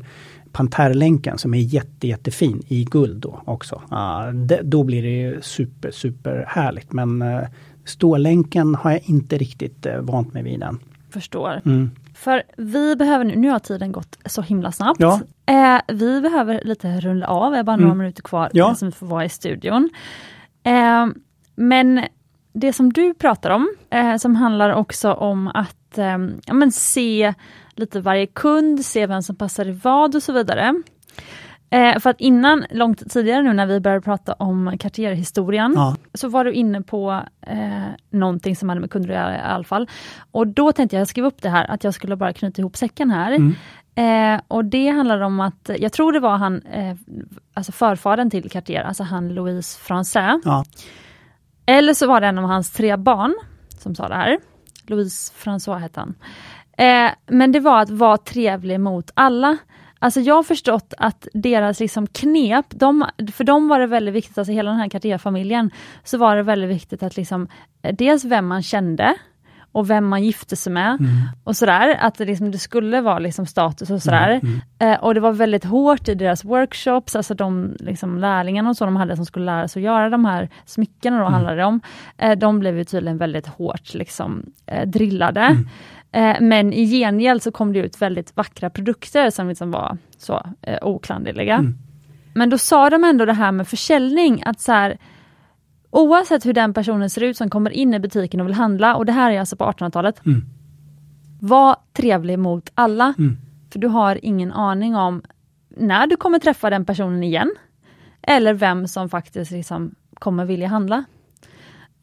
Panterlänken 0.52 1.38
som 1.38 1.54
är 1.54 1.58
jätte, 1.58 2.08
jättefin 2.08 2.62
i 2.68 2.84
guld 2.84 3.16
då 3.22 3.42
också. 3.44 3.82
Uh, 3.92 4.34
det, 4.34 4.60
då 4.62 4.84
blir 4.84 5.02
det 5.02 5.44
super, 5.44 5.90
super 5.90 6.44
härligt. 6.48 6.92
Men 6.92 7.22
uh, 7.22 7.40
stålänken 7.84 8.74
har 8.74 8.90
jag 8.90 9.00
inte 9.04 9.38
riktigt 9.38 9.86
uh, 9.86 9.98
vant 10.00 10.34
mig 10.34 10.42
vid 10.42 10.62
än. 10.62 10.78
Förstår. 11.10 11.60
Mm. 11.64 11.90
För 12.14 12.42
vi 12.56 12.96
behöver 12.96 13.24
nu, 13.24 13.36
nu 13.36 13.50
har 13.50 13.58
tiden 13.58 13.92
gått 13.92 14.18
så 14.26 14.42
himla 14.42 14.72
snabbt. 14.72 15.00
Ja. 15.00 15.20
Eh, 15.46 15.80
vi 15.88 16.20
behöver 16.20 16.60
lite 16.64 17.00
rulla 17.00 17.26
av, 17.26 17.52
det 17.52 17.58
är 17.58 17.62
bara 17.62 17.72
mm. 17.72 17.84
några 17.84 17.94
minuter 17.94 18.22
kvar 18.22 18.50
ja. 18.52 18.74
som 18.74 18.88
vi 18.88 18.92
får 18.92 19.06
vara 19.06 19.24
i 19.24 19.28
studion. 19.28 19.90
Eh, 20.62 21.06
men 21.54 22.00
det 22.52 22.72
som 22.72 22.92
du 22.92 23.14
pratar 23.14 23.50
om, 23.50 23.74
eh, 23.90 24.16
som 24.16 24.36
handlar 24.36 24.74
också 24.74 25.12
om 25.12 25.48
att 25.54 25.98
eh, 25.98 26.18
ja, 26.46 26.54
men 26.54 26.72
se 26.72 27.34
lite 27.74 28.00
varje 28.00 28.26
kund, 28.26 28.84
se 28.84 29.06
vem 29.06 29.22
som 29.22 29.36
passar 29.36 29.68
i 29.68 29.80
vad 29.82 30.14
och 30.14 30.22
så 30.22 30.32
vidare. 30.32 30.82
Eh, 31.74 31.98
för 31.98 32.10
att 32.10 32.20
innan, 32.20 32.64
långt 32.70 33.10
tidigare 33.10 33.42
nu 33.42 33.52
när 33.52 33.66
vi 33.66 33.80
började 33.80 34.02
prata 34.02 34.32
om 34.32 34.78
Cartier-historien, 34.78 35.72
ja. 35.76 35.96
så 36.14 36.28
var 36.28 36.44
du 36.44 36.52
inne 36.52 36.82
på 36.82 37.22
eh, 37.40 37.82
någonting 38.10 38.56
som 38.56 38.68
hade 38.68 38.80
med 38.80 38.90
kunder 38.90 39.08
att 39.08 39.14
göra 39.14 39.36
i 39.36 39.40
alla 39.40 39.64
fall. 39.64 39.88
Och 40.30 40.46
då 40.46 40.72
tänkte 40.72 40.96
jag 40.96 41.08
skriva 41.08 41.28
upp 41.28 41.42
det 41.42 41.48
här, 41.48 41.70
att 41.70 41.84
jag 41.84 41.94
skulle 41.94 42.16
bara 42.16 42.32
knyta 42.32 42.62
ihop 42.62 42.76
säcken 42.76 43.10
här. 43.10 43.32
Mm. 43.32 43.54
Eh, 43.94 44.40
och 44.48 44.64
det 44.64 44.88
handlar 44.88 45.20
om 45.20 45.40
att, 45.40 45.70
jag 45.78 45.92
tror 45.92 46.12
det 46.12 46.20
var 46.20 46.36
han, 46.36 46.62
eh, 46.62 46.96
alltså 47.54 47.72
förfadern 47.72 48.30
till 48.30 48.50
Cartier, 48.50 48.82
alltså 48.82 49.02
han 49.02 49.34
Louis 49.34 49.78
Français. 49.88 50.40
Ja. 50.44 50.64
Eller 51.66 51.94
så 51.94 52.06
var 52.06 52.20
det 52.20 52.26
en 52.26 52.38
av 52.38 52.44
hans 52.44 52.70
tre 52.70 52.96
barn 52.96 53.34
som 53.78 53.94
sa 53.94 54.08
det 54.08 54.14
här. 54.14 54.38
Louis 54.86 55.32
François 55.44 55.78
hette 55.78 56.00
han. 56.00 56.14
Eh, 56.76 57.12
men 57.26 57.52
det 57.52 57.60
var 57.60 57.80
att 57.80 57.90
vara 57.90 58.16
trevlig 58.16 58.80
mot 58.80 59.10
alla. 59.14 59.58
Alltså 60.04 60.20
jag 60.20 60.34
har 60.34 60.42
förstått 60.42 60.94
att 60.98 61.28
deras 61.32 61.80
liksom 61.80 62.06
knep, 62.06 62.66
de, 62.68 63.06
för 63.32 63.44
dem 63.44 63.68
var 63.68 63.80
det 63.80 63.86
väldigt 63.86 64.14
viktigt, 64.14 64.38
alltså 64.38 64.52
hela 64.52 64.70
den 64.70 64.80
här 64.80 64.88
Cartier-familjen, 64.88 65.70
så 66.02 66.18
var 66.18 66.36
det 66.36 66.42
väldigt 66.42 66.70
viktigt 66.70 67.02
att 67.02 67.16
liksom, 67.16 67.48
dels 67.92 68.24
vem 68.24 68.46
man 68.46 68.62
kände, 68.62 69.14
och 69.72 69.90
vem 69.90 70.08
man 70.08 70.24
gifte 70.24 70.56
sig 70.56 70.72
med 70.72 71.00
mm. 71.00 71.10
och 71.44 71.56
sådär. 71.56 71.96
Att 72.00 72.14
det, 72.14 72.24
liksom, 72.24 72.50
det 72.50 72.58
skulle 72.58 73.00
vara 73.00 73.18
liksom 73.18 73.46
status 73.46 73.90
och 73.90 74.02
sådär. 74.02 74.30
Mm. 74.30 74.60
Mm. 74.78 74.92
Eh, 74.92 75.04
och 75.04 75.14
det 75.14 75.20
var 75.20 75.32
väldigt 75.32 75.64
hårt 75.64 76.08
i 76.08 76.14
deras 76.14 76.44
workshops, 76.44 77.16
alltså 77.16 77.34
de 77.34 77.76
liksom, 77.80 78.18
lärlingarna 78.18 78.70
och 78.70 78.76
så 78.76 78.84
de 78.84 78.96
hade 78.96 79.16
som 79.16 79.26
skulle 79.26 79.44
lära 79.44 79.68
sig 79.68 79.80
att 79.80 79.84
göra 79.84 80.10
de 80.10 80.24
här 80.24 80.48
smyckena 80.64 81.16
då 81.16 81.22
mm. 81.22 81.32
handlade 81.32 81.64
om. 81.64 81.80
Eh, 82.18 82.38
de 82.38 82.58
blev 82.58 82.78
ju 82.78 82.84
tydligen 82.84 83.18
väldigt 83.18 83.46
hårt 83.46 83.94
liksom, 83.94 84.42
eh, 84.66 84.88
drillade. 84.88 85.56
Eh, 86.14 86.36
men 86.40 86.72
i 86.72 86.86
gengäld 86.86 87.42
så 87.42 87.52
kom 87.52 87.72
det 87.72 87.78
ut 87.78 88.02
väldigt 88.02 88.36
vackra 88.36 88.70
produkter 88.70 89.30
som 89.30 89.48
liksom 89.48 89.70
var 89.70 89.98
så 90.16 90.46
eh, 90.62 90.78
oklanderliga. 90.82 91.54
Mm. 91.54 91.78
Men 92.34 92.50
då 92.50 92.58
sa 92.58 92.90
de 92.90 93.04
ändå 93.04 93.24
det 93.24 93.32
här 93.32 93.52
med 93.52 93.68
försäljning, 93.68 94.42
att 94.46 94.60
så 94.60 94.72
här, 94.72 94.98
oavsett 95.90 96.46
hur 96.46 96.52
den 96.52 96.74
personen 96.74 97.10
ser 97.10 97.22
ut 97.22 97.36
som 97.36 97.50
kommer 97.50 97.70
in 97.70 97.94
i 97.94 97.98
butiken 97.98 98.40
och 98.40 98.46
vill 98.46 98.54
handla, 98.54 98.96
och 98.96 99.06
det 99.06 99.12
här 99.12 99.30
är 99.30 99.40
alltså 99.40 99.56
på 99.56 99.64
1800-talet. 99.64 100.26
Mm. 100.26 100.42
Var 101.40 101.76
trevlig 101.92 102.38
mot 102.38 102.70
alla, 102.74 103.14
mm. 103.18 103.36
för 103.72 103.78
du 103.78 103.88
har 103.88 104.24
ingen 104.24 104.52
aning 104.52 104.96
om 104.96 105.22
när 105.68 106.06
du 106.06 106.16
kommer 106.16 106.38
träffa 106.38 106.70
den 106.70 106.84
personen 106.84 107.24
igen, 107.24 107.54
eller 108.22 108.54
vem 108.54 108.88
som 108.88 109.08
faktiskt 109.08 109.50
liksom 109.50 109.94
kommer 110.14 110.44
vilja 110.44 110.68
handla. 110.68 111.04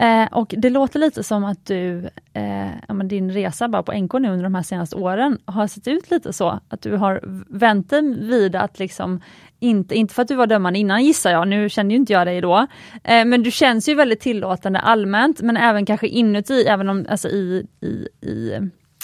Eh, 0.02 0.28
och 0.32 0.54
det 0.58 0.70
låter 0.70 1.00
lite 1.00 1.24
som 1.24 1.44
att 1.44 1.66
du, 1.66 2.10
eh, 2.34 2.72
ja, 2.88 2.94
din 2.94 3.32
resa 3.32 3.68
bara 3.68 3.84
på 3.84 3.94
NK 3.94 4.14
nu 4.14 4.30
under 4.30 4.44
de 4.44 4.56
här 4.56 4.64
senaste 4.64 4.96
åren 4.96 5.40
har 5.46 5.68
sett 5.68 5.88
ut 5.88 6.12
lite 6.12 6.34
så, 6.34 6.60
att 6.68 6.82
du 6.82 6.96
har 6.96 7.22
vänt 7.50 7.90
dig 7.90 8.16
vid 8.20 8.56
att 8.56 8.80
liksom 8.80 9.22
inte, 9.60 9.96
inte 9.96 10.14
för 10.14 10.22
att 10.22 10.28
du 10.28 10.36
var 10.36 10.48
dömande 10.48 10.80
innan 10.80 11.04
gissar 11.04 11.32
jag, 11.32 11.48
nu 11.48 11.70
kände 11.70 11.94
ju 11.94 12.00
inte 12.00 12.14
jag 12.14 12.28
dig 12.28 12.42
då, 12.42 12.68
eh, 13.04 13.26
men 13.26 13.44
du 13.44 13.52
känns 13.52 13.90
ju 13.90 13.96
väldigt 13.96 14.20
tillåtande 14.20 14.80
allmänt, 14.80 15.42
men 15.42 15.58
även 15.58 15.86
kanske 15.86 16.08
inuti, 16.08 16.64
även 16.64 16.90
om, 16.90 17.06
alltså 17.10 17.28
i, 17.28 17.68
i, 17.82 18.28
i 18.30 18.60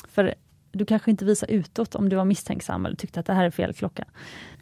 för 0.09 0.33
du 0.71 0.85
kanske 0.85 1.11
inte 1.11 1.25
visar 1.25 1.51
utåt 1.51 1.95
om 1.95 2.09
du 2.09 2.15
var 2.15 2.25
misstänksam 2.25 2.85
eller 2.85 2.95
tyckte 2.95 3.19
att 3.19 3.25
det 3.25 3.33
här 3.33 3.45
är 3.45 3.51
fel 3.51 3.73
klocka. 3.73 4.05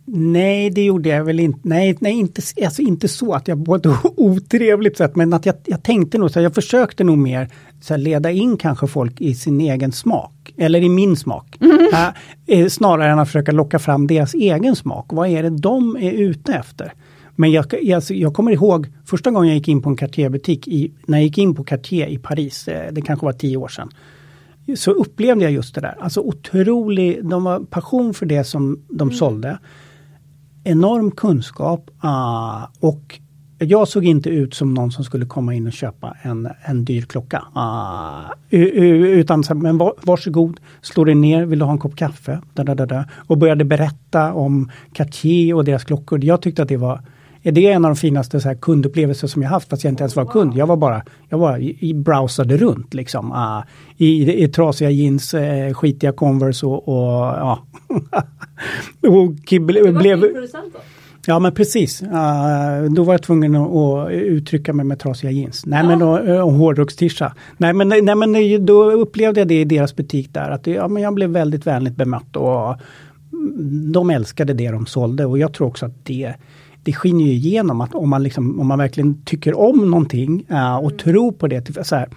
Nej, 0.07 0.69
det 0.69 0.85
gjorde 0.85 1.09
jag 1.09 1.23
väl 1.23 1.39
inte. 1.39 1.59
Nej, 1.63 1.97
nej 1.99 2.13
inte, 2.13 2.41
alltså 2.65 2.81
inte 2.81 3.07
så 3.07 3.33
att 3.33 3.47
jag 3.47 3.65
på 3.65 3.75
ett 3.75 3.85
otrevligt 4.15 4.97
sätt, 4.97 5.15
men 5.15 5.33
att 5.33 5.45
jag, 5.45 5.55
jag 5.65 5.83
tänkte 5.83 6.17
nog 6.17 6.31
så 6.31 6.41
jag 6.41 6.55
försökte 6.55 7.03
nog 7.03 7.17
mer 7.17 7.49
så 7.81 7.93
här, 7.93 7.97
leda 7.97 8.31
in 8.31 8.57
kanske 8.57 8.87
folk 8.87 9.21
i 9.21 9.35
sin 9.35 9.61
egen 9.61 9.91
smak, 9.91 10.53
eller 10.57 10.83
i 10.83 10.89
min 10.89 11.15
smak. 11.15 11.57
Mm. 11.61 12.13
Äh, 12.47 12.67
snarare 12.67 13.11
än 13.11 13.19
att 13.19 13.27
försöka 13.27 13.51
locka 13.51 13.79
fram 13.79 14.07
deras 14.07 14.33
egen 14.33 14.75
smak. 14.75 15.05
Vad 15.09 15.29
är 15.29 15.43
det 15.43 15.49
de 15.49 15.95
är 15.95 16.11
ute 16.11 16.53
efter? 16.53 16.93
Men 17.35 17.51
jag, 17.51 17.65
jag, 17.81 18.03
jag 18.09 18.33
kommer 18.33 18.51
ihåg 18.51 18.87
första 19.05 19.31
gången 19.31 19.47
jag 19.47 19.57
gick 19.57 19.67
in 19.67 19.81
på 19.81 19.89
en 19.89 19.97
Cartier-butik, 19.97 20.67
när 21.05 21.17
jag 21.17 21.23
gick 21.23 21.37
in 21.37 21.55
på 21.55 21.63
Cartier 21.63 22.07
i 22.07 22.17
Paris, 22.17 22.67
eh, 22.67 22.93
det 22.93 23.01
kanske 23.01 23.25
var 23.25 23.33
tio 23.33 23.57
år 23.57 23.67
sedan 23.67 23.89
så 24.75 24.91
upplevde 24.91 25.43
jag 25.43 25.51
just 25.51 25.75
det 25.75 25.81
där. 25.81 25.95
Alltså 25.99 26.21
otrolig, 26.21 27.25
de 27.25 27.43
var 27.43 27.59
passion 27.59 28.13
för 28.13 28.25
det 28.25 28.43
som 28.43 28.79
de 28.89 29.07
mm. 29.07 29.15
sålde 29.15 29.57
enorm 30.65 31.11
kunskap 31.11 31.89
uh, 32.03 32.67
och 32.79 33.19
jag 33.59 33.87
såg 33.87 34.05
inte 34.05 34.29
ut 34.29 34.53
som 34.53 34.73
någon 34.73 34.91
som 34.91 35.03
skulle 35.03 35.25
komma 35.25 35.53
in 35.53 35.67
och 35.67 35.73
köpa 35.73 36.17
en, 36.21 36.49
en 36.61 36.85
dyr 36.85 37.01
klocka. 37.01 37.43
Uh, 38.51 38.59
utan 39.19 39.43
men 39.55 39.77
varsågod, 39.77 40.59
slå 40.81 41.03
dig 41.03 41.15
ner, 41.15 41.45
vill 41.45 41.59
du 41.59 41.65
ha 41.65 41.71
en 41.71 41.77
kopp 41.77 41.95
kaffe? 41.95 42.41
Da, 42.53 42.63
da, 42.63 42.75
da, 42.75 42.85
da. 42.85 43.05
Och 43.27 43.37
började 43.37 43.65
berätta 43.65 44.33
om 44.33 44.71
Cartier 44.93 45.55
och 45.55 45.65
deras 45.65 45.83
klockor. 45.83 46.25
Jag 46.25 46.41
tyckte 46.41 46.61
att 46.61 46.69
det 46.69 46.77
var 46.77 47.01
det 47.51 47.67
är 47.67 47.71
en 47.71 47.85
av 47.85 47.89
de 47.89 47.95
finaste 47.95 48.39
så 48.39 48.47
här, 48.47 48.55
kundupplevelser 48.55 49.27
som 49.27 49.41
jag 49.41 49.49
haft 49.49 49.69
fast 49.69 49.83
jag 49.83 49.91
inte 49.91 50.03
ens 50.03 50.15
var 50.15 50.25
kund. 50.25 50.57
Jag 50.57 50.67
var 50.67 50.77
bara, 50.77 51.03
jag 51.29 51.37
var 51.37 51.57
i, 51.57 51.93
browsade 51.93 52.57
runt 52.57 52.93
liksom. 52.93 53.31
Uh, 53.31 53.63
i, 53.97 54.43
i 54.43 54.47
trasiga 54.47 54.89
jeans, 54.89 55.33
uh, 55.33 55.73
skitiga 55.73 56.11
Converse 56.11 56.65
och, 56.65 56.87
och 56.87 57.13
ja. 57.21 57.59
och 59.07 59.61
ble, 59.61 59.91
blev... 59.91 60.21
Då? 60.21 60.27
Ja 61.27 61.39
men 61.39 61.53
precis. 61.53 62.03
Uh, 62.03 62.93
då 62.95 63.03
var 63.03 63.13
jag 63.13 63.23
tvungen 63.23 63.55
att, 63.55 63.71
att, 63.71 64.11
uttrycka 64.11 64.73
mig 64.73 64.85
med 64.85 64.99
trasiga 64.99 65.31
jeans. 65.31 65.65
Nej 65.65 65.79
ja. 65.83 65.87
men 65.87 66.01
och, 66.01 66.45
och 66.45 66.53
hårdrockstisha. 66.53 67.33
Nej 67.57 67.73
men, 67.73 67.89
nej 67.89 68.15
men 68.15 68.65
då 68.65 68.91
upplevde 68.91 69.39
jag 69.41 69.47
det 69.47 69.61
i 69.61 69.65
deras 69.65 69.95
butik 69.95 70.33
där. 70.33 70.49
Att 70.49 70.67
ja, 70.67 70.87
men 70.87 71.03
jag 71.03 71.13
blev 71.13 71.29
väldigt 71.29 71.67
vänligt 71.67 71.95
bemött 71.95 72.35
och 72.35 72.75
de 73.93 74.09
älskade 74.09 74.53
det 74.53 74.71
de 74.71 74.85
sålde 74.85 75.25
och 75.25 75.37
jag 75.37 75.53
tror 75.53 75.67
också 75.67 75.85
att 75.85 76.05
det 76.05 76.35
det 76.85 76.93
skiner 76.93 77.25
ju 77.25 77.31
igenom 77.31 77.81
att 77.81 77.95
om 77.95 78.09
man, 78.09 78.23
liksom, 78.23 78.59
om 78.59 78.67
man 78.67 78.77
verkligen 78.77 79.21
tycker 79.23 79.59
om 79.59 79.91
någonting 79.91 80.45
uh, 80.51 80.75
och 80.75 80.91
mm. 80.91 80.97
tror 80.97 81.31
på 81.31 81.47
det. 81.47 81.87
Så 81.87 81.95
här, 81.95 82.09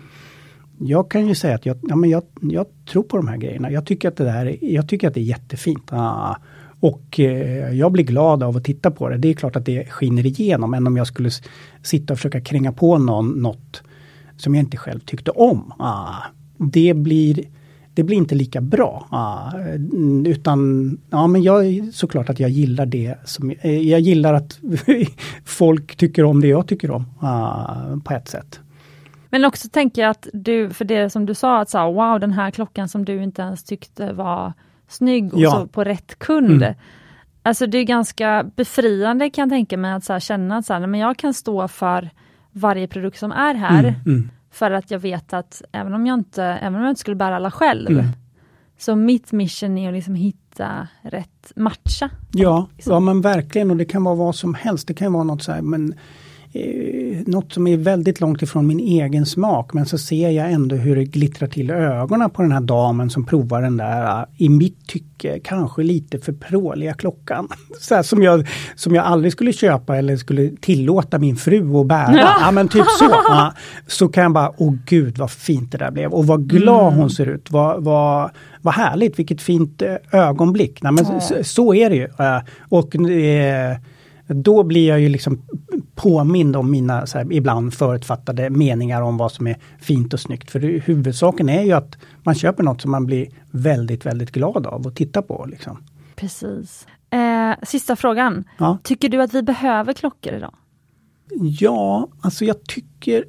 jag 0.78 1.10
kan 1.10 1.26
ju 1.26 1.34
säga 1.34 1.54
att 1.54 1.66
jag, 1.66 1.78
ja, 1.82 1.96
men 1.96 2.10
jag, 2.10 2.22
jag, 2.40 2.66
tror 2.90 3.02
på 3.02 3.16
de 3.16 3.28
här 3.28 3.36
grejerna. 3.36 3.70
Jag 3.70 3.86
tycker 3.86 4.08
att 4.08 4.16
det, 4.16 4.24
där, 4.24 4.56
jag 4.60 4.88
tycker 4.88 5.08
att 5.08 5.14
det 5.14 5.20
är 5.20 5.24
jättefint. 5.24 5.92
Uh, 5.92 6.36
och 6.80 7.18
uh, 7.18 7.74
jag 7.74 7.92
blir 7.92 8.04
glad 8.04 8.42
av 8.42 8.56
att 8.56 8.64
titta 8.64 8.90
på 8.90 9.08
det. 9.08 9.16
Det 9.18 9.28
är 9.28 9.34
klart 9.34 9.56
att 9.56 9.64
det 9.64 9.84
skiner 9.84 10.26
igenom 10.26 10.74
än 10.74 10.86
om 10.86 10.96
jag 10.96 11.06
skulle 11.06 11.30
sitta 11.82 12.12
och 12.12 12.18
försöka 12.18 12.40
kränga 12.40 12.72
på 12.72 12.98
någon 12.98 13.42
något 13.42 13.82
som 14.36 14.54
jag 14.54 14.62
inte 14.62 14.76
själv 14.76 15.00
tyckte 15.00 15.30
om. 15.30 15.72
det 16.58 16.94
blir 16.94 17.44
det 17.98 18.04
blir 18.04 18.16
inte 18.16 18.34
lika 18.34 18.60
bra. 18.60 19.06
Uh, 19.12 20.30
utan, 20.30 20.98
ja 21.10 21.26
men 21.26 21.42
jag, 21.42 21.88
såklart 21.92 22.30
att 22.30 22.40
jag 22.40 22.50
gillar 22.50 22.86
det. 22.86 23.14
Som, 23.24 23.50
uh, 23.50 23.78
jag 23.78 24.00
gillar 24.00 24.34
att 24.34 24.58
folk 25.44 25.96
tycker 25.96 26.24
om 26.24 26.40
det 26.40 26.48
jag 26.48 26.66
tycker 26.66 26.90
om. 26.90 27.04
Uh, 27.22 27.98
på 28.04 28.14
ett 28.14 28.28
sätt. 28.28 28.60
Men 29.30 29.44
också 29.44 29.68
tänker 29.68 30.02
jag 30.02 30.10
att 30.10 30.28
du, 30.32 30.70
för 30.70 30.84
det 30.84 31.10
som 31.10 31.26
du 31.26 31.34
sa, 31.34 31.60
att 31.60 31.70
så 31.70 31.78
här, 31.78 31.92
wow 31.92 32.20
den 32.20 32.32
här 32.32 32.50
klockan 32.50 32.88
som 32.88 33.04
du 33.04 33.22
inte 33.22 33.42
ens 33.42 33.64
tyckte 33.64 34.12
var 34.12 34.52
snygg 34.88 35.34
och 35.34 35.40
Ja. 35.40 35.50
så 35.50 35.66
på 35.66 35.84
rätt 35.84 36.18
kund. 36.18 36.62
Mm. 36.62 36.74
Alltså 37.42 37.66
det 37.66 37.78
är 37.78 37.84
ganska 37.84 38.50
befriande 38.56 39.30
kan 39.30 39.42
jag 39.42 39.50
tänka 39.50 39.76
mig 39.76 39.92
att 39.92 40.04
så 40.04 40.12
här, 40.12 40.20
känna 40.20 40.56
att 40.56 40.66
så 40.66 40.72
här, 40.72 40.86
men 40.86 41.00
jag 41.00 41.16
kan 41.16 41.34
stå 41.34 41.68
för 41.68 42.10
varje 42.52 42.86
produkt 42.86 43.18
som 43.18 43.32
är 43.32 43.54
här. 43.54 43.84
Mm, 43.84 43.94
mm. 44.06 44.30
För 44.58 44.70
att 44.70 44.90
jag 44.90 44.98
vet 44.98 45.32
att 45.32 45.62
även 45.72 45.94
om 45.94 46.06
jag 46.06 46.14
inte, 46.18 46.44
även 46.44 46.74
om 46.74 46.82
jag 46.82 46.90
inte 46.90 47.00
skulle 47.00 47.16
bära 47.16 47.36
alla 47.36 47.50
själv, 47.50 47.90
Mm. 47.90 48.06
så 48.78 48.96
mitt 48.96 49.32
mission 49.32 49.78
är 49.78 49.88
att 49.88 49.94
liksom 49.94 50.14
hitta 50.14 50.88
rätt 51.02 51.52
matcha. 51.56 52.10
Ja, 52.32 52.66
Liksom. 52.76 52.92
ja, 52.92 53.00
men 53.00 53.20
verkligen 53.20 53.70
och 53.70 53.76
det 53.76 53.84
kan 53.84 54.04
vara 54.04 54.14
vad 54.14 54.34
som 54.34 54.54
helst. 54.54 54.88
Det 54.88 54.94
kan 54.94 55.12
vara 55.12 55.24
något 55.24 55.42
så 55.42 55.52
här, 55.52 55.62
men 55.62 55.94
något 57.26 57.52
som 57.52 57.66
är 57.66 57.76
väldigt 57.76 58.20
långt 58.20 58.42
ifrån 58.42 58.66
min 58.66 58.80
egen 58.80 59.26
smak. 59.26 59.72
Men 59.72 59.86
så 59.86 59.98
ser 59.98 60.30
jag 60.30 60.52
ändå 60.52 60.76
hur 60.76 60.96
det 60.96 61.04
glittrar 61.04 61.48
till 61.48 61.70
ögonen 61.70 62.30
på 62.30 62.42
den 62.42 62.52
här 62.52 62.60
damen 62.60 63.10
som 63.10 63.24
provar 63.26 63.62
den 63.62 63.76
där, 63.76 64.18
eh, 64.20 64.24
i 64.36 64.48
mitt 64.48 64.86
tycke, 64.88 65.38
kanske 65.44 65.82
lite 65.82 66.18
för 66.18 66.32
pråliga 66.32 66.94
klockan. 66.94 67.48
Så 67.80 67.94
här, 67.94 68.02
som, 68.02 68.22
jag, 68.22 68.48
som 68.74 68.94
jag 68.94 69.04
aldrig 69.04 69.32
skulle 69.32 69.52
köpa 69.52 69.96
eller 69.96 70.16
skulle 70.16 70.50
tillåta 70.60 71.18
min 71.18 71.36
fru 71.36 71.80
att 71.80 71.86
bära. 71.86 72.16
Ja. 72.16 72.28
Ja, 72.40 72.50
men 72.50 72.68
typ 72.68 72.84
så. 72.98 73.04
Ja, 73.28 73.52
så 73.86 74.08
kan 74.08 74.22
jag 74.22 74.32
bara, 74.32 74.52
åh 74.56 74.74
gud 74.86 75.18
vad 75.18 75.30
fint 75.30 75.72
det 75.72 75.78
där 75.78 75.90
blev. 75.90 76.10
Och 76.10 76.26
vad 76.26 76.48
glad 76.50 76.94
hon 76.94 77.10
ser 77.10 77.26
ut. 77.26 77.50
Vad, 77.50 77.84
vad, 77.84 78.30
vad 78.62 78.74
härligt, 78.74 79.18
vilket 79.18 79.42
fint 79.42 79.82
eh, 79.82 79.94
ögonblick. 80.12 80.82
Nej, 80.82 80.92
men 80.92 81.04
Ja. 81.12 81.20
så, 81.20 81.34
så 81.44 81.74
är 81.74 81.90
det 81.90 81.96
ju. 81.96 82.04
Eh, 82.04 82.40
Och 82.68 82.96
eh, 83.10 83.76
då 84.26 84.62
blir 84.62 84.88
jag 84.88 85.00
ju 85.00 85.08
liksom 85.08 85.42
påmind 85.98 86.56
om 86.56 86.70
mina 86.70 87.04
här, 87.14 87.32
ibland 87.32 87.74
förutfattade 87.74 88.50
meningar 88.50 89.02
om 89.02 89.16
vad 89.16 89.32
som 89.32 89.46
är 89.46 89.56
fint 89.80 90.14
och 90.14 90.20
snyggt. 90.20 90.50
För 90.50 90.60
det, 90.60 90.68
huvudsaken 90.84 91.48
är 91.48 91.62
ju 91.62 91.72
att 91.72 91.96
man 92.22 92.34
köper 92.34 92.62
något 92.62 92.82
som 92.82 92.90
man 92.90 93.06
blir 93.06 93.28
väldigt, 93.50 94.06
väldigt 94.06 94.30
glad 94.30 94.66
av 94.66 94.86
att 94.86 94.96
titta 94.96 95.22
på. 95.22 95.46
Liksom. 95.48 95.82
Precis. 96.16 96.86
Eh, 97.10 97.54
sista 97.62 97.96
frågan. 97.96 98.44
Ja. 98.58 98.78
Tycker 98.82 99.08
du 99.08 99.22
att 99.22 99.34
vi 99.34 99.42
behöver 99.42 99.92
klockor 99.92 100.32
idag? 100.32 100.54
Ja, 101.40 102.08
alltså 102.20 102.44
jag 102.44 102.64
tycker, 102.64 103.24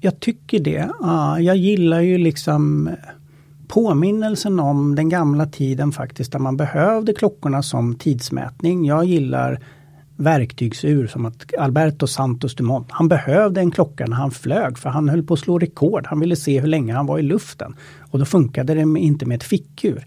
jag 0.00 0.20
tycker 0.20 0.60
det. 0.60 0.88
Ja, 1.00 1.40
jag 1.40 1.56
gillar 1.56 2.00
ju 2.00 2.18
liksom 2.18 2.90
påminnelsen 3.68 4.60
om 4.60 4.94
den 4.94 5.08
gamla 5.08 5.46
tiden 5.46 5.92
faktiskt, 5.92 6.32
där 6.32 6.38
man 6.38 6.56
behövde 6.56 7.12
klockorna 7.12 7.62
som 7.62 7.94
tidsmätning. 7.94 8.84
Jag 8.84 9.04
gillar 9.04 9.60
verktygsur 10.20 11.06
som 11.06 11.26
att 11.26 11.54
Alberto 11.58 12.06
Santos 12.06 12.54
Dumont, 12.54 12.86
han 12.90 13.08
behövde 13.08 13.60
en 13.60 13.70
klocka 13.70 14.06
när 14.06 14.16
han 14.16 14.30
flög 14.30 14.78
för 14.78 14.90
han 14.90 15.08
höll 15.08 15.22
på 15.22 15.34
att 15.34 15.40
slå 15.40 15.58
rekord. 15.58 16.06
Han 16.06 16.20
ville 16.20 16.36
se 16.36 16.60
hur 16.60 16.68
länge 16.68 16.94
han 16.94 17.06
var 17.06 17.18
i 17.18 17.22
luften. 17.22 17.76
Och 18.10 18.18
då 18.18 18.24
funkade 18.24 18.74
det 18.74 18.80
inte 18.98 19.26
med 19.26 19.36
ett 19.36 19.44
fickur. 19.44 20.04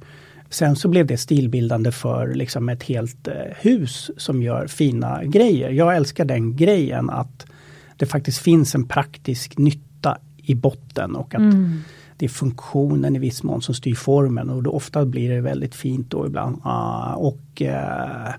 Sen 0.49 0.75
så 0.75 0.87
blev 0.87 1.07
det 1.07 1.17
stilbildande 1.17 1.91
för 1.91 2.33
liksom 2.33 2.69
ett 2.69 2.83
helt 2.83 3.27
eh, 3.27 3.33
hus 3.61 4.11
som 4.17 4.41
gör 4.43 4.67
fina 4.67 5.23
grejer. 5.23 5.69
Jag 5.69 5.95
älskar 5.95 6.25
den 6.25 6.55
grejen 6.55 7.09
att 7.09 7.45
det 7.97 8.05
faktiskt 8.05 8.37
finns 8.37 8.75
en 8.75 8.87
praktisk 8.87 9.57
nytta 9.57 10.17
i 10.37 10.55
botten 10.55 11.15
och 11.15 11.35
att 11.35 11.41
Mm. 11.41 11.79
det 12.17 12.25
är 12.25 12.29
funktionen 12.29 13.15
i 13.15 13.19
viss 13.19 13.43
mån 13.43 13.61
som 13.61 13.75
styr 13.75 13.95
formen 13.95 14.49
och 14.49 14.63
då 14.63 14.71
ofta 14.71 15.05
blir 15.05 15.29
det 15.29 15.41
väldigt 15.41 15.75
fint 15.75 16.09
då 16.11 16.25
ibland. 16.27 16.61
Ah, 16.63 17.13
och 17.13 17.61
eh, 17.61 18.33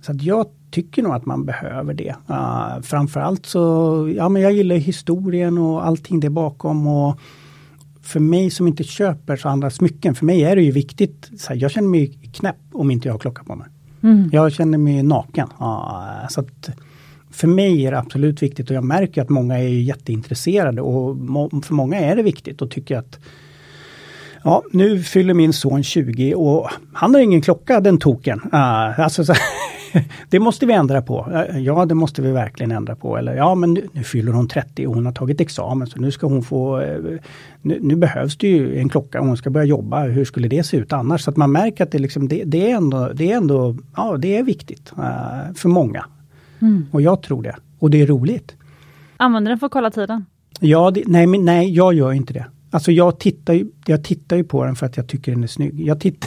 Så 0.00 0.12
att 0.12 0.22
jag 0.22 0.46
tycker 0.70 1.02
nog 1.02 1.14
att 1.14 1.26
man 1.26 1.44
behöver 1.44 1.94
det. 1.94 2.14
Uh, 2.30 2.80
framförallt 2.82 3.46
så, 3.46 4.12
ja 4.16 4.28
men 4.28 4.42
jag 4.42 4.52
gillar 4.52 4.76
historien 4.76 5.58
och 5.58 5.86
allting 5.86 6.20
det 6.20 6.30
bakom 6.30 6.86
och 6.86 7.18
för 8.02 8.20
mig 8.20 8.50
som 8.50 8.66
inte 8.66 8.84
köper 8.84 9.36
så 9.36 9.48
andra 9.48 9.70
smycken, 9.70 10.14
för 10.14 10.26
mig 10.26 10.44
är 10.44 10.56
det 10.56 10.62
ju 10.62 10.70
viktigt. 10.70 11.30
Så 11.38 11.48
här, 11.48 11.56
jag 11.56 11.70
känner 11.70 11.88
mig 11.88 12.18
knäpp 12.32 12.56
om 12.72 12.90
inte 12.90 13.08
jag 13.08 13.14
har 13.14 13.18
klocka 13.18 13.44
på 13.44 13.54
mig. 13.54 13.66
Mm. 14.02 14.30
Jag 14.32 14.52
känner 14.52 14.78
mig 14.78 15.02
naken. 15.02 15.48
Ja, 15.58 16.06
så 16.30 16.40
att 16.40 16.70
för 17.30 17.48
mig 17.48 17.86
är 17.86 17.90
det 17.90 17.98
absolut 17.98 18.42
viktigt 18.42 18.70
och 18.70 18.76
jag 18.76 18.84
märker 18.84 19.22
att 19.22 19.28
många 19.28 19.58
är 19.58 19.68
jätteintresserade 19.68 20.82
och 20.82 21.16
må- 21.16 21.62
för 21.64 21.74
många 21.74 21.98
är 21.98 22.16
det 22.16 22.22
viktigt 22.22 22.62
och 22.62 22.70
tycker 22.70 22.98
att 22.98 23.18
Ja, 24.44 24.62
nu 24.72 25.02
fyller 25.02 25.34
min 25.34 25.52
son 25.52 25.82
20 25.82 26.34
och 26.34 26.68
han 26.92 27.14
har 27.14 27.20
ingen 27.20 27.42
klocka 27.42 27.80
den 27.80 27.98
token. 27.98 28.40
Uh, 28.52 29.00
alltså, 29.00 29.24
så, 29.24 29.34
det 30.28 30.40
måste 30.40 30.66
vi 30.66 30.72
ändra 30.72 31.02
på. 31.02 31.46
Ja, 31.54 31.86
det 31.86 31.94
måste 31.94 32.22
vi 32.22 32.32
verkligen 32.32 32.72
ändra 32.72 32.96
på. 32.96 33.16
Eller 33.16 33.34
ja, 33.34 33.54
men 33.54 33.74
nu, 33.74 33.88
nu 33.92 34.02
fyller 34.02 34.32
hon 34.32 34.48
30 34.48 34.86
och 34.86 34.94
hon 34.94 35.06
har 35.06 35.12
tagit 35.12 35.40
examen 35.40 35.86
så 35.86 36.00
nu 36.00 36.10
ska 36.10 36.26
hon 36.26 36.42
få... 36.42 36.80
Uh, 36.80 37.18
nu, 37.62 37.78
nu, 37.82 37.96
behövs 37.96 38.36
det 38.36 38.48
ju 38.48 38.78
en 38.78 38.88
klocka 38.88 39.20
om 39.20 39.28
hon 39.28 39.36
ska 39.36 39.50
börja 39.50 39.66
jobba. 39.66 40.02
Hur 40.02 40.24
skulle 40.24 40.48
det 40.48 40.62
se 40.62 40.76
ut 40.76 40.92
annars? 40.92 41.22
Så 41.22 41.30
att 41.30 41.36
man 41.36 41.52
märker 41.52 41.84
att 41.84 41.90
det, 41.90 41.98
liksom, 41.98 42.28
det, 42.28 42.44
det 42.44 42.70
är 42.70 42.76
ändå, 42.76 43.10
det 43.14 43.32
är 43.32 43.36
ändå, 43.36 43.76
ja 43.96 44.16
det 44.16 44.36
är 44.36 44.42
viktigt 44.42 44.92
uh, 44.98 45.54
för 45.54 45.68
många. 45.68 46.04
Mm. 46.60 46.86
Och 46.90 47.02
jag 47.02 47.22
tror 47.22 47.42
det. 47.42 47.56
Och 47.78 47.90
det 47.90 48.02
är 48.02 48.06
roligt. 48.06 48.56
Använder 49.16 49.50
den 49.50 49.58
för 49.58 49.66
att 49.66 49.72
kolla 49.72 49.90
tiden? 49.90 50.24
Ja, 50.60 50.90
det, 50.90 51.02
nej, 51.06 51.26
men, 51.26 51.44
nej, 51.44 51.74
jag 51.74 51.94
gör 51.94 52.12
inte 52.12 52.32
det. 52.32 52.46
Alltså 52.70 52.92
jag 52.92 53.20
tittar, 53.20 53.54
ju, 53.54 53.66
jag 53.86 54.04
tittar 54.04 54.36
ju 54.36 54.44
på 54.44 54.64
den 54.64 54.76
för 54.76 54.86
att 54.86 54.96
jag 54.96 55.08
tycker 55.08 55.32
den 55.32 55.42
är 55.42 55.46
snygg. 55.46 55.80
Jag, 55.80 56.00
titt, 56.00 56.26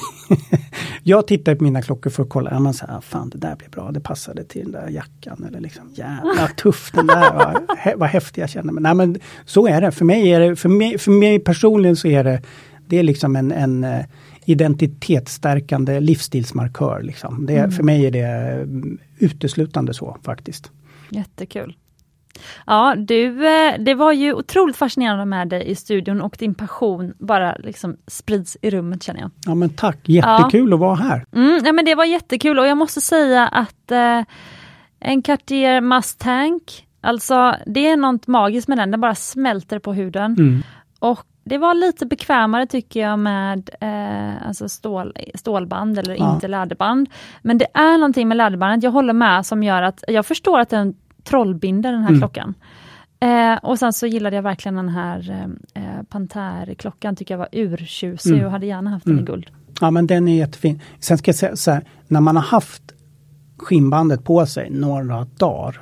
jag 1.04 1.28
tittar 1.28 1.56
på 1.56 1.64
mina 1.64 1.82
klockor 1.82 2.10
för 2.10 2.24
att 2.24 2.30
kolla, 2.30 2.52
ja, 2.52 2.60
men 2.60 2.74
så 2.74 2.86
här, 2.86 3.02
fan 3.02 3.30
det 3.30 3.38
där 3.38 3.56
blir 3.56 3.70
bra, 3.70 3.92
det 3.92 4.00
passade 4.00 4.44
till 4.44 4.62
den 4.62 4.72
där 4.72 4.90
jackan. 4.90 5.46
Eller 5.48 5.60
liksom, 5.60 5.94
jävla 5.94 6.48
tuff 6.58 6.92
den 6.94 7.08
där, 7.08 7.34
vad, 7.34 8.00
vad 8.00 8.10
häftig 8.10 8.42
jag 8.42 8.50
känner 8.50 8.74
mig. 8.74 8.84
Nej 8.84 8.94
men 8.94 9.20
så 9.46 9.68
är 9.68 9.82
det, 9.82 9.92
för 9.92 10.06
mig 10.06 10.30
är 10.30 10.40
det, 10.40 10.56
för 10.56 10.70
mig, 10.70 10.98
för 10.98 11.12
mig 11.12 11.40
personligen 11.40 11.96
så 11.96 12.08
är 12.08 12.24
det, 12.24 12.42
det 12.88 13.00
är 13.00 13.04
liksom 13.04 13.36
en, 13.36 13.52
en 13.52 13.84
eh, 13.84 14.06
identitetsstärkande 14.46 16.00
livsstilsmarkör. 16.00 17.02
Liksom. 17.02 17.46
Det, 17.46 17.58
Mm. 17.62 17.72
För 17.72 17.84
mig 17.84 18.06
är 18.06 18.12
det 18.12 18.26
mm, 18.62 19.00
uteslutande 19.18 19.94
så 19.94 20.18
faktiskt. 20.24 20.72
Jättekul. 21.10 21.76
Ja, 22.66 22.96
du, 22.98 23.48
eh, 23.48 23.74
det 23.80 23.94
var 23.94 24.12
ju 24.12 24.34
otroligt 24.34 24.76
fascinerande 24.78 25.26
med 25.26 25.48
dig 25.48 25.68
i 25.70 25.76
studion 25.76 26.22
och 26.22 26.36
din 26.40 26.54
passion 26.56 27.14
bara 27.20 27.56
liksom 27.56 27.98
sprids 28.08 28.58
i 28.62 28.70
rummet 28.70 29.04
känner 29.04 29.20
jag. 29.20 29.32
Ja 29.46 29.56
men 29.56 29.70
tack, 29.70 29.98
jättekul 30.10 30.74
att 30.74 30.80
vara 30.80 30.96
här. 30.96 31.26
Mm, 31.36 31.62
ja, 31.66 31.72
men 31.72 31.86
det 31.86 31.96
var 31.96 32.06
jättekul 32.06 32.60
och 32.60 32.68
jag 32.68 32.78
måste 32.78 33.02
säga 33.02 33.48
att 33.48 33.92
eh, 33.92 34.22
en 35.00 35.22
Cartier 35.22 35.82
Mustang, 35.82 36.60
alltså 37.02 37.56
det 37.66 37.88
är 37.88 37.98
något 37.98 38.28
magiskt 38.28 38.68
med 38.68 38.78
den, 38.78 38.92
den 38.92 39.02
bara 39.02 39.16
smälter 39.16 39.80
på 39.80 39.94
huden. 39.94 40.36
Mm. 40.40 40.64
Och 41.00 41.20
det 41.44 41.58
var 41.58 41.74
lite 41.74 42.06
bekvämare 42.06 42.66
tycker 42.68 43.00
jag 43.00 43.20
med 43.20 43.70
eh, 43.82 44.48
alltså 44.48 44.70
stål, 44.70 45.14
stålband 45.36 46.00
eller 46.00 46.16
Ja. 46.16 46.34
inte 46.34 46.48
läderband. 46.48 47.10
Men 47.42 47.58
det 47.58 47.68
är 47.74 47.98
någonting 47.98 48.28
med 48.28 48.38
läderbandet, 48.38 48.84
jag 48.84 48.92
håller 48.92 49.14
med, 49.14 49.46
som 49.46 49.64
gör 49.64 49.82
att 49.82 50.04
jag 50.08 50.26
förstår 50.26 50.60
att 50.60 50.70
den 50.70 50.94
trollbinder 51.24 51.92
den 51.92 52.02
här 52.02 52.10
Mm. 52.10 52.20
klockan. 52.22 52.54
Eh, 53.20 53.58
och 53.64 53.80
sen 53.80 53.94
så 53.94 54.08
gillade 54.08 54.36
jag 54.36 54.44
verkligen 54.44 54.76
den 54.76 54.90
här 54.90 55.48
eh, 55.74 56.04
Panter-klockan, 56.10 57.16
tycker 57.16 57.34
jag 57.34 57.40
var 57.40 57.50
urtjusig 57.52 58.32
Mm. 58.34 58.46
och 58.46 58.52
hade 58.52 58.66
gärna 58.66 58.90
haft 58.90 59.06
den 59.06 59.14
i 59.14 59.22
Mm. 59.22 59.26
guld. 59.26 59.48
Ja 59.82 59.92
men 59.92 60.08
den 60.08 60.28
är 60.28 60.38
jättefin. 60.38 60.82
Sen 61.00 61.18
ska 61.18 61.30
jag 61.30 61.36
säga 61.36 61.56
så 61.56 61.72
här, 61.72 61.84
när 62.08 62.22
man 62.22 62.36
har 62.36 62.44
haft 62.44 62.84
skinnbandet 63.58 64.24
på 64.24 64.46
sig 64.46 64.70
några 64.70 65.26
dagar. 65.38 65.82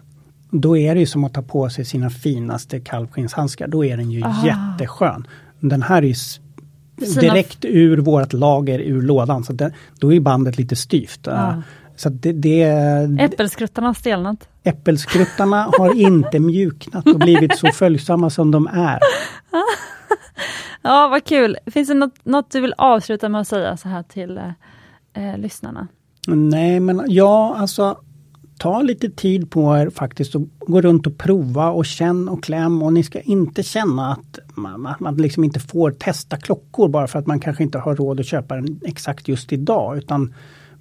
Då 0.51 0.77
är 0.77 0.93
det 0.93 0.99
ju 0.99 1.05
som 1.05 1.23
att 1.23 1.33
ta 1.33 1.41
på 1.41 1.69
sig 1.69 1.85
sina 1.85 2.09
finaste 2.09 2.79
kalvskinnshandskar. 2.79 3.67
Då 3.67 3.85
är 3.85 3.97
den 3.97 4.11
ju 4.11 4.23
Ah. 4.23 4.45
jätteskön. 4.45 5.27
Den 5.59 5.81
här 5.81 6.01
är 6.03 6.07
ju 6.07 6.13
direkt 7.19 7.65
ur 7.65 7.97
vårt 7.97 8.33
lager, 8.33 8.79
ur 8.79 9.01
lådan. 9.01 9.43
Så 9.43 9.53
den, 9.53 9.71
då 9.99 10.13
är 10.13 10.19
bandet 10.19 10.57
lite 10.57 10.75
styvt. 10.75 11.19
Ja. 11.23 11.61
Så 11.99 12.09
det, 12.09 12.31
det, 12.31 12.63
Äppelskruttarna 13.19 13.87
har 13.87 13.93
stelnat. 13.93 14.49
äppelskruttarna 14.63 15.71
har 15.77 15.95
inte 15.95 16.39
mjuknat 16.49 17.07
och 17.07 17.19
blivit 17.19 17.57
så 17.57 17.67
följsamma 17.67 18.29
som 18.29 18.51
de 18.51 18.67
är. 18.67 18.99
Ja, 20.81 21.07
vad 21.07 21.23
kul. 21.23 21.57
Finns 21.65 21.87
det 21.87 21.93
något, 21.93 22.25
något 22.25 22.51
du 22.51 22.61
vill 22.61 22.73
avsluta 22.77 23.29
med 23.29 23.41
att 23.41 23.47
säga 23.47 23.77
så 23.77 23.89
här 23.89 24.03
till 24.03 24.37
eh, 24.37 25.31
eh, 25.31 25.37
lyssnarna? 25.37 25.87
Nej 26.27 26.79
men 26.79 27.03
ja, 27.07 27.55
alltså 27.57 27.97
ta 28.59 28.81
lite 28.81 29.09
tid 29.09 29.51
på 29.51 29.77
er 29.77 29.89
faktiskt 29.89 30.35
och 30.35 30.41
gå 30.59 30.81
runt 30.81 31.07
och 31.07 31.17
prova 31.17 31.69
och 31.69 31.85
känn 31.85 32.29
och 32.29 32.43
kläm 32.43 32.83
och 32.83 32.93
ni 32.93 33.03
ska 33.03 33.21
inte 33.21 33.63
känna 33.63 34.11
att 34.11 34.39
man, 34.55 34.87
att 34.87 34.99
man 34.99 35.15
liksom 35.15 35.43
inte 35.43 35.59
får 35.59 35.91
testa 35.91 36.37
klockor 36.37 36.87
bara 36.87 37.07
för 37.07 37.19
att 37.19 37.27
man 37.27 37.39
kanske 37.39 37.63
inte 37.63 37.79
har 37.79 37.95
råd 37.95 38.19
att 38.19 38.25
köpa 38.25 38.55
den 38.55 38.79
exakt 38.85 39.27
just 39.27 39.53
idag. 39.53 39.97
Utan 39.97 40.33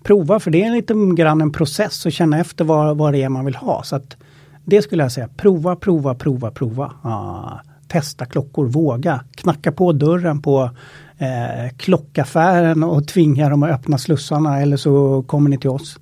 prova 0.09 0.41
för 0.41 0.51
det 0.51 0.63
är 0.63 0.71
lite 0.71 0.95
grann 1.17 1.41
en 1.41 1.53
process 1.53 2.07
att 2.07 2.13
känna 2.13 2.39
efter 2.39 2.65
vad, 2.65 2.97
vad 2.97 3.13
det 3.13 3.23
är 3.23 3.29
man 3.29 3.45
vill 3.45 3.55
ha. 3.55 3.83
Så 3.83 3.97
att 3.97 4.17
Det 4.65 4.83
skulle 4.83 5.03
jag 5.03 5.13
säga, 5.13 5.29
prova, 5.37 5.77
prova, 5.77 6.15
prova, 6.15 6.51
prova. 6.51 6.93
Ah, 7.03 7.61
testa 7.89 8.27
klockor, 8.27 8.67
våga. 8.67 9.21
Knacka 9.35 9.73
på 9.73 9.93
dörren 9.93 10.43
på 10.43 10.71
eh, 11.19 11.77
klockaffären 11.77 12.85
och 12.85 13.09
tvinga 13.09 13.49
dem 13.49 13.63
att 13.63 13.71
öppna 13.71 13.99
slussarna 13.99 14.61
eller 14.61 14.77
så 14.77 15.23
kommer 15.23 15.51
ni 15.51 15.59
till 15.59 15.71
oss. 15.71 15.99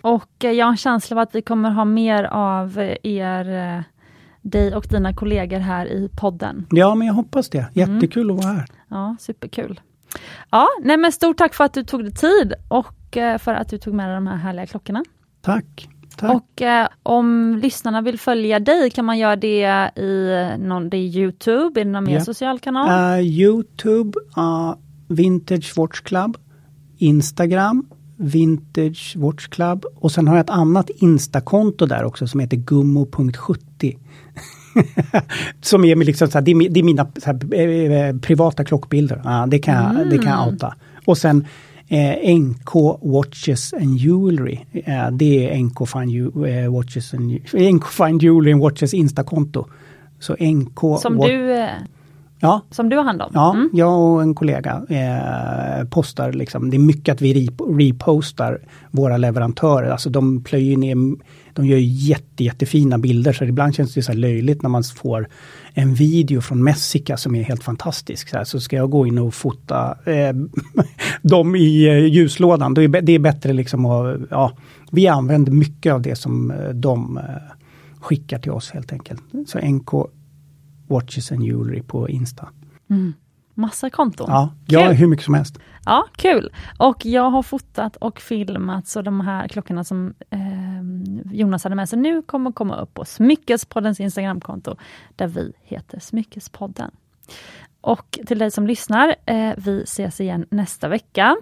Och 0.00 0.44
eh, 0.44 0.50
jag 0.50 0.66
har 0.66 0.70
en 0.70 0.76
känsla 0.76 1.16
av 1.16 1.22
att 1.22 1.34
vi 1.34 1.42
kommer 1.42 1.70
ha 1.70 1.84
mer 1.84 2.24
av 2.24 2.78
eh, 2.78 2.96
er 3.02 3.76
eh, 3.76 3.82
dig 4.42 4.74
och 4.74 4.86
dina 4.90 5.14
kollegor 5.14 5.58
här 5.58 5.86
i 5.86 6.10
podden. 6.16 6.66
Ja, 6.70 6.94
men 6.94 7.06
jag 7.06 7.14
hoppas 7.14 7.48
det. 7.48 7.66
Jättekul 7.72 8.30
mm. 8.30 8.36
att 8.36 8.44
vara 8.44 8.54
här. 8.54 8.66
Ja, 8.88 9.16
superkul. 9.20 9.80
Ja, 10.50 10.68
nej 10.82 10.96
men 10.96 11.12
stort 11.12 11.36
tack 11.36 11.54
för 11.54 11.64
att 11.64 11.74
du 11.74 11.84
tog 11.84 12.04
dig 12.04 12.12
tid 12.12 12.54
och 12.68 13.16
eh, 13.16 13.38
för 13.38 13.54
att 13.54 13.68
du 13.68 13.78
tog 13.78 13.94
med 13.94 14.08
dig 14.08 14.14
de 14.14 14.26
här 14.26 14.36
härliga 14.36 14.66
klockorna. 14.66 15.04
Tack. 15.42 15.88
Tack. 16.16 16.30
Och 16.30 16.62
eh, 16.62 16.88
om 17.02 17.58
lyssnarna 17.62 18.00
vill 18.00 18.18
följa 18.18 18.60
dig, 18.60 18.90
kan 18.90 19.04
man 19.04 19.18
göra 19.18 19.36
det 19.36 19.60
i 19.96 20.56
någon, 20.58 20.90
det 20.90 20.96
är 20.96 21.18
Youtube, 21.18 21.80
är 21.80 21.84
det 21.84 21.90
någon 21.90 22.04
mer 22.04 22.12
yeah. 22.12 22.24
social 22.24 22.58
kanal? 22.58 23.18
Uh, 23.18 23.26
Youtube, 23.26 24.18
uh, 24.38 24.74
Vintage 25.08 25.72
Watch 25.76 26.00
Club, 26.00 26.36
Instagram, 26.98 27.86
Vintage 28.16 29.14
Watch 29.16 29.48
Club 29.48 29.84
och 29.94 30.12
sen 30.12 30.28
har 30.28 30.36
jag 30.36 30.44
ett 30.44 30.50
annat 30.50 30.90
Instakonto 30.90 31.86
där 31.86 32.04
också 32.04 32.26
som 32.26 32.40
heter 32.40 32.56
gummo.70. 32.56 33.98
som 35.60 35.84
är, 35.84 35.96
liksom 35.96 36.28
så 36.28 36.38
här, 36.38 36.44
det, 36.44 36.50
är, 36.50 36.68
det 36.68 36.80
är 36.80 36.84
mina 36.84 37.06
här, 37.24 37.54
eh, 37.54 38.16
privata 38.16 38.64
klockbilder. 38.64 39.20
Ja, 39.24 39.46
det, 39.48 39.58
kan 39.58 39.74
jag, 39.74 39.90
mm. 39.90 40.10
det 40.10 40.18
kan 40.18 40.32
jag 40.32 40.48
outa. 40.48 40.74
Och 41.04 41.18
sen 41.18 41.46
eh, 41.88 42.38
NK 42.38 42.74
Watches 43.02 43.74
and 43.74 43.96
Jewelry. 43.96 44.58
Eh, 44.72 45.10
det 45.10 45.50
är 45.50 45.58
NK 45.58 45.88
Fine, 45.88 46.46
eh, 46.46 46.72
Watches 46.72 47.14
and, 47.14 47.30
NK 47.74 47.86
Fine 47.86 48.18
Jewelry 48.18 48.52
and 48.52 48.62
Watches 48.62 48.94
Instakonto. 48.94 49.66
Så 50.18 50.36
NK... 50.40 51.00
Som 51.00 51.18
du 51.18 51.52
eh, 51.52 51.68
Ja. 52.40 52.60
Som 52.70 52.88
du 52.88 52.96
har 52.96 53.04
hand 53.04 53.22
om? 53.22 53.30
Ja, 53.34 53.54
mm. 53.54 53.70
jag 53.72 54.00
och 54.00 54.22
en 54.22 54.34
kollega 54.34 54.82
eh, 54.88 55.88
postar 55.88 56.32
liksom, 56.32 56.70
det 56.70 56.76
är 56.76 56.78
mycket 56.78 57.12
att 57.12 57.22
vi 57.22 57.48
repostar 57.78 58.60
våra 58.90 59.16
leverantörer, 59.16 59.90
alltså 59.90 60.10
de 60.10 60.42
plöjer 60.42 60.76
ner, 60.76 60.96
de 61.56 61.66
gör 61.66 61.78
jätte, 61.78 62.44
jättefina 62.44 62.98
bilder 62.98 63.32
så 63.32 63.44
ibland 63.44 63.74
känns 63.74 63.94
det 63.94 64.02
så 64.02 64.12
löjligt 64.12 64.62
när 64.62 64.70
man 64.70 64.84
får 64.84 65.28
en 65.74 65.94
video 65.94 66.40
från 66.40 66.64
Messica 66.64 67.16
som 67.16 67.34
är 67.34 67.42
helt 67.42 67.64
fantastisk. 67.64 68.28
Så, 68.28 68.36
här, 68.36 68.44
så 68.44 68.60
ska 68.60 68.76
jag 68.76 68.90
gå 68.90 69.06
in 69.06 69.18
och 69.18 69.34
fota 69.34 69.98
eh, 70.06 70.32
dem 71.22 71.56
i 71.56 71.88
eh, 71.88 71.98
ljuslådan, 71.98 72.74
det 72.74 72.82
är, 72.82 72.88
det 72.88 73.12
är 73.12 73.18
bättre 73.18 73.52
liksom 73.52 73.86
att, 73.86 74.20
ja, 74.30 74.56
vi 74.90 75.06
använder 75.06 75.52
mycket 75.52 75.92
av 75.92 76.02
det 76.02 76.16
som 76.16 76.50
eh, 76.50 76.68
de 76.68 77.16
eh, 77.18 77.24
skickar 78.00 78.38
till 78.38 78.52
oss 78.52 78.70
helt 78.70 78.92
enkelt. 78.92 79.22
Så 79.46 79.58
NK 79.58 79.90
Watches 80.88 81.32
and 81.32 81.44
Jewelry 81.44 81.82
på 81.82 82.08
Insta. 82.08 82.48
Mm. 82.90 83.12
Massa 83.56 83.90
konton. 83.90 84.26
Ja, 84.30 84.52
ja 84.66 84.92
hur 84.92 85.06
mycket 85.06 85.24
som 85.24 85.34
helst. 85.34 85.58
Ja, 85.84 86.06
kul. 86.16 86.52
Och 86.78 87.06
jag 87.06 87.30
har 87.30 87.42
fotat 87.42 87.96
och 87.96 88.20
filmat 88.20 88.86
så 88.86 89.02
de 89.02 89.20
här 89.20 89.48
klockorna 89.48 89.84
som 89.84 90.14
eh, 90.30 90.40
Jonas 91.32 91.64
hade 91.64 91.76
med 91.76 91.88
sig 91.88 91.98
nu 91.98 92.22
kommer 92.22 92.52
komma 92.52 92.76
upp 92.76 92.94
på 92.94 93.04
Smyckespoddens 93.04 94.00
Instagramkonto 94.00 94.76
där 95.16 95.26
vi 95.26 95.52
heter 95.62 96.00
Smyckespodden. 96.00 96.90
Och 97.80 98.18
till 98.26 98.38
dig 98.38 98.50
som 98.50 98.66
lyssnar, 98.66 99.14
eh, 99.26 99.52
vi 99.56 99.82
ses 99.82 100.20
igen 100.20 100.46
nästa 100.50 100.88
vecka. 100.88 101.36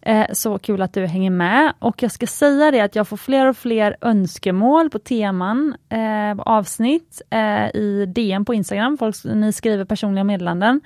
Eh, 0.00 0.26
så 0.32 0.58
kul 0.58 0.82
att 0.82 0.92
du 0.92 1.06
hänger 1.06 1.30
med. 1.30 1.72
Och 1.78 2.02
jag 2.02 2.12
ska 2.12 2.26
säga 2.26 2.70
det 2.70 2.80
att 2.80 2.94
jag 2.94 3.08
får 3.08 3.16
fler 3.16 3.46
och 3.46 3.56
fler 3.56 3.96
önskemål 4.00 4.90
på 4.90 4.98
teman, 4.98 5.76
eh, 5.88 6.38
avsnitt 6.38 7.22
eh, 7.30 7.66
i 7.76 8.06
DM 8.14 8.44
på 8.44 8.54
Instagram. 8.54 8.98
Folk, 8.98 9.16
ni 9.24 9.52
skriver 9.52 9.84
personliga 9.84 10.24
meddelanden. 10.24 10.80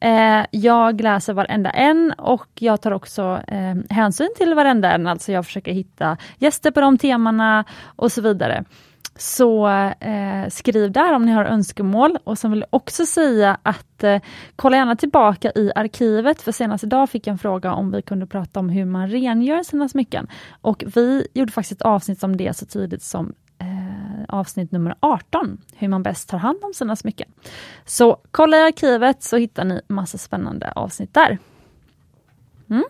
Eh, 0.00 0.46
jag 0.50 1.00
läser 1.00 1.32
varenda 1.32 1.70
en 1.70 2.12
och 2.18 2.48
jag 2.54 2.80
tar 2.80 2.90
också 2.90 3.40
eh, 3.48 3.74
hänsyn 3.90 4.30
till 4.36 4.54
varenda 4.54 4.92
en, 4.92 5.06
alltså 5.06 5.32
jag 5.32 5.46
försöker 5.46 5.72
hitta 5.72 6.16
gäster 6.38 6.70
på 6.70 6.80
de 6.80 6.98
temana 6.98 7.64
och 7.96 8.12
så 8.12 8.22
vidare. 8.22 8.64
Så 9.18 9.68
eh, 10.00 10.48
skriv 10.48 10.92
där 10.92 11.12
om 11.12 11.26
ni 11.26 11.32
har 11.32 11.44
önskemål 11.44 12.18
och 12.24 12.38
sen 12.38 12.50
vill 12.50 12.60
jag 12.60 12.68
också 12.70 13.06
säga 13.06 13.58
att 13.62 14.04
eh, 14.04 14.20
kolla 14.56 14.76
gärna 14.76 14.96
tillbaka 14.96 15.52
i 15.54 15.72
arkivet 15.74 16.42
för 16.42 16.52
senast 16.52 16.84
idag 16.84 17.10
fick 17.10 17.26
jag 17.26 17.32
en 17.32 17.38
fråga 17.38 17.72
om 17.72 17.90
vi 17.90 18.02
kunde 18.02 18.26
prata 18.26 18.60
om 18.60 18.68
hur 18.68 18.84
man 18.84 19.08
rengör 19.08 19.62
sina 19.62 19.88
smycken. 19.88 20.28
Och 20.60 20.84
vi 20.94 21.26
gjorde 21.34 21.52
faktiskt 21.52 21.80
ett 21.80 21.86
avsnitt 21.86 22.22
om 22.22 22.36
det 22.36 22.56
så 22.56 22.66
tidigt 22.66 23.02
som 23.02 23.34
avsnitt 24.28 24.72
nummer 24.72 24.94
18, 25.00 25.58
hur 25.76 25.88
man 25.88 26.02
bäst 26.02 26.28
tar 26.28 26.38
hand 26.38 26.58
om 26.62 26.74
sina 26.74 26.96
smycken. 26.96 27.28
Så 27.84 28.16
kolla 28.30 28.56
i 28.56 28.62
arkivet 28.62 29.22
så 29.22 29.36
hittar 29.36 29.64
ni 29.64 29.80
massa 29.88 30.18
spännande 30.18 30.72
avsnitt 30.72 31.14
där. 31.14 31.38
Mm. 32.70 32.84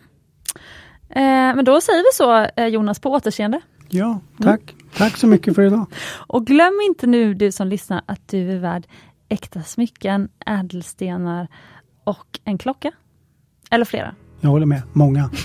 Eh, 1.09 1.57
men 1.57 1.65
då 1.65 1.81
säger 1.81 1.99
vi 1.99 2.15
så 2.15 2.61
eh, 2.61 2.67
Jonas, 2.67 3.01
på 3.01 3.11
återseende. 3.11 3.61
Ja, 3.89 4.21
tack. 4.43 4.73
Mm. 4.73 4.87
Tack 4.97 5.17
så 5.17 5.27
mycket 5.27 5.55
för 5.55 5.63
idag. 5.63 5.87
Och 6.27 6.47
glöm 6.47 6.81
inte 6.89 7.07
nu 7.07 7.35
du 7.35 7.53
som 7.53 7.69
lyssnar 7.69 8.03
att 8.07 8.29
du 8.29 8.53
är 8.53 8.59
värd 8.59 8.87
äkta 9.29 9.63
smycken, 9.63 10.29
ädelstenar 10.47 11.49
och 12.05 12.41
en 12.45 12.59
klocka. 12.59 12.93
Eller 13.71 13.85
flera. 13.85 14.15
Jag 14.41 14.51
håller 14.51 14.67
med. 14.67 14.83
Många. 14.93 15.31